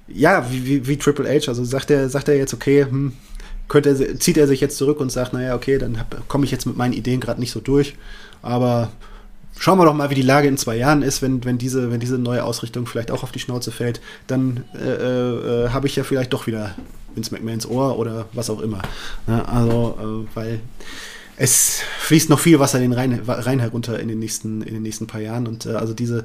ja, 0.09 0.51
wie, 0.51 0.65
wie, 0.65 0.87
wie, 0.87 0.97
Triple 0.97 1.29
H, 1.29 1.49
also 1.49 1.65
sagt 1.65 1.91
er, 1.91 2.09
sagt 2.09 2.29
er 2.29 2.37
jetzt, 2.37 2.55
okay, 2.55 2.85
hm, 2.85 3.13
könnte 3.69 3.91
er, 3.91 4.19
zieht 4.19 4.39
er 4.39 4.49
sich 4.49 4.61
jetzt 4.61 4.79
zurück 4.79 5.01
und 5.01 5.13
sagt, 5.13 5.35
naja, 5.35 5.55
okay, 5.55 5.79
dann 5.79 6.03
komme 6.29 6.47
ich 6.47 6.51
jetzt 6.51 6.67
mit 6.67 6.77
meinen 6.77 6.95
Ideen 6.95 7.21
gerade 7.21 7.41
nicht 7.41 7.53
so 7.53 7.61
durch, 7.61 7.97
aber 8.41 8.91
schauen 9.59 9.79
wir 9.79 9.85
doch 9.85 9.95
mal, 9.95 10.11
wie 10.11 10.15
die 10.15 10.23
Lage 10.23 10.49
in 10.49 10.57
zwei 10.57 10.77
Jahren 10.77 11.03
ist, 11.03 11.23
wenn, 11.23 11.45
wenn, 11.45 11.59
diese, 11.59 11.91
wenn 11.91 12.01
diese 12.01 12.19
neue 12.19 12.45
Ausrichtung 12.45 12.87
vielleicht 12.87 13.11
auch 13.11 13.23
auf 13.23 13.33
die 13.33 13.41
Schnauze 13.41 13.71
fällt, 13.71 14.01
dann 14.27 14.65
äh, 14.75 14.89
äh, 14.89 15.69
habe 15.71 15.87
ich 15.87 15.97
ja 15.97 16.05
vielleicht 16.05 16.33
doch 16.33 16.47
wieder 16.47 16.75
Vince 17.15 17.33
McMahons 17.33 17.67
Ohr 17.67 17.99
oder 17.99 18.27
was 18.33 18.51
auch 18.51 18.61
immer. 18.61 18.83
Ja, 19.27 19.45
also, 19.45 20.27
äh, 20.33 20.37
weil 20.37 20.61
es 21.37 21.81
fließt 22.01 22.31
noch 22.31 22.41
viel 22.41 22.59
Wasser 22.59 22.79
den 22.79 22.93
Rhein, 22.93 23.21
Rhein 23.27 23.61
herunter 23.61 23.99
in 24.01 24.09
den 24.09 24.19
nächsten, 24.19 24.63
in 24.63 24.75
den 24.75 24.83
nächsten 24.83 25.07
paar 25.07 25.21
Jahren 25.21 25.47
und 25.47 25.67
äh, 25.67 25.71
also 25.71 25.95
diese 25.95 26.25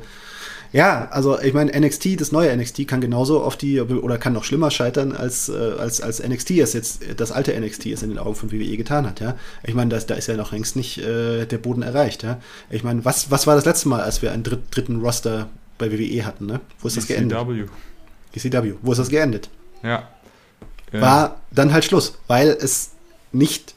ja, 0.74 1.08
also 1.12 1.40
ich 1.40 1.54
meine, 1.54 1.72
NXT, 1.80 2.20
das 2.20 2.32
neue 2.32 2.56
NXT 2.58 2.88
kann 2.88 3.00
genauso 3.00 3.42
auf 3.44 3.56
die, 3.56 3.80
oder 3.80 4.18
kann 4.18 4.34
noch 4.34 4.44
schlimmer 4.44 4.72
scheitern, 4.72 5.12
als, 5.12 5.48
äh, 5.48 5.54
als, 5.78 6.02
als 6.02 6.22
NXT 6.22 6.52
es 6.52 6.74
jetzt, 6.74 7.02
das 7.16 7.32
alte 7.32 7.58
NXT 7.58 7.86
es 7.86 8.02
in 8.02 8.10
den 8.10 8.18
Augen 8.18 8.34
von 8.34 8.52
WWE 8.52 8.76
getan 8.76 9.06
hat, 9.06 9.20
ja. 9.20 9.38
Ich 9.64 9.76
meine, 9.76 9.98
da 9.98 10.16
ist 10.16 10.28
ja 10.28 10.36
noch 10.36 10.52
längst 10.52 10.76
nicht 10.76 10.98
äh, 10.98 11.46
der 11.46 11.60
Boden 11.60 11.84
erreicht, 11.84 12.24
ja. 12.24 12.42
Ich 12.72 12.84
meine, 12.84 13.06
was, 13.06 13.30
was 13.30 13.46
war 13.46 13.56
das 13.56 13.66
letzte 13.66 13.88
Mal, 13.88 14.02
als 14.02 14.24
wir 14.24 14.32
einen 14.32 14.42
dritt, 14.42 14.62
dritten 14.72 15.00
Roster 15.00 15.48
bei 15.78 15.92
WWE 15.92 16.26
hatten, 16.26 16.48
ne? 16.48 16.60
Wo 16.80 16.88
ist 16.88 16.98
das 16.98 17.06
ECW. 17.06 17.30
geendet? 17.30 17.70
ECW. 18.34 18.74
Wo 18.82 18.92
ist 18.94 18.98
das 18.98 19.10
geendet? 19.10 19.50
Ja. 19.84 20.10
War 20.92 21.42
dann 21.52 21.72
halt 21.72 21.86
Schluss, 21.86 22.18
weil 22.28 22.50
es 22.50 22.92
nicht 23.32 23.73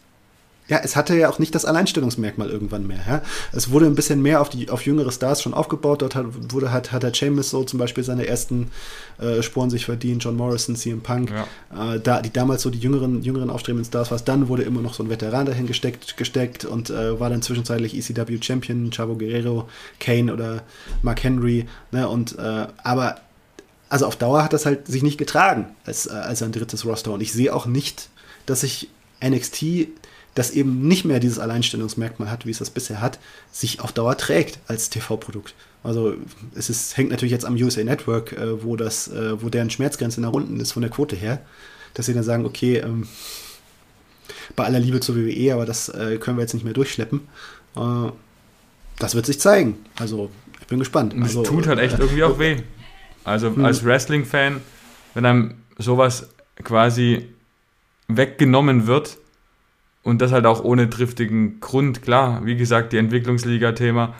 ja, 0.68 0.80
es 0.82 0.96
hatte 0.96 1.16
ja 1.16 1.28
auch 1.28 1.38
nicht 1.38 1.54
das 1.54 1.64
Alleinstellungsmerkmal 1.64 2.50
irgendwann 2.50 2.86
mehr. 2.86 3.00
Ja? 3.06 3.22
Es 3.52 3.70
wurde 3.70 3.86
ein 3.86 3.94
bisschen 3.94 4.20
mehr 4.20 4.40
auf, 4.40 4.48
die, 4.48 4.68
auf 4.68 4.84
jüngere 4.84 5.12
Stars 5.12 5.40
schon 5.40 5.54
aufgebaut. 5.54 6.02
Dort 6.02 6.16
hat, 6.16 6.26
wurde, 6.52 6.72
hat, 6.72 6.90
hat 6.90 7.04
der 7.04 7.12
James 7.14 7.50
so 7.50 7.62
zum 7.62 7.78
Beispiel 7.78 8.02
seine 8.02 8.26
ersten 8.26 8.70
äh, 9.18 9.42
Sporen 9.42 9.70
sich 9.70 9.84
verdient, 9.84 10.24
John 10.24 10.36
Morrison, 10.36 10.74
CM 10.74 11.02
Punk, 11.02 11.30
ja. 11.30 11.94
äh, 11.94 12.00
da, 12.00 12.20
die 12.20 12.32
damals 12.32 12.62
so 12.62 12.70
die 12.70 12.78
jüngeren, 12.78 13.22
jüngeren 13.22 13.48
aufstrebenden 13.48 13.84
Stars 13.84 14.10
war. 14.10 14.18
Dann 14.18 14.48
wurde 14.48 14.64
immer 14.64 14.80
noch 14.80 14.94
so 14.94 15.04
ein 15.04 15.10
Veteran 15.10 15.46
dahin 15.46 15.66
gesteckt, 15.66 16.16
gesteckt 16.16 16.64
und 16.64 16.90
äh, 16.90 17.20
war 17.20 17.30
dann 17.30 17.42
zwischenzeitlich 17.42 17.96
ECW 17.96 18.38
Champion, 18.42 18.90
Chavo 18.90 19.14
Guerrero, 19.16 19.68
Kane 20.00 20.32
oder 20.32 20.62
Mark 21.02 21.22
Henry. 21.22 21.66
Ne? 21.92 22.08
Und, 22.08 22.38
äh, 22.38 22.66
aber 22.82 23.20
also 23.88 24.06
auf 24.06 24.16
Dauer 24.16 24.42
hat 24.42 24.52
das 24.52 24.66
halt 24.66 24.88
sich 24.88 25.04
nicht 25.04 25.16
getragen 25.16 25.66
als, 25.84 26.06
äh, 26.06 26.10
als 26.10 26.42
ein 26.42 26.50
drittes 26.50 26.84
Roster. 26.84 27.12
Und 27.12 27.20
ich 27.20 27.32
sehe 27.32 27.54
auch 27.54 27.66
nicht, 27.66 28.08
dass 28.46 28.62
sich 28.62 28.88
NXT 29.24 29.88
das 30.36 30.50
eben 30.50 30.86
nicht 30.86 31.06
mehr 31.06 31.18
dieses 31.18 31.38
Alleinstellungsmerkmal 31.38 32.30
hat, 32.30 32.44
wie 32.44 32.50
es 32.50 32.58
das 32.58 32.68
bisher 32.68 33.00
hat, 33.00 33.18
sich 33.50 33.80
auf 33.80 33.92
Dauer 33.92 34.18
trägt 34.18 34.58
als 34.68 34.90
TV-Produkt. 34.90 35.54
Also 35.82 36.14
es 36.54 36.68
ist, 36.68 36.96
hängt 36.96 37.10
natürlich 37.10 37.32
jetzt 37.32 37.46
am 37.46 37.54
USA 37.54 37.82
Network, 37.82 38.32
äh, 38.32 38.62
wo 38.62 38.76
das, 38.76 39.08
äh, 39.08 39.42
wo 39.42 39.48
deren 39.48 39.70
Schmerzgrenze 39.70 40.20
nach 40.20 40.32
unten 40.32 40.60
ist 40.60 40.72
von 40.72 40.82
der 40.82 40.90
Quote 40.90 41.16
her, 41.16 41.40
dass 41.94 42.04
sie 42.04 42.12
dann 42.12 42.22
sagen, 42.22 42.44
okay, 42.44 42.76
ähm, 42.76 43.08
bei 44.54 44.64
aller 44.64 44.78
Liebe 44.78 45.00
zur 45.00 45.16
WWE, 45.16 45.54
aber 45.54 45.64
das 45.64 45.88
äh, 45.88 46.18
können 46.18 46.36
wir 46.36 46.42
jetzt 46.42 46.52
nicht 46.52 46.64
mehr 46.64 46.74
durchschleppen. 46.74 47.20
Äh, 47.74 48.10
das 48.98 49.14
wird 49.14 49.24
sich 49.24 49.40
zeigen. 49.40 49.78
Also 49.98 50.30
ich 50.60 50.66
bin 50.66 50.78
gespannt. 50.78 51.14
Es 51.14 51.22
also, 51.22 51.44
tut 51.44 51.66
halt 51.66 51.78
echt 51.78 51.98
irgendwie 51.98 52.24
auch 52.24 52.38
weh. 52.38 52.58
Also 53.24 53.48
hm. 53.48 53.64
als 53.64 53.82
Wrestling-Fan, 53.82 54.60
wenn 55.14 55.24
einem 55.24 55.54
sowas 55.78 56.28
quasi 56.62 57.26
weggenommen 58.08 58.86
wird, 58.86 59.16
und 60.06 60.22
das 60.22 60.30
halt 60.30 60.46
auch 60.46 60.62
ohne 60.62 60.88
triftigen 60.88 61.60
Grund. 61.60 62.02
Klar, 62.02 62.44
wie 62.44 62.56
gesagt, 62.56 62.92
die 62.92 62.98
Entwicklungsliga-Thema. 62.98 64.14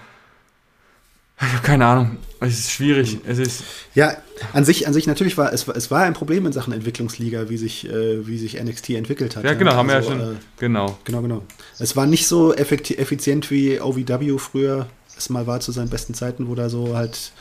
Habe 1.37 1.63
keine 1.63 1.87
Ahnung. 1.87 2.17
Es 2.41 2.59
ist 2.59 2.73
schwierig. 2.73 3.19
Es 3.27 3.39
ist 3.39 3.63
ja, 3.95 4.17
an 4.53 4.65
sich, 4.65 4.87
an 4.89 4.93
sich 4.93 5.07
natürlich 5.07 5.39
war 5.39 5.53
es, 5.53 5.69
es 5.69 5.91
war 5.91 6.03
ein 6.03 6.15
Problem 6.15 6.45
in 6.45 6.53
Sachen 6.53 6.73
Entwicklungsliga, 6.73 7.49
wie 7.51 7.57
sich, 7.57 7.89
äh, 7.89 8.27
wie 8.27 8.37
sich 8.37 8.61
NXT 8.61 8.91
entwickelt 8.91 9.37
hat. 9.37 9.45
Ja, 9.45 9.55
genau, 9.55 9.73
ja. 9.73 9.77
haben 9.77 9.91
also, 9.91 10.11
wir 10.11 10.17
ja 10.17 10.25
schon. 10.25 10.35
Äh, 10.35 10.39
genau. 10.59 10.99
Genau, 11.05 11.23
genau. 11.23 11.43
Es 11.79 11.95
war 11.95 12.07
nicht 12.07 12.27
so 12.27 12.53
effizient 12.53 13.51
wie 13.51 13.81
OVW 13.81 14.39
früher 14.39 14.89
es 15.17 15.31
mal 15.31 15.47
war 15.47 15.61
zu 15.61 15.73
seinen 15.73 15.89
besten 15.89 16.15
Zeiten, 16.15 16.49
wo 16.49 16.55
da 16.55 16.69
so 16.69 16.97
halt 16.97 17.33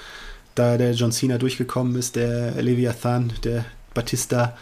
da 0.53 0.77
der 0.77 0.93
John 0.93 1.11
Cena 1.11 1.37
durchgekommen 1.37 1.95
ist, 1.95 2.15
der 2.15 2.61
Leviathan, 2.61 3.33
der 3.43 3.65
Batista, 3.93 4.55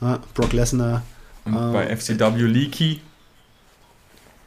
ja, 0.00 0.20
Brock 0.34 0.52
Lesnar. 0.52 1.02
Und 1.44 1.54
äh, 1.54 1.72
bei 1.72 1.96
FCW 1.96 2.42
Leaky. 2.42 3.00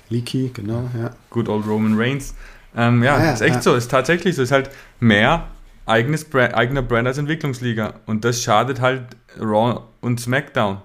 Leaky, 0.10 0.52
genau, 0.54 0.90
ja. 0.98 1.12
Good 1.30 1.50
old 1.50 1.66
Roman 1.68 1.98
Reigns. 1.98 2.34
Ähm, 2.76 3.04
ja, 3.04 3.18
ja, 3.24 3.34
ist 3.34 3.42
echt 3.42 3.56
ja. 3.56 3.62
so, 3.62 3.76
ist 3.76 3.90
tatsächlich 3.90 4.36
so, 4.36 4.42
ist 4.42 4.52
halt 4.52 4.70
mehr 5.00 5.48
eigenes 5.86 6.26
Brand, 6.26 6.54
eigener 6.56 6.82
Brand 6.82 7.08
als 7.08 7.18
Entwicklungsliga. 7.18 7.96
Und 8.06 8.26
das 8.26 8.42
schadet 8.42 8.82
halt 8.82 9.04
Raw 9.40 9.82
und 10.02 10.20
SmackDown. 10.20 10.82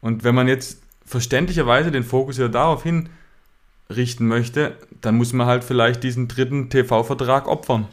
Und 0.00 0.24
wenn 0.24 0.34
man 0.34 0.48
jetzt 0.48 0.82
verständlicherweise 1.04 1.90
den 1.90 2.04
Fokus 2.04 2.36
wieder 2.36 2.48
darauf 2.48 2.82
hin 2.82 3.08
richten 3.90 4.26
möchte, 4.26 4.76
dann 5.00 5.16
muss 5.16 5.32
man 5.32 5.46
halt 5.46 5.64
vielleicht 5.64 6.02
diesen 6.02 6.28
dritten 6.28 6.70
TV-Vertrag 6.70 7.48
opfern. 7.48 7.86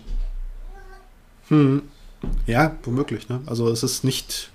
Hm. 1.47 1.81
Ja, 2.45 2.75
womöglich. 2.83 3.29
Ne? 3.29 3.41
Also 3.45 3.69
es 3.69 3.83
ist 3.83 4.03
nicht 4.03 4.50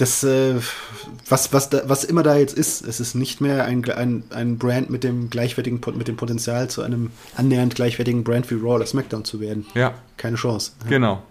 das, 0.00 0.24
äh, 0.24 0.54
was, 1.28 1.52
was, 1.52 1.68
da, 1.68 1.82
was 1.86 2.04
immer 2.04 2.22
da 2.22 2.36
jetzt 2.36 2.56
ist, 2.56 2.86
es 2.86 3.00
ist 3.00 3.14
nicht 3.14 3.40
mehr 3.40 3.64
ein, 3.66 3.84
ein, 3.90 4.24
ein 4.30 4.58
Brand 4.58 4.88
mit 4.88 5.04
dem 5.04 5.28
gleichwertigen, 5.28 5.80
mit 5.96 6.08
dem 6.08 6.16
Potenzial 6.16 6.70
zu 6.70 6.82
einem 6.82 7.10
annähernd 7.36 7.74
gleichwertigen 7.74 8.24
Brand 8.24 8.50
wie 8.50 8.54
Raw 8.54 8.76
oder 8.76 8.86
SmackDown 8.86 9.24
zu 9.24 9.40
werden. 9.40 9.66
Ja. 9.74 9.94
Keine 10.16 10.36
Chance. 10.36 10.72
Genau. 10.88 11.22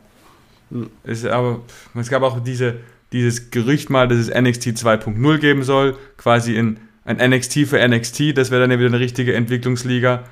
Es, 1.04 1.26
aber, 1.26 1.62
es 1.96 2.10
gab 2.10 2.22
auch 2.22 2.44
diese, 2.44 2.76
dieses 3.12 3.50
Gerücht 3.50 3.90
mal, 3.90 4.08
dass 4.08 4.20
es 4.20 4.28
NXT 4.28 4.68
2.0 4.68 5.38
geben 5.40 5.64
soll, 5.64 5.98
quasi 6.18 6.56
in 6.56 6.80
ein 7.06 7.18
NXT 7.32 7.68
für 7.68 7.88
NXT, 7.88 8.38
das 8.38 8.52
wäre 8.52 8.62
dann 8.62 8.72
ja 8.72 8.78
wieder 8.78 8.90
eine 8.90 9.00
richtige 9.00 9.34
Entwicklungsliga. 9.34 10.26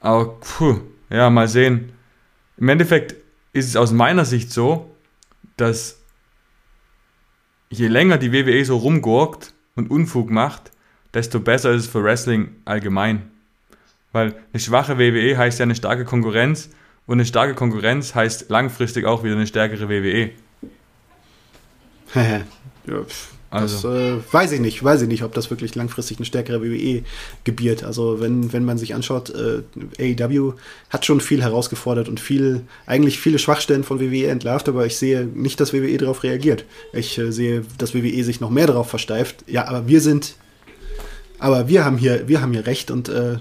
Aber 0.00 0.38
puh, 0.40 0.80
ja, 1.10 1.28
mal 1.28 1.48
sehen. 1.48 1.92
Im 2.56 2.70
Endeffekt 2.70 3.14
ist 3.52 3.68
es 3.68 3.76
aus 3.76 3.92
meiner 3.92 4.24
Sicht 4.24 4.50
so, 4.52 4.90
dass 5.58 5.98
je 7.70 7.88
länger 7.88 8.18
die 8.18 8.32
WWE 8.32 8.64
so 8.64 8.76
rumgurkt 8.76 9.54
und 9.74 9.90
Unfug 9.90 10.30
macht, 10.30 10.72
desto 11.14 11.40
besser 11.40 11.72
ist 11.72 11.84
es 11.84 11.88
für 11.88 12.02
Wrestling 12.02 12.48
allgemein. 12.64 13.30
Weil 14.12 14.34
eine 14.52 14.60
schwache 14.60 14.98
WWE 14.98 15.36
heißt 15.36 15.58
ja 15.58 15.64
eine 15.64 15.74
starke 15.74 16.04
Konkurrenz 16.04 16.70
und 17.06 17.14
eine 17.14 17.26
starke 17.26 17.54
Konkurrenz 17.54 18.14
heißt 18.14 18.50
langfristig 18.50 19.04
auch 19.04 19.24
wieder 19.24 19.34
eine 19.34 19.46
stärkere 19.46 19.88
WWE. 19.88 20.30
ja, 22.86 23.04
also. 23.50 23.88
Das 23.88 23.98
äh, 23.98 24.32
weiß 24.32 24.52
ich 24.52 24.60
nicht, 24.60 24.82
weiß 24.82 25.02
ich 25.02 25.08
nicht, 25.08 25.22
ob 25.22 25.32
das 25.34 25.50
wirklich 25.50 25.74
langfristig 25.74 26.18
eine 26.18 26.26
stärkere 26.26 26.62
WWE 26.62 27.02
gebiert. 27.44 27.84
Also 27.84 28.20
wenn, 28.20 28.52
wenn 28.52 28.64
man 28.64 28.78
sich 28.78 28.94
anschaut, 28.94 29.30
äh, 29.30 29.62
AEW 29.98 30.54
hat 30.90 31.06
schon 31.06 31.20
viel 31.20 31.42
herausgefordert 31.42 32.08
und 32.08 32.20
viel, 32.20 32.62
eigentlich 32.86 33.18
viele 33.18 33.38
Schwachstellen 33.38 33.84
von 33.84 34.00
WWE 34.00 34.28
entlarvt, 34.28 34.68
aber 34.68 34.86
ich 34.86 34.96
sehe 34.96 35.24
nicht, 35.26 35.60
dass 35.60 35.72
WWE 35.72 35.96
darauf 35.96 36.22
reagiert. 36.22 36.64
Ich 36.92 37.18
äh, 37.18 37.30
sehe, 37.30 37.64
dass 37.78 37.94
WWE 37.94 38.24
sich 38.24 38.40
noch 38.40 38.50
mehr 38.50 38.66
darauf 38.66 38.90
versteift. 38.90 39.44
Ja, 39.46 39.68
aber 39.68 39.86
wir 39.86 40.00
sind, 40.00 40.34
aber 41.38 41.68
wir 41.68 41.84
haben 41.84 41.98
hier, 41.98 42.26
wir 42.28 42.40
haben 42.40 42.52
hier 42.52 42.66
recht 42.66 42.90
und 42.90 43.08
äh, 43.08 43.38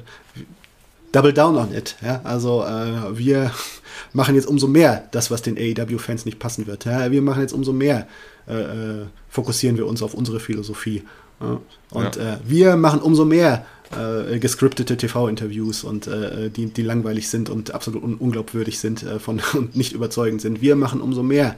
double 1.15 1.33
down 1.33 1.55
on 1.57 1.73
it. 1.73 1.95
Ja? 2.03 2.21
Also 2.23 2.63
äh, 2.63 3.17
wir 3.17 3.51
machen 4.13 4.35
jetzt 4.35 4.47
umso 4.47 4.67
mehr 4.67 5.07
das, 5.11 5.31
was 5.31 5.41
den 5.41 5.57
AEW-Fans 5.57 6.25
nicht 6.25 6.39
passen 6.39 6.67
wird. 6.67 6.85
Ja? 6.85 7.11
Wir 7.11 7.21
machen 7.21 7.41
jetzt 7.41 7.53
umso 7.53 7.73
mehr, 7.73 8.07
äh, 8.47 8.53
äh, 8.53 9.05
fokussieren 9.29 9.77
wir 9.77 9.87
uns 9.87 10.03
auf 10.03 10.13
unsere 10.13 10.39
Philosophie. 10.39 11.03
Ja? 11.39 11.59
Und 11.91 12.15
ja. 12.17 12.33
Äh, 12.33 12.37
wir 12.45 12.75
machen 12.75 13.01
umso 13.01 13.25
mehr 13.25 13.65
äh, 13.91 14.39
gescriptete 14.39 14.97
TV-Interviews 14.97 15.83
und 15.83 16.07
äh, 16.07 16.49
die, 16.49 16.67
die 16.67 16.81
langweilig 16.81 17.29
sind 17.29 17.49
und 17.49 17.73
absolut 17.73 18.03
un 18.03 18.15
unglaubwürdig 18.15 18.79
sind 18.79 19.03
äh, 19.03 19.19
von, 19.19 19.41
und 19.53 19.75
nicht 19.75 19.93
überzeugend 19.93 20.41
sind. 20.41 20.61
Wir 20.61 20.75
machen 20.75 21.01
umso 21.01 21.23
mehr 21.23 21.55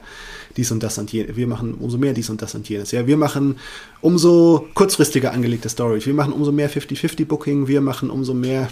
dies 0.56 0.70
und 0.72 0.82
das 0.82 0.98
und 0.98 1.12
jenes. 1.12 1.36
Wir 1.36 1.46
machen 1.46 1.74
umso 1.74 1.98
mehr 1.98 2.12
dies 2.12 2.30
und 2.30 2.42
das 2.42 2.54
und 2.54 2.68
jenes. 2.68 2.90
Ja, 2.90 3.06
wir 3.06 3.16
machen 3.16 3.56
umso 4.00 4.66
kurzfristiger 4.74 5.32
angelegte 5.32 5.68
Stories. 5.68 6.06
Wir 6.06 6.14
machen 6.14 6.32
umso 6.32 6.52
mehr 6.52 6.70
50-50-Booking. 6.70 7.68
Wir 7.68 7.80
machen 7.80 8.10
umso 8.10 8.34
mehr, 8.34 8.68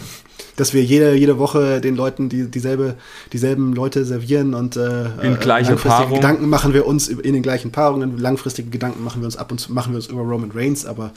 dass 0.55 0.73
wir 0.73 0.83
jede, 0.83 1.13
jede 1.13 1.37
Woche 1.37 1.81
den 1.81 1.95
Leuten 1.95 2.29
die, 2.29 2.49
dieselbe, 2.49 2.95
dieselben 3.31 3.73
Leute 3.73 4.05
servieren 4.05 4.53
und 4.53 4.75
äh, 4.75 5.05
in 5.21 5.39
gleiche 5.39 5.71
langfristige 5.71 6.15
Gedanken 6.15 6.49
machen 6.49 6.73
wir 6.73 6.85
uns 6.85 7.07
in 7.07 7.33
den 7.33 7.43
gleichen 7.43 7.71
Paarungen. 7.71 8.17
Langfristige 8.17 8.69
Gedanken 8.69 9.03
machen 9.03 9.21
wir 9.21 9.25
uns 9.25 9.37
ab 9.37 9.51
und 9.51 9.59
zu 9.59 9.71
machen 9.71 9.93
wir 9.93 9.97
uns 9.97 10.07
über 10.07 10.21
Roman 10.21 10.51
Reigns, 10.51 10.85
aber, 10.85 11.11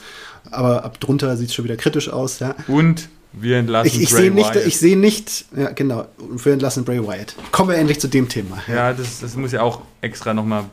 aber 0.51 0.85
ab 0.85 1.01
drunter 1.01 1.37
sieht 1.37 1.49
es 1.49 1.55
schon 1.55 1.65
wieder 1.65 1.77
kritisch 1.77 2.09
aus. 2.09 2.39
Ja. 2.39 2.55
Und 2.69 3.09
wir 3.33 3.59
entlassen 3.59 3.89
ich, 3.89 4.03
ich 4.03 4.11
Bray 4.11 4.31
nicht, 4.31 4.55
Wyatt. 4.55 4.67
Ich 4.67 4.79
sehe 4.79 4.97
nicht, 4.97 5.45
ja 5.57 5.71
genau, 5.71 6.07
wir 6.19 6.53
entlassen 6.53 6.85
Bray 6.85 7.07
Wyatt. 7.07 7.37
Kommen 7.53 7.71
wir 7.71 7.77
endlich 7.77 8.01
zu 8.01 8.09
dem 8.09 8.29
Thema. 8.29 8.59
Ja, 8.67 8.75
ja 8.75 8.93
das, 8.93 9.21
das 9.21 9.37
muss 9.37 9.53
ja 9.53 9.63
auch 9.63 9.83
extra 10.01 10.35
nochmal. 10.35 10.65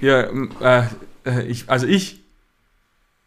Ja, 0.00 0.22
äh, 0.60 0.86
äh, 1.24 1.46
ich, 1.46 1.68
also 1.68 1.86
ich, 1.86 2.20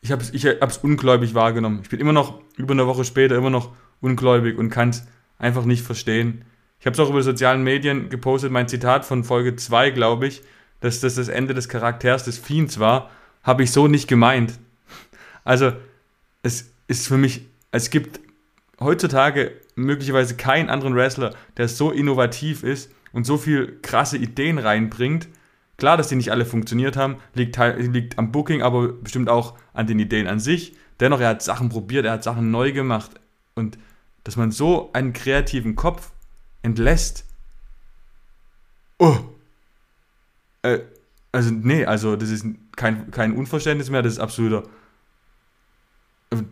ich 0.01 0.11
habe 0.11 0.21
es 0.21 0.33
ich 0.33 0.45
hab's 0.45 0.77
ungläubig 0.77 1.33
wahrgenommen. 1.33 1.79
Ich 1.83 1.89
bin 1.89 1.99
immer 1.99 2.13
noch, 2.13 2.41
über 2.57 2.73
eine 2.73 2.87
Woche 2.87 3.05
später, 3.05 3.35
immer 3.35 3.49
noch 3.49 3.71
ungläubig 4.01 4.57
und 4.57 4.69
kann 4.69 4.89
es 4.89 5.03
einfach 5.39 5.65
nicht 5.65 5.83
verstehen. 5.83 6.43
Ich 6.79 6.85
habe 6.85 6.93
es 6.93 6.99
auch 6.99 7.09
über 7.09 7.23
sozialen 7.23 7.63
Medien 7.63 8.09
gepostet, 8.09 8.51
mein 8.51 8.67
Zitat 8.67 9.05
von 9.05 9.23
Folge 9.23 9.55
2, 9.55 9.91
glaube 9.91 10.27
ich, 10.27 10.43
dass 10.81 10.99
das 10.99 11.15
das 11.15 11.29
Ende 11.29 11.53
des 11.53 11.69
Charakters 11.69 12.25
des 12.25 12.37
Fiends 12.37 12.79
war, 12.79 13.09
habe 13.43 13.63
ich 13.63 13.71
so 13.71 13.87
nicht 13.87 14.07
gemeint. 14.07 14.59
Also, 15.45 15.71
es 16.43 16.71
ist 16.87 17.07
für 17.07 17.17
mich, 17.17 17.45
es 17.71 17.89
gibt 17.89 18.19
heutzutage 18.81 19.53
möglicherweise 19.75 20.35
keinen 20.35 20.69
anderen 20.69 20.95
Wrestler, 20.95 21.33
der 21.55 21.69
so 21.69 21.91
innovativ 21.91 22.63
ist 22.63 22.91
und 23.13 23.25
so 23.25 23.37
viel 23.37 23.79
krasse 23.81 24.17
Ideen 24.17 24.57
reinbringt. 24.57 25.29
Klar, 25.77 25.97
dass 25.97 26.07
die 26.07 26.15
nicht 26.15 26.31
alle 26.31 26.45
funktioniert 26.45 26.97
haben, 26.97 27.17
liegt, 27.33 27.57
liegt 27.77 28.17
am 28.17 28.31
Booking, 28.31 28.61
aber 28.61 28.89
bestimmt 28.89 29.29
auch 29.29 29.57
an 29.73 29.87
den 29.87 29.99
Ideen 29.99 30.27
an 30.27 30.39
sich. 30.39 30.75
Dennoch, 30.99 31.19
er 31.19 31.29
hat 31.29 31.41
Sachen 31.41 31.69
probiert, 31.69 32.05
er 32.05 32.13
hat 32.13 32.23
Sachen 32.23 32.51
neu 32.51 32.71
gemacht. 32.71 33.11
Und 33.55 33.77
dass 34.23 34.37
man 34.37 34.51
so 34.51 34.91
einen 34.93 35.13
kreativen 35.13 35.75
Kopf 35.75 36.11
entlässt. 36.61 37.25
Oh! 38.97 39.17
Äh, 40.63 40.79
also, 41.31 41.51
nee, 41.51 41.85
also 41.85 42.15
das 42.15 42.29
ist 42.29 42.45
kein, 42.77 43.11
kein 43.11 43.33
Unverständnis 43.33 43.89
mehr, 43.89 44.01
das 44.01 44.13
ist 44.13 44.19
absoluter. 44.19 44.63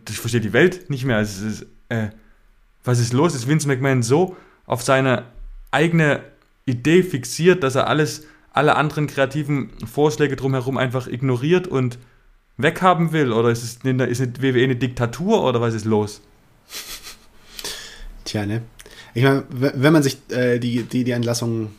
Ich 0.08 0.18
verstehe 0.18 0.40
die 0.40 0.52
Welt 0.52 0.90
nicht 0.90 1.04
mehr. 1.04 1.18
Es 1.18 1.40
ist, 1.40 1.66
äh, 1.88 2.08
was 2.84 3.00
ist 3.00 3.12
los? 3.12 3.34
Ist 3.34 3.48
Vince 3.48 3.68
McMahon 3.68 4.02
so 4.02 4.36
auf 4.66 4.82
seine 4.82 5.24
eigene 5.70 6.22
Idee 6.66 7.02
fixiert, 7.02 7.62
dass 7.62 7.74
er 7.74 7.88
alles, 7.88 8.26
alle 8.52 8.76
anderen 8.76 9.06
kreativen 9.06 9.70
Vorschläge 9.86 10.36
drumherum 10.36 10.78
einfach 10.78 11.06
ignoriert 11.06 11.66
und 11.66 11.98
weghaben 12.56 13.12
will? 13.12 13.32
Oder 13.32 13.50
ist 13.50 13.62
es 13.62 13.78
eine, 13.84 14.06
ist 14.06 14.20
eine 14.20 14.32
WWE 14.40 14.64
eine 14.64 14.76
Diktatur 14.76 15.44
oder 15.44 15.60
was 15.60 15.74
ist 15.74 15.84
los? 15.84 16.22
Tja, 18.24 18.46
ne? 18.46 18.62
Ich 19.14 19.22
meine, 19.22 19.44
wenn 19.50 19.92
man 19.92 20.02
sich 20.02 20.18
äh, 20.30 20.58
die, 20.58 20.82
die, 20.82 21.04
die 21.04 21.10
Entlassung 21.12 21.70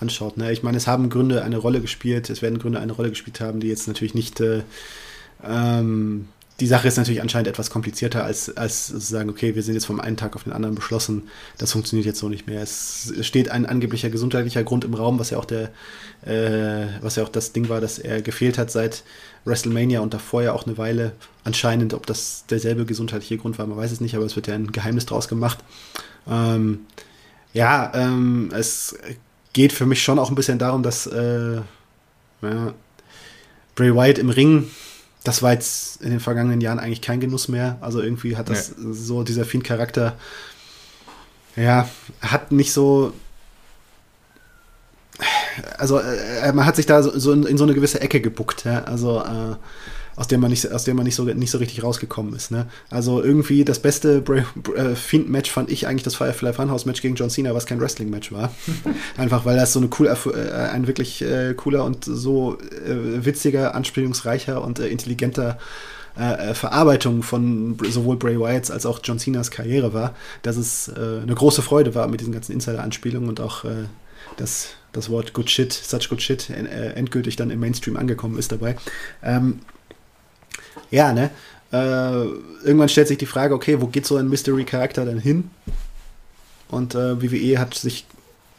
anschaut, 0.00 0.36
ne? 0.36 0.52
Ich 0.52 0.62
meine, 0.62 0.76
es 0.76 0.86
haben 0.86 1.08
Gründe 1.08 1.42
eine 1.42 1.56
Rolle 1.56 1.80
gespielt, 1.80 2.28
es 2.30 2.42
werden 2.42 2.58
Gründe 2.58 2.80
eine 2.80 2.92
Rolle 2.92 3.10
gespielt 3.10 3.40
haben, 3.40 3.60
die 3.60 3.68
jetzt 3.68 3.88
natürlich 3.88 4.14
nicht 4.14 4.40
äh, 4.40 4.62
ähm, 5.42 6.28
die 6.60 6.66
Sache 6.68 6.86
ist 6.86 6.96
natürlich 6.96 7.20
anscheinend 7.20 7.48
etwas 7.48 7.68
komplizierter, 7.68 8.24
als, 8.24 8.56
als 8.56 8.86
zu 8.86 8.98
sagen, 8.98 9.28
okay, 9.28 9.56
wir 9.56 9.62
sind 9.62 9.74
jetzt 9.74 9.86
vom 9.86 9.98
einen 9.98 10.16
Tag 10.16 10.36
auf 10.36 10.44
den 10.44 10.52
anderen 10.52 10.76
beschlossen, 10.76 11.28
das 11.58 11.72
funktioniert 11.72 12.06
jetzt 12.06 12.20
so 12.20 12.28
nicht 12.28 12.46
mehr. 12.46 12.62
Es 12.62 13.12
steht 13.22 13.48
ein 13.48 13.66
angeblicher 13.66 14.08
gesundheitlicher 14.08 14.62
Grund 14.62 14.84
im 14.84 14.94
Raum, 14.94 15.18
was 15.18 15.30
ja 15.30 15.38
auch 15.38 15.46
der, 15.46 15.70
äh, 16.24 16.86
was 17.00 17.16
ja 17.16 17.24
auch 17.24 17.28
das 17.28 17.52
Ding 17.52 17.68
war, 17.68 17.80
dass 17.80 17.98
er 17.98 18.22
gefehlt 18.22 18.56
hat 18.56 18.70
seit 18.70 19.02
WrestleMania 19.44 20.00
und 20.00 20.14
davor 20.14 20.42
ja 20.42 20.52
auch 20.52 20.64
eine 20.64 20.78
Weile. 20.78 21.12
Anscheinend, 21.42 21.92
ob 21.92 22.06
das 22.06 22.44
derselbe 22.48 22.84
gesundheitliche 22.84 23.36
Grund 23.36 23.58
war, 23.58 23.66
man 23.66 23.76
weiß 23.76 23.90
es 23.90 24.00
nicht, 24.00 24.14
aber 24.14 24.24
es 24.24 24.36
wird 24.36 24.46
ja 24.46 24.54
ein 24.54 24.70
Geheimnis 24.70 25.06
draus 25.06 25.26
gemacht. 25.26 25.58
Ähm, 26.28 26.80
ja, 27.52 27.92
ähm, 27.94 28.52
es 28.54 28.96
geht 29.52 29.72
für 29.72 29.86
mich 29.86 30.02
schon 30.02 30.20
auch 30.20 30.28
ein 30.28 30.36
bisschen 30.36 30.58
darum, 30.58 30.84
dass 30.84 31.06
äh, 31.08 31.56
ja, 32.42 32.74
Bray 33.74 33.94
Wyatt 33.94 34.18
im 34.18 34.30
Ring 34.30 34.70
das 35.24 35.42
war 35.42 35.52
jetzt 35.52 36.02
in 36.02 36.10
den 36.10 36.20
vergangenen 36.20 36.60
Jahren 36.60 36.78
eigentlich 36.78 37.00
kein 37.00 37.18
Genuss 37.18 37.48
mehr. 37.48 37.78
Also 37.80 38.00
irgendwie 38.00 38.36
hat 38.36 38.50
das 38.50 38.74
nee. 38.76 38.92
so, 38.92 39.24
dieser 39.24 39.46
Fiend-Charakter, 39.46 40.16
ja, 41.56 41.88
hat 42.20 42.52
nicht 42.52 42.72
so. 42.72 43.12
Also, 45.78 45.98
äh, 46.00 46.52
man 46.52 46.66
hat 46.66 46.76
sich 46.76 46.86
da 46.86 47.02
so, 47.02 47.16
so 47.18 47.32
in, 47.32 47.44
in, 47.44 47.56
so 47.56 47.64
eine 47.64 47.74
gewisse 47.74 48.00
Ecke 48.00 48.20
gebuckt, 48.20 48.64
ja. 48.64 48.84
Also, 48.84 49.20
äh, 49.20 49.56
aus 50.16 50.28
dem 50.28 50.40
man 50.40 50.50
nicht, 50.50 50.70
aus 50.70 50.84
dem 50.84 50.96
man 50.96 51.04
nicht 51.04 51.14
so, 51.14 51.24
nicht 51.24 51.50
so 51.50 51.58
richtig 51.58 51.82
rausgekommen 51.82 52.34
ist. 52.34 52.50
Ne? 52.50 52.66
Also 52.90 53.22
irgendwie 53.22 53.64
das 53.64 53.80
beste 53.80 54.22
äh, 54.76 54.94
Fiend-Match 54.94 55.50
fand 55.50 55.70
ich 55.70 55.86
eigentlich 55.86 56.04
das 56.04 56.14
Firefly 56.14 56.52
Funhouse-Match 56.52 57.02
gegen 57.02 57.16
John 57.16 57.30
Cena, 57.30 57.54
was 57.54 57.66
kein 57.66 57.80
Wrestling-Match 57.80 58.32
war. 58.32 58.54
Einfach 59.16 59.44
weil 59.44 59.56
das 59.56 59.72
so 59.72 59.80
eine 59.80 59.88
cool, 59.98 60.06
äh, 60.06 60.50
ein 60.52 60.86
wirklich 60.86 61.22
äh, 61.22 61.54
cooler 61.54 61.84
und 61.84 62.04
so 62.04 62.58
äh, 62.58 63.24
witziger, 63.24 63.74
anspielungsreicher 63.74 64.62
und 64.62 64.78
äh, 64.78 64.88
intelligenter 64.88 65.58
Verarbeitung 66.16 67.24
von 67.24 67.76
sowohl 67.90 68.14
Bray 68.16 68.38
Wyatts 68.38 68.70
als 68.70 68.86
auch 68.86 69.00
John 69.02 69.18
Cenas 69.18 69.50
Karriere 69.50 69.94
war, 69.94 70.14
dass 70.42 70.56
es 70.56 70.88
eine 70.88 71.34
große 71.34 71.60
Freude 71.60 71.96
war 71.96 72.06
mit 72.06 72.20
diesen 72.20 72.32
ganzen 72.32 72.52
Insider-Anspielungen 72.52 73.28
und 73.28 73.40
auch 73.40 73.64
das, 74.36 74.76
das 74.92 75.10
Wort 75.10 75.32
Good 75.32 75.50
Shit, 75.50 75.72
Such 75.72 76.08
Good 76.08 76.22
Shit 76.22 76.50
endgültig 76.50 77.34
dann 77.34 77.50
im 77.50 77.58
Mainstream 77.58 77.96
angekommen 77.96 78.38
ist 78.38 78.52
dabei. 78.52 78.76
Ähm, 79.24 79.58
ja, 80.90 81.12
ne? 81.12 81.30
Äh, 81.72 82.24
irgendwann 82.64 82.88
stellt 82.88 83.08
sich 83.08 83.18
die 83.18 83.26
Frage, 83.26 83.54
okay, 83.54 83.80
wo 83.80 83.88
geht 83.88 84.06
so 84.06 84.16
ein 84.16 84.28
Mystery-Charakter 84.28 85.04
denn 85.04 85.18
hin? 85.18 85.50
Und 86.68 86.94
äh, 86.94 87.20
WWE 87.20 87.58
hat 87.58 87.74
sich, 87.74 88.06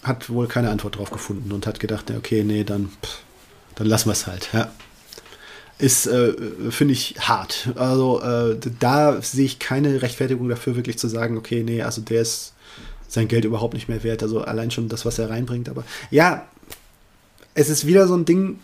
hat 0.03 0.29
wohl 0.29 0.47
keine 0.47 0.69
Antwort 0.69 0.97
drauf 0.97 1.11
gefunden 1.11 1.51
und 1.51 1.65
hat 1.67 1.79
gedacht, 1.79 2.11
okay, 2.11 2.43
nee, 2.43 2.63
dann, 2.63 2.89
pff, 3.03 3.19
dann 3.75 3.87
lassen 3.87 4.09
wir 4.09 4.13
es 4.13 4.27
halt, 4.27 4.49
ja. 4.53 4.71
Ist, 5.77 6.07
äh, 6.07 6.33
finde 6.69 6.93
ich, 6.93 7.15
hart. 7.19 7.69
Also 7.75 8.21
äh, 8.21 8.57
da 8.79 9.21
sehe 9.21 9.45
ich 9.45 9.59
keine 9.59 10.01
Rechtfertigung 10.01 10.47
dafür, 10.47 10.77
wirklich 10.77 10.97
zu 10.97 11.09
sagen, 11.09 11.37
okay, 11.37 11.63
nee, 11.63 11.81
also 11.81 12.01
der 12.01 12.21
ist 12.21 12.53
sein 13.07 13.27
Geld 13.27 13.45
überhaupt 13.45 13.73
nicht 13.73 13.89
mehr 13.89 14.03
wert. 14.03 14.23
Also 14.23 14.41
allein 14.41 14.71
schon 14.71 14.87
das, 14.87 15.05
was 15.05 15.19
er 15.19 15.29
reinbringt. 15.29 15.67
Aber 15.67 15.83
ja, 16.11 16.47
es 17.55 17.69
ist 17.69 17.85
wieder 17.85 18.07
so 18.07 18.15
ein 18.15 18.25
Ding, 18.25 18.59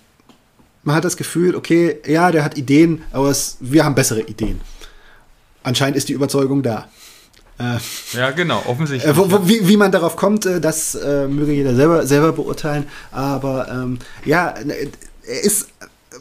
man 0.84 0.96
hat 0.96 1.06
das 1.06 1.18
Gefühl, 1.18 1.56
okay, 1.56 1.98
ja, 2.06 2.32
der 2.32 2.44
hat 2.44 2.58
Ideen, 2.58 3.04
aber 3.12 3.30
es, 3.30 3.58
wir 3.60 3.86
haben 3.86 3.96
bessere 3.96 4.22
Ideen. 4.22 4.62
Anscheinend 5.64 5.98
ist 5.98 6.10
die 6.10 6.14
Überzeugung 6.14 6.64
da. 6.64 6.90
Äh, 7.60 7.78
ja, 8.14 8.32
genau, 8.32 8.64
offensichtlich. 8.66 9.12
Äh, 9.12 9.16
wo, 9.16 9.32
wo, 9.32 9.48
wie, 9.48 9.68
wie, 9.68 9.78
man 9.78 9.92
darauf 9.92 10.16
kommt, 10.16 10.46
äh, 10.46 10.60
das 10.60 10.96
äh, 10.96 11.28
möge 11.28 11.52
jeder 11.52 11.76
selber, 11.76 12.08
selber 12.08 12.32
beurteilen. 12.32 12.88
Aber 13.12 13.68
ähm, 13.70 14.00
ja, 14.26 14.48
er 14.48 15.44
ist 15.44 15.68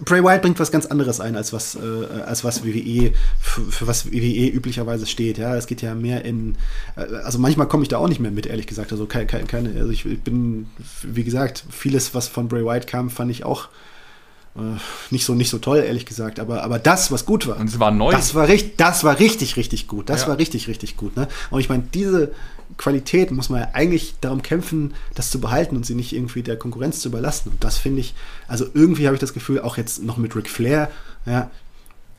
Bray 0.05 0.23
Wyatt 0.23 0.43
bringt 0.43 0.61
was 0.61 0.71
ganz 0.71 0.87
anderes 0.87 1.21
ein, 1.21 1.37
als 1.37 1.53
was, 1.53 1.75
äh, 1.75 2.23
als 2.25 2.45
was 2.45 2.65
WWE, 2.65 3.13
für, 3.41 3.63
für, 3.63 3.87
was 3.87 4.13
WWE 4.13 4.49
üblicherweise 4.49 5.07
steht. 5.07 5.37
Ja, 5.39 5.57
es 5.57 5.67
geht 5.67 5.83
ja 5.83 5.95
mehr 5.95 6.25
in, 6.25 6.57
äh, 6.97 7.17
also 7.25 7.39
manchmal 7.39 7.67
komme 7.67 7.83
ich 7.83 7.89
da 7.89 7.99
auch 7.99 8.09
nicht 8.09 8.21
mehr 8.21 8.31
mit, 8.31 8.47
ehrlich 8.47 8.67
gesagt. 8.67 8.93
Also 8.93 9.07
keine, 9.07 9.27
keine 9.27 9.81
also 9.81 9.91
ich, 9.91 10.05
bin, 10.23 10.69
wie 11.03 11.25
gesagt, 11.25 11.65
vieles, 11.71 12.15
was 12.15 12.29
von 12.29 12.49
Bray 12.49 12.65
Wyatt 12.65 12.87
kam, 12.87 13.11
fand 13.11 13.31
ich 13.31 13.45
auch 13.45 13.69
nicht 15.11 15.25
so 15.25 15.35
nicht 15.35 15.51
so 15.51 15.59
toll, 15.59 15.79
ehrlich 15.79 16.07
gesagt. 16.07 16.41
Aber, 16.41 16.63
aber 16.63 16.79
das, 16.79 17.11
was 17.11 17.27
gut 17.27 17.47
war. 17.47 17.57
Und 17.59 17.69
es 17.69 17.79
war 17.79 17.91
neu. 17.91 18.13
Das 18.13 18.35
war 18.35 18.49
richtig, 18.49 18.77
das 18.77 19.05
war 19.05 19.19
richtig, 19.19 19.57
richtig 19.57 19.89
gut. 19.89 20.09
Das 20.09 20.23
ja. 20.23 20.29
war 20.29 20.39
richtig, 20.39 20.69
richtig 20.69 20.97
gut. 20.97 21.17
Ne? 21.17 21.29
Und 21.51 21.61
ich 21.61 21.69
meine, 21.69 21.85
diese 21.95 22.33
Qualität 22.77 23.31
muss 23.31 23.49
man 23.49 23.61
ja 23.61 23.69
eigentlich 23.73 24.15
darum 24.21 24.43
kämpfen, 24.43 24.95
das 25.15 25.31
zu 25.31 25.41
behalten 25.41 25.77
und 25.77 25.85
sie 25.85 25.95
nicht 25.95 26.13
irgendwie 26.13 26.43
der 26.43 26.57
Konkurrenz 26.57 27.01
zu 27.01 27.09
überlassen. 27.09 27.51
Und 27.51 27.63
das 27.65 27.79
finde 27.79 28.01
ich, 28.01 28.15
also 28.49 28.67
irgendwie 28.75 29.07
habe 29.07 29.15
ich 29.15 29.21
das 29.21 29.35
Gefühl, 29.35 29.61
auch 29.61 29.77
jetzt 29.77 30.03
noch 30.03 30.17
mit 30.17 30.35
Ric 30.37 30.49
Flair, 30.49 30.91
ja, 31.27 31.51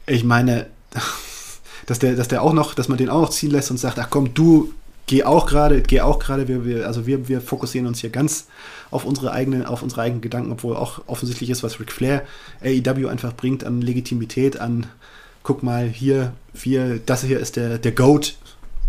ich 0.06 0.24
meine, 0.24 0.68
dass 1.86 2.00
der, 2.00 2.16
dass 2.16 2.28
der 2.28 2.42
auch 2.42 2.54
noch, 2.54 2.74
dass 2.74 2.88
man 2.89 2.98
den 2.98 3.10
auch 3.10 3.22
noch 3.22 3.30
ziehen 3.30 3.52
lässt 3.52 3.72
und 3.72 3.78
sagt, 3.78 4.00
ach 4.00 4.10
komm, 4.10 4.34
du 4.34 4.74
geh 5.08 5.24
auch 5.24 5.45
gerade, 5.45 5.82
geh 5.82 6.02
auch 6.02 6.20
gerade, 6.20 6.47
wir, 6.47 6.66
wir, 6.66 6.88
also 6.88 7.06
wir, 7.06 7.28
wir 7.28 7.41
fokussieren 7.41 7.88
uns 7.88 7.99
hier 7.99 8.10
ganz 8.10 8.47
auf 8.91 9.06
unsere 9.06 9.32
eigenen, 9.32 9.66
auf 9.66 9.84
unsere 9.84 10.02
eigenen 10.02 10.22
Gedanken, 10.22 10.52
obwohl 10.52 10.76
auch 10.76 11.02
offensichtlich 11.08 11.49
ist, 11.49 11.64
was 11.64 11.80
Ric 11.80 11.91
Flair 11.91 12.24
AEW 12.64 13.08
einfach 13.08 13.34
bringt 13.34 13.64
an 13.64 13.82
Legitimität, 13.82 14.60
an 14.60 14.88
guck 15.43 15.64
mal 15.64 15.88
hier, 15.88 16.34
wir, 16.54 16.99
das 17.06 17.24
hier 17.24 17.39
ist 17.39 17.56
der, 17.56 17.78
der 17.78 17.91
GOAT 17.91 18.36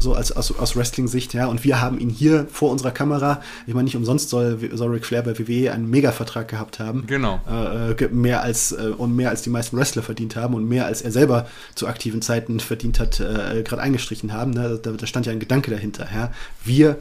so 0.02 0.14
als, 0.14 0.32
aus, 0.32 0.56
aus 0.58 0.76
Wrestling-Sicht, 0.76 1.32
ja. 1.34 1.46
Und 1.46 1.64
wir 1.64 1.80
haben 1.80 1.98
ihn 1.98 2.10
hier 2.10 2.46
vor 2.50 2.70
unserer 2.70 2.90
Kamera. 2.90 3.40
Ich 3.66 3.74
meine, 3.74 3.84
nicht 3.84 3.96
umsonst 3.96 4.28
soll, 4.28 4.58
soll 4.72 4.90
Ric 4.90 5.06
Flair 5.06 5.22
bei 5.22 5.38
WWE 5.38 5.72
einen 5.72 5.88
Mega-Vertrag 5.88 6.48
gehabt 6.48 6.78
haben. 6.78 7.06
Genau. 7.06 7.40
Äh, 7.48 7.92
äh 7.92 8.08
mehr 8.08 8.42
als 8.42 8.72
äh, 8.72 8.92
und 8.96 9.16
mehr 9.16 9.30
als 9.30 9.42
die 9.42 9.50
meisten 9.50 9.76
Wrestler 9.76 10.02
verdient 10.02 10.36
haben 10.36 10.54
und 10.54 10.68
mehr 10.68 10.86
als 10.86 11.02
er 11.02 11.12
selber 11.12 11.46
zu 11.74 11.86
aktiven 11.86 12.20
Zeiten 12.20 12.60
verdient 12.60 13.00
hat, 13.00 13.20
äh, 13.20 13.62
gerade 13.62 13.80
eingestrichen 13.80 14.32
haben. 14.32 14.50
Ne? 14.50 14.78
Da, 14.82 14.92
da, 14.92 15.06
stand 15.06 15.26
ja 15.26 15.32
ein 15.32 15.40
Gedanke 15.40 15.70
dahinter. 15.70 16.08
Ja? 16.12 16.32
Wir 16.64 16.98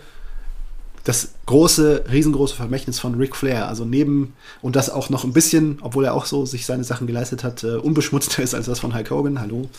das 1.04 1.30
große, 1.48 2.06
riesengroße 2.12 2.56
Vermächtnis 2.56 3.00
von 3.00 3.16
Ric 3.16 3.36
Flair. 3.36 3.68
Also 3.68 3.86
neben, 3.86 4.34
und 4.62 4.76
das 4.76 4.90
auch 4.90 5.10
noch 5.10 5.24
ein 5.24 5.34
bisschen, 5.34 5.80
obwohl 5.82 6.06
er 6.06 6.14
auch 6.14 6.26
so 6.26 6.46
sich 6.46 6.66
seine 6.66 6.84
Sachen 6.84 7.08
geleistet 7.08 7.44
hat, 7.44 7.64
äh, 7.64 7.76
unbeschmutzter 7.76 8.44
ist 8.44 8.54
als 8.54 8.68
das 8.68 8.80
von 8.80 8.94
Hulk 8.94 9.10
Hogan. 9.10 9.40
Hallo. 9.40 9.70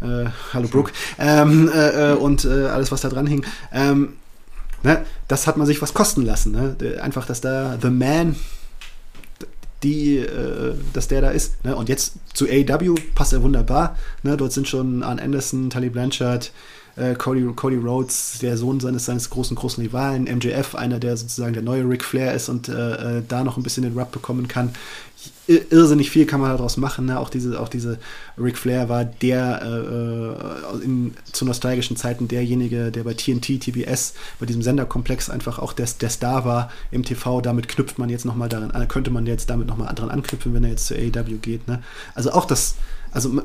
Äh, 0.00 0.30
hallo 0.52 0.68
Brooke. 0.68 0.92
Ähm, 1.18 1.70
äh, 1.72 2.12
äh 2.12 2.16
und 2.16 2.44
äh, 2.44 2.66
alles, 2.66 2.90
was 2.90 3.02
da 3.02 3.08
dran 3.08 3.26
hing. 3.26 3.44
Ähm, 3.72 4.14
ne, 4.82 5.04
das 5.28 5.46
hat 5.46 5.56
man 5.56 5.66
sich 5.66 5.82
was 5.82 5.94
kosten 5.94 6.22
lassen. 6.22 6.52
Ne? 6.52 6.76
Einfach, 7.00 7.26
dass 7.26 7.40
da 7.40 7.78
The 7.80 7.90
Man 7.90 8.36
die, 9.82 10.18
äh, 10.18 10.74
dass 10.92 11.08
der 11.08 11.20
da 11.20 11.30
ist. 11.30 11.64
Ne? 11.64 11.76
Und 11.76 11.88
jetzt 11.88 12.14
zu 12.34 12.46
AEW 12.46 12.94
passt 13.14 13.32
er 13.32 13.42
wunderbar. 13.42 13.96
Ne? 14.22 14.36
Dort 14.36 14.52
sind 14.52 14.68
schon 14.68 15.02
Arn 15.02 15.18
Anderson, 15.18 15.70
Tully 15.70 15.90
Blanchard, 15.90 16.52
äh, 16.96 17.14
Cody, 17.14 17.46
Cody 17.54 17.76
Rhodes, 17.76 18.38
der 18.40 18.56
Sohn 18.56 18.80
seines, 18.80 19.04
seines 19.04 19.30
großen, 19.30 19.54
großen 19.54 19.84
Rivalen, 19.84 20.24
MJF, 20.24 20.74
einer, 20.74 20.98
der 20.98 21.16
sozusagen 21.16 21.52
der 21.52 21.62
neue 21.62 21.88
Ric 21.88 22.04
Flair 22.04 22.34
ist 22.34 22.48
und 22.48 22.68
äh, 22.68 23.18
äh 23.18 23.22
da 23.26 23.44
noch 23.44 23.56
ein 23.56 23.62
bisschen 23.62 23.82
den 23.84 23.98
Rub 23.98 24.10
bekommen 24.12 24.48
kann. 24.48 24.74
Irrsinnig 25.48 26.10
viel 26.10 26.26
kann 26.26 26.40
man 26.40 26.50
daraus 26.50 26.76
machen. 26.76 27.06
Ne? 27.06 27.18
Auch 27.18 27.28
diese, 27.28 27.60
auch 27.60 27.68
diese 27.68 27.98
Ric 28.38 28.58
Flair 28.58 28.88
war 28.88 29.04
der 29.04 29.62
äh, 29.62 30.78
äh, 30.80 30.84
in, 30.84 31.14
zu 31.32 31.44
nostalgischen 31.44 31.96
Zeiten 31.96 32.28
derjenige, 32.28 32.90
der 32.90 33.04
bei 33.04 33.14
TNT, 33.14 33.60
TBS, 33.60 34.14
bei 34.40 34.46
diesem 34.46 34.62
Senderkomplex 34.62 35.30
einfach 35.30 35.58
auch 35.58 35.72
der, 35.72 35.86
der 36.00 36.10
Star 36.10 36.44
war 36.44 36.70
im 36.90 37.04
TV. 37.04 37.40
Damit 37.40 37.68
knüpft 37.68 37.98
man 37.98 38.08
jetzt 38.08 38.24
nochmal 38.24 38.48
daran 38.48 38.72
an, 38.72 38.88
könnte 38.88 39.10
man 39.10 39.26
jetzt 39.26 39.50
damit 39.50 39.68
nochmal 39.68 39.94
dran 39.94 40.10
anknüpfen, 40.10 40.54
wenn 40.54 40.64
er 40.64 40.70
jetzt 40.70 40.86
zu 40.86 40.94
AEW 40.94 41.38
geht. 41.40 41.68
Ne? 41.68 41.82
Also 42.14 42.32
auch 42.32 42.44
das, 42.44 42.74
also 43.12 43.42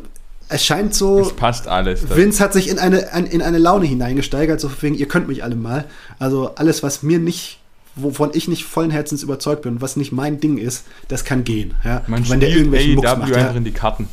es 0.51 0.65
scheint 0.65 0.93
so. 0.93 1.19
Es 1.19 1.33
passt 1.33 1.67
alles. 1.67 2.09
Vince 2.15 2.43
hat 2.43 2.53
sich 2.53 2.69
in 2.69 2.79
eine, 2.79 2.99
in 3.31 3.41
eine 3.41 3.57
Laune 3.57 3.85
hineingesteigert, 3.85 4.59
so 4.59 4.69
wegen, 4.81 4.95
ihr 4.95 5.07
könnt 5.07 5.27
mich 5.27 5.43
alle 5.43 5.55
mal. 5.55 5.85
Also 6.19 6.55
alles, 6.55 6.83
was 6.83 7.03
mir 7.03 7.19
nicht, 7.19 7.59
wovon 7.95 8.31
ich 8.33 8.47
nicht 8.47 8.65
vollen 8.65 8.91
Herzens 8.91 9.23
überzeugt 9.23 9.63
bin, 9.63 9.81
was 9.81 9.95
nicht 9.95 10.11
mein 10.11 10.39
Ding 10.39 10.57
ist, 10.57 10.85
das 11.07 11.25
kann 11.25 11.43
gehen. 11.43 11.73
Ja? 11.83 12.03
Man 12.07 12.27
Wenn 12.29 12.39
der 12.39 12.49
irgendwelchen 12.49 12.95
Mucks 12.95 13.17
macht, 13.17 13.35
ja. 13.35 13.51
in 13.51 13.63
die 13.63 13.71
Karten. 13.71 14.07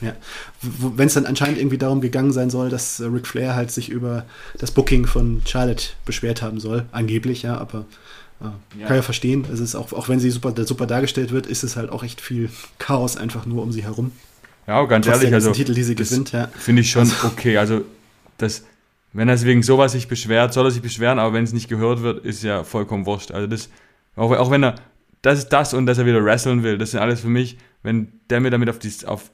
Ja. 0.00 0.14
Wenn 0.60 1.06
es 1.06 1.14
dann 1.14 1.26
anscheinend 1.26 1.58
irgendwie 1.58 1.78
darum 1.78 2.00
gegangen 2.00 2.32
sein 2.32 2.50
soll, 2.50 2.70
dass 2.70 2.98
äh, 2.98 3.04
Ric 3.04 3.26
Flair 3.26 3.54
halt 3.54 3.70
sich 3.70 3.88
über 3.88 4.26
das 4.58 4.72
Booking 4.72 5.06
von 5.06 5.42
Charlotte 5.46 5.90
beschwert 6.04 6.42
haben 6.42 6.58
soll, 6.58 6.86
angeblich, 6.90 7.42
ja, 7.42 7.56
aber 7.56 7.84
äh, 8.40 8.80
ja. 8.80 8.86
kann 8.88 8.96
ja 8.96 9.02
verstehen. 9.02 9.46
Es 9.52 9.60
ist 9.60 9.76
auch, 9.76 9.92
auch 9.92 10.08
wenn 10.08 10.18
sie 10.18 10.30
super, 10.30 10.52
super 10.66 10.86
dargestellt 10.86 11.30
wird, 11.30 11.46
ist 11.46 11.62
es 11.62 11.76
halt 11.76 11.90
auch 11.90 12.02
echt 12.02 12.20
viel 12.20 12.50
Chaos 12.78 13.16
einfach 13.16 13.46
nur 13.46 13.62
um 13.62 13.70
sie 13.70 13.84
herum. 13.84 14.10
Ja, 14.66 14.84
ganz 14.84 15.06
ehrlich, 15.06 15.32
also 15.34 15.52
Titel, 15.52 15.74
die 15.74 15.82
sie 15.82 15.94
gewinnt, 15.94 16.32
ja. 16.32 16.48
Finde 16.48 16.82
ich 16.82 16.90
schon 16.90 17.02
also. 17.02 17.26
okay. 17.26 17.56
Also, 17.56 17.84
das, 18.38 18.64
wenn 19.12 19.28
er 19.28 19.36
sich 19.36 19.46
wegen 19.46 19.62
sowas 19.62 19.92
sich 19.92 20.08
beschwert, 20.08 20.52
soll 20.52 20.66
er 20.66 20.70
sich 20.70 20.82
beschweren, 20.82 21.18
aber 21.18 21.34
wenn 21.34 21.44
es 21.44 21.52
nicht 21.52 21.68
gehört 21.68 22.02
wird, 22.02 22.24
ist 22.24 22.42
ja 22.42 22.62
vollkommen 22.62 23.06
wurscht. 23.06 23.32
Also, 23.32 23.46
das, 23.46 23.70
auch, 24.16 24.30
auch 24.30 24.50
wenn 24.50 24.62
er, 24.62 24.76
das 25.20 25.38
ist 25.38 25.48
das 25.48 25.74
und 25.74 25.86
dass 25.86 25.98
er 25.98 26.06
wieder 26.06 26.24
wresteln 26.24 26.62
will, 26.62 26.78
das 26.78 26.92
sind 26.92 27.00
alles 27.00 27.20
für 27.20 27.28
mich, 27.28 27.58
wenn 27.82 28.20
der 28.30 28.40
mir 28.40 28.50
damit 28.50 28.70
auf, 28.70 28.78
die, 28.78 28.90
auf 29.06 29.30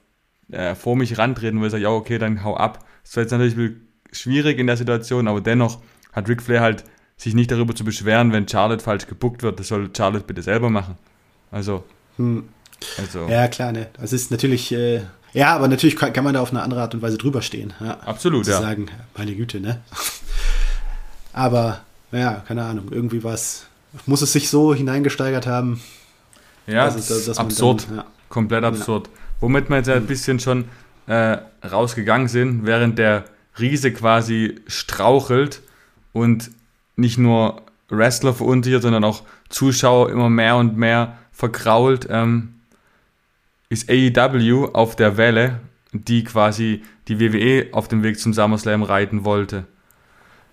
äh, 0.50 0.74
vor 0.74 0.96
mich 0.96 1.18
rantreten 1.18 1.60
will, 1.60 1.70
sag 1.70 1.78
ich, 1.78 1.84
ja, 1.84 1.90
okay, 1.90 2.18
dann 2.18 2.42
hau 2.42 2.56
ab. 2.56 2.84
Das 3.04 3.16
war 3.16 3.22
jetzt 3.22 3.30
natürlich 3.30 3.72
schwierig 4.12 4.58
in 4.58 4.66
der 4.66 4.76
Situation, 4.76 5.28
aber 5.28 5.40
dennoch 5.40 5.80
hat 6.12 6.28
Ric 6.28 6.42
Flair 6.42 6.60
halt 6.60 6.84
sich 7.16 7.34
nicht 7.34 7.50
darüber 7.50 7.74
zu 7.74 7.84
beschweren, 7.84 8.32
wenn 8.32 8.48
Charlotte 8.48 8.82
falsch 8.82 9.06
gebuckt 9.06 9.42
wird. 9.42 9.60
Das 9.60 9.68
soll 9.68 9.90
Charlotte 9.94 10.24
bitte 10.26 10.40
selber 10.42 10.70
machen. 10.70 10.96
Also. 11.50 11.84
Hm. 12.16 12.48
also. 12.96 13.26
Ja, 13.28 13.48
klar, 13.48 13.72
ne. 13.72 13.88
Das 14.00 14.12
ist 14.12 14.30
natürlich. 14.30 14.72
Äh 14.72 15.02
ja, 15.32 15.54
aber 15.54 15.68
natürlich 15.68 15.96
kann, 15.96 16.12
kann, 16.12 16.24
man 16.24 16.34
da 16.34 16.40
auf 16.40 16.50
eine 16.50 16.62
andere 16.62 16.80
Art 16.82 16.94
und 16.94 17.02
Weise 17.02 17.18
drüber 17.18 17.42
stehen. 17.42 17.72
Ja. 17.80 17.98
Absolut, 18.00 18.46
ja. 18.46 18.60
sagen, 18.60 18.86
meine 19.16 19.34
Güte, 19.34 19.60
ne? 19.60 19.80
aber, 21.32 21.80
ja, 22.12 22.42
keine 22.46 22.64
Ahnung, 22.64 22.88
irgendwie 22.90 23.22
was, 23.24 23.66
muss 24.06 24.22
es 24.22 24.32
sich 24.32 24.48
so 24.48 24.74
hineingesteigert 24.74 25.46
haben. 25.46 25.80
Ja, 26.66 26.84
dass, 26.86 27.08
das 27.08 27.28
ist 27.28 27.38
absurd. 27.38 27.86
Dann, 27.88 27.96
ja. 27.98 28.04
Komplett 28.28 28.64
absurd. 28.64 29.06
Ja. 29.06 29.12
Womit 29.40 29.70
wir 29.70 29.76
jetzt 29.76 29.88
ein 29.88 30.06
bisschen 30.06 30.40
schon 30.40 30.66
äh, 31.06 31.38
rausgegangen 31.66 32.28
sind, 32.28 32.66
während 32.66 32.98
der 32.98 33.24
Riese 33.58 33.92
quasi 33.92 34.60
strauchelt 34.66 35.62
und 36.12 36.50
nicht 36.96 37.18
nur 37.18 37.62
Wrestler 37.88 38.34
verunsichert, 38.34 38.82
sondern 38.82 39.04
auch 39.04 39.22
Zuschauer 39.48 40.10
immer 40.10 40.28
mehr 40.28 40.56
und 40.56 40.76
mehr 40.76 41.16
verkrault. 41.32 42.06
Ähm, 42.10 42.54
ist 43.68 43.90
AEW 43.90 44.70
auf 44.72 44.96
der 44.96 45.16
Welle, 45.16 45.60
die 45.92 46.24
quasi 46.24 46.82
die 47.08 47.20
WWE 47.20 47.68
auf 47.72 47.88
dem 47.88 48.02
Weg 48.02 48.18
zum 48.18 48.32
SummerSlam 48.32 48.82
reiten 48.82 49.24
wollte. 49.24 49.66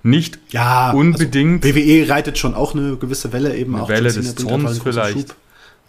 Nicht 0.04 0.40
ja, 0.50 0.92
unbedingt. 0.92 1.66
Also 1.66 1.76
WWE 1.76 2.10
reitet 2.10 2.38
schon 2.38 2.54
auch 2.54 2.76
eine 2.76 2.96
gewisse 2.98 3.34
Welle 3.34 3.56
eben 3.56 3.74
eine 3.74 3.84
auch. 3.84 3.90
Welle 3.90 4.12
des 4.12 4.36
Zorns 4.36 4.80
vielleicht. 4.80 5.36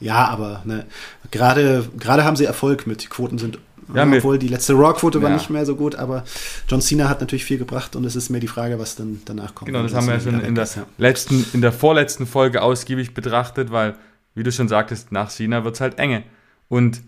Ja, 0.00 0.28
aber 0.28 0.62
ne, 0.64 0.86
gerade 1.30 1.88
gerade 1.98 2.24
haben 2.24 2.36
sie 2.36 2.44
Erfolg 2.44 2.86
mit. 2.86 3.02
Die 3.02 3.08
Quoten 3.08 3.38
sind 3.38 3.58
ja, 3.94 4.04
obwohl 4.04 4.38
die 4.38 4.48
letzte 4.48 4.74
Raw-Quote 4.74 5.18
ja. 5.18 5.24
war 5.24 5.30
nicht 5.30 5.48
mehr 5.48 5.64
so 5.64 5.76
gut, 5.76 5.94
aber 5.94 6.24
John 6.68 6.80
Cena 6.80 7.08
hat 7.08 7.20
natürlich 7.20 7.44
viel 7.44 7.58
gebracht 7.58 7.94
und 7.94 8.04
es 8.04 8.16
ist 8.16 8.30
mehr 8.30 8.40
die 8.40 8.48
Frage, 8.48 8.78
was 8.78 8.96
dann 8.96 9.20
danach 9.24 9.54
kommt. 9.54 9.66
Genau, 9.66 9.82
das 9.82 9.94
haben 9.94 10.06
wir 10.08 10.14
ja 10.14 10.20
schon 10.20 10.40
in 10.40 10.54
der, 10.54 10.64
ja. 10.64 10.86
letzten, 10.98 11.46
in 11.52 11.60
der 11.60 11.72
vorletzten 11.72 12.26
Folge 12.26 12.62
ausgiebig 12.62 13.14
betrachtet, 13.14 13.70
weil, 13.70 13.94
wie 14.34 14.42
du 14.42 14.50
schon 14.50 14.66
sagtest, 14.66 15.12
nach 15.12 15.30
Cena 15.30 15.62
wird 15.62 15.76
es 15.76 15.80
halt 15.80 15.98
enge. 15.98 16.24
Und 16.68 17.02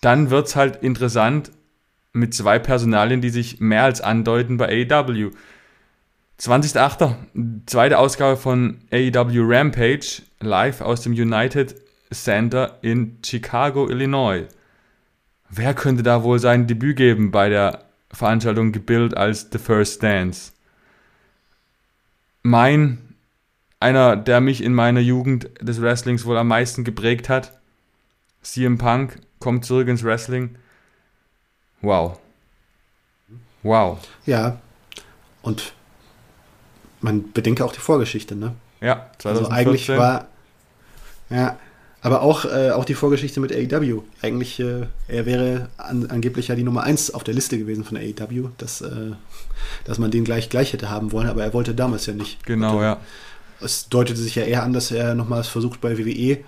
dann 0.00 0.30
wird 0.30 0.48
es 0.48 0.56
halt 0.56 0.82
interessant 0.82 1.50
mit 2.12 2.34
zwei 2.34 2.58
Personalien, 2.58 3.20
die 3.20 3.30
sich 3.30 3.60
mehr 3.60 3.84
als 3.84 4.00
andeuten 4.00 4.56
bei 4.56 4.86
AEW. 4.90 5.30
20.8. 6.40 7.14
Zweite 7.66 7.98
Ausgabe 7.98 8.36
von 8.36 8.78
AEW 8.90 9.42
Rampage, 9.44 10.22
live 10.40 10.80
aus 10.80 11.02
dem 11.02 11.12
United 11.12 11.76
Center 12.12 12.78
in 12.82 13.18
Chicago, 13.24 13.88
Illinois. 13.88 14.46
Wer 15.50 15.74
könnte 15.74 16.02
da 16.02 16.22
wohl 16.22 16.38
sein 16.38 16.66
Debüt 16.66 16.96
geben 16.96 17.30
bei 17.30 17.48
der 17.48 17.84
Veranstaltung 18.10 18.72
gebildet 18.72 19.16
als 19.16 19.48
The 19.52 19.58
First 19.58 20.02
Dance? 20.02 20.52
Mein, 22.42 22.98
einer, 23.78 24.16
der 24.16 24.40
mich 24.40 24.62
in 24.62 24.72
meiner 24.72 25.00
Jugend 25.00 25.50
des 25.60 25.82
Wrestlings 25.82 26.24
wohl 26.24 26.38
am 26.38 26.48
meisten 26.48 26.84
geprägt 26.84 27.28
hat, 27.28 27.60
CM 28.42 28.78
Punk, 28.78 29.18
kommt 29.40 29.64
zurück 29.64 29.88
ins 29.88 30.04
Wrestling. 30.04 30.56
Wow. 31.82 32.18
Wow. 33.62 33.98
Ja. 34.26 34.58
Und 35.42 35.72
man 37.00 37.32
bedenke 37.32 37.64
auch 37.64 37.72
die 37.72 37.80
Vorgeschichte, 37.80 38.36
ne? 38.36 38.54
Ja, 38.80 39.10
2014. 39.18 39.28
Also 39.28 39.50
eigentlich 39.50 39.88
war, 39.88 40.28
ja, 41.30 41.58
Aber 42.02 42.22
auch, 42.22 42.46
äh, 42.46 42.70
auch 42.70 42.84
die 42.86 42.94
Vorgeschichte 42.94 43.40
mit 43.40 43.52
AEW. 43.52 44.02
Eigentlich, 44.22 44.58
äh, 44.58 44.86
er 45.06 45.26
wäre 45.26 45.68
an, 45.76 46.06
angeblich 46.06 46.48
ja 46.48 46.54
die 46.54 46.62
Nummer 46.62 46.82
1 46.84 47.12
auf 47.12 47.24
der 47.24 47.34
Liste 47.34 47.58
gewesen 47.58 47.84
von 47.84 47.98
AEW, 47.98 48.48
dass, 48.56 48.80
äh, 48.80 49.12
dass 49.84 49.98
man 49.98 50.10
den 50.10 50.24
gleich 50.24 50.48
gleich 50.48 50.72
hätte 50.72 50.88
haben 50.88 51.12
wollen, 51.12 51.28
aber 51.28 51.42
er 51.44 51.52
wollte 51.52 51.74
damals 51.74 52.06
ja 52.06 52.14
nicht. 52.14 52.44
Genau, 52.46 52.78
und, 52.78 52.82
ja. 52.82 52.98
Es 53.60 53.90
deutete 53.90 54.18
sich 54.18 54.34
ja 54.34 54.44
eher 54.44 54.62
an, 54.62 54.72
dass 54.72 54.90
er 54.90 55.14
nochmals 55.14 55.48
versucht 55.48 55.82
bei 55.82 55.98
WWE 55.98 56.38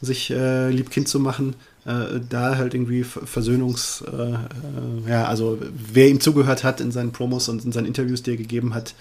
sich 0.00 0.30
äh, 0.32 0.70
Liebkind 0.70 1.08
zu 1.08 1.20
machen. 1.20 1.54
Äh, 1.86 2.20
da 2.28 2.56
halt 2.56 2.74
irgendwie 2.74 3.04
Versöhnungs, 3.04 4.02
äh, 4.02 5.08
ja, 5.08 5.24
also 5.26 5.58
wer 5.92 6.08
ihm 6.08 6.20
zugehört 6.20 6.64
hat 6.64 6.80
in 6.80 6.90
seinen 6.90 7.12
Promos 7.12 7.48
und 7.48 7.64
in 7.64 7.70
seinen 7.70 7.86
Interviews, 7.86 8.22
die 8.22 8.32
er 8.32 8.36
gegeben 8.36 8.74
hat, 8.74 8.94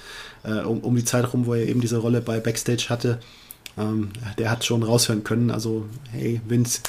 um, 0.43 0.81
um 0.81 0.95
die 0.95 1.03
Zeit 1.03 1.33
rum, 1.33 1.47
wo 1.47 1.55
er 1.55 1.67
eben 1.67 1.81
diese 1.81 1.97
Rolle 1.97 2.21
bei 2.21 2.39
Backstage 2.39 2.85
hatte, 2.89 3.17
ähm, 3.77 4.09
der 4.37 4.51
hat 4.51 4.63
schon 4.63 4.83
raushören 4.83 5.23
können. 5.23 5.51
Also, 5.51 5.85
hey, 6.11 6.41
Vince, 6.47 6.81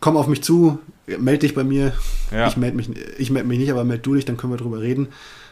komm 0.00 0.16
auf 0.16 0.26
mich 0.26 0.42
zu, 0.42 0.78
melde 1.06 1.40
dich 1.40 1.54
bei 1.54 1.64
mir. 1.64 1.92
Ja. 2.30 2.48
Ich 2.48 2.56
melde 2.56 2.76
mich, 2.76 2.88
meld 3.30 3.46
mich 3.46 3.58
nicht, 3.58 3.70
aber 3.70 3.84
meld 3.84 4.04
du 4.04 4.14
dich, 4.14 4.24
dann 4.24 4.36
können 4.36 4.52
wir 4.52 4.58
drüber 4.58 4.80
reden. 4.80 5.08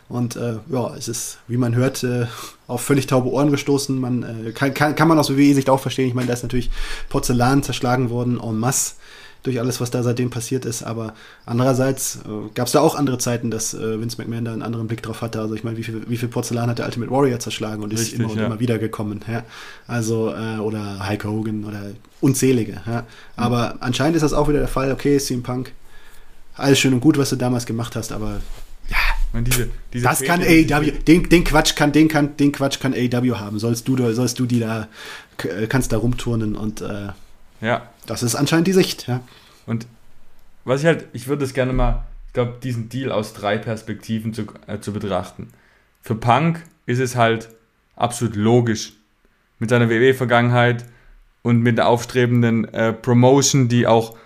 Und 0.09 0.37
äh, 0.37 0.57
ja, 0.71 0.95
es 0.95 1.09
ist, 1.09 1.39
wie 1.49 1.57
man 1.57 1.75
hört, 1.75 2.05
äh, 2.05 2.27
auf 2.67 2.83
völlig 2.83 3.07
taube 3.07 3.31
Ohren 3.31 3.51
gestoßen. 3.51 3.99
Man 3.99 4.23
äh, 4.23 4.53
kann, 4.53 4.75
kann, 4.75 4.95
kann 4.95 5.09
man 5.09 5.19
aus 5.19 5.31
WWE-Sicht 5.31 5.71
auch 5.71 5.81
verstehen. 5.81 6.09
Ich 6.09 6.15
meine, 6.15 6.27
da 6.27 6.35
ist 6.35 6.43
natürlich 6.43 6.71
Porzellan 7.09 7.63
zerschlagen 7.63 8.11
worden 8.11 8.39
en 8.39 8.59
masse 8.59 8.97
durch 9.43 9.59
alles, 9.59 9.81
was 9.81 9.91
da 9.91 10.03
seitdem 10.03 10.31
passiert 10.31 10.65
ist. 10.65 10.83
Aber 10.83 11.15
andererseits 11.47 12.17
äh, 12.17 12.49
gab 12.55 12.67
es 12.67 12.73
da 12.73 12.81
auch 12.81 12.95
andere 12.95 13.19
Zeiten, 13.19 13.51
dass 13.51 13.75
äh, 13.75 14.01
Vince 14.01 14.17
McMahon 14.19 14.45
da 14.45 14.53
einen 14.53 14.63
anderen 14.63 14.87
Blick 14.87 15.03
drauf 15.03 15.23
hatte. 15.23 15.41
Also 15.41 15.55
ich 15.55 15.65
meine, 15.65 15.77
wie 15.77 15.83
viel, 15.83 16.03
wie 16.09 16.17
viel 16.17 16.29
Porzellan 16.29 16.71
hat 16.71 16.79
der 16.79 16.87
Ultimate 16.87 17.11
Warrior 17.11 17.41
zerschlagen 17.41 17.83
und 17.83 17.91
Richtig, 17.91 18.15
ist 18.15 18.19
immer 18.19 18.31
und 18.31 18.39
ja. 18.39 18.47
immer 18.47 18.61
wieder 18.61 18.79
gekommen. 18.79 19.21
Ja? 19.29 19.45
Also, 19.87 20.33
äh, 20.35 20.59
oder 20.59 21.09
Hulk 21.09 21.25
Hogan 21.25 21.65
oder 21.65 21.81
unzählige. 22.21 22.83
Ja? 22.87 23.05
Aber 23.37 23.75
mhm. 23.75 23.79
anscheinend 23.81 24.17
ist 24.17 24.23
das 24.23 24.33
auch 24.33 24.49
wieder 24.49 24.61
der 24.61 24.69
Fall. 24.69 24.93
Okay, 24.93 25.19
CM 25.19 25.43
Punk, 25.43 25.73
alles 26.55 26.79
schön 26.79 26.95
und 26.95 27.01
gut, 27.01 27.19
was 27.19 27.31
du 27.31 27.37
damals 27.37 27.67
gemacht 27.67 27.97
hast, 27.97 28.13
aber 28.13 28.41
ja, 28.89 28.97
meine, 29.33 29.45
diese, 29.45 29.71
diese 29.93 30.05
das 30.05 30.23
kann 30.23 30.43
AEW, 30.43 30.93
den, 31.07 31.29
den 31.29 31.45
Quatsch 31.45 31.75
kann, 31.75 31.93
den 31.93 32.09
kann, 32.09 32.37
den 32.37 32.53
Quatsch 32.53 32.79
kann 32.79 32.93
AEW 32.93 33.37
haben. 33.37 33.59
Sollst 33.59 33.89
du, 33.89 33.97
sollst 34.13 34.39
du 34.39 34.47
die 34.47 34.61
da, 34.61 34.89
kannst 35.69 35.93
da 35.93 35.97
rumturnen 35.97 36.55
und 36.57 36.83
äh, 36.83 37.09
ja. 37.63 37.89
Das 38.07 38.23
ist 38.23 38.35
anscheinend 38.35 38.67
die 38.67 38.73
Sicht, 38.73 39.07
ja. 39.07 39.21
Und 39.65 39.87
was 40.65 40.81
ich 40.81 40.87
halt, 40.87 41.07
ich 41.13 41.29
würde 41.29 41.45
es 41.45 41.55
gerne 41.55 41.73
mal, 41.73 42.05
ich 42.27 42.35
glaube, 42.35 42.59
diesen 42.63 42.89
Deal 42.89 43.11
aus 43.13 43.33
drei 43.33 43.59
Perspektiven 43.59 44.35
zu, 44.35 44.45
äh, 44.67 44.81
zu 44.81 44.93
betrachten. 44.93 45.49
Für 46.03 46.15
Punk 46.15 46.63
ist 46.87 46.99
es 46.99 47.17
halt 47.17 47.49
absolut 47.97 48.37
logisch. 48.37 48.93
Mit 49.59 49.71
seiner 49.71 49.89
WWE-Vergangenheit 49.89 50.85
und 51.43 51.61
mit 51.61 51.79
der 51.79 51.87
aufstrebenden 51.87 52.65
äh, 52.75 52.93
Promotion, 52.93 53.69
die 53.69 53.87
auch 53.87 54.17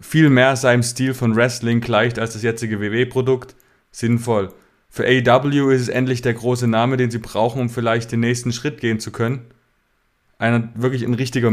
viel 0.00 0.30
mehr 0.30 0.54
seinem 0.56 0.82
Stil 0.82 1.14
von 1.14 1.34
Wrestling 1.34 1.80
gleicht 1.80 2.18
als 2.18 2.34
das 2.34 2.42
jetzige 2.42 2.80
WWE-Produkt, 2.80 3.56
sinnvoll. 3.90 4.52
Für 4.88 5.04
AEW 5.04 5.70
ist 5.72 5.82
es 5.82 5.88
endlich 5.88 6.22
der 6.22 6.34
große 6.34 6.68
Name, 6.68 6.96
den 6.96 7.10
sie 7.10 7.18
brauchen, 7.18 7.60
um 7.60 7.70
vielleicht 7.70 8.12
den 8.12 8.20
nächsten 8.20 8.52
Schritt 8.52 8.80
gehen 8.80 9.00
zu 9.00 9.10
können. 9.10 9.46
Einer 10.38 10.68
wirklich 10.74 11.04
ein 11.04 11.14
richtiger 11.14 11.50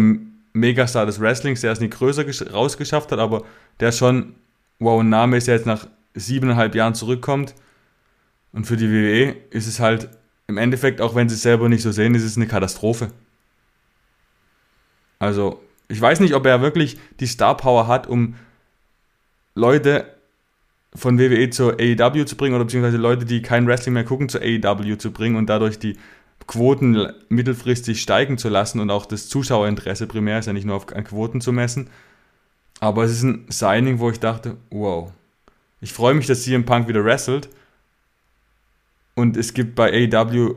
Megastar 0.54 1.06
des 1.06 1.20
Wrestlings, 1.20 1.62
der 1.62 1.72
es 1.72 1.80
nicht 1.80 1.93
größer 1.93 2.26
rausgeschafft 2.52 3.12
hat, 3.12 3.20
aber 3.20 3.43
der 3.80 3.91
schon, 3.91 4.36
wow, 4.80 4.99
ein 4.99 5.10
Name 5.10 5.38
ist, 5.38 5.47
der 5.47 5.56
jetzt 5.56 5.66
nach 5.66 5.88
siebeneinhalb 6.14 6.76
Jahren 6.76 6.95
zurückkommt. 6.95 7.56
Und 8.54 8.66
für 8.66 8.78
die 8.78 8.89
WWE 8.89 9.36
ist 9.49 9.68
es 9.68 9.80
halt 9.80 10.10
im 10.47 10.58
Endeffekt, 10.58 10.99
auch 10.99 11.16
wenn 11.16 11.30
sie 11.30 11.36
es 11.36 11.41
selber 11.41 11.70
nicht 11.70 11.82
so 11.82 11.91
sehen, 11.91 12.16
ist 12.16 12.24
es 12.24 12.36
eine 12.36 12.47
Katastrophe. 12.47 13.12
Also, 15.20 15.62
ich 15.88 16.02
weiß 16.02 16.20
nicht, 16.20 16.34
ob 16.34 16.45
er 16.45 16.62
wirklich 16.62 16.99
die 17.20 17.28
Star 17.28 17.56
Power 17.56 17.88
hat, 17.88 18.08
um 18.08 18.36
Leute 19.56 20.06
von 20.93 21.20
WWE 21.20 21.49
zur 21.49 21.74
AEW 21.80 22.26
zu 22.26 22.36
bringen 22.36 22.56
oder 22.56 22.66
beziehungsweise 22.66 22.97
Leute, 22.97 23.26
die 23.26 23.41
kein 23.41 23.66
Wrestling 23.68 23.93
mehr 23.93 24.04
gucken, 24.04 24.28
zur 24.28 24.41
AEW 24.41 24.97
zu 24.97 25.12
bringen 25.12 25.38
und 25.38 25.47
dadurch 25.47 25.80
die 25.80 25.97
Quoten 26.48 27.12
mittelfristig 27.30 28.02
steigen 28.02 28.38
zu 28.38 28.50
lassen 28.50 28.80
und 28.80 28.89
auch 28.89 29.06
das 29.06 29.30
Zuschauerinteresse 29.30 30.08
primär 30.08 30.39
ist 30.39 30.48
ja 30.48 30.54
nicht 30.54 30.66
nur 30.66 30.76
auf 30.76 30.88
Quoten 30.88 31.42
zu 31.42 31.52
messen. 31.52 31.89
Aber 32.80 33.04
es 33.04 33.12
ist 33.12 33.24
ein 33.24 33.46
Signing, 33.50 34.00
wo 34.00 34.10
ich 34.10 34.20
dachte, 34.20 34.58
wow. 34.70 35.12
Ich 35.82 35.94
freue 35.94 36.14
mich, 36.14 36.28
dass 36.28 36.44
CM 36.44 36.66
Punk 36.66 36.88
wieder 36.88 37.06
wrestelt. 37.06 37.50
Und 39.16 39.38
es 39.38 39.54
gibt 39.54 39.76
bei 39.76 40.10
AEW 40.12 40.56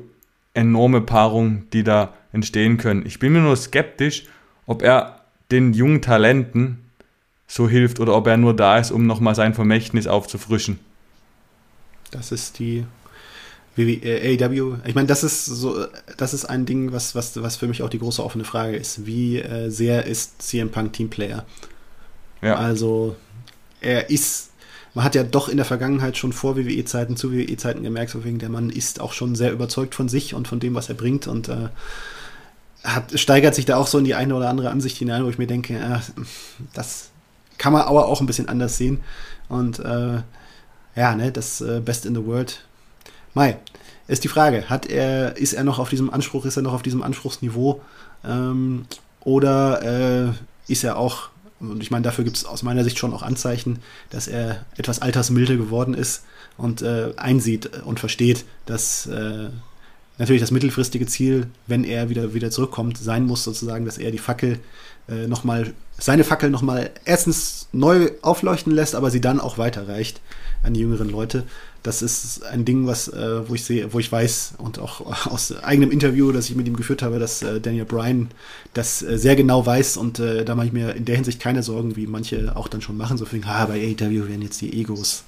enorme 0.55 1.01
Paarungen, 1.01 1.69
die 1.73 1.83
da 1.83 2.15
entstehen 2.33 2.79
können. 2.79 3.05
Ich 3.05 3.19
bin 3.19 3.33
mir 3.33 3.41
nur 3.41 3.57
skeptisch, 3.57 4.27
ob 4.67 4.83
er 4.83 5.21
den 5.51 5.73
jungen 5.73 6.01
Talenten 6.01 6.79
so 7.47 7.69
hilft 7.69 8.01
oder 8.01 8.15
ob 8.15 8.27
er 8.27 8.37
nur 8.37 8.55
da 8.55 8.79
ist, 8.79 8.91
um 8.91 9.07
nochmal 9.07 9.35
sein 9.35 9.55
Vermächtnis 9.55 10.07
aufzufrischen. 10.07 10.79
Das 12.11 12.33
ist 12.33 12.59
die 12.59 12.87
äh, 13.77 14.39
AEW, 14.43 14.77
ich 14.85 14.95
meine, 14.95 15.09
das 15.09 15.25
ist 15.25 15.47
so, 15.47 15.87
das 16.17 16.35
ist 16.35 16.45
ein 16.45 16.67
Ding, 16.67 16.93
was, 16.93 17.15
was, 17.15 17.41
was 17.43 17.57
für 17.57 17.67
mich 17.67 17.83
auch 17.83 17.89
die 17.89 17.99
große 17.99 18.23
offene 18.23 18.45
Frage 18.45 18.77
ist. 18.77 19.07
Wie 19.07 19.39
äh, 19.39 19.71
sehr 19.71 20.07
ist 20.07 20.43
CM 20.43 20.71
Punk 20.71 20.93
Teamplayer? 20.93 21.45
Ja. 22.41 22.57
Also, 22.57 23.17
er 23.81 24.11
ist, 24.11 24.51
man 24.95 25.05
hat 25.05 25.15
ja 25.15 25.25
doch 25.25 25.49
in 25.49 25.57
der 25.57 25.67
Vergangenheit 25.67 26.17
schon 26.17 26.33
vor 26.33 26.57
WWE-Zeiten 26.57 27.17
zu 27.17 27.33
WWE-Zeiten 27.33 27.83
gemerkt, 27.83 28.11
so 28.11 28.25
wegen 28.25 28.39
der 28.39 28.49
Mann 28.49 28.71
ist 28.71 29.01
auch 29.01 29.13
schon 29.13 29.35
sehr 29.35 29.53
überzeugt 29.53 29.95
von 29.95 30.09
sich 30.09 30.35
und 30.35 30.47
von 30.47 30.61
dem, 30.61 30.75
was 30.75 30.89
er 30.89 30.95
bringt 30.95 31.27
und 31.27 31.49
äh, 31.49 31.69
hat, 32.85 33.19
steigert 33.19 33.55
sich 33.55 33.65
da 33.65 33.77
auch 33.77 33.87
so 33.87 33.99
in 33.99 34.05
die 34.05 34.15
eine 34.15 34.35
oder 34.35 34.49
andere 34.49 34.71
Ansicht 34.71 34.99
hinein, 34.99 35.25
wo 35.25 35.31
ich 35.31 35.39
mir 35.39 35.47
denke, 35.47 35.75
äh, 35.75 35.99
das 36.75 37.11
kann 37.59 37.73
man 37.73 37.83
aber 37.83 38.07
auch 38.07 38.21
ein 38.21 38.27
bisschen 38.27 38.49
anders 38.49 38.77
sehen. 38.77 39.01
Und 39.49 39.79
äh, 39.79 40.23
ja, 40.97 41.15
ne, 41.15 41.33
das 41.33 41.61
äh, 41.61 41.81
Best 41.81 42.07
in 42.07 42.15
the 42.15 42.25
World 42.25 42.65
Mai, 43.35 43.59
ist 44.07 44.23
die 44.23 44.29
Frage, 44.29 44.69
hat 44.69 44.87
er, 44.87 45.37
ist 45.37 45.53
er 45.55 45.65
noch 45.65 45.79
auf 45.79 45.91
diesem 45.91 46.09
Anspruch, 46.11 46.45
ist 46.45 46.57
er 46.57 46.63
noch 46.63 46.73
auf 46.73 46.83
diesem 46.83 47.03
Anspruchsniveau? 47.03 47.81
Ähm, 48.25 48.87
oder 49.21 49.83
äh, 50.29 50.73
ist 50.73 50.85
er 50.85 50.97
auch, 50.97 51.31
und 51.59 51.83
ich 51.83 51.91
meine, 51.91 52.03
dafür 52.03 52.25
gibt 52.25 52.37
es 52.37 52.45
aus 52.45 52.63
meiner 52.63 52.85
Sicht 52.85 52.99
schon 52.99 53.13
auch 53.13 53.23
Anzeichen, 53.23 53.81
dass 54.11 54.29
er 54.29 54.65
etwas 54.77 55.01
altersmilde 55.03 55.57
geworden 55.57 55.95
ist 55.95 56.25
und 56.57 56.83
äh, 56.83 57.13
einsieht 57.17 57.83
und 57.85 57.99
versteht, 57.99 58.45
dass 58.67 59.07
äh, 59.07 59.49
natürlich 60.19 60.43
das 60.43 60.51
mittelfristige 60.51 61.07
Ziel, 61.07 61.49
wenn 61.67 61.85
er 61.85 62.09
wieder, 62.09 62.35
wieder 62.35 62.51
zurückkommt, 62.51 62.99
sein 62.99 63.27
muss 63.27 63.43
sozusagen, 63.43 63.85
dass 63.85 63.99
er 63.99 64.11
die 64.11 64.19
Fackel 64.19 64.61
äh, 65.09 65.27
nochmal, 65.27 65.73
seine 65.99 66.25
Fackel 66.25 66.51
nochmal 66.51 66.91
erstens 67.05 67.69
neu 67.73 68.11
aufleuchten 68.23 68.73
lässt, 68.73 68.95
aber 68.95 69.11
sie 69.11 69.21
dann 69.21 69.41
auch 69.41 69.59
weiterreicht 69.59 70.21
an 70.63 70.75
die 70.75 70.81
jüngeren 70.81 71.09
Leute. 71.09 71.45
Das 71.85 72.01
ist 72.01 72.43
ein 72.45 72.65
Ding, 72.65 72.87
was, 72.87 73.09
äh, 73.09 73.47
wo 73.47 73.55
ich 73.55 73.63
sehe, 73.63 73.93
wo 73.93 73.99
ich 73.99 74.11
weiß 74.11 74.55
und 74.57 74.79
auch 74.79 75.27
aus 75.31 75.55
eigenem 75.63 75.91
Interview, 75.91 76.33
das 76.33 76.49
ich 76.49 76.57
mit 76.57 76.67
ihm 76.67 76.77
geführt 76.77 77.03
habe, 77.03 77.19
dass 77.19 77.43
äh, 77.43 77.61
Daniel 77.61 77.85
Bryan 77.85 78.31
das 78.73 79.03
äh, 79.03 79.19
sehr 79.19 79.37
genau 79.37 79.65
weiß 79.65 79.99
und 79.99 80.19
äh, 80.19 80.47
da 80.47 80.55
mache 80.55 80.67
ich 80.67 80.73
mir 80.73 80.95
in 80.95 81.05
der 81.05 81.15
Hinsicht 81.15 81.41
keine 81.41 81.63
Sorgen, 81.63 81.95
wie 81.95 82.07
manche 82.07 82.57
auch 82.57 82.69
dann 82.69 82.81
schon 82.81 82.97
machen, 82.97 83.19
so 83.19 83.27
viel, 83.27 83.43
ah, 83.45 83.67
bei 83.67 83.75
AEW 83.75 84.29
werden 84.29 84.41
jetzt 84.41 84.63
die 84.63 84.81
Egos. 84.81 85.25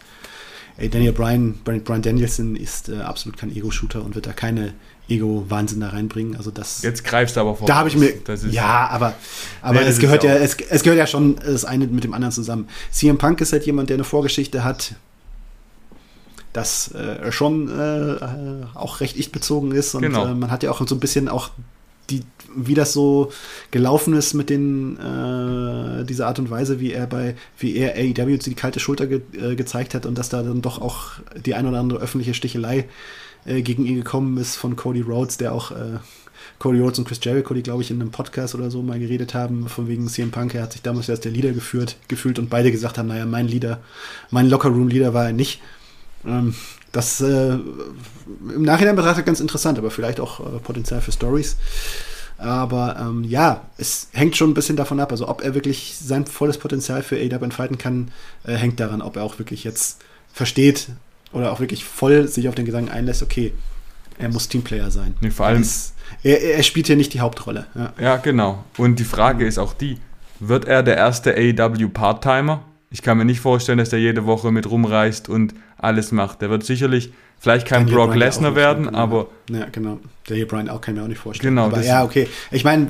Ey, 0.79 0.89
Daniel 0.89 1.13
Bryan, 1.13 1.55
Brian 1.65 2.03
Danielson 2.03 2.57
ist 2.57 2.89
äh, 2.89 3.01
absolut 3.01 3.39
kein 3.39 3.55
Ego-Shooter 3.55 4.03
und 4.03 4.15
wird 4.15 4.27
da 4.27 4.33
keine 4.33 4.73
Ego-Wahnsinn 5.09 5.81
da 5.81 5.91
reinbringen. 5.91 6.37
Also 6.37 6.51
das. 6.51 6.83
Jetzt 6.83 7.05
greifst 7.05 7.37
du 7.37 7.41
aber 7.41 7.57
vor. 7.57 7.67
Da 7.67 7.77
habe 7.77 7.89
ich 7.89 7.97
mir. 7.97 8.13
ja, 8.51 8.89
aber, 8.89 9.15
aber 9.63 9.81
nee, 9.81 9.87
es 9.87 9.99
gehört 9.99 10.25
ja, 10.25 10.35
es, 10.35 10.55
es, 10.55 10.83
gehört 10.83 10.99
ja 10.99 11.07
schon 11.07 11.37
das 11.37 11.65
eine 11.65 11.87
mit 11.87 12.05
dem 12.05 12.13
anderen 12.13 12.33
zusammen. 12.33 12.69
CM 12.91 13.19
Punk 13.19 13.41
ist 13.41 13.53
halt 13.53 13.65
jemand, 13.65 13.89
der 13.89 13.97
eine 13.97 14.05
Vorgeschichte 14.05 14.65
hat, 14.65 14.95
das 16.57 16.93
äh, 16.95 17.31
schon 17.33 17.69
äh, 17.69 18.17
auch 18.75 19.01
recht 19.01 19.17
ich-bezogen 19.17 19.73
ist. 19.73 19.95
Und 19.95 20.03
genau. 20.03 20.27
äh, 20.27 20.35
man 20.35 20.51
hat 20.51 20.63
ja 20.63 20.71
auch 20.71 20.87
so 20.87 20.95
ein 20.95 21.01
bisschen 21.01 21.29
auch 21.29 21.51
die, 22.11 22.23
wie 22.55 22.75
das 22.75 22.93
so 22.93 23.33
gelaufen 23.71 24.15
ist 24.15 24.35
mit 24.35 24.49
den 24.49 24.97
äh, 24.97 26.05
dieser 26.05 26.29
Art 26.29 26.39
und 26.39 26.51
Weise, 26.51 26.81
wie 26.81 26.93
er 26.93 27.07
bei, 27.07 27.37
wie 27.59 27.77
er 27.77 27.95
AEW 27.97 28.39
die 28.39 28.55
kalte 28.55 28.81
Schulter 28.81 29.07
ge 29.07 29.21
äh, 29.35 29.57
gezeigt 29.57 29.95
hat 29.95 30.07
und 30.07 30.17
dass 30.17 30.29
da 30.29 30.43
dann 30.43 30.63
doch 30.63 30.81
auch 30.81 31.13
die 31.45 31.55
ein 31.55 31.67
oder 31.67 31.79
andere 31.79 32.01
öffentliche 32.01 32.35
Stichelei 32.35 32.89
äh, 33.45 33.63
gegen 33.63 33.85
ihn 33.85 33.97
gekommen 33.97 34.39
ist 34.39 34.57
von 34.57 34.77
Cody 34.77 35.03
Rhodes, 35.03 35.37
der 35.37 35.53
auch 35.53 35.73
äh, 35.73 35.99
Cody 36.59 36.81
Rhodes 36.81 36.99
und 36.99 37.07
Chris 37.07 37.21
Jericho, 37.23 37.53
die 37.55 37.63
glaube 37.63 37.83
ich 37.83 37.91
in 37.91 38.01
einem 38.01 38.13
Podcast 38.13 38.55
oder 38.55 38.71
so 38.71 38.83
mal 38.83 38.99
geredet 38.99 39.35
haben, 39.35 39.69
von 39.69 39.89
wegen 39.89 40.09
CM 40.09 40.31
Punk, 40.31 40.55
er 40.55 40.63
hat 40.63 40.73
sich 40.73 40.83
damals 40.83 41.11
als 41.11 41.21
der 41.21 41.33
Leader 41.33 41.53
geführt, 41.53 41.97
gefühlt 42.09 42.39
und 42.39 42.49
beide 42.49 42.71
gesagt 42.71 42.99
haben, 42.99 43.09
naja, 43.09 43.27
mein 43.27 43.49
Leader, 43.49 43.81
mein 44.31 44.49
Lockerroom-Leader 44.49 45.13
war 45.13 45.27
er 45.27 45.33
nicht. 45.33 45.61
Ähm, 46.27 46.55
das 46.93 47.21
äh, 47.21 47.59
im 48.55 48.63
Nachhinein 48.63 48.97
betrachtet 48.97 49.27
ganz 49.27 49.41
interessant, 49.41 49.79
aber 49.79 49.91
vielleicht 49.91 50.21
auch 50.21 50.41
äh, 50.41 50.59
Potenzial 50.61 51.01
für 51.01 51.13
Stories. 51.13 51.57
Aber 52.39 52.97
ähm, 53.01 53.25
ja, 53.25 53.63
es 53.79 54.09
hängt 54.13 54.37
schon 54.37 54.51
ein 54.51 54.55
bisschen 54.55 54.77
davon 54.77 55.01
ab. 55.01 55.11
Also 55.11 55.29
ob 55.29 55.43
er 55.43 55.55
wirklich 55.55 55.97
sein 55.99 56.27
volles 56.27 56.59
Potenzial 56.59 57.03
für 57.03 57.17
AW 57.17 57.45
entfalten 57.45 57.79
kann, 57.79 58.11
äh, 58.45 58.55
hängt 58.55 58.81
daran, 58.81 59.03
ob 59.03 59.17
er 59.17 59.23
auch 59.23 59.39
wirklich 59.39 59.65
jetzt 59.65 60.03
versteht 60.33 60.89
oder 61.33 61.53
auch 61.53 61.61
wirklich 61.61 61.85
voll 61.85 62.29
sich 62.29 62.49
auf 62.49 62.55
den 62.55 62.67
Gedanken 62.67 62.91
einlässt, 62.91 63.23
okay, 63.23 63.53
er 64.19 64.29
muss 64.29 64.49
Teamplayer 64.49 64.91
sein. 64.91 65.15
Nee, 65.21 65.31
vor 65.31 65.47
allem. 65.47 65.63
Ist, 65.63 65.95
er, 66.23 66.41
er, 66.41 66.63
spielt 66.63 66.87
hier 66.87 66.97
nicht 66.97 67.13
die 67.13 67.21
Hauptrolle. 67.21 67.67
Ja. 67.75 67.93
ja, 68.01 68.17
genau. 68.17 68.65
Und 68.77 68.99
die 68.99 69.05
Frage 69.05 69.47
ist 69.47 69.59
auch 69.59 69.75
die, 69.75 69.99
wird 70.41 70.67
er 70.67 70.83
der 70.83 70.97
erste 70.97 71.35
AEW 71.35 71.89
Part-Timer. 71.89 72.63
Ich 72.97 73.03
kann 73.03 73.19
mir 73.19 73.27
nicht 73.27 73.41
vorstellen, 73.41 73.77
dass 73.77 73.91
der 73.91 74.01
jede 74.01 74.25
Woche 74.25 74.51
mit 74.51 74.71
rumreist 74.71 75.29
und 75.29 75.53
alles 75.77 76.13
macht. 76.13 76.41
Der 76.41 76.49
wird 76.49 76.65
sicherlich 76.65 77.13
vielleicht 77.39 77.67
kein 77.67 77.85
Brock 77.85 78.15
Lesnar 78.15 78.57
werden, 78.57 78.87
genau. 78.87 78.99
aber. 78.99 79.27
Ja, 79.51 79.67
genau. 79.71 80.01
Der 80.31 80.37
hier 80.37 80.49
Brian 80.49 80.71
auch 80.71 80.81
kann 80.81 80.95
ich 80.95 81.01
mir 81.01 81.05
auch 81.05 81.09
nicht 81.09 81.19
vorstellen. 81.19 81.55
Genau. 81.55 81.67
Aber 81.67 81.83
ja, 81.83 82.05
okay. 82.05 82.27
Ich 82.51 82.65
meine, 82.65 82.89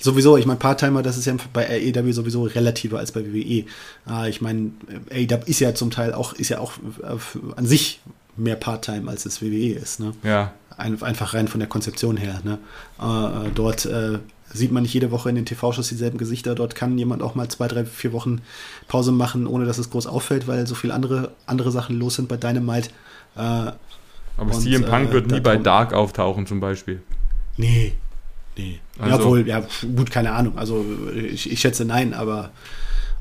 sowieso, 0.00 0.38
ich 0.38 0.46
meine, 0.46 0.58
Part-Timer, 0.58 1.02
das 1.02 1.18
ist 1.18 1.26
ja 1.26 1.36
bei 1.52 1.68
AEW 1.68 2.12
sowieso 2.12 2.44
relativer 2.44 2.98
als 2.98 3.12
bei 3.12 3.20
WWE. 3.26 3.66
Ah, 4.06 4.26
ich 4.26 4.40
meine, 4.40 4.70
AEW 5.10 5.42
ist 5.44 5.60
ja 5.60 5.74
zum 5.74 5.90
Teil 5.90 6.14
auch, 6.14 6.32
ist 6.32 6.48
ja 6.48 6.60
auch 6.60 6.72
äh, 7.02 7.18
an 7.56 7.66
sich 7.66 8.00
mehr 8.38 8.56
Part-Time 8.56 9.10
als 9.10 9.26
es 9.26 9.42
WWE 9.42 9.74
ist. 9.74 10.00
Ne? 10.00 10.14
Ja. 10.22 10.54
Ein, 10.78 11.02
einfach 11.02 11.34
rein 11.34 11.48
von 11.48 11.60
der 11.60 11.68
Konzeption 11.68 12.16
her. 12.16 12.40
Ne? 12.42 12.58
Äh, 12.98 13.50
dort 13.54 13.84
äh, 13.84 14.20
sieht 14.54 14.72
man 14.72 14.84
nicht 14.84 14.94
jede 14.94 15.10
Woche 15.10 15.28
in 15.28 15.34
den 15.34 15.44
TV-Shows 15.44 15.88
dieselben 15.88 16.16
Gesichter. 16.16 16.54
Dort 16.54 16.74
kann 16.74 16.96
jemand 16.96 17.22
auch 17.22 17.34
mal 17.34 17.48
zwei, 17.48 17.68
drei, 17.68 17.84
vier 17.84 18.12
Wochen 18.12 18.40
Pause 18.88 19.12
machen, 19.12 19.46
ohne 19.46 19.66
dass 19.66 19.78
es 19.78 19.90
groß 19.90 20.06
auffällt, 20.06 20.46
weil 20.46 20.66
so 20.66 20.74
viele 20.74 20.94
andere, 20.94 21.32
andere 21.46 21.70
Sachen 21.72 21.98
los 21.98 22.14
sind 22.14 22.28
bei 22.28 22.36
Dynamite. 22.36 22.90
Äh, 23.36 23.40
Aber 23.40 24.52
CM 24.52 24.84
Punk 24.84 25.10
äh, 25.10 25.12
wird 25.12 25.30
nie 25.30 25.40
bei 25.40 25.56
Dark 25.56 25.92
auftauchen 25.92 26.46
zum 26.46 26.60
Beispiel. 26.60 27.02
Nee. 27.56 27.94
Nee. 28.56 28.78
Also. 28.98 29.18
Ja, 29.18 29.24
wohl, 29.24 29.48
ja, 29.48 29.66
gut, 29.96 30.10
keine 30.10 30.32
Ahnung. 30.32 30.56
Also 30.56 30.84
ich, 31.14 31.50
ich 31.50 31.60
schätze 31.60 31.84
nein, 31.84 32.14
aber 32.14 32.50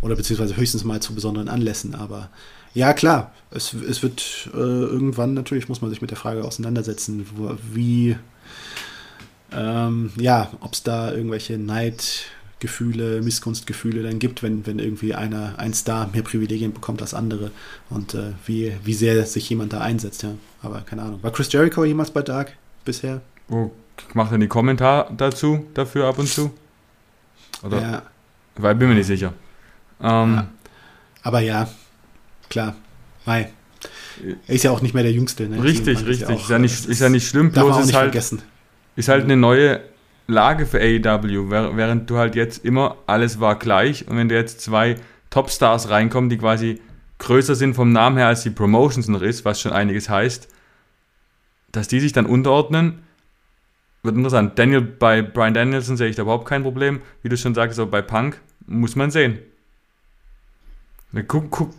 oder 0.02 0.16
beziehungsweise 0.16 0.56
höchstens 0.56 0.84
mal 0.84 1.02
zu 1.02 1.16
besonderen 1.16 1.50
Anlässen, 1.50 1.96
aber 1.96 2.30
ja, 2.76 2.94
klar, 2.94 3.32
es, 3.52 3.74
es 3.74 4.02
wird 4.02 4.50
äh, 4.54 4.58
irgendwann 4.58 5.34
natürlich, 5.34 5.70
muss 5.70 5.82
man 5.82 5.92
sich 5.92 6.02
mit 6.02 6.10
der 6.10 6.18
Frage 6.18 6.44
auseinandersetzen, 6.44 7.28
wo, 7.36 7.56
wie, 7.72 8.18
ähm, 9.56 10.12
ja, 10.18 10.50
ob 10.60 10.74
es 10.74 10.84
da 10.84 11.12
irgendwelche 11.12 11.58
Neidgefühle, 11.58 13.22
Missgunstgefühle 13.22 14.04
dann 14.04 14.20
gibt, 14.20 14.44
wenn, 14.44 14.66
wenn 14.66 14.80
irgendwie 14.80 15.14
einer, 15.14 15.56
ein 15.58 15.74
Star 15.74 16.10
mehr 16.12 16.24
Privilegien 16.24 16.74
bekommt 16.74 17.02
als 17.02 17.14
andere 17.14 17.52
und 17.90 18.14
äh, 18.14 18.32
wie, 18.46 18.74
wie 18.84 18.94
sehr 18.94 19.26
sich 19.26 19.50
jemand 19.50 19.74
da 19.74 19.82
einsetzt, 19.82 20.24
ja. 20.24 20.32
Aber 20.62 20.82
keine 20.82 21.04
Ahnung. 21.04 21.22
War 21.22 21.32
Chris 21.32 21.52
Jericho 21.52 21.84
jemals 21.84 22.12
bei 22.12 22.22
Dark 22.22 22.54
bisher? 22.86 23.22
Wo 23.48 23.72
macht 24.14 24.32
er 24.32 24.38
die 24.38 24.48
Kommentar 24.48 25.12
dazu, 25.16 25.66
dafür 25.74 26.08
ab 26.08 26.20
und 26.20 26.28
zu? 26.28 26.52
Oder? 27.64 27.82
Ja. 27.82 28.02
Weil 28.56 28.76
bin 28.76 28.90
mir 28.90 28.96
nicht 28.96 29.08
sicher. 29.08 29.34
Ähm, 30.02 30.36
ja. 30.36 30.48
Aber 31.24 31.40
ja, 31.40 31.70
klar. 32.50 32.76
Mai. 33.26 33.52
Er 34.48 34.56
ist 34.56 34.64
ja 34.64 34.72
auch 34.72 34.82
nicht 34.82 34.94
mehr 34.94 35.04
der 35.04 35.12
Jüngste. 35.12 35.48
Ne? 35.48 35.64
Richtig, 35.64 36.06
richtig. 36.06 36.10
Ist 36.10 36.22
ja, 36.22 36.28
auch, 36.28 36.42
ist 36.42 36.50
ja, 36.50 36.60
nicht, 36.60 36.86
ist 36.86 37.00
ja 37.00 37.10
nicht 37.10 37.28
schlimm, 37.28 37.52
bloß 37.52 37.78
ist 37.78 37.94
halt, 37.94 38.06
vergessen. 38.06 38.42
Ist 38.96 39.10
halt 39.10 39.24
eine 39.24 39.38
neue 39.38 39.82
Lage 40.28 40.66
für 40.66 40.80
AEW, 40.80 41.50
während 41.50 42.10
du 42.10 42.18
halt 42.18 42.36
jetzt 42.36 42.64
immer, 42.64 42.98
alles 43.08 43.40
war 43.40 43.58
gleich 43.58 44.08
und 44.08 44.18
wenn 44.18 44.30
da 44.30 44.36
jetzt 44.36 44.62
zwei 44.62 44.96
Topstars 45.30 45.90
reinkommen, 45.90 46.30
die 46.30 46.38
quasi 46.38 46.82
größer 47.20 47.56
sind 47.56 47.74
vom 47.74 47.92
Namen 47.92 48.18
her, 48.18 48.28
als 48.28 48.44
die 48.44 48.50
Promotions 48.50 49.08
noch 49.08 49.22
ist, 49.22 49.46
was 49.46 49.60
schon 49.60 49.72
einiges 49.72 50.10
heißt, 50.10 50.48
dass 51.72 51.88
die 51.88 52.00
sich 52.00 52.14
dann 52.14 52.26
unterordnen, 52.26 53.04
wird 54.04 54.18
interessant. 54.18 54.60
Daniel, 54.60 54.82
bei 54.82 55.22
Brian 55.22 55.54
Danielson 55.54 55.98
sehe 55.98 56.10
ich 56.10 56.16
da 56.16 56.24
überhaupt 56.24 56.48
kein 56.48 56.62
Problem. 56.62 57.02
Wie 57.22 57.30
du 57.30 57.38
schon 57.38 57.56
sagst, 57.56 57.80
aber 57.80 57.90
bei 57.90 58.02
Punk 58.02 58.40
muss 58.68 58.96
man 58.98 59.12
sehen. 59.12 59.40
Guck, 61.28 61.50
guck, 61.50 61.74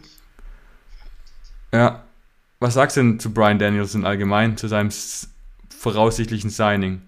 ja. 1.72 2.04
Was 2.60 2.74
sagst 2.74 2.96
du 2.96 3.02
denn 3.02 3.20
zu 3.20 3.34
Brian 3.34 3.58
Danielson 3.58 4.06
allgemein, 4.06 4.56
zu 4.56 4.68
seinem 4.68 4.90
voraussichtlichen 5.84 6.50
Signing? 6.50 7.02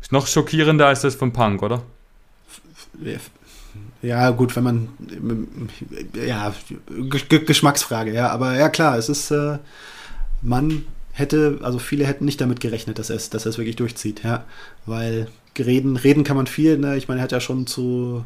Ist 0.00 0.12
noch 0.12 0.26
schockierender 0.26 0.86
als 0.86 1.02
das 1.02 1.14
von 1.14 1.32
Punk, 1.32 1.62
oder? 1.62 1.82
Ja, 4.00 4.30
gut, 4.30 4.56
wenn 4.56 4.64
man. 4.64 4.88
Ja, 6.14 6.52
Geschmacksfrage, 7.46 8.12
ja. 8.12 8.30
Aber 8.30 8.56
ja, 8.56 8.68
klar, 8.68 8.96
es 8.96 9.08
ist. 9.08 9.30
Äh, 9.30 9.58
man 10.40 10.84
hätte, 11.12 11.58
also 11.62 11.78
viele 11.78 12.06
hätten 12.06 12.24
nicht 12.24 12.40
damit 12.40 12.60
gerechnet, 12.60 12.98
dass 12.98 13.10
er 13.10 13.16
es, 13.16 13.30
dass 13.30 13.46
er 13.46 13.50
es 13.50 13.58
wirklich 13.58 13.76
durchzieht, 13.76 14.24
ja. 14.24 14.44
Weil 14.86 15.28
reden, 15.58 15.96
reden 15.96 16.24
kann 16.24 16.36
man 16.36 16.46
viel, 16.46 16.78
ne? 16.78 16.96
Ich 16.96 17.08
meine, 17.08 17.20
er 17.20 17.24
hat 17.24 17.32
ja 17.32 17.40
schon 17.40 17.66
zu 17.66 18.24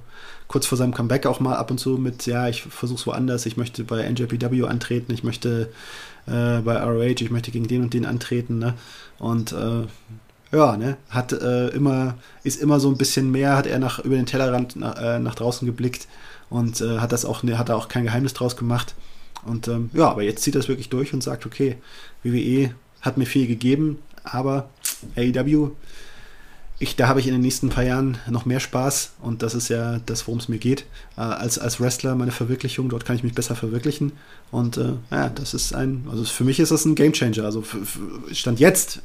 kurz 0.49 0.67
vor 0.67 0.79
seinem 0.79 0.95
Comeback 0.95 1.27
auch 1.27 1.41
mal 1.41 1.57
ab 1.57 1.71
und 1.71 1.79
zu 1.79 1.99
mit, 1.99 2.27
ja, 2.27 2.49
ich 2.49 2.63
versuche 2.63 3.01
es 3.01 3.07
woanders, 3.07 3.47
ich 3.47 3.57
möchte 3.57 3.85
bei 3.85 4.09
NJPW 4.09 4.65
antreten, 4.67 5.13
ich 5.13 5.25
möchte 5.25 5.73
äh, 6.27 6.61
bei 6.61 6.77
ROH, 6.77 7.21
ich 7.21 7.31
möchte 7.31 7.51
gegen 7.51 7.67
den 7.67 7.83
und 7.83 7.95
den 7.95 8.07
antreten, 8.07 8.59
ne? 8.59 8.75
Und 9.19 9.53
äh, 9.53 9.87
ja, 10.53 10.77
ne, 10.77 10.97
hat 11.11 11.33
äh, 11.33 11.69
immer, 11.69 12.15
ist 12.45 12.61
immer 12.63 12.79
so 12.79 12.89
ein 12.89 12.97
bisschen 12.97 13.31
mehr, 13.31 13.57
hat 13.57 13.67
er 13.67 13.79
nach 13.79 13.99
über 13.99 14.17
den 14.17 14.27
Tellerrand 14.27 14.77
nach, 14.77 14.97
äh, 14.97 15.19
nach 15.19 15.35
draußen 15.35 15.67
geblickt 15.67 16.07
und 16.51 16.81
äh, 16.81 16.99
hat 16.99 17.13
das 17.13 17.25
auch, 17.25 17.43
ne, 17.43 17.59
hat 17.59 17.69
da 17.69 17.75
auch 17.75 17.89
kein 17.89 18.05
Geheimnis 18.05 18.35
draus 18.35 18.57
gemacht. 18.57 18.95
Und 19.47 19.69
ähm, 19.69 19.91
ja, 19.93 20.09
aber 20.09 20.23
jetzt 20.23 20.43
zieht 20.43 20.57
es 20.57 20.69
wirklich 20.69 20.89
durch 20.89 21.13
und 21.15 21.23
sagt, 21.23 21.47
okay, 21.47 21.77
WWE 22.23 22.75
hat 23.01 23.17
mir 23.17 23.27
viel 23.27 23.47
gegeben, 23.47 23.99
aber 24.25 24.69
AEW 25.17 25.71
ich, 26.79 26.97
da 26.97 27.09
habe 27.09 27.21
ich 27.21 27.27
in 27.27 27.33
den 27.33 27.41
nächsten 27.41 27.71
paar 27.71 27.85
Jahren 27.85 28.19
noch 28.29 28.45
mehr 28.45 28.61
Spaß 28.61 29.13
und 29.23 29.43
das 29.43 29.55
ist 29.55 29.69
ja 29.69 29.99
das, 30.05 30.27
worum 30.27 30.41
es 30.41 30.49
mir 30.49 30.59
geht. 30.59 30.85
Äh, 31.17 31.23
als, 31.23 31.59
als 31.59 31.81
Wrestler 31.81 32.15
meine 32.15 32.33
Verwirklichung, 32.33 32.91
dort 32.91 33.07
kann 33.07 33.17
ich 33.17 33.23
mich 33.23 33.35
besser 33.35 33.57
verwirklichen. 33.57 34.13
Und 34.51 34.77
äh, 34.77 34.93
ja, 35.11 35.31
das 35.31 35.55
ist 35.55 35.75
ein, 35.75 36.07
also 36.11 36.25
für 36.25 36.45
mich 36.45 36.61
ist 36.61 36.73
das 36.73 36.85
ein 36.85 36.95
Gamechanger. 36.95 37.45
Also 37.45 37.63
für, 37.63 37.85
für 37.87 38.35
Stand 38.35 38.61
jetzt, 38.61 39.01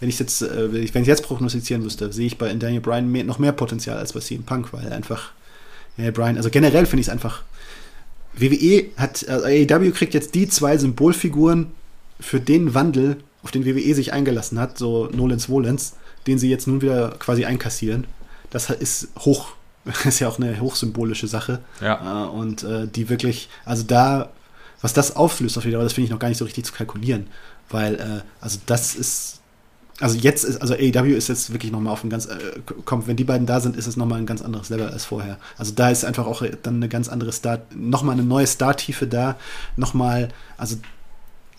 wenn 0.00 0.08
ich 0.08 0.18
jetzt, 0.18 0.40
äh, 0.40 0.72
wenn 0.72 1.02
ich 1.02 1.08
jetzt 1.08 1.24
prognostizieren 1.24 1.82
müsste, 1.82 2.10
sehe 2.10 2.26
ich 2.26 2.38
bei 2.38 2.52
Daniel 2.54 2.80
Bryan 2.80 3.10
mehr, 3.10 3.24
noch 3.24 3.38
mehr 3.38 3.52
Potenzial 3.52 3.98
als 3.98 4.14
bei 4.14 4.20
CM 4.20 4.44
Punk, 4.44 4.72
weil 4.72 4.90
einfach 4.90 5.32
Daniel 5.98 6.12
Bryan, 6.12 6.36
also 6.38 6.48
generell 6.48 6.86
finde 6.86 7.02
ich 7.02 7.08
es 7.08 7.12
einfach, 7.12 7.42
WWE 8.36 8.86
hat, 8.96 9.28
also 9.28 9.46
AEW 9.46 9.90
kriegt 9.92 10.14
jetzt 10.14 10.34
die 10.34 10.48
zwei 10.48 10.76
Symbolfiguren 10.76 11.72
für 12.20 12.40
den 12.40 12.74
Wandel, 12.74 13.16
auf 13.42 13.50
den 13.50 13.64
WWE 13.66 13.94
sich 13.94 14.12
eingelassen 14.12 14.58
hat, 14.58 14.78
so 14.78 15.08
Nolens 15.12 15.48
Wolens 15.48 15.94
den 16.26 16.38
sie 16.38 16.50
jetzt 16.50 16.66
nun 16.66 16.82
wieder 16.82 17.10
quasi 17.18 17.44
einkassieren. 17.44 18.06
Das 18.50 18.70
ist 18.70 19.08
hoch, 19.18 19.48
ist 20.04 20.20
ja 20.20 20.28
auch 20.28 20.38
eine 20.38 20.60
hochsymbolische 20.60 21.26
Sache. 21.26 21.60
Ja. 21.80 22.24
Äh, 22.24 22.28
und 22.28 22.62
äh, 22.62 22.86
die 22.86 23.08
wirklich, 23.08 23.48
also 23.64 23.82
da, 23.82 24.30
was 24.80 24.92
das 24.92 25.16
auflöst 25.16 25.58
auf 25.58 25.64
jeden 25.64 25.76
Fall, 25.76 25.84
das 25.84 25.92
finde 25.92 26.06
ich 26.06 26.10
noch 26.10 26.18
gar 26.18 26.28
nicht 26.28 26.38
so 26.38 26.44
richtig 26.44 26.64
zu 26.64 26.72
kalkulieren. 26.72 27.26
Weil, 27.70 27.94
äh, 27.94 28.20
also 28.40 28.58
das 28.66 28.94
ist, 28.94 29.40
also 30.00 30.16
jetzt 30.18 30.44
ist, 30.44 30.60
also 30.60 30.74
AEW 30.74 31.14
ist 31.14 31.28
jetzt 31.28 31.52
wirklich 31.52 31.70
nochmal 31.70 31.92
auf 31.92 32.02
ein 32.02 32.10
ganz, 32.10 32.26
äh, 32.26 32.38
kommt, 32.84 33.06
wenn 33.06 33.16
die 33.16 33.24
beiden 33.24 33.46
da 33.46 33.60
sind, 33.60 33.76
ist 33.76 33.86
es 33.86 33.96
nochmal 33.96 34.18
ein 34.18 34.26
ganz 34.26 34.42
anderes 34.42 34.68
Level 34.68 34.88
als 34.88 35.04
vorher. 35.04 35.38
Also 35.56 35.72
da 35.74 35.90
ist 35.90 36.04
einfach 36.04 36.26
auch 36.26 36.42
dann 36.62 36.76
eine 36.76 36.88
ganz 36.88 37.08
andere 37.08 37.32
Star, 37.32 37.60
nochmal 37.74 38.14
eine 38.14 38.24
neue 38.24 38.46
Startiefe 38.46 39.06
da, 39.06 39.36
nochmal, 39.76 40.30
also 40.56 40.76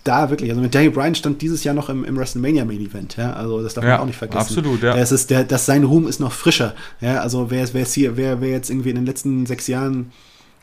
da 0.03 0.29
wirklich, 0.29 0.51
also 0.51 0.61
mit 0.61 0.75
Daniel 0.75 0.91
Bryan 0.91 1.15
stand 1.15 1.41
dieses 1.41 1.63
Jahr 1.63 1.73
noch 1.73 1.89
im, 1.89 2.03
im 2.03 2.17
WrestleMania 2.17 2.65
Main 2.65 2.81
Event, 2.81 3.15
ja, 3.15 3.33
also 3.33 3.63
das 3.63 3.73
darf 3.73 3.85
ja, 3.85 3.91
man 3.91 4.01
auch 4.01 4.05
nicht 4.05 4.17
vergessen. 4.17 4.39
Absolut, 4.39 4.83
ja. 4.83 4.95
Das 4.95 5.13
ist 5.13 5.29
der, 5.29 5.45
das, 5.45 5.65
sein 5.65 5.83
Ruhm 5.85 6.07
ist 6.07 6.19
noch 6.19 6.33
frischer, 6.33 6.75
ja, 6.99 7.21
also 7.21 7.49
wer, 7.49 7.73
wer, 7.73 7.85
hier, 7.85 8.17
wer, 8.17 8.41
wer 8.41 8.49
jetzt 8.49 8.69
irgendwie 8.69 8.89
in 8.89 8.97
den 8.97 9.05
letzten 9.05 9.45
sechs 9.45 9.67
Jahren 9.67 10.11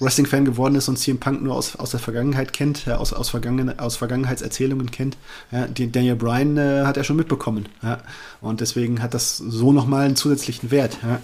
Wrestling-Fan 0.02 0.44
geworden 0.44 0.74
ist 0.74 0.88
und 0.88 0.98
CM 0.98 1.18
Punk 1.18 1.42
nur 1.42 1.54
aus, 1.54 1.76
aus 1.76 1.92
der 1.92 2.00
Vergangenheit 2.00 2.52
kennt, 2.52 2.86
ja, 2.86 2.96
aus, 2.96 3.12
aus, 3.12 3.30
Vergangen, 3.30 3.78
aus 3.78 3.96
Vergangenheitserzählungen 3.96 4.90
kennt, 4.90 5.16
ja, 5.50 5.66
die 5.66 5.90
Daniel 5.90 6.16
Bryan 6.16 6.56
äh, 6.56 6.82
hat 6.84 6.96
er 6.96 7.04
schon 7.04 7.16
mitbekommen. 7.16 7.68
Ja, 7.82 7.98
und 8.40 8.60
deswegen 8.60 9.02
hat 9.02 9.14
das 9.14 9.38
so 9.38 9.72
nochmal 9.72 10.06
einen 10.06 10.16
zusätzlichen 10.16 10.70
Wert 10.70 10.98
ja, 11.02 11.20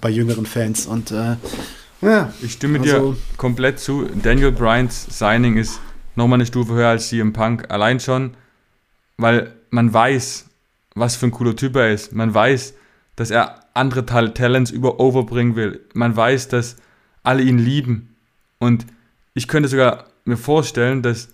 bei 0.00 0.10
jüngeren 0.10 0.46
Fans. 0.46 0.86
Und 0.86 1.10
äh, 1.10 1.36
ja, 2.02 2.32
ich 2.42 2.52
stimme 2.52 2.78
also, 2.80 3.12
dir 3.12 3.18
komplett 3.36 3.80
zu. 3.80 4.06
Daniel 4.22 4.52
Bryans 4.52 5.06
Signing 5.10 5.56
ist 5.56 5.80
nochmal 6.14 6.36
eine 6.36 6.46
Stufe 6.46 6.74
höher 6.74 6.90
als 6.90 7.08
CM 7.08 7.32
Punk. 7.32 7.70
Allein 7.70 8.00
schon, 8.00 8.34
weil 9.16 9.54
man 9.70 9.92
weiß, 9.92 10.46
was 10.94 11.16
für 11.16 11.26
ein 11.26 11.30
cooler 11.30 11.56
Typ 11.56 11.76
er 11.76 11.92
ist. 11.92 12.12
Man 12.12 12.34
weiß, 12.34 12.74
dass 13.16 13.30
er 13.30 13.64
andere 13.74 14.04
Tal 14.04 14.34
Talents 14.34 14.70
über 14.70 15.00
overbringen 15.00 15.56
will. 15.56 15.80
Man 15.94 16.14
weiß, 16.16 16.48
dass 16.48 16.76
alle 17.26 17.42
ihn 17.42 17.58
lieben. 17.58 18.14
Und 18.58 18.86
ich 19.34 19.48
könnte 19.48 19.68
sogar 19.68 20.06
mir 20.24 20.36
vorstellen, 20.36 21.02
dass 21.02 21.28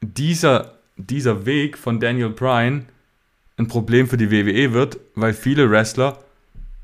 dieser, 0.00 0.74
dieser 0.96 1.46
Weg 1.46 1.76
von 1.78 2.00
Daniel 2.00 2.30
Bryan 2.30 2.86
ein 3.56 3.68
Problem 3.68 4.08
für 4.08 4.16
die 4.16 4.30
WWE 4.30 4.72
wird, 4.72 4.98
weil 5.14 5.34
viele 5.34 5.70
Wrestler 5.70 6.18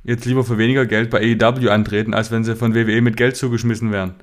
jetzt 0.05 0.24
lieber 0.24 0.45
für 0.45 0.59
weniger 0.59 0.87
Geld 0.87 1.11
bei 1.11 1.18
AEW 1.18 1.70
antreten, 1.70 2.14
als 2.14 2.30
wenn 2.30 2.45
sie 2.45 2.55
von 2.55 2.74
WWE 2.74 3.01
mit 3.01 3.16
Geld 3.16 3.37
zugeschmissen 3.37 3.91
werden. 3.91 4.14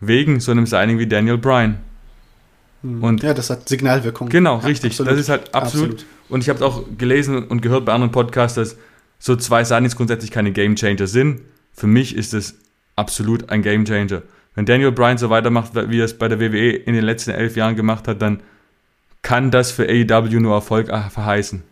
Wegen 0.00 0.40
so 0.40 0.50
einem 0.50 0.66
Signing 0.66 0.98
wie 0.98 1.06
Daniel 1.06 1.38
Bryan. 1.38 1.78
Hm. 2.82 3.04
Und 3.04 3.22
ja, 3.22 3.34
das 3.34 3.50
hat 3.50 3.68
Signalwirkung. 3.68 4.30
Genau, 4.30 4.58
ja, 4.58 4.66
richtig. 4.66 4.92
Absolut. 4.92 5.12
Das 5.12 5.20
ist 5.20 5.28
halt 5.28 5.54
absolut. 5.54 5.90
absolut. 5.92 6.06
Und 6.30 6.40
ich 6.40 6.48
habe 6.48 6.58
es 6.58 6.62
auch 6.62 6.84
gelesen 6.96 7.44
und 7.44 7.60
gehört 7.60 7.84
bei 7.84 7.92
anderen 7.92 8.10
Podcasts, 8.10 8.54
dass 8.54 8.76
so 9.18 9.36
zwei 9.36 9.64
Signings 9.64 9.96
grundsätzlich 9.96 10.30
keine 10.30 10.50
Game 10.52 10.76
Changer 10.76 11.06
sind. 11.06 11.42
Für 11.74 11.86
mich 11.86 12.16
ist 12.16 12.32
es 12.32 12.56
absolut 13.00 13.50
ein 13.50 13.62
Game 13.62 13.84
Changer. 13.84 14.22
Wenn 14.54 14.66
Daniel 14.66 14.92
Bryan 14.92 15.18
so 15.18 15.30
weitermacht, 15.30 15.72
wie 15.74 16.00
er 16.00 16.04
es 16.04 16.16
bei 16.16 16.28
der 16.28 16.38
WWE 16.38 16.70
in 16.70 16.94
den 16.94 17.04
letzten 17.04 17.30
elf 17.30 17.56
Jahren 17.56 17.76
gemacht 17.76 18.06
hat, 18.06 18.20
dann 18.20 18.40
kann 19.22 19.50
das 19.50 19.72
für 19.72 19.88
AEW 19.88 20.40
nur 20.40 20.54
Erfolg 20.54 20.88
äh, 20.88 21.08
verheißen. 21.10 21.62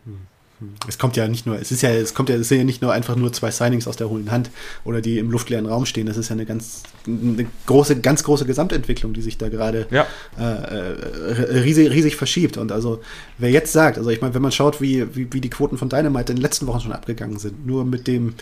Es 0.88 0.98
kommt 0.98 1.16
ja 1.16 1.28
nicht 1.28 1.46
nur, 1.46 1.56
es 1.60 1.70
ist 1.70 1.82
ja, 1.82 1.90
es 1.90 2.14
kommt 2.14 2.30
ja, 2.30 2.34
es 2.34 2.48
sind 2.48 2.58
ja 2.58 2.64
nicht 2.64 2.82
nur 2.82 2.92
einfach 2.92 3.14
nur 3.14 3.32
zwei 3.32 3.52
Signings 3.52 3.86
aus 3.86 3.96
der 3.96 4.10
hohlen 4.10 4.32
Hand 4.32 4.50
oder 4.84 5.00
die 5.00 5.18
im 5.18 5.30
luftleeren 5.30 5.66
Raum 5.66 5.86
stehen. 5.86 6.06
Das 6.06 6.16
ist 6.16 6.30
ja 6.30 6.34
eine 6.34 6.46
ganz, 6.46 6.82
eine 7.06 7.46
große, 7.66 8.00
ganz 8.00 8.24
große 8.24 8.44
Gesamtentwicklung, 8.44 9.12
die 9.12 9.22
sich 9.22 9.38
da 9.38 9.48
gerade 9.50 9.86
Ja. 9.92 10.04
äh, 10.36 10.42
äh, 10.42 11.58
riesig, 11.60 11.90
riesig 11.92 12.16
verschiebt. 12.16 12.56
Und 12.56 12.72
also, 12.72 13.00
wer 13.38 13.50
jetzt 13.50 13.72
sagt, 13.72 13.98
also 13.98 14.10
ich 14.10 14.20
meine, 14.20 14.34
wenn 14.34 14.42
man 14.42 14.50
schaut, 14.50 14.80
wie, 14.80 15.06
wie, 15.14 15.32
wie 15.32 15.40
die 15.40 15.50
Quoten 15.50 15.78
von 15.78 15.88
Dynamite 15.88 16.32
in 16.32 16.36
den 16.36 16.42
letzten 16.42 16.66
Wochen 16.66 16.80
schon 16.80 16.92
abgegangen 16.92 17.38
sind, 17.38 17.64
nur 17.64 17.84
mit 17.84 18.08
dem, 18.08 18.34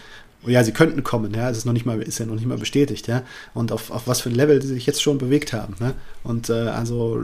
ja, 0.46 0.64
sie 0.64 0.72
könnten 0.72 1.02
kommen, 1.02 1.34
ja, 1.34 1.50
es 1.50 1.58
ist 1.58 1.64
noch 1.64 1.72
nicht 1.72 1.86
mal, 1.86 2.00
ist 2.02 2.18
ja 2.18 2.26
noch 2.26 2.34
nicht 2.34 2.46
mal 2.46 2.58
bestätigt, 2.58 3.08
ja, 3.08 3.22
und 3.54 3.72
auf, 3.72 3.90
auf 3.90 4.06
was 4.06 4.20
für 4.20 4.30
ein 4.30 4.34
Level 4.34 4.60
sie 4.62 4.68
sich 4.68 4.86
jetzt 4.86 5.02
schon 5.02 5.18
bewegt 5.18 5.52
haben, 5.52 5.74
ne? 5.80 5.94
Und 6.22 6.50
äh, 6.50 6.54
also, 6.54 7.20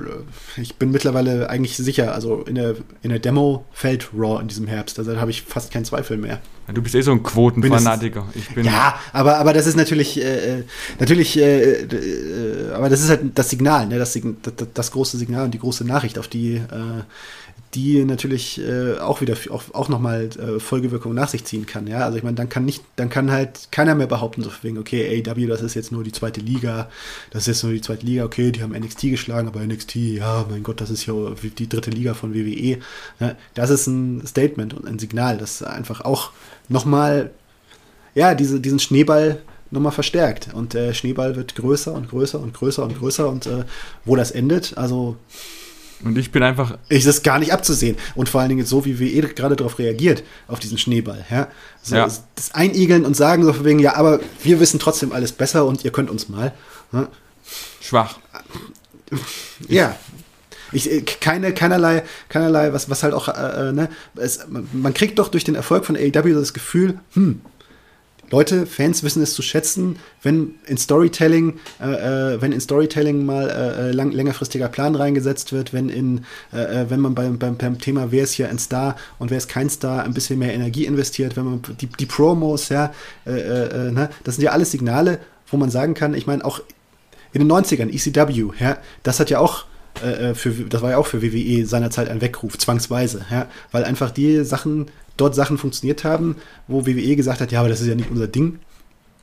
ich 0.56 0.76
bin 0.76 0.90
mittlerweile 0.90 1.50
eigentlich 1.50 1.76
sicher, 1.76 2.14
also 2.14 2.42
in 2.42 2.54
der, 2.54 2.76
in 3.02 3.10
der 3.10 3.18
Demo 3.18 3.64
fällt 3.72 4.10
Raw 4.16 4.40
in 4.40 4.48
diesem 4.48 4.66
Herbst, 4.66 4.98
also 4.98 5.12
da 5.12 5.20
habe 5.20 5.30
ich 5.30 5.42
fast 5.42 5.72
keinen 5.72 5.84
Zweifel 5.84 6.16
mehr. 6.16 6.40
Du 6.72 6.80
bist 6.80 6.94
eh 6.94 7.02
so 7.02 7.10
ein 7.10 7.22
Quotenfanatiker. 7.22 8.28
Ich 8.34 8.48
bin 8.54 8.64
Ja, 8.64 8.94
aber, 9.12 9.38
aber 9.38 9.52
das 9.52 9.66
ist 9.66 9.76
natürlich, 9.76 10.18
äh, 10.22 10.60
äh, 10.60 10.64
natürlich, 11.00 11.36
äh, 11.36 11.82
äh, 11.82 12.72
aber 12.72 12.88
das 12.88 13.00
ist 13.00 13.08
halt 13.10 13.20
das 13.34 13.50
Signal, 13.50 13.88
ne? 13.88 13.98
das, 13.98 14.12
das, 14.42 14.68
das 14.72 14.90
große 14.92 15.18
Signal 15.18 15.46
und 15.46 15.54
die 15.54 15.58
große 15.58 15.84
Nachricht, 15.84 16.18
auf 16.18 16.28
die, 16.28 16.54
äh, 16.54 17.02
die 17.74 18.04
natürlich 18.04 18.60
äh, 18.60 18.98
auch 18.98 19.20
wieder 19.20 19.34
auch, 19.50 19.62
auch 19.72 19.88
nochmal 19.88 20.28
äh, 20.38 20.60
Folgewirkungen 20.60 21.16
nach 21.16 21.28
sich 21.28 21.44
ziehen 21.44 21.64
kann. 21.64 21.86
Ja, 21.86 22.00
also 22.00 22.18
ich 22.18 22.22
meine, 22.22 22.36
dann 22.36 22.48
kann 22.48 22.64
nicht, 22.64 22.84
dann 22.96 23.08
kann 23.08 23.30
halt 23.30 23.68
keiner 23.70 23.94
mehr 23.94 24.06
behaupten, 24.06 24.42
so 24.42 24.50
wegen, 24.62 24.78
okay, 24.78 25.22
AEW, 25.26 25.46
das 25.46 25.62
ist 25.62 25.74
jetzt 25.74 25.90
nur 25.90 26.04
die 26.04 26.12
zweite 26.12 26.40
Liga, 26.40 26.90
das 27.30 27.42
ist 27.42 27.46
jetzt 27.48 27.62
nur 27.64 27.72
die 27.72 27.80
zweite 27.80 28.04
Liga, 28.04 28.24
okay, 28.24 28.52
die 28.52 28.62
haben 28.62 28.72
NXT 28.72 29.02
geschlagen, 29.02 29.48
aber 29.48 29.60
NXT, 29.60 29.94
ja, 29.94 30.44
mein 30.50 30.62
Gott, 30.62 30.80
das 30.80 30.90
ist 30.90 31.06
ja 31.06 31.14
die 31.58 31.68
dritte 31.68 31.90
Liga 31.90 32.14
von 32.14 32.34
WWE. 32.34 32.78
Ja, 33.20 33.36
das 33.54 33.70
ist 33.70 33.86
ein 33.86 34.26
Statement 34.26 34.74
und 34.74 34.86
ein 34.86 34.98
Signal, 34.98 35.38
das 35.38 35.62
einfach 35.62 36.02
auch 36.02 36.30
nochmal 36.68 37.30
ja, 38.14 38.34
diese, 38.34 38.60
diesen 38.60 38.78
Schneeball 38.78 39.40
nochmal 39.70 39.92
verstärkt. 39.92 40.52
Und 40.52 40.74
der 40.74 40.92
Schneeball 40.94 41.36
wird 41.36 41.54
größer 41.54 41.92
und 41.92 42.08
größer 42.08 42.38
und 42.38 42.54
größer 42.54 42.84
und 42.84 42.98
größer. 42.98 43.28
Und 43.28 43.46
äh, 43.46 43.64
wo 44.04 44.16
das 44.16 44.30
endet, 44.30 44.76
also 44.76 45.16
und 46.05 46.18
ich 46.18 46.32
bin 46.32 46.42
einfach 46.42 46.78
ist 46.88 47.07
es 47.07 47.22
gar 47.22 47.38
nicht 47.38 47.53
abzusehen. 47.53 47.96
Und 48.14 48.28
vor 48.28 48.40
allen 48.40 48.50
Dingen 48.50 48.66
so, 48.66 48.84
wie 48.84 48.98
wir 48.98 49.12
eh 49.12 49.20
gerade 49.20 49.57
darauf 49.57 49.78
reagiert, 49.78 50.22
auf 50.48 50.59
diesen 50.59 50.78
Schneeball. 50.78 51.24
Ja? 51.30 51.48
So, 51.82 51.96
Ja. 51.96 52.05
Das, 52.05 52.24
das 52.34 52.55
Einigeln 52.55 53.05
und 53.05 53.16
sagen 53.16 53.44
so 53.44 53.53
von 53.53 53.64
wegen, 53.64 53.78
ja, 53.78 53.96
aber 53.96 54.20
wir 54.42 54.61
wissen 54.61 54.78
trotzdem 54.80 55.12
alles 55.12 55.32
besser 55.32 55.66
und 55.66 55.84
ihr 55.84 55.92
könnt 55.92 56.11
uns 56.11 56.28
mal. 56.28 56.53
Ja. 56.92 57.09
schwach. 57.80 58.18
Ja. 59.68 59.96
Ich, 60.72 60.90
äh, 60.90 61.03
keine, 61.03 61.53
keinerlei, 61.53 62.03
keinerlei, 62.28 62.72
was, 62.72 62.88
was 62.88 63.03
halt 63.03 63.14
auch, 63.14 63.28
äh, 63.28 63.68
äh, 63.68 63.72
ne, 63.72 63.88
es, 64.16 64.46
man, 64.48 64.68
man 64.72 64.94
kriegt 64.94 65.18
doch 65.18 65.28
durch 65.28 65.44
den 65.44 65.55
Erfolg 65.55 65.84
von 65.84 65.96
AEW 65.96 66.34
das 66.34 66.55
Gefühl, 66.55 66.98
hm, 67.12 67.40
Leute, 68.32 68.64
Fans 68.64 69.02
wissen 69.02 69.22
es 69.22 69.34
zu 69.34 69.42
schätzen, 69.42 69.98
wenn 70.22 70.54
in 70.66 70.78
Storytelling, 70.78 71.60
äh, 71.80 72.32
äh, 72.34 72.40
wenn 72.40 72.52
in 72.52 72.62
Storytelling 72.62 73.26
mal 73.26 73.50
äh, 73.50 73.90
äh, 73.90 73.92
lang, 73.92 74.10
längerfristiger 74.10 74.68
Plan 74.68 74.94
reingesetzt 74.94 75.52
wird, 75.52 75.74
wenn 75.74 75.90
in, 75.90 76.24
äh, 76.50 76.80
äh, 76.82 76.90
wenn 76.90 76.98
man 76.98 77.14
beim, 77.14 77.38
beim, 77.38 77.58
beim 77.58 77.78
Thema, 77.78 78.10
wer 78.10 78.24
ist 78.24 78.32
hier 78.32 78.48
ein 78.48 78.58
Star 78.58 78.96
und 79.18 79.30
wer 79.30 79.36
ist 79.36 79.48
kein 79.48 79.68
Star, 79.68 80.04
ein 80.04 80.14
bisschen 80.14 80.38
mehr 80.38 80.54
Energie 80.54 80.86
investiert, 80.86 81.36
wenn 81.36 81.44
man 81.44 81.62
die, 81.78 81.86
die 81.86 82.06
Promos, 82.06 82.70
ja, 82.70 82.92
ne, 83.26 84.08
das 84.24 84.36
sind 84.36 84.44
ja 84.44 84.52
alles 84.52 84.70
Signale, 84.70 85.18
wo 85.48 85.58
man 85.58 85.70
sagen 85.70 85.92
kann, 85.92 86.14
ich 86.14 86.26
meine, 86.26 86.42
auch 86.44 86.60
in 87.34 87.46
den 87.46 87.52
90ern, 87.52 87.90
ECW, 87.90 88.52
ja, 88.58 88.78
das 89.02 89.20
hat 89.20 89.28
ja 89.28 89.40
auch 89.40 89.66
für, 90.34 90.50
das 90.50 90.80
war 90.80 90.90
ja 90.92 90.96
auch 90.96 91.06
für 91.06 91.22
WWE 91.22 91.66
seinerzeit 91.66 92.08
ein 92.08 92.22
Weckruf, 92.22 92.56
zwangsweise, 92.56 93.26
ja, 93.30 93.46
weil 93.72 93.84
einfach 93.84 94.10
die 94.10 94.42
Sachen, 94.44 94.86
dort 95.16 95.34
Sachen 95.34 95.58
funktioniert 95.58 96.04
haben, 96.04 96.36
wo 96.68 96.86
WWE 96.86 97.16
gesagt 97.16 97.40
hat, 97.40 97.52
ja, 97.52 97.60
aber 97.60 97.68
das 97.68 97.80
ist 97.80 97.86
ja 97.86 97.94
nicht 97.94 98.10
unser 98.10 98.26
Ding. 98.26 98.58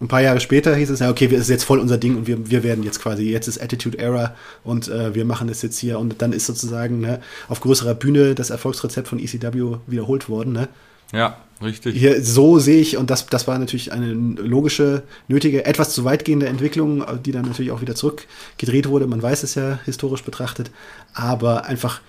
Ein 0.01 0.07
paar 0.07 0.21
Jahre 0.21 0.39
später 0.39 0.75
hieß 0.75 0.91
es, 0.91 0.99
ja, 0.99 1.09
okay, 1.09 1.27
das 1.27 1.41
ist 1.41 1.49
jetzt 1.49 1.65
voll 1.65 1.79
unser 1.79 1.97
Ding 1.97 2.15
und 2.15 2.25
wir, 2.25 2.49
wir 2.49 2.63
werden 2.63 2.85
jetzt 2.85 3.01
quasi, 3.01 3.23
jetzt 3.23 3.47
ist 3.47 3.61
Attitude 3.61 3.97
Era 3.97 4.33
und 4.63 4.87
äh, 4.87 5.13
wir 5.13 5.25
machen 5.25 5.49
das 5.49 5.61
jetzt 5.61 5.77
hier 5.77 5.99
und 5.99 6.21
dann 6.21 6.31
ist 6.31 6.45
sozusagen 6.45 7.01
ne, 7.01 7.19
auf 7.49 7.59
größerer 7.59 7.95
Bühne 7.95 8.33
das 8.33 8.49
Erfolgsrezept 8.49 9.09
von 9.09 9.19
ECW 9.19 9.79
wiederholt 9.87 10.29
worden. 10.29 10.53
Ne? 10.53 10.69
Ja, 11.11 11.37
richtig. 11.61 11.97
Hier, 11.97 12.23
so 12.23 12.59
sehe 12.59 12.79
ich, 12.79 12.97
und 12.97 13.09
das, 13.09 13.25
das 13.27 13.47
war 13.47 13.57
natürlich 13.57 13.91
eine 13.91 14.13
logische, 14.13 15.03
nötige, 15.27 15.65
etwas 15.65 15.91
zu 15.91 16.05
weitgehende 16.05 16.47
Entwicklung, 16.47 17.03
die 17.25 17.31
dann 17.31 17.45
natürlich 17.45 17.71
auch 17.71 17.81
wieder 17.81 17.95
zurückgedreht 17.95 18.87
wurde. 18.87 19.07
Man 19.07 19.21
weiß 19.21 19.43
es 19.43 19.55
ja 19.55 19.79
historisch 19.85 20.23
betrachtet. 20.23 20.71
Aber 21.13 21.65
einfach 21.65 22.01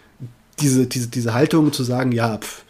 diese, 0.60 0.86
diese, 0.86 1.08
diese 1.08 1.34
Haltung 1.34 1.72
zu 1.72 1.82
sagen, 1.82 2.12
ja, 2.12 2.38
pf, 2.38 2.62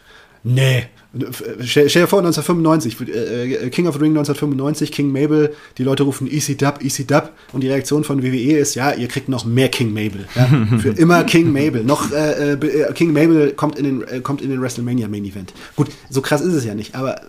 nee. 0.43 0.87
Stell, 1.13 1.89
stell 1.89 2.03
dir 2.03 2.07
vor, 2.07 2.19
1995, 2.19 3.01
äh, 3.09 3.69
King 3.69 3.87
of 3.87 3.95
the 3.95 3.99
Ring 3.99 4.11
1995, 4.11 4.93
King 4.93 5.11
Mabel, 5.11 5.53
die 5.77 5.83
Leute 5.83 6.03
rufen 6.03 6.25
Easy 6.25 6.55
Dub, 6.55 6.81
Easy 6.81 7.05
Dub 7.05 7.31
und 7.51 7.61
die 7.61 7.67
Reaktion 7.67 8.05
von 8.05 8.23
WWE 8.23 8.57
ist, 8.57 8.75
ja, 8.75 8.93
ihr 8.93 9.09
kriegt 9.09 9.27
noch 9.27 9.43
mehr 9.43 9.67
King 9.67 9.93
Mabel. 9.93 10.25
Ja? 10.35 10.77
Für 10.79 10.89
immer 10.89 11.25
King 11.25 11.51
Mabel. 11.51 11.83
Noch 11.83 12.11
äh, 12.13 12.53
äh, 12.53 12.93
King 12.93 13.11
Mabel 13.11 13.51
kommt 13.51 13.77
in 13.77 13.83
den, 13.83 14.07
äh, 14.07 14.21
kommt 14.21 14.41
in 14.41 14.51
den 14.51 14.61
WrestleMania 14.61 15.09
Main 15.09 15.25
Event. 15.25 15.53
Gut, 15.75 15.89
so 16.09 16.21
krass 16.21 16.39
ist 16.39 16.53
es 16.53 16.63
ja 16.63 16.75
nicht, 16.75 16.95
aber 16.95 17.19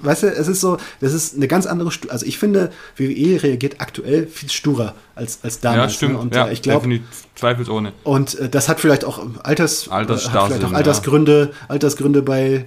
weißt 0.00 0.24
du, 0.24 0.26
es 0.28 0.48
ist 0.48 0.60
so, 0.60 0.78
das 1.00 1.12
ist 1.12 1.36
eine 1.36 1.46
ganz 1.46 1.66
andere, 1.66 1.92
Stu 1.92 2.08
also 2.08 2.26
ich 2.26 2.38
finde, 2.38 2.72
WWE 2.96 3.42
reagiert 3.42 3.76
aktuell 3.78 4.26
viel 4.26 4.50
sturer 4.50 4.94
als, 5.14 5.40
als 5.42 5.60
damals. 5.60 5.92
ja, 5.92 5.96
stimmt. 5.96 6.12
Ne? 6.14 6.18
Und 6.18 6.34
ja, 6.34 6.48
äh, 6.48 6.52
ich 6.52 6.62
glaube, 6.62 7.00
zweifelsohne. 7.34 7.92
und 8.04 8.38
äh, 8.38 8.48
das 8.48 8.68
hat 8.68 8.80
vielleicht 8.80 9.04
auch 9.04 9.24
Alters, 9.42 9.86
äh, 9.86 9.90
auch 9.90 10.50
ja. 10.50 10.70
Altersgründe, 10.72 11.52
Altersgründe 11.68 12.22
bei 12.22 12.66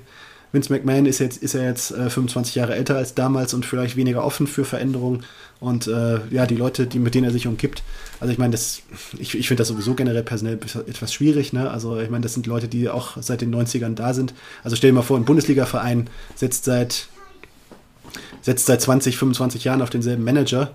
Vince 0.53 0.71
McMahon 0.73 1.05
ist 1.05 1.19
jetzt, 1.19 1.41
ist 1.41 1.53
er 1.55 1.65
jetzt 1.65 1.91
äh, 1.91 2.09
25 2.09 2.55
Jahre 2.55 2.75
älter 2.75 2.97
als 2.97 3.13
damals 3.15 3.53
und 3.53 3.65
vielleicht 3.65 3.95
weniger 3.95 4.23
offen 4.25 4.47
für 4.47 4.65
Veränderungen. 4.65 5.23
Und 5.59 5.87
äh, 5.87 6.19
ja, 6.29 6.45
die 6.47 6.55
Leute, 6.55 6.87
die, 6.87 6.99
mit 6.99 7.13
denen 7.15 7.25
er 7.25 7.31
sich 7.31 7.47
umgibt, 7.47 7.83
also 8.19 8.33
ich 8.33 8.39
meine, 8.39 8.51
das, 8.51 8.81
ich, 9.19 9.35
ich 9.37 9.47
finde 9.47 9.61
das 9.61 9.67
sowieso 9.69 9.93
generell 9.93 10.23
personell 10.23 10.55
etwas 10.87 11.13
schwierig, 11.13 11.53
ne? 11.53 11.69
Also 11.69 11.99
ich 11.99 12.09
meine, 12.09 12.23
das 12.23 12.33
sind 12.33 12.47
Leute, 12.47 12.67
die 12.67 12.89
auch 12.89 13.15
seit 13.21 13.41
den 13.41 13.53
90ern 13.53 13.93
da 13.95 14.13
sind. 14.13 14.33
Also 14.63 14.75
stell 14.75 14.89
dir 14.91 14.95
mal 14.95 15.01
vor, 15.03 15.17
ein 15.17 15.25
Bundesliga-Verein 15.25 16.09
setzt 16.35 16.65
seit 16.65 17.07
setzt 18.41 18.65
seit 18.65 18.81
20, 18.81 19.17
25 19.17 19.63
Jahren 19.63 19.81
auf 19.83 19.89
denselben 19.91 20.23
Manager. 20.23 20.73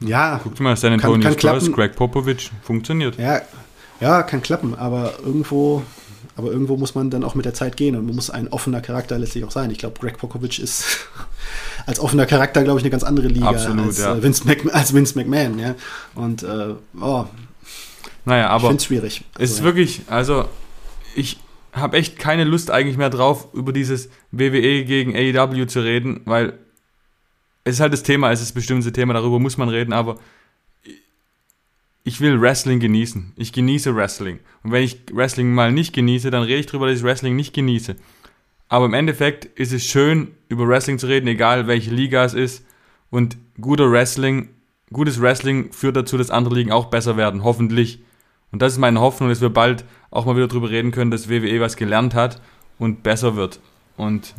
Ja, 0.00 0.40
Guck 0.42 0.54
dir 0.56 0.62
mal, 0.62 0.76
San 0.76 0.92
Kann- 0.92 1.00
Antonio 1.00 1.22
kann 1.24 1.32
Spurs, 1.38 1.40
klappen. 1.64 1.72
Greg 1.72 1.96
Popovich, 1.96 2.50
funktioniert. 2.62 3.18
Ja, 3.18 3.42
ja, 4.00 4.22
kann 4.22 4.40
klappen, 4.42 4.74
aber 4.74 5.14
irgendwo, 5.24 5.82
aber 6.40 6.50
irgendwo 6.50 6.76
muss 6.78 6.94
man 6.94 7.10
dann 7.10 7.22
auch 7.22 7.34
mit 7.34 7.44
der 7.44 7.52
Zeit 7.52 7.76
gehen 7.76 7.94
und 7.96 8.06
man 8.06 8.14
muss 8.14 8.30
ein 8.30 8.48
offener 8.48 8.80
Charakter 8.80 9.18
letztlich 9.18 9.44
auch 9.44 9.50
sein. 9.50 9.70
Ich 9.70 9.78
glaube, 9.78 10.00
Greg 10.00 10.16
Popovich 10.16 10.58
ist 10.60 10.84
als 11.86 12.00
offener 12.00 12.24
Charakter, 12.24 12.64
glaube 12.64 12.78
ich, 12.80 12.84
eine 12.84 12.90
ganz 12.90 13.02
andere 13.02 13.28
Liga 13.28 13.48
Absolut, 13.50 13.86
als, 13.86 13.98
ja. 13.98 14.14
äh, 14.16 14.22
Vince 14.22 14.44
Mc, 14.46 14.70
als 14.72 14.94
Vince 14.94 15.18
McMahon, 15.18 15.58
ja. 15.58 15.74
Und 16.14 16.42
äh, 16.42 16.74
oh, 16.98 17.26
Naja, 18.24 18.44
ich 18.46 18.50
aber 18.50 18.68
finde 18.68 18.76
es 18.80 18.84
schwierig. 18.86 19.24
es 19.38 19.50
ist 19.50 19.56
Also, 19.58 19.64
wirklich, 19.64 20.00
also 20.06 20.46
ich 21.14 21.38
habe 21.72 21.98
echt 21.98 22.18
keine 22.18 22.44
Lust 22.44 22.70
eigentlich 22.70 22.96
mehr 22.96 23.10
drauf, 23.10 23.48
über 23.52 23.72
dieses 23.72 24.08
WWE 24.32 24.84
gegen 24.84 25.14
AEW 25.14 25.66
zu 25.66 25.80
reden, 25.80 26.22
weil 26.24 26.54
es 27.64 27.74
ist 27.74 27.80
halt 27.80 27.92
das 27.92 28.02
Thema, 28.02 28.32
es 28.32 28.40
ist 28.40 28.48
das 28.50 28.54
bestimmte 28.54 28.92
Thema, 28.92 29.12
darüber 29.12 29.38
muss 29.38 29.58
man 29.58 29.68
reden, 29.68 29.92
aber 29.92 30.16
ich 32.04 32.20
will 32.20 32.40
Wrestling 32.40 32.80
genießen. 32.80 33.32
Ich 33.36 33.52
genieße 33.52 33.94
Wrestling. 33.94 34.40
Und 34.62 34.72
wenn 34.72 34.82
ich 34.82 34.98
Wrestling 35.12 35.52
mal 35.52 35.72
nicht 35.72 35.92
genieße, 35.92 36.30
dann 36.30 36.42
rede 36.42 36.60
ich 36.60 36.66
darüber, 36.66 36.88
dass 36.88 36.98
ich 36.98 37.04
Wrestling 37.04 37.36
nicht 37.36 37.54
genieße. 37.54 37.96
Aber 38.68 38.86
im 38.86 38.94
Endeffekt 38.94 39.44
ist 39.44 39.72
es 39.72 39.84
schön, 39.84 40.28
über 40.48 40.66
Wrestling 40.66 40.98
zu 40.98 41.08
reden, 41.08 41.26
egal 41.26 41.66
welche 41.66 41.90
Liga 41.90 42.24
es 42.24 42.34
ist. 42.34 42.64
Und 43.10 43.36
guter 43.60 43.90
Wrestling, 43.90 44.50
gutes 44.92 45.20
Wrestling 45.20 45.72
führt 45.72 45.96
dazu, 45.96 46.16
dass 46.16 46.30
andere 46.30 46.54
Ligen 46.54 46.72
auch 46.72 46.86
besser 46.86 47.16
werden, 47.16 47.42
hoffentlich. 47.42 48.00
Und 48.52 48.62
das 48.62 48.74
ist 48.74 48.78
meine 48.78 49.00
Hoffnung, 49.00 49.28
dass 49.28 49.40
wir 49.40 49.50
bald 49.50 49.84
auch 50.10 50.24
mal 50.24 50.36
wieder 50.36 50.48
darüber 50.48 50.70
reden 50.70 50.92
können, 50.92 51.10
dass 51.10 51.28
WWE 51.28 51.60
was 51.60 51.76
gelernt 51.76 52.14
hat 52.14 52.40
und 52.78 53.02
besser 53.02 53.36
wird. 53.36 53.60
Und 53.96 54.34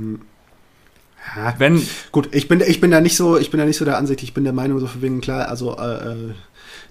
ja, 1.36 1.53
wenn, 1.59 1.82
Gut, 2.12 2.34
ich 2.34 2.47
bin, 2.47 2.62
ich 2.62 2.82
bin 2.82 2.91
da 2.91 2.99
nicht 2.99 3.16
so, 3.16 3.38
ich 3.38 3.51
bin 3.51 3.59
da 3.59 3.66
nicht 3.66 3.78
so 3.78 3.86
der 3.86 3.97
Ansicht, 3.97 4.24
ich 4.24 4.34
bin 4.34 4.43
der 4.43 4.53
Meinung, 4.53 4.80
so 4.80 4.88
von 4.88 5.01
wegen, 5.01 5.22
klar, 5.22 5.47
also 5.47 5.78
äh, 5.78 6.14
äh, 6.14 6.34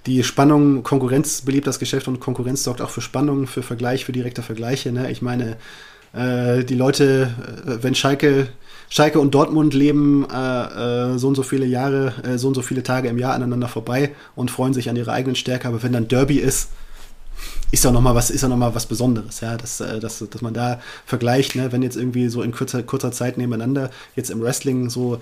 die 0.06 0.22
Spannung, 0.24 0.82
Konkurrenz 0.82 1.42
belebt 1.42 1.66
das 1.66 1.78
Geschäft 1.78 2.08
und 2.08 2.20
Konkurrenz 2.20 2.64
sorgt 2.64 2.80
auch 2.80 2.90
für 2.90 3.00
Spannung, 3.00 3.46
für 3.46 3.62
Vergleich, 3.62 4.04
für 4.04 4.12
direkte 4.12 4.42
Vergleiche. 4.42 4.92
Ne? 4.92 5.10
Ich 5.10 5.20
meine, 5.20 5.56
äh, 6.12 6.64
die 6.64 6.74
Leute, 6.74 7.34
äh, 7.66 7.82
wenn 7.82 7.94
Schalke, 7.94 8.48
Schalke 8.88 9.20
und 9.20 9.34
Dortmund 9.34 9.74
leben 9.74 10.26
äh, 10.30 11.12
äh, 11.14 11.18
so 11.18 11.28
und 11.28 11.34
so 11.34 11.42
viele 11.42 11.66
Jahre, 11.66 12.14
äh, 12.24 12.38
so 12.38 12.48
und 12.48 12.54
so 12.54 12.62
viele 12.62 12.82
Tage 12.82 13.08
im 13.08 13.18
Jahr 13.18 13.34
aneinander 13.34 13.68
vorbei 13.68 14.12
und 14.34 14.50
freuen 14.50 14.74
sich 14.74 14.88
an 14.88 14.96
ihrer 14.96 15.12
eigenen 15.12 15.36
Stärke, 15.36 15.68
aber 15.68 15.82
wenn 15.82 15.92
dann 15.92 16.08
Derby 16.08 16.38
ist, 16.38 16.70
ist 17.70 17.84
ja 17.84 17.92
noch 17.92 18.00
mal 18.00 18.14
was 18.14 18.30
ist 18.30 18.42
ja 18.42 18.48
noch 18.48 18.56
mal 18.56 18.74
was 18.74 18.86
Besonderes, 18.86 19.40
ja, 19.40 19.56
dass, 19.56 19.80
äh, 19.80 20.00
dass, 20.00 20.18
dass 20.18 20.42
man 20.42 20.54
da 20.54 20.80
vergleicht, 21.06 21.54
ne, 21.54 21.70
wenn 21.72 21.82
jetzt 21.82 21.96
irgendwie 21.96 22.28
so 22.28 22.42
in 22.42 22.52
kurzer, 22.52 22.82
kurzer 22.82 23.12
Zeit 23.12 23.38
nebeneinander 23.38 23.90
jetzt 24.16 24.30
im 24.30 24.40
Wrestling 24.40 24.90
so 24.90 25.20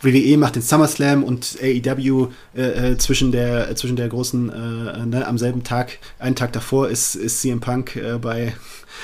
WWE 0.00 0.36
macht 0.36 0.56
den 0.56 0.62
SummerSlam 0.62 1.24
und 1.24 1.58
AEW 1.60 2.28
äh, 2.56 2.92
äh, 2.92 2.98
zwischen 2.98 3.32
der 3.32 3.74
zwischen 3.76 3.96
der 3.96 4.08
großen 4.08 4.50
äh, 4.50 5.06
ne, 5.06 5.26
am 5.26 5.38
selben 5.38 5.64
Tag 5.64 5.98
einen 6.18 6.36
Tag 6.36 6.52
davor 6.52 6.88
ist 6.88 7.14
ist 7.14 7.40
CM 7.40 7.60
Punk 7.60 7.96
äh, 7.96 8.18
bei 8.18 8.54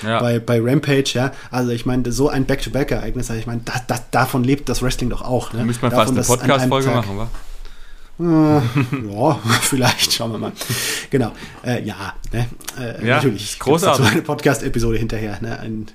ja. 0.03 0.20
bei, 0.20 0.38
bei 0.38 0.61
Rampage, 0.61 1.12
ja. 1.14 1.32
Also 1.51 1.70
ich 1.70 1.86
meine, 1.86 2.11
so 2.12 2.28
ein 2.28 2.47
Back-to-Back-Ereignis, 2.47 3.30
also 3.30 3.40
ich 3.40 3.47
meine, 3.47 3.61
das, 3.64 3.86
das, 3.86 4.11
davon 4.11 4.45
lebt 4.45 4.68
das 4.68 4.82
Wrestling 4.82 5.11
doch 5.11 5.22
auch. 5.22 5.53
Ne? 5.53 5.61
Da 5.61 5.64
müsste 5.64 5.82
man 5.82 5.92
fast 5.92 6.12
eine 6.12 6.22
Podcast-Folge 6.22 6.90
machen, 6.90 7.18
wa? 7.18 7.28
Äh, 8.20 8.24
ja, 8.24 9.38
vielleicht, 9.61 10.12
schauen 10.12 10.32
wir 10.32 10.38
mal. 10.38 10.53
Genau, 11.11 11.32
äh, 11.64 11.82
ja, 11.82 12.14
ne? 12.32 12.49
Äh, 12.78 13.07
ja, 13.07 13.16
natürlich. 13.16 13.59
Großartig. 13.59 14.05
So 14.05 14.12
eine 14.12 14.22
Podcast-Episode 14.22 14.99
hinterher. 14.99 15.38
Ne? 15.40 15.59
Ein, 15.59 15.86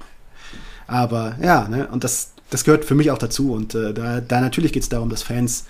aber 0.87 1.35
ja, 1.41 1.67
ne? 1.67 1.87
und 1.87 2.03
das, 2.03 2.33
das 2.49 2.63
gehört 2.63 2.85
für 2.85 2.95
mich 2.95 3.11
auch 3.11 3.17
dazu. 3.17 3.53
Und 3.53 3.75
äh, 3.75 3.93
da, 3.93 4.21
da 4.21 4.41
natürlich 4.41 4.73
geht 4.73 4.83
es 4.83 4.89
darum, 4.89 5.09
dass 5.09 5.23
Fans, 5.23 5.65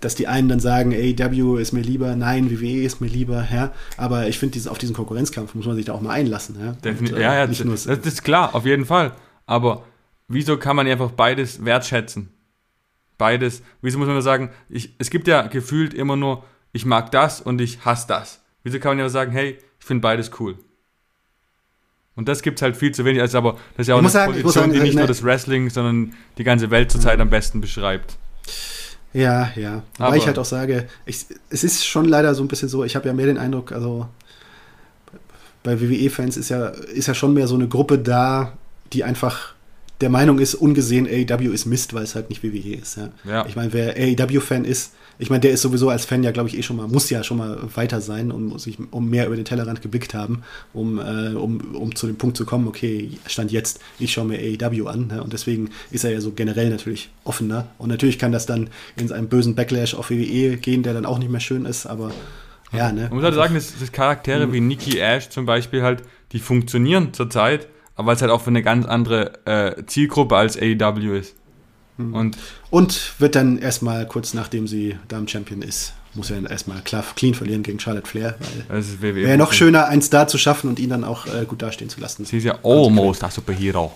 dass 0.00 0.14
die 0.14 0.26
einen 0.26 0.48
dann 0.48 0.60
sagen, 0.60 0.92
AEW 0.92 1.56
ist 1.56 1.72
mir 1.72 1.80
lieber, 1.80 2.14
nein, 2.16 2.50
WWE 2.50 2.82
ist 2.82 3.00
mir 3.00 3.08
lieber, 3.08 3.46
ja. 3.52 3.72
Aber 3.96 4.28
ich 4.28 4.38
finde, 4.38 4.58
auf 4.70 4.78
diesen 4.78 4.94
Konkurrenzkampf 4.94 5.54
muss 5.54 5.66
man 5.66 5.76
sich 5.76 5.86
da 5.86 5.92
auch 5.92 6.00
mal 6.00 6.10
einlassen. 6.10 6.56
Ja, 6.60 6.72
Definitiv. 6.72 7.18
ja, 7.18 7.34
ja, 7.34 7.46
nicht 7.46 7.64
das, 7.64 7.84
das 7.84 7.98
ist 7.98 8.22
klar, 8.22 8.54
auf 8.54 8.66
jeden 8.66 8.84
Fall. 8.84 9.12
Aber 9.46 9.84
wieso 10.28 10.56
kann 10.56 10.76
man 10.76 10.86
einfach 10.86 11.10
beides 11.10 11.64
wertschätzen? 11.64 12.30
Beides. 13.16 13.62
Wieso 13.80 13.98
muss 13.98 14.06
man 14.06 14.16
nur 14.16 14.22
sagen, 14.22 14.50
ich, 14.68 14.94
es 14.98 15.10
gibt 15.10 15.28
ja 15.28 15.46
gefühlt 15.46 15.94
immer 15.94 16.16
nur, 16.16 16.44
ich 16.72 16.84
mag 16.84 17.12
das 17.12 17.40
und 17.40 17.60
ich 17.60 17.84
hasse 17.84 18.08
das. 18.08 18.42
Wieso 18.64 18.78
kann 18.80 18.92
man 18.92 18.98
ja 18.98 19.08
sagen, 19.08 19.30
hey, 19.30 19.58
ich 19.78 19.84
finde 19.84 20.02
beides 20.02 20.30
cool? 20.40 20.58
Und 22.16 22.28
das 22.28 22.42
gibt 22.42 22.58
es 22.58 22.62
halt 22.62 22.76
viel 22.76 22.92
zu 22.92 23.04
wenig. 23.04 23.20
Also, 23.20 23.38
aber 23.38 23.52
das 23.76 23.84
ist 23.84 23.88
ja 23.88 23.94
auch 23.94 23.98
eine 23.98 24.08
sagen, 24.08 24.32
Position, 24.32 24.52
sagen, 24.52 24.72
die 24.72 24.80
nicht 24.80 24.94
ne, 24.94 25.00
nur 25.00 25.08
das 25.08 25.22
Wrestling, 25.24 25.68
sondern 25.70 26.14
die 26.38 26.44
ganze 26.44 26.70
Welt 26.70 26.90
zurzeit 26.90 27.18
am 27.18 27.30
besten 27.30 27.60
beschreibt. 27.60 28.16
Ja, 29.12 29.50
ja. 29.56 29.82
Aber 29.98 30.12
Weil 30.12 30.18
ich 30.18 30.26
halt 30.26 30.38
auch 30.38 30.44
sage, 30.44 30.88
ich, 31.06 31.26
es 31.50 31.64
ist 31.64 31.86
schon 31.86 32.04
leider 32.04 32.34
so 32.34 32.42
ein 32.42 32.48
bisschen 32.48 32.68
so, 32.68 32.84
ich 32.84 32.96
habe 32.96 33.06
ja 33.08 33.14
mehr 33.14 33.26
den 33.26 33.38
Eindruck, 33.38 33.72
also 33.72 34.08
bei 35.62 35.80
WWE-Fans 35.80 36.36
ist 36.36 36.50
ja, 36.50 36.66
ist 36.66 37.08
ja 37.08 37.14
schon 37.14 37.32
mehr 37.32 37.46
so 37.46 37.54
eine 37.54 37.68
Gruppe 37.68 37.98
da, 37.98 38.52
die 38.92 39.02
einfach 39.02 39.54
der 40.00 40.10
Meinung 40.10 40.38
ist, 40.38 40.54
ungesehen 40.54 41.06
AEW 41.06 41.52
ist 41.52 41.66
Mist, 41.66 41.94
weil 41.94 42.02
es 42.02 42.14
halt 42.14 42.28
nicht 42.28 42.42
WWE 42.42 42.74
ist. 42.74 42.96
Ja. 42.96 43.10
ja. 43.24 43.46
Ich 43.46 43.56
meine, 43.56 43.72
wer 43.72 43.96
AEW-Fan 43.96 44.64
ist, 44.64 44.92
ich 45.18 45.30
meine, 45.30 45.40
der 45.40 45.52
ist 45.52 45.62
sowieso 45.62 45.90
als 45.90 46.04
Fan 46.04 46.24
ja, 46.24 46.32
glaube 46.32 46.48
ich, 46.48 46.58
eh 46.58 46.62
schon 46.62 46.76
mal, 46.76 46.88
muss 46.88 47.08
ja 47.08 47.22
schon 47.22 47.38
mal 47.38 47.58
weiter 47.74 48.00
sein 48.00 48.32
und 48.32 48.46
muss 48.46 48.64
sich 48.64 48.78
um 48.90 49.08
mehr 49.08 49.26
über 49.26 49.36
den 49.36 49.44
Tellerrand 49.44 49.80
geblickt 49.80 50.12
haben, 50.12 50.42
um, 50.72 50.98
äh, 50.98 51.34
um, 51.34 51.76
um 51.76 51.94
zu 51.94 52.08
dem 52.08 52.16
Punkt 52.16 52.36
zu 52.36 52.44
kommen, 52.44 52.66
okay, 52.66 53.10
stand 53.26 53.52
jetzt, 53.52 53.80
ich 54.00 54.12
schaue 54.12 54.24
mir 54.24 54.38
AEW 54.38 54.88
an. 54.88 55.06
Ne? 55.06 55.22
Und 55.22 55.32
deswegen 55.32 55.70
ist 55.92 56.04
er 56.04 56.10
ja 56.10 56.20
so 56.20 56.32
generell 56.32 56.70
natürlich 56.70 57.10
offener. 57.22 57.68
Und 57.78 57.90
natürlich 57.90 58.18
kann 58.18 58.32
das 58.32 58.46
dann 58.46 58.70
in 58.96 59.12
einem 59.12 59.28
bösen 59.28 59.54
Backlash 59.54 59.94
auf 59.94 60.10
WWE 60.10 60.56
gehen, 60.56 60.82
der 60.82 60.94
dann 60.94 61.06
auch 61.06 61.18
nicht 61.18 61.30
mehr 61.30 61.40
schön 61.40 61.64
ist, 61.64 61.86
aber 61.86 62.10
ja, 62.72 62.90
ne? 62.90 63.02
Man 63.02 63.14
muss 63.14 63.24
halt 63.24 63.34
sagen, 63.34 63.54
dass, 63.54 63.78
dass 63.78 63.92
Charaktere 63.92 64.48
mhm. 64.48 64.52
wie 64.52 64.60
Nikki 64.60 64.98
Ash 64.98 65.28
zum 65.28 65.46
Beispiel 65.46 65.82
halt, 65.82 66.02
die 66.32 66.40
funktionieren 66.40 67.12
zurzeit, 67.12 67.68
aber 67.96 68.08
weil 68.08 68.16
es 68.16 68.22
halt 68.22 68.30
auch 68.30 68.40
für 68.40 68.50
eine 68.50 68.62
ganz 68.62 68.86
andere 68.86 69.46
äh, 69.46 69.86
Zielgruppe 69.86 70.36
als 70.36 70.56
AEW 70.56 71.16
ist. 71.16 71.34
Mhm. 71.96 72.14
Und, 72.14 72.38
und 72.70 73.14
wird 73.18 73.34
dann 73.36 73.58
erstmal 73.58 74.06
kurz 74.06 74.34
nachdem 74.34 74.66
sie 74.66 74.96
Damen-Champion 75.08 75.62
ist, 75.62 75.94
muss 76.14 76.30
er 76.30 76.36
dann 76.36 76.46
erstmal 76.46 76.80
klar, 76.82 77.04
clean 77.16 77.34
verlieren 77.34 77.62
gegen 77.62 77.78
Charlotte 77.80 78.08
Flair. 78.08 78.36
Wäre 78.68 79.20
ja 79.20 79.36
noch 79.36 79.52
schöner, 79.52 79.86
einen 79.86 80.02
Star 80.02 80.28
zu 80.28 80.38
schaffen 80.38 80.68
und 80.68 80.78
ihn 80.78 80.90
dann 80.90 81.04
auch 81.04 81.26
äh, 81.26 81.44
gut 81.44 81.62
dastehen 81.62 81.88
zu 81.88 82.00
lassen. 82.00 82.24
Sie 82.24 82.38
ist 82.38 82.44
ja 82.44 82.58
almost 82.62 83.22
a 83.24 83.30
Superhero. 83.30 83.92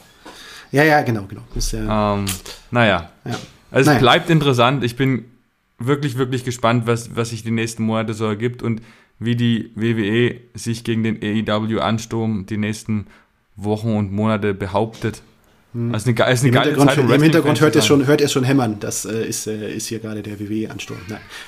Ja, 0.71 0.85
ja, 0.85 1.03
genau, 1.03 1.23
genau. 1.23 1.43
Ist 1.55 1.73
ja, 1.73 2.15
ähm, 2.15 2.27
naja. 2.71 3.11
Ja. 3.25 3.39
Also 3.71 3.87
naja. 3.87 3.99
es 3.99 4.03
bleibt 4.03 4.31
interessant. 4.31 4.85
Ich 4.85 4.97
bin 4.97 5.25
wirklich, 5.79 6.19
wirklich 6.19 6.45
gespannt, 6.45 6.87
was, 6.87 7.17
was 7.17 7.31
sich 7.31 7.43
die 7.43 7.51
nächsten 7.51 7.85
Monate 7.85 8.15
so 8.15 8.27
ergibt 8.27 8.63
und 8.63 8.83
wie 9.19 9.37
die 9.37 9.73
WWE 9.75 10.37
sich 10.55 10.85
gegen 10.85 11.03
den 11.03 11.21
AEW-Ansturm 11.23 12.47
die 12.47 12.57
nächsten 12.57 13.07
Wochen 13.59 13.95
und 13.95 14.13
Monate 14.13 14.55
behauptet. 14.55 15.23
Hm. 15.75 15.93
Also 15.93 16.11
eine, 16.11 16.33
ist 16.33 16.41
eine 16.41 16.49
Im 16.49 16.55
geile 16.55 16.71
Hintergrund, 16.71 16.91
Zeit, 16.91 16.99
um 16.99 17.13
Im 17.13 17.23
Hintergrund 17.23 17.61
hört 17.61 17.77
ihr, 17.77 17.83
schon, 17.83 18.07
hört 18.07 18.21
ihr 18.21 18.29
schon 18.29 18.45
hämmern. 18.45 18.77
Das 18.81 19.05
äh, 19.05 19.27
ist, 19.27 19.47
äh, 19.47 19.75
ist 19.75 19.89
hier 19.89 19.99
gerade 19.99 20.23
der 20.23 20.41
WWE-Ansturm. 20.41 20.99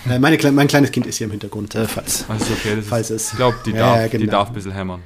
Äh, 0.09 0.19
meine, 0.19 0.39
mein 0.53 0.69
kleines 0.69 0.93
Kind 0.93 1.07
ist 1.07 1.17
hier 1.17 1.27
im 1.27 1.31
Hintergrund, 1.31 1.75
äh, 1.75 1.87
falls, 1.87 2.27
also 2.29 2.53
okay, 2.53 2.83
falls 2.83 3.11
ist, 3.11 3.23
es. 3.23 3.31
Ich 3.33 3.37
glaube, 3.37 3.57
die, 3.65 3.73
darf, 3.73 4.11
genau. 4.11 4.23
die 4.23 4.27
darf 4.29 4.49
ein 4.49 4.55
bisschen 4.55 4.73
hämmern. 4.73 5.03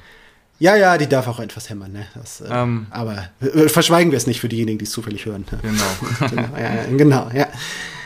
Ja, 0.57 0.75
ja, 0.75 0.97
die 0.97 1.07
darf 1.07 1.27
auch 1.27 1.39
etwas 1.39 1.69
hämmern. 1.69 1.91
Ne? 1.91 2.07
Das, 2.15 2.41
äh, 2.41 2.47
ähm, 2.49 2.87
aber 2.89 3.29
äh, 3.41 3.67
verschweigen 3.67 4.11
wir 4.11 4.17
es 4.17 4.27
nicht 4.27 4.39
für 4.39 4.49
diejenigen, 4.49 4.79
die 4.79 4.85
es 4.85 4.91
zufällig 4.91 5.25
hören. 5.25 5.45
Genau. 5.61 5.83
genau, 6.29 6.57
ja, 6.57 6.97
genau, 6.97 7.29
ja. 7.33 7.47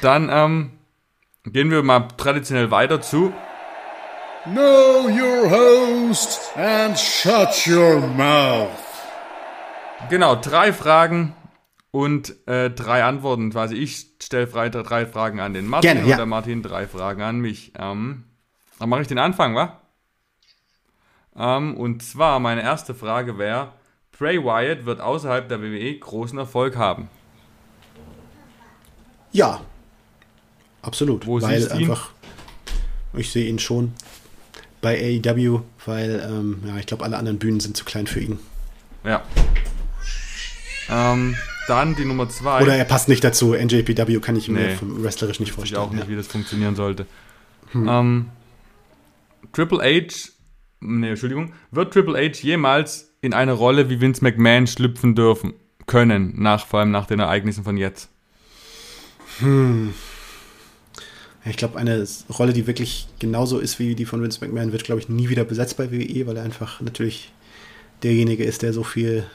Dann 0.02 0.30
ähm, 0.32 0.72
gehen 1.46 1.72
wir 1.72 1.84
mal 1.84 2.08
traditionell 2.18 2.72
weiter 2.72 3.02
zu 3.02 3.34
Know 4.46 5.10
your 5.10 5.50
host 5.50 6.52
and 6.56 6.98
shut 6.98 7.68
your 7.68 8.00
mouth. 8.00 8.89
Genau, 10.08 10.36
drei 10.36 10.72
Fragen 10.72 11.36
und 11.92 12.48
äh, 12.48 12.70
drei 12.70 13.04
Antworten. 13.04 13.52
Quasi 13.52 13.76
ich 13.76 14.08
stelle 14.22 14.48
drei 14.48 15.06
Fragen 15.06 15.40
an 15.40 15.54
den 15.54 15.68
Martin 15.68 15.92
Gerne, 15.92 16.08
ja. 16.08 16.16
und 16.16 16.18
der 16.18 16.26
Martin 16.26 16.64
drei 16.64 16.88
Fragen 16.88 17.22
an 17.22 17.40
mich. 17.40 17.74
Ähm, 17.78 18.24
dann 18.80 18.90
mache 18.90 19.02
ich 19.02 19.08
den 19.08 19.20
Anfang, 19.20 19.56
wa? 19.56 19.82
Ähm, 21.36 21.76
und 21.76 22.02
zwar 22.04 22.40
meine 22.40 22.62
erste 22.62 22.94
Frage 22.96 23.38
wäre: 23.38 23.74
Bray 24.18 24.44
Wyatt 24.44 24.86
wird 24.86 25.02
außerhalb 25.02 25.48
der 25.50 25.62
WWE 25.62 25.98
großen 25.98 26.38
Erfolg 26.38 26.78
haben. 26.78 27.10
Ja, 29.32 29.62
absolut. 30.82 31.28
Wo 31.28 31.42
weil 31.42 31.72
einfach, 31.72 32.10
ihn? 33.14 33.20
ich 33.20 33.32
sehe 33.32 33.48
ihn 33.48 33.60
schon 33.60 33.94
bei 34.82 35.22
AEW, 35.24 35.62
weil 35.86 36.26
ähm, 36.28 36.64
ja, 36.66 36.78
ich 36.78 36.86
glaube, 36.86 37.04
alle 37.04 37.18
anderen 37.18 37.38
Bühnen 37.38 37.60
sind 37.60 37.78
zu 37.78 37.86
klein 37.86 38.08
für 38.08 38.22
ihn. 38.22 38.40
Ja, 39.04 39.24
ähm, 40.92 41.36
dann 41.68 41.96
die 41.96 42.06
Nummer 42.06 42.28
zwei. 42.30 42.64
Oder 42.64 42.76
er 42.76 42.86
passt 42.86 43.10
nicht 43.10 43.24
dazu. 43.24 43.54
NJPW 43.54 44.20
kann 44.20 44.36
ich 44.36 44.50
mir 44.50 44.60
nee, 44.60 44.78
wrestlerisch 44.82 45.40
nicht 45.40 45.52
vorstellen. 45.52 45.82
Ich 45.82 45.88
auch 45.88 45.92
nicht, 45.92 46.06
ja. 46.06 46.10
wie 46.10 46.16
das 46.16 46.28
funktionieren 46.28 46.76
sollte. 46.76 47.06
Hm. 47.72 47.88
Ähm, 47.88 48.26
Triple 49.54 49.80
H, 49.80 50.32
nee, 50.80 51.10
Entschuldigung, 51.10 51.54
wird 51.72 51.94
Triple 51.94 52.18
H 52.18 52.42
jemals 52.42 53.14
in 53.22 53.34
eine 53.34 53.54
Rolle 53.54 53.90
wie 53.90 54.02
Vince 54.02 54.24
McMahon 54.24 54.68
schlüpfen 54.68 55.16
dürfen 55.16 55.54
können, 55.86 56.34
nach, 56.38 56.66
vor 56.66 56.80
allem 56.80 56.92
nach 56.92 57.06
den 57.06 57.20
Ereignissen 57.20 57.64
von 57.64 57.78
jetzt? 57.78 58.10
Hm. 59.40 59.94
Ich 61.46 61.58
glaube, 61.58 61.78
eine 61.78 62.06
Rolle, 62.38 62.54
die 62.54 62.68
wirklich 62.68 63.08
genauso 63.18 63.60
ist 63.60 63.80
wie 63.80 63.96
die 63.96 64.06
von 64.06 64.22
Vince 64.22 64.40
McMahon, 64.42 64.72
wird, 64.72 64.84
glaube 64.84 65.02
ich, 65.02 65.10
nie 65.10 65.30
wieder 65.30 65.46
besetzt 65.46 65.78
bei 65.78 65.92
WWE, 65.92 66.28
weil 66.28 66.38
er 66.38 66.44
einfach 66.44 66.82
natürlich 66.82 67.32
derjenige 68.04 68.44
ist, 68.44 68.62
der 68.62 68.74
so 68.74 68.84
viel 68.84 69.26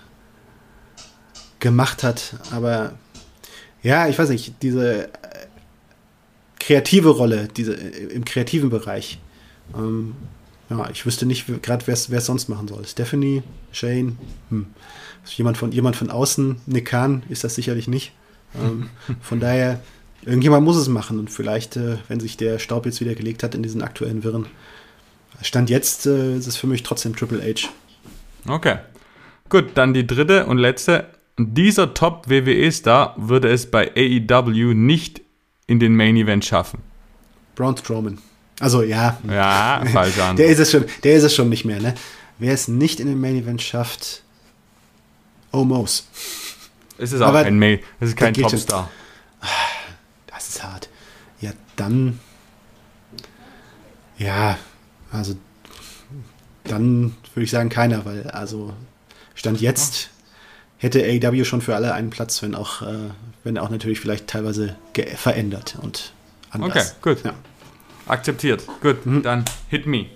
gemacht 1.65 2.03
hat. 2.03 2.37
Aber 2.53 2.93
ja, 3.83 4.07
ich 4.07 4.19
weiß 4.19 4.29
nicht, 4.29 4.63
diese 4.63 5.05
äh, 5.05 5.09
kreative 6.61 7.09
Rolle, 7.09 7.49
diese 7.57 7.75
äh, 7.75 8.13
im 8.13 8.25
kreativen 8.25 8.71
Bereich. 8.71 9.19
Ähm, 9.75 10.15
ja, 10.69 10.89
ich 10.91 11.05
wüsste 11.05 11.27
nicht 11.27 11.47
gerade, 11.63 11.87
wer 11.87 11.95
es 11.95 12.27
sonst 12.27 12.49
machen 12.49 12.69
soll. 12.69 12.87
Stephanie, 12.87 13.43
Shane, 13.73 14.19
hm. 14.51 14.67
jemand 15.25 15.57
von 15.57 15.73
jemand 15.73 15.97
von 15.97 16.11
außen, 16.11 16.61
Nick 16.67 16.87
Khan 16.87 17.23
ist 17.31 17.45
das 17.45 17.55
sicherlich 17.55 17.89
nicht. 17.89 18.13
Ähm, 18.55 18.91
von 19.23 19.41
daher, 19.41 19.81
irgendjemand 20.23 20.65
muss 20.65 20.77
es 20.77 20.89
machen 20.89 21.19
und 21.19 21.31
vielleicht, 21.31 21.77
äh, 21.77 21.97
wenn 22.09 22.21
sich 22.21 22.37
der 22.37 22.59
Staub 22.59 22.85
jetzt 22.85 23.01
wieder 23.01 23.15
gelegt 23.15 23.43
hat 23.43 23.55
in 23.55 23.63
diesen 23.63 23.83
aktuellen 23.83 24.23
Wirren, 24.23 24.47
Stand 25.43 25.71
jetzt 25.71 26.07
äh, 26.07 26.37
ist 26.37 26.47
es 26.47 26.57
für 26.57 26.67
mich 26.67 26.83
trotzdem 26.83 27.17
Triple 27.17 27.43
H. 27.43 27.69
Okay. 28.47 28.77
Gut, 29.49 29.73
dann 29.75 29.95
die 29.95 30.07
dritte 30.07 30.47
und 30.47 30.59
letzte. 30.59 31.07
Dieser 31.39 31.95
Top-WWE-Star 31.95 33.15
würde 33.17 33.51
es 33.51 33.71
bei 33.71 33.91
AEW 33.97 34.75
nicht 34.75 35.21
in 35.67 35.81
den 35.81 35.97
Main 35.97 36.17
Event 36.17 36.45
schaffen. 36.45 36.81
Braun 37.57 37.77
Strowman. 37.77 38.19
Also 38.61 38.83
ja. 38.83 39.19
Ja, 39.29 39.83
falsch 39.93 40.19
an. 40.21 40.37
Der 40.37 40.47
ist 40.47 40.59
es 40.61 40.71
schon, 40.71 40.85
der 41.03 41.17
ist 41.17 41.25
es 41.25 41.35
schon 41.35 41.49
nicht 41.49 41.65
mehr, 41.65 41.81
ne? 41.81 41.95
Wer 42.39 42.53
es 42.53 42.69
nicht 42.69 43.01
in 43.01 43.09
den 43.09 43.21
Main 43.21 43.37
Event 43.37 43.63
schafft, 43.63 44.23
Omos. 45.53 46.07
Es 46.99 47.13
ist 47.13 47.21
auch 47.21 47.29
Aber 47.29 47.43
kein 47.43 47.59
Main, 47.59 47.81
es 48.01 48.11
ist 48.11 48.17
kein 48.17 48.35
Topstar. 48.35 48.91
Das 50.27 50.49
ist 50.49 50.63
hart. 50.63 50.89
Ja, 51.41 51.53
dann. 51.77 52.21
Ja, 54.19 54.59
also 55.11 55.35
dann 56.65 57.17
würde 57.35 57.45
ich 57.45 57.51
sagen 57.51 57.69
keiner, 57.69 58.05
weil 58.05 58.31
also 58.31 58.73
Stand 59.35 59.61
jetzt 59.61 60.11
hätte 60.79 61.03
AEW 61.03 61.45
schon 61.45 61.61
für 61.61 61.75
alle 61.75 61.95
einen 61.95 62.11
Platz, 62.11 62.43
wenn 62.43 62.55
auch, 62.55 62.83
äh, 62.83 63.11
wenn 63.43 63.59
auch 63.59 63.71
natürlich 63.71 64.01
vielleicht 64.01 64.27
teilweise 64.27 64.77
verändert 65.17 65.77
und 65.81 66.13
anders. 66.51 66.97
Okay, 67.01 67.15
gut. 67.15 67.25
Ja. 67.25 67.35
Akzeptiert. 68.07 68.65
Gut, 68.83 69.07
mhm. 69.07 69.23
dann 69.23 69.45
hit 69.71 69.87
me. 69.87 70.07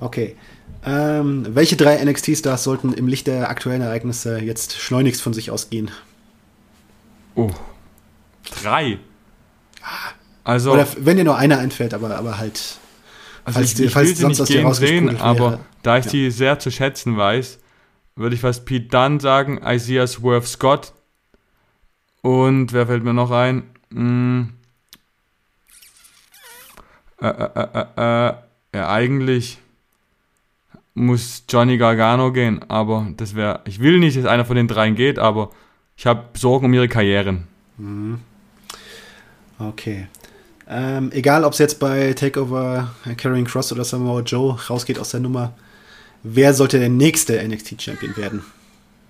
Okay. 0.00 0.36
Ähm, 0.84 1.46
welche 1.50 1.76
drei 1.76 2.02
NXT-Stars 2.04 2.64
sollten 2.64 2.92
im 2.94 3.06
Licht 3.06 3.26
der 3.26 3.50
aktuellen 3.50 3.82
Ereignisse 3.82 4.38
jetzt 4.38 4.78
schleunigst 4.78 5.20
von 5.20 5.32
sich 5.34 5.50
ausgehen? 5.50 5.90
Oh. 7.34 7.50
Drei. 8.62 8.98
Also, 10.42 10.72
Oder 10.72 10.86
wenn 10.98 11.16
dir 11.16 11.24
nur 11.24 11.36
einer 11.36 11.58
einfällt, 11.58 11.94
aber, 11.94 12.16
aber 12.16 12.38
halt. 12.38 12.78
also 13.44 13.58
falls 13.58 13.68
ich, 13.68 13.74
die- 13.74 13.84
ich 13.84 13.92
falls 13.92 14.08
will 14.08 14.16
sie 14.16 14.22
sonst 14.22 14.38
nicht 14.40 14.48
gehen 14.52 14.74
sehen, 14.74 15.16
aber 15.20 15.38
wäre. 15.52 15.60
da 15.82 15.98
ich 15.98 16.06
Ja. 16.06 16.10
die 16.10 16.30
sehr 16.30 16.58
zu 16.58 16.70
schätzen 16.70 17.16
weiß, 17.16 17.58
würde 18.20 18.34
ich 18.34 18.40
fast 18.40 18.66
Pete 18.66 18.88
Dunn 18.88 19.18
sagen, 19.18 19.60
Isaiah 19.64 20.06
Swerve 20.06 20.46
Scott. 20.46 20.92
Und 22.22 22.72
wer 22.72 22.86
fällt 22.86 23.02
mir 23.02 23.14
noch 23.14 23.30
ein? 23.30 23.64
Hm. 23.92 24.50
Äh, 27.20 27.28
äh, 27.28 27.50
äh, 27.54 27.68
äh, 27.74 28.28
äh, 28.28 28.34
ja, 28.74 28.88
eigentlich 28.88 29.58
muss 30.94 31.44
Johnny 31.48 31.78
Gargano 31.78 32.32
gehen, 32.32 32.62
aber 32.68 33.06
das 33.16 33.34
wäre, 33.34 33.60
ich 33.64 33.80
will 33.80 33.98
nicht, 33.98 34.16
dass 34.16 34.26
einer 34.26 34.44
von 34.44 34.56
den 34.56 34.68
dreien 34.68 34.94
geht, 34.94 35.18
aber 35.18 35.50
ich 35.96 36.06
habe 36.06 36.24
Sorgen 36.34 36.66
um 36.66 36.74
ihre 36.74 36.88
Karrieren. 36.88 37.46
Okay. 39.58 40.08
Ähm, 40.68 41.10
egal, 41.12 41.44
ob 41.44 41.52
es 41.52 41.58
jetzt 41.58 41.80
bei 41.80 42.12
Takeover 42.12 42.94
äh, 43.04 43.14
Karrion 43.14 43.44
Cross 43.44 43.72
oder 43.72 43.84
Samoa 43.84 44.20
Joe 44.20 44.58
rausgeht 44.68 44.98
aus 44.98 45.10
der 45.10 45.20
Nummer, 45.20 45.52
wer 46.22 46.54
sollte 46.54 46.78
der 46.78 46.88
nächste 46.88 47.42
NXT-Champion 47.46 48.16
werden? 48.16 48.42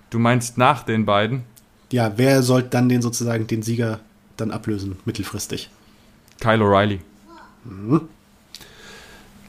Du 0.09 0.19
meinst 0.19 0.57
nach 0.57 0.83
den 0.83 1.05
beiden? 1.05 1.43
Ja, 1.91 2.13
wer 2.17 2.43
sollte 2.43 2.69
dann 2.69 2.89
den 2.89 3.01
sozusagen 3.01 3.47
den 3.47 3.63
Sieger 3.63 3.99
dann 4.37 4.51
ablösen, 4.51 4.97
mittelfristig? 5.05 5.69
Kyle 6.39 6.63
O'Reilly. 6.63 6.99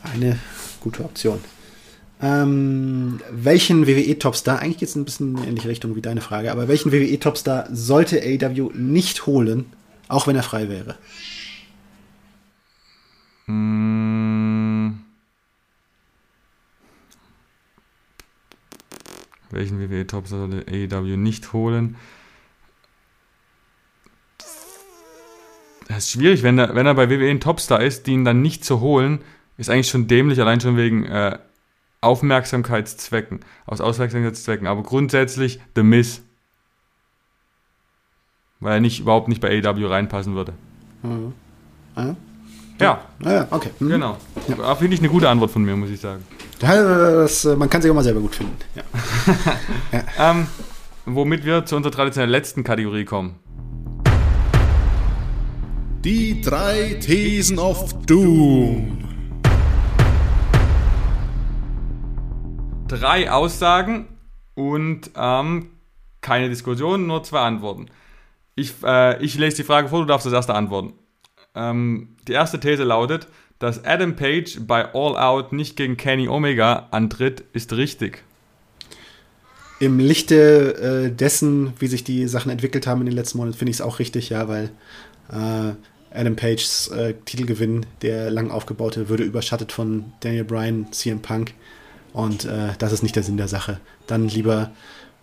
Eine 0.02 0.38
gute 0.80 1.04
Option. 1.04 1.40
Ähm, 2.20 3.20
welchen 3.30 3.86
WWE-Topstar, 3.86 4.60
eigentlich 4.60 4.78
geht 4.78 4.88
es 4.88 4.96
ein 4.96 5.04
bisschen 5.04 5.38
in 5.38 5.44
ähnliche 5.44 5.68
Richtung 5.68 5.96
wie 5.96 6.02
deine 6.02 6.20
Frage, 6.20 6.52
aber 6.52 6.68
welchen 6.68 6.92
WWE-Topstar 6.92 7.68
sollte 7.72 8.20
AEW 8.22 8.70
nicht 8.74 9.26
holen, 9.26 9.66
auch 10.08 10.28
wenn 10.28 10.36
er 10.36 10.44
frei 10.44 10.68
wäre? 10.68 10.96
Hm. 13.46 14.01
Welchen 19.52 19.78
WWE-Top 19.78 20.26
sollte 20.26 20.64
AEW 20.66 21.16
nicht 21.16 21.52
holen? 21.52 21.96
Das 25.88 25.98
ist 25.98 26.10
schwierig, 26.10 26.42
wenn 26.42 26.58
er, 26.58 26.74
wenn 26.74 26.86
er 26.86 26.94
bei 26.94 27.10
WWE 27.10 27.30
ein 27.30 27.40
Topstar 27.40 27.82
ist, 27.82 28.06
die 28.06 28.12
ihn 28.12 28.24
dann 28.24 28.40
nicht 28.40 28.64
zu 28.64 28.80
holen, 28.80 29.20
ist 29.58 29.68
eigentlich 29.68 29.88
schon 29.88 30.08
dämlich, 30.08 30.40
allein 30.40 30.60
schon 30.60 30.78
wegen 30.78 31.04
äh, 31.04 31.38
Aufmerksamkeitszwecken, 32.00 33.40
aus 33.66 33.82
Aufmerksamkeitszwecken. 33.82 34.66
Aber 34.66 34.82
grundsätzlich 34.82 35.60
The 35.76 35.82
Miz. 35.82 36.22
Weil 38.60 38.74
er 38.74 38.80
nicht, 38.80 39.00
überhaupt 39.00 39.28
nicht 39.28 39.40
bei 39.42 39.62
AEW 39.62 39.86
reinpassen 39.86 40.34
würde. 40.34 40.54
Ah, 41.02 41.18
Ja, 41.96 42.16
ah, 42.90 43.46
okay. 43.50 43.70
Hm. 43.78 43.88
genau. 43.88 44.16
Ja. 44.48 44.74
Finde 44.74 44.94
ich 44.94 45.00
eine 45.00 45.08
gute 45.08 45.28
Antwort 45.28 45.50
von 45.50 45.62
mir, 45.62 45.76
muss 45.76 45.90
ich 45.90 46.00
sagen. 46.00 46.24
Ja, 46.60 46.74
Das, 47.22 47.44
äh, 47.44 47.56
man 47.56 47.68
kann 47.68 47.82
sich 47.82 47.90
auch 47.90 47.94
mal 47.94 48.04
selber 48.04 48.20
gut 48.20 48.34
finden. 48.34 48.56
Ja. 49.92 50.30
Ähm, 50.30 50.46
womit 51.04 51.44
wir 51.44 51.64
zu 51.64 51.76
unserer 51.76 51.92
traditionellen 51.92 52.30
letzten 52.30 52.64
Kategorie 52.64 53.04
kommen. 53.04 53.36
Die 56.04 56.40
drei 56.40 56.98
Thesen 57.00 57.58
of 57.58 57.92
Doom. 58.06 58.98
Drei 62.88 63.30
Aussagen 63.30 64.08
und 64.54 65.10
ähm, 65.16 65.70
keine 66.20 66.48
Diskussion, 66.48 67.06
nur 67.06 67.22
zwei 67.22 67.40
Antworten. 67.40 67.86
Ich, 68.54 68.74
äh, 68.84 69.22
ich 69.22 69.36
lese 69.38 69.56
die 69.56 69.62
Frage 69.62 69.88
vor, 69.88 70.00
du 70.00 70.06
darfst 70.06 70.26
das 70.26 70.32
erste 70.32 70.54
antworten. 70.54 70.94
Ähm, 71.54 72.08
die 72.26 72.32
erste 72.32 72.60
These 72.60 72.84
lautet, 72.84 73.28
dass 73.58 73.84
Adam 73.84 74.16
Page 74.16 74.58
bei 74.66 74.92
All 74.94 75.16
Out 75.16 75.52
nicht 75.52 75.76
gegen 75.76 75.96
Kenny 75.96 76.28
Omega 76.28 76.88
antritt, 76.90 77.44
ist 77.52 77.72
richtig. 77.74 78.24
Im 79.78 79.98
Lichte 79.98 81.06
äh, 81.06 81.10
dessen, 81.10 81.72
wie 81.78 81.88
sich 81.88 82.04
die 82.04 82.26
Sachen 82.28 82.50
entwickelt 82.50 82.86
haben 82.86 83.00
in 83.00 83.06
den 83.06 83.14
letzten 83.14 83.38
Monaten, 83.38 83.56
finde 83.56 83.70
ich 83.70 83.76
es 83.76 83.80
auch 83.80 83.98
richtig, 83.98 84.30
ja, 84.30 84.48
weil 84.48 84.70
äh, 85.30 85.72
Adam 86.14 86.36
Pages 86.36 86.88
äh, 86.88 87.14
Titelgewinn, 87.24 87.86
der 88.02 88.30
lang 88.30 88.50
aufgebaute, 88.50 89.08
würde 89.08 89.24
überschattet 89.24 89.72
von 89.72 90.12
Daniel 90.20 90.44
Bryan, 90.44 90.92
CM 90.92 91.20
Punk. 91.20 91.54
Und 92.12 92.44
äh, 92.44 92.70
das 92.78 92.92
ist 92.92 93.02
nicht 93.02 93.16
der 93.16 93.22
Sinn 93.22 93.36
der 93.36 93.48
Sache. 93.48 93.80
Dann 94.06 94.28
lieber 94.28 94.70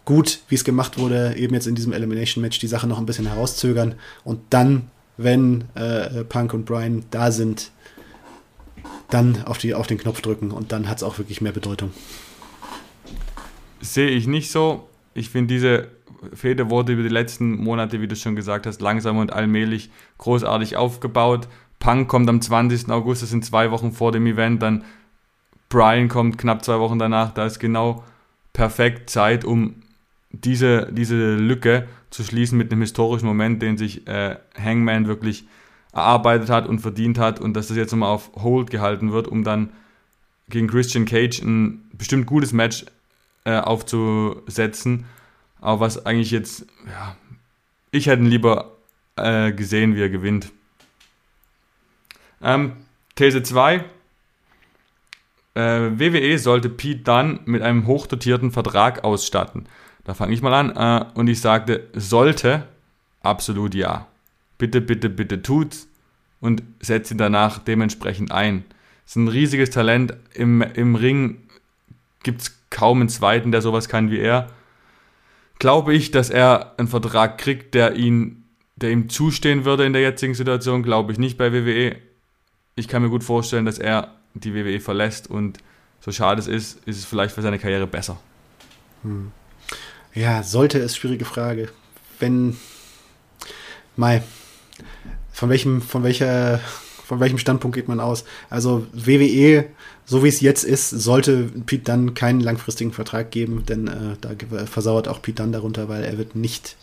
gut, 0.05 0.39
wie 0.49 0.55
es 0.55 0.63
gemacht 0.63 0.97
wurde, 0.97 1.35
eben 1.35 1.53
jetzt 1.53 1.67
in 1.67 1.75
diesem 1.75 1.93
Elimination 1.93 2.41
Match 2.41 2.59
die 2.59 2.67
Sache 2.67 2.87
noch 2.87 2.97
ein 2.97 3.05
bisschen 3.05 3.27
herauszögern 3.27 3.95
und 4.23 4.39
dann, 4.49 4.89
wenn 5.21 5.65
äh, 5.75 6.23
Punk 6.23 6.53
und 6.53 6.65
Bryan 6.65 7.03
da 7.11 7.31
sind, 7.31 7.71
dann 9.09 9.43
auf, 9.43 9.57
die, 9.57 9.73
auf 9.73 9.85
den 9.85 9.97
Knopf 9.97 10.21
drücken 10.21 10.51
und 10.51 10.71
dann 10.71 10.87
hat 10.87 10.97
es 10.97 11.03
auch 11.03 11.17
wirklich 11.17 11.41
mehr 11.41 11.51
Bedeutung. 11.51 11.91
Sehe 13.81 14.09
ich 14.09 14.27
nicht 14.27 14.49
so. 14.49 14.87
Ich 15.13 15.29
finde, 15.29 15.53
diese 15.53 15.87
Fehde 16.33 16.69
wurde 16.69 16.93
über 16.93 17.03
die 17.03 17.09
letzten 17.09 17.61
Monate, 17.61 17.99
wie 17.99 18.07
du 18.07 18.15
schon 18.15 18.37
gesagt 18.37 18.65
hast, 18.65 18.81
langsam 18.81 19.17
und 19.17 19.33
allmählich 19.33 19.89
großartig 20.19 20.77
aufgebaut. 20.77 21.49
Punk 21.79 22.07
kommt 22.07 22.29
am 22.29 22.41
20. 22.41 22.89
August, 22.89 23.21
das 23.21 23.29
sind 23.29 23.43
zwei 23.43 23.71
Wochen 23.71 23.91
vor 23.91 24.13
dem 24.13 24.25
Event. 24.25 24.61
Dann 24.61 24.85
Brian 25.67 26.07
kommt 26.07 26.37
knapp 26.37 26.63
zwei 26.63 26.79
Wochen 26.79 26.97
danach. 26.97 27.33
Da 27.33 27.45
ist 27.45 27.59
genau 27.59 28.05
perfekt 28.53 29.09
Zeit, 29.09 29.43
um 29.43 29.75
diese, 30.31 30.91
diese 30.91 31.35
Lücke 31.35 31.87
zu 32.09 32.23
schließen 32.23 32.57
mit 32.57 32.71
einem 32.71 32.81
historischen 32.81 33.25
Moment, 33.25 33.61
den 33.61 33.77
sich 33.77 34.07
äh, 34.07 34.37
Hangman 34.57 35.07
wirklich 35.07 35.45
erarbeitet 35.91 36.49
hat 36.49 36.67
und 36.67 36.79
verdient 36.79 37.17
hat. 37.17 37.39
Und 37.39 37.53
dass 37.53 37.67
das 37.67 37.77
jetzt 37.77 37.91
nochmal 37.91 38.13
auf 38.13 38.31
Hold 38.35 38.69
gehalten 38.69 39.11
wird, 39.11 39.27
um 39.27 39.43
dann 39.43 39.71
gegen 40.49 40.67
Christian 40.67 41.05
Cage 41.05 41.41
ein 41.41 41.89
bestimmt 41.93 42.25
gutes 42.27 42.53
Match 42.53 42.85
äh, 43.45 43.57
aufzusetzen. 43.57 45.05
Aber 45.61 45.81
was 45.81 46.05
eigentlich 46.05 46.31
jetzt, 46.31 46.65
ja, 46.87 47.15
ich 47.91 48.07
hätte 48.07 48.23
ihn 48.23 48.29
lieber 48.29 48.71
äh, 49.15 49.51
gesehen, 49.51 49.95
wie 49.95 50.01
er 50.01 50.09
gewinnt. 50.09 50.51
Ähm, 52.41 52.73
These 53.15 53.43
2. 53.43 53.83
Äh, 55.55 55.61
WWE 55.99 56.37
sollte 56.37 56.69
Pete 56.69 57.01
Dunne 57.03 57.39
mit 57.45 57.61
einem 57.61 57.87
hochdotierten 57.87 58.51
Vertrag 58.51 59.03
ausstatten. 59.03 59.65
Da 60.09 60.15
fange 60.15 60.33
ich 60.33 60.41
mal 60.41 60.55
an. 60.55 60.75
Äh, 60.75 61.05
und 61.13 61.27
ich 61.27 61.39
sagte, 61.39 61.87
sollte, 61.93 62.63
absolut 63.21 63.75
ja. 63.75 64.07
Bitte, 64.57 64.81
bitte, 64.81 65.07
bitte 65.07 65.43
tut's 65.43 65.87
und 66.41 66.63
setzt 66.79 67.11
ihn 67.11 67.19
danach 67.19 67.59
dementsprechend 67.59 68.31
ein. 68.31 68.63
Ist 69.05 69.17
ein 69.17 69.27
riesiges 69.27 69.69
Talent. 69.69 70.15
Im, 70.33 70.63
im 70.63 70.95
Ring 70.95 71.37
gibt 72.23 72.41
es 72.41 72.57
kaum 72.71 73.01
einen 73.01 73.09
zweiten, 73.09 73.51
der 73.51 73.61
sowas 73.61 73.87
kann 73.87 74.09
wie 74.09 74.17
er. 74.17 74.47
Glaube 75.59 75.93
ich, 75.93 76.09
dass 76.09 76.31
er 76.31 76.73
einen 76.79 76.87
Vertrag 76.87 77.37
kriegt, 77.37 77.75
der 77.75 77.95
ihn, 77.95 78.45
der 78.77 78.89
ihm 78.89 79.09
zustehen 79.09 79.63
würde 79.63 79.85
in 79.85 79.93
der 79.93 80.01
jetzigen 80.01 80.33
Situation, 80.33 80.81
glaube 80.81 81.11
ich 81.11 81.19
nicht 81.19 81.37
bei 81.37 81.53
WWE. 81.53 81.97
Ich 82.73 82.87
kann 82.87 83.03
mir 83.03 83.09
gut 83.09 83.23
vorstellen, 83.23 83.65
dass 83.65 83.77
er 83.77 84.15
die 84.33 84.55
WWE 84.55 84.79
verlässt 84.79 85.29
und 85.29 85.59
so 85.99 86.11
schade 86.11 86.39
es 86.39 86.47
ist, 86.47 86.83
ist 86.87 86.97
es 86.97 87.05
vielleicht 87.05 87.35
für 87.35 87.43
seine 87.43 87.59
Karriere 87.59 87.85
besser. 87.85 88.19
Ja, 90.19 90.43
sollte 90.43 90.79
ist 90.79 90.97
schwierige 90.97 91.23
Frage. 91.23 91.69
Wenn 92.19 92.57
Mai, 93.95 94.21
von 95.31 95.47
welchem, 95.47 95.81
von 95.81 96.03
welcher, 96.03 96.59
von 97.05 97.21
welchem 97.21 97.37
Standpunkt 97.37 97.73
geht 97.73 97.87
man 97.87 98.01
aus? 98.01 98.25
Also 98.49 98.85
WWE, 98.91 99.67
so 100.03 100.21
wie 100.21 100.27
es 100.27 100.41
jetzt 100.41 100.65
ist, 100.65 100.89
sollte 100.89 101.43
Pete 101.65 101.85
dann 101.85 102.15
keinen 102.15 102.41
langfristigen 102.41 102.91
Vertrag 102.91 103.31
geben, 103.31 103.65
denn 103.65 103.87
äh, 103.87 104.17
da 104.19 104.31
versauert 104.65 105.07
auch 105.07 105.21
Pete 105.21 105.41
dann 105.41 105.53
darunter, 105.53 105.87
weil 105.87 106.03
er 106.03 106.17
wird 106.17 106.35
nicht, 106.35 106.75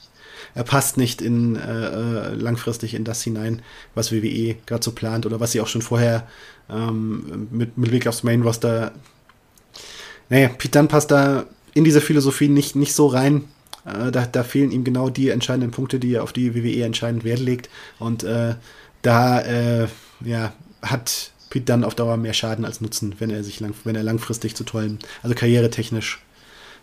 er 0.54 0.64
passt 0.64 0.96
nicht 0.96 1.20
in 1.20 1.56
äh, 1.56 1.88
äh, 1.88 2.34
langfristig 2.36 2.94
in 2.94 3.04
das 3.04 3.22
hinein, 3.22 3.60
was 3.94 4.12
WWE 4.12 4.56
gerade 4.64 4.82
so 4.82 4.92
plant 4.92 5.26
oder 5.26 5.40
was 5.40 5.52
sie 5.52 5.60
auch 5.60 5.68
schon 5.68 5.82
vorher 5.82 6.26
ähm, 6.70 7.48
mit, 7.50 7.76
mit 7.76 7.90
Blick 7.90 8.06
aufs 8.06 8.22
Main 8.22 8.40
Roster 8.40 8.92
naja, 10.28 10.48
Pete 10.48 10.78
Dunne 10.78 10.88
passt 10.88 11.10
da 11.10 11.44
in 11.76 11.84
diese 11.84 12.00
Philosophie 12.00 12.48
nicht, 12.48 12.74
nicht 12.74 12.94
so 12.94 13.06
rein. 13.06 13.44
Äh, 13.84 14.10
da, 14.10 14.24
da 14.24 14.42
fehlen 14.42 14.70
ihm 14.70 14.82
genau 14.82 15.10
die 15.10 15.28
entscheidenden 15.28 15.70
Punkte, 15.70 15.98
die 15.98 16.14
er 16.14 16.22
auf 16.22 16.32
die 16.32 16.54
WWE 16.54 16.84
entscheidend 16.84 17.22
Wert 17.22 17.38
legt. 17.38 17.68
Und 17.98 18.24
äh, 18.24 18.54
da 19.02 19.40
äh, 19.40 19.88
ja, 20.24 20.54
hat 20.80 21.32
Pete 21.50 21.66
Dunne 21.66 21.86
auf 21.86 21.94
Dauer 21.94 22.16
mehr 22.16 22.32
Schaden 22.32 22.64
als 22.64 22.80
Nutzen, 22.80 23.14
wenn 23.18 23.28
er 23.28 23.44
sich 23.44 23.60
lang, 23.60 23.74
wenn 23.84 23.94
er 23.94 24.02
langfristig 24.02 24.56
zu 24.56 24.64
tollen, 24.64 24.98
also 25.22 25.34
karrieretechnisch 25.34 26.18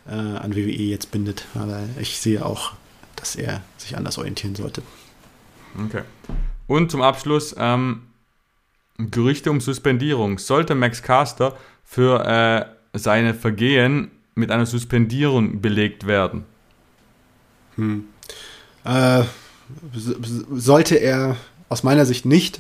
äh, 0.08 0.12
an 0.12 0.56
WWE 0.56 0.84
jetzt 0.84 1.10
bindet. 1.12 1.46
Aber 1.56 1.80
ich 2.00 2.20
sehe 2.20 2.46
auch, 2.46 2.74
dass 3.16 3.36
er 3.36 3.64
sich 3.78 3.98
anders 3.98 4.20
orientieren 4.20 4.54
sollte. 4.54 4.84
Okay. 5.86 6.04
Und 6.68 6.92
zum 6.92 7.02
Abschluss 7.02 7.56
ähm, 7.58 8.04
Gerüchte 8.98 9.50
um 9.50 9.60
Suspendierung. 9.60 10.38
Sollte 10.38 10.76
Max 10.76 11.02
Caster 11.02 11.58
für 11.84 12.26
äh, 12.94 12.98
seine 12.98 13.34
Vergehen 13.34 14.12
mit 14.36 14.52
einer 14.52 14.66
Suspendierung 14.66 15.62
belegt 15.62 16.06
werden? 16.08 16.46
Äh, 18.86 19.20
s- 19.22 19.26
s- 19.96 20.46
sollte 20.52 20.96
er 20.96 21.36
aus 21.70 21.84
meiner 21.84 22.06
Sicht 22.06 22.26
nicht, 22.26 22.60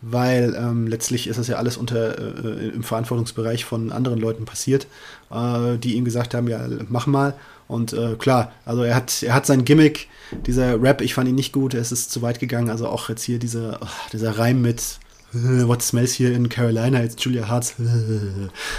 weil 0.00 0.54
ähm, 0.56 0.86
letztlich 0.86 1.26
ist 1.26 1.38
das 1.38 1.48
ja 1.48 1.56
alles 1.56 1.76
unter 1.76 2.18
äh, 2.18 2.68
im 2.68 2.82
Verantwortungsbereich 2.82 3.64
von 3.64 3.90
anderen 3.92 4.18
Leuten 4.20 4.44
passiert, 4.44 4.86
äh, 5.30 5.76
die 5.76 5.94
ihm 5.96 6.04
gesagt 6.04 6.34
haben, 6.34 6.48
ja, 6.48 6.60
mach 6.88 7.06
mal. 7.06 7.34
Und 7.66 7.92
äh, 7.92 8.14
klar, 8.16 8.52
also 8.64 8.82
er 8.82 8.94
hat, 8.94 9.22
er 9.22 9.34
hat 9.34 9.44
sein 9.44 9.64
Gimmick, 9.66 10.08
dieser 10.46 10.80
Rap, 10.80 11.02
ich 11.02 11.12
fand 11.14 11.28
ihn 11.28 11.34
nicht 11.34 11.52
gut, 11.52 11.74
es 11.74 11.92
ist 11.92 12.10
zu 12.10 12.22
weit 12.22 12.38
gegangen. 12.40 12.70
Also 12.70 12.88
auch 12.88 13.08
jetzt 13.10 13.24
hier 13.24 13.38
diese, 13.38 13.78
oh, 13.82 13.86
dieser 14.12 14.38
Reim 14.38 14.62
mit 14.62 14.82
What 15.32 15.82
smells 15.82 16.18
here 16.18 16.32
in 16.32 16.48
Carolina? 16.48 17.02
It's 17.02 17.22
Julia 17.22 17.48
Hartz. 17.48 17.74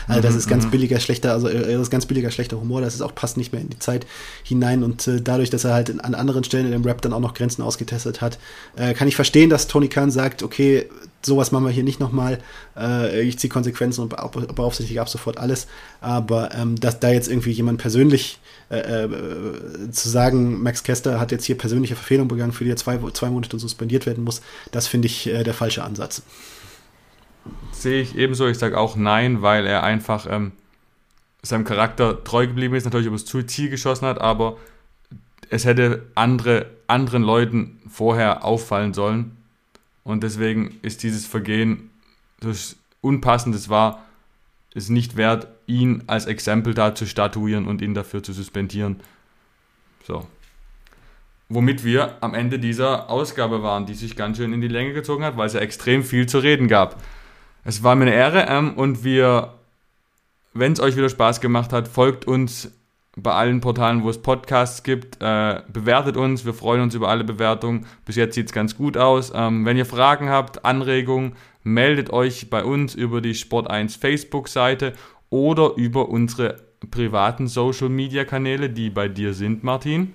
Also 0.07 0.21
das 0.21 0.35
ist 0.35 0.47
ganz 0.47 0.65
mhm. 0.65 0.71
billiger, 0.71 0.99
schlechter, 0.99 1.33
also 1.33 1.47
äh, 1.47 1.73
das 1.73 1.83
ist 1.83 1.89
ganz 1.91 2.05
billiger, 2.05 2.31
schlechter 2.31 2.59
Humor. 2.59 2.81
Das 2.81 2.95
ist 2.95 3.01
auch 3.01 3.13
passt 3.13 3.37
nicht 3.37 3.53
mehr 3.53 3.61
in 3.61 3.69
die 3.69 3.77
Zeit 3.77 4.07
hinein. 4.43 4.83
Und 4.83 5.07
äh, 5.07 5.21
dadurch, 5.21 5.49
dass 5.49 5.63
er 5.63 5.73
halt 5.73 6.03
an 6.03 6.15
anderen 6.15 6.43
Stellen 6.43 6.65
in 6.65 6.71
dem 6.71 6.83
Rap 6.83 7.01
dann 7.01 7.13
auch 7.13 7.19
noch 7.19 7.35
Grenzen 7.35 7.61
ausgetestet 7.61 8.21
hat, 8.21 8.39
äh, 8.75 8.93
kann 8.93 9.07
ich 9.07 9.15
verstehen, 9.15 9.49
dass 9.49 9.67
Tony 9.67 9.87
Khan 9.87 10.09
sagt, 10.09 10.41
okay, 10.41 10.87
sowas 11.21 11.51
machen 11.51 11.65
wir 11.65 11.71
hier 11.71 11.83
nicht 11.83 11.99
nochmal. 11.99 12.39
Äh, 12.77 13.21
ich 13.21 13.39
ziehe 13.39 13.51
Konsequenzen 13.51 14.01
und 14.01 14.09
beaufsichtige 14.55 15.01
ab 15.01 15.09
sofort 15.09 15.37
alles. 15.37 15.67
Aber 16.01 16.53
ähm, 16.55 16.75
dass 16.79 16.99
da 16.99 17.09
jetzt 17.09 17.29
irgendwie 17.29 17.51
jemand 17.51 17.79
persönlich 17.79 18.39
äh, 18.69 19.03
äh, 19.03 19.91
zu 19.91 20.09
sagen, 20.09 20.61
Max 20.61 20.83
Kester 20.83 21.19
hat 21.19 21.31
jetzt 21.31 21.45
hier 21.45 21.57
persönliche 21.57 21.95
Verfehlung 21.95 22.27
begangen, 22.27 22.51
für 22.51 22.63
die 22.63 22.69
er 22.69 22.77
zwei, 22.77 22.97
zwei 23.13 23.29
Monate 23.29 23.57
suspendiert 23.57 24.05
werden 24.05 24.23
muss, 24.23 24.41
das 24.71 24.87
finde 24.87 25.07
ich 25.07 25.27
äh, 25.27 25.43
der 25.43 25.53
falsche 25.53 25.83
Ansatz. 25.83 26.21
Sehe 27.71 28.01
ich 28.01 28.15
ebenso. 28.15 28.47
Ich 28.47 28.59
sage 28.59 28.77
auch 28.77 28.95
nein, 28.95 29.41
weil 29.41 29.65
er 29.65 29.83
einfach 29.83 30.27
ähm, 30.29 30.51
seinem 31.41 31.63
Charakter 31.63 32.23
treu 32.23 32.47
geblieben 32.47 32.75
ist, 32.75 32.83
natürlich 32.83 33.07
übers 33.07 33.25
Ziel 33.25 33.69
geschossen 33.69 34.05
hat, 34.05 34.19
aber 34.21 34.57
es 35.49 35.65
hätte 35.65 36.03
andere, 36.15 36.67
anderen 36.87 37.23
Leuten 37.23 37.79
vorher 37.89 38.45
auffallen 38.45 38.93
sollen. 38.93 39.38
Und 40.03 40.23
deswegen 40.23 40.79
ist 40.81 41.03
dieses 41.03 41.25
Vergehen, 41.25 41.89
so 42.41 42.51
unpassend 43.01 43.55
es 43.55 43.69
war, 43.69 44.05
es 44.73 44.89
nicht 44.89 45.17
wert, 45.17 45.47
ihn 45.67 46.03
als 46.07 46.25
Exempel 46.25 46.73
da 46.73 46.95
zu 46.95 47.05
statuieren 47.05 47.67
und 47.67 47.81
ihn 47.81 47.93
dafür 47.93 48.23
zu 48.23 48.33
suspendieren. 48.33 48.99
So. 50.03 50.27
Womit 51.49 51.83
wir 51.83 52.17
am 52.21 52.35
Ende 52.35 52.59
dieser 52.59 53.09
Ausgabe 53.09 53.63
waren, 53.63 53.85
die 53.87 53.95
sich 53.95 54.15
ganz 54.15 54.37
schön 54.37 54.53
in 54.53 54.61
die 54.61 54.67
Länge 54.67 54.93
gezogen 54.93 55.23
hat, 55.23 55.37
weil 55.37 55.47
es 55.47 55.53
ja 55.53 55.59
extrem 55.59 56.03
viel 56.03 56.27
zu 56.27 56.39
reden 56.39 56.67
gab. 56.67 57.01
Es 57.63 57.83
war 57.83 57.95
mir 57.95 58.03
eine 58.03 58.13
Ehre 58.13 58.45
ähm, 58.47 58.75
und 58.75 59.03
wir, 59.03 59.55
wenn 60.53 60.73
es 60.73 60.79
euch 60.79 60.95
wieder 60.95 61.09
Spaß 61.09 61.41
gemacht 61.41 61.73
hat, 61.73 61.87
folgt 61.87 62.25
uns 62.25 62.71
bei 63.21 63.33
allen 63.33 63.61
Portalen, 63.61 64.03
wo 64.03 64.09
es 64.09 64.21
Podcasts 64.21 64.83
gibt. 64.83 65.21
Äh, 65.21 65.61
bewertet 65.71 66.17
uns, 66.17 66.45
wir 66.45 66.53
freuen 66.53 66.81
uns 66.81 66.95
über 66.95 67.09
alle 67.09 67.23
Bewertungen. 67.23 67.85
Bis 68.05 68.15
jetzt 68.15 68.35
sieht 68.35 68.47
es 68.47 68.53
ganz 68.53 68.75
gut 68.75 68.97
aus. 68.97 69.31
Ähm, 69.33 69.65
wenn 69.65 69.77
ihr 69.77 69.85
Fragen 69.85 70.29
habt, 70.29 70.65
Anregungen, 70.65 71.33
meldet 71.63 72.11
euch 72.11 72.49
bei 72.49 72.63
uns 72.63 72.95
über 72.95 73.21
die 73.21 73.35
Sport1 73.35 73.99
Facebook-Seite 73.99 74.93
oder 75.29 75.75
über 75.75 76.09
unsere 76.09 76.57
privaten 76.91 77.47
Social 77.47 77.89
Media 77.89 78.25
Kanäle, 78.25 78.69
die 78.69 78.89
bei 78.89 79.07
dir 79.07 79.33
sind, 79.33 79.63
Martin? 79.63 80.13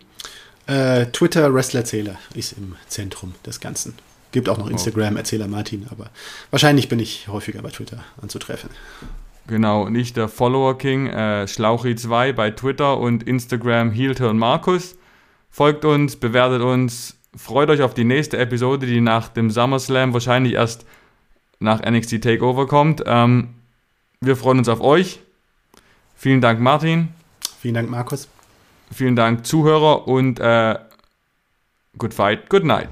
Äh, 0.67 1.07
Twitter 1.07 1.53
Wrestlerzähler 1.53 2.19
ist 2.35 2.53
im 2.53 2.77
Zentrum 2.89 3.35
des 3.45 3.61
Ganzen. 3.61 3.95
Gibt 4.33 4.49
auch 4.49 4.59
noch 4.59 4.69
Instagram 4.69 5.17
Erzähler 5.17 5.47
Martin, 5.47 5.87
aber 5.91 6.11
wahrscheinlich 6.51 6.89
bin 6.89 6.99
ich 6.99 7.29
häufiger 7.29 7.63
bei 7.63 7.71
Twitter 7.71 8.05
anzutreffen. 8.21 8.71
Genau, 9.47 9.89
nicht 9.89 10.17
der 10.17 10.29
Follower 10.29 10.79
King, 10.79 11.07
äh, 11.07 11.45
Schlauchi2 11.47 12.33
bei 12.33 12.51
Twitter 12.51 12.99
und 12.99 13.23
Instagram 13.25 13.91
Heelturn 13.91 14.39
Markus. 14.39 14.97
Folgt 15.51 15.85
uns, 15.85 16.17
bewertet 16.17 16.63
uns, 16.63 17.17
freut 17.37 17.69
euch 17.69 17.83
auf 17.83 17.95
die 17.95 18.05
nächste 18.05 18.39
Episode, 18.39 18.87
die 18.87 19.01
nach 19.01 19.29
dem 19.29 19.51
SummerSlam 19.51 20.15
wahrscheinlich 20.15 20.55
erst 20.55 20.87
nach 21.61 21.83
NXT 21.83 22.23
Takeover 22.23 22.67
kommt. 22.67 23.03
Ähm, 23.07 23.51
wir 24.21 24.37
freuen 24.37 24.59
uns 24.59 24.69
auf 24.69 24.81
euch. 24.81 25.21
Vielen 26.17 26.41
Dank, 26.41 26.61
Martin. 26.61 27.09
Vielen 27.61 27.75
Dank, 27.75 27.91
Markus. 27.91 28.29
Vielen 28.91 29.17
Dank, 29.17 29.47
Zuhörer 29.47 30.09
und 30.09 30.41
äh, 30.41 30.79
good 31.99 32.15
fight, 32.15 32.49
good 32.49 32.65
night. 32.65 32.89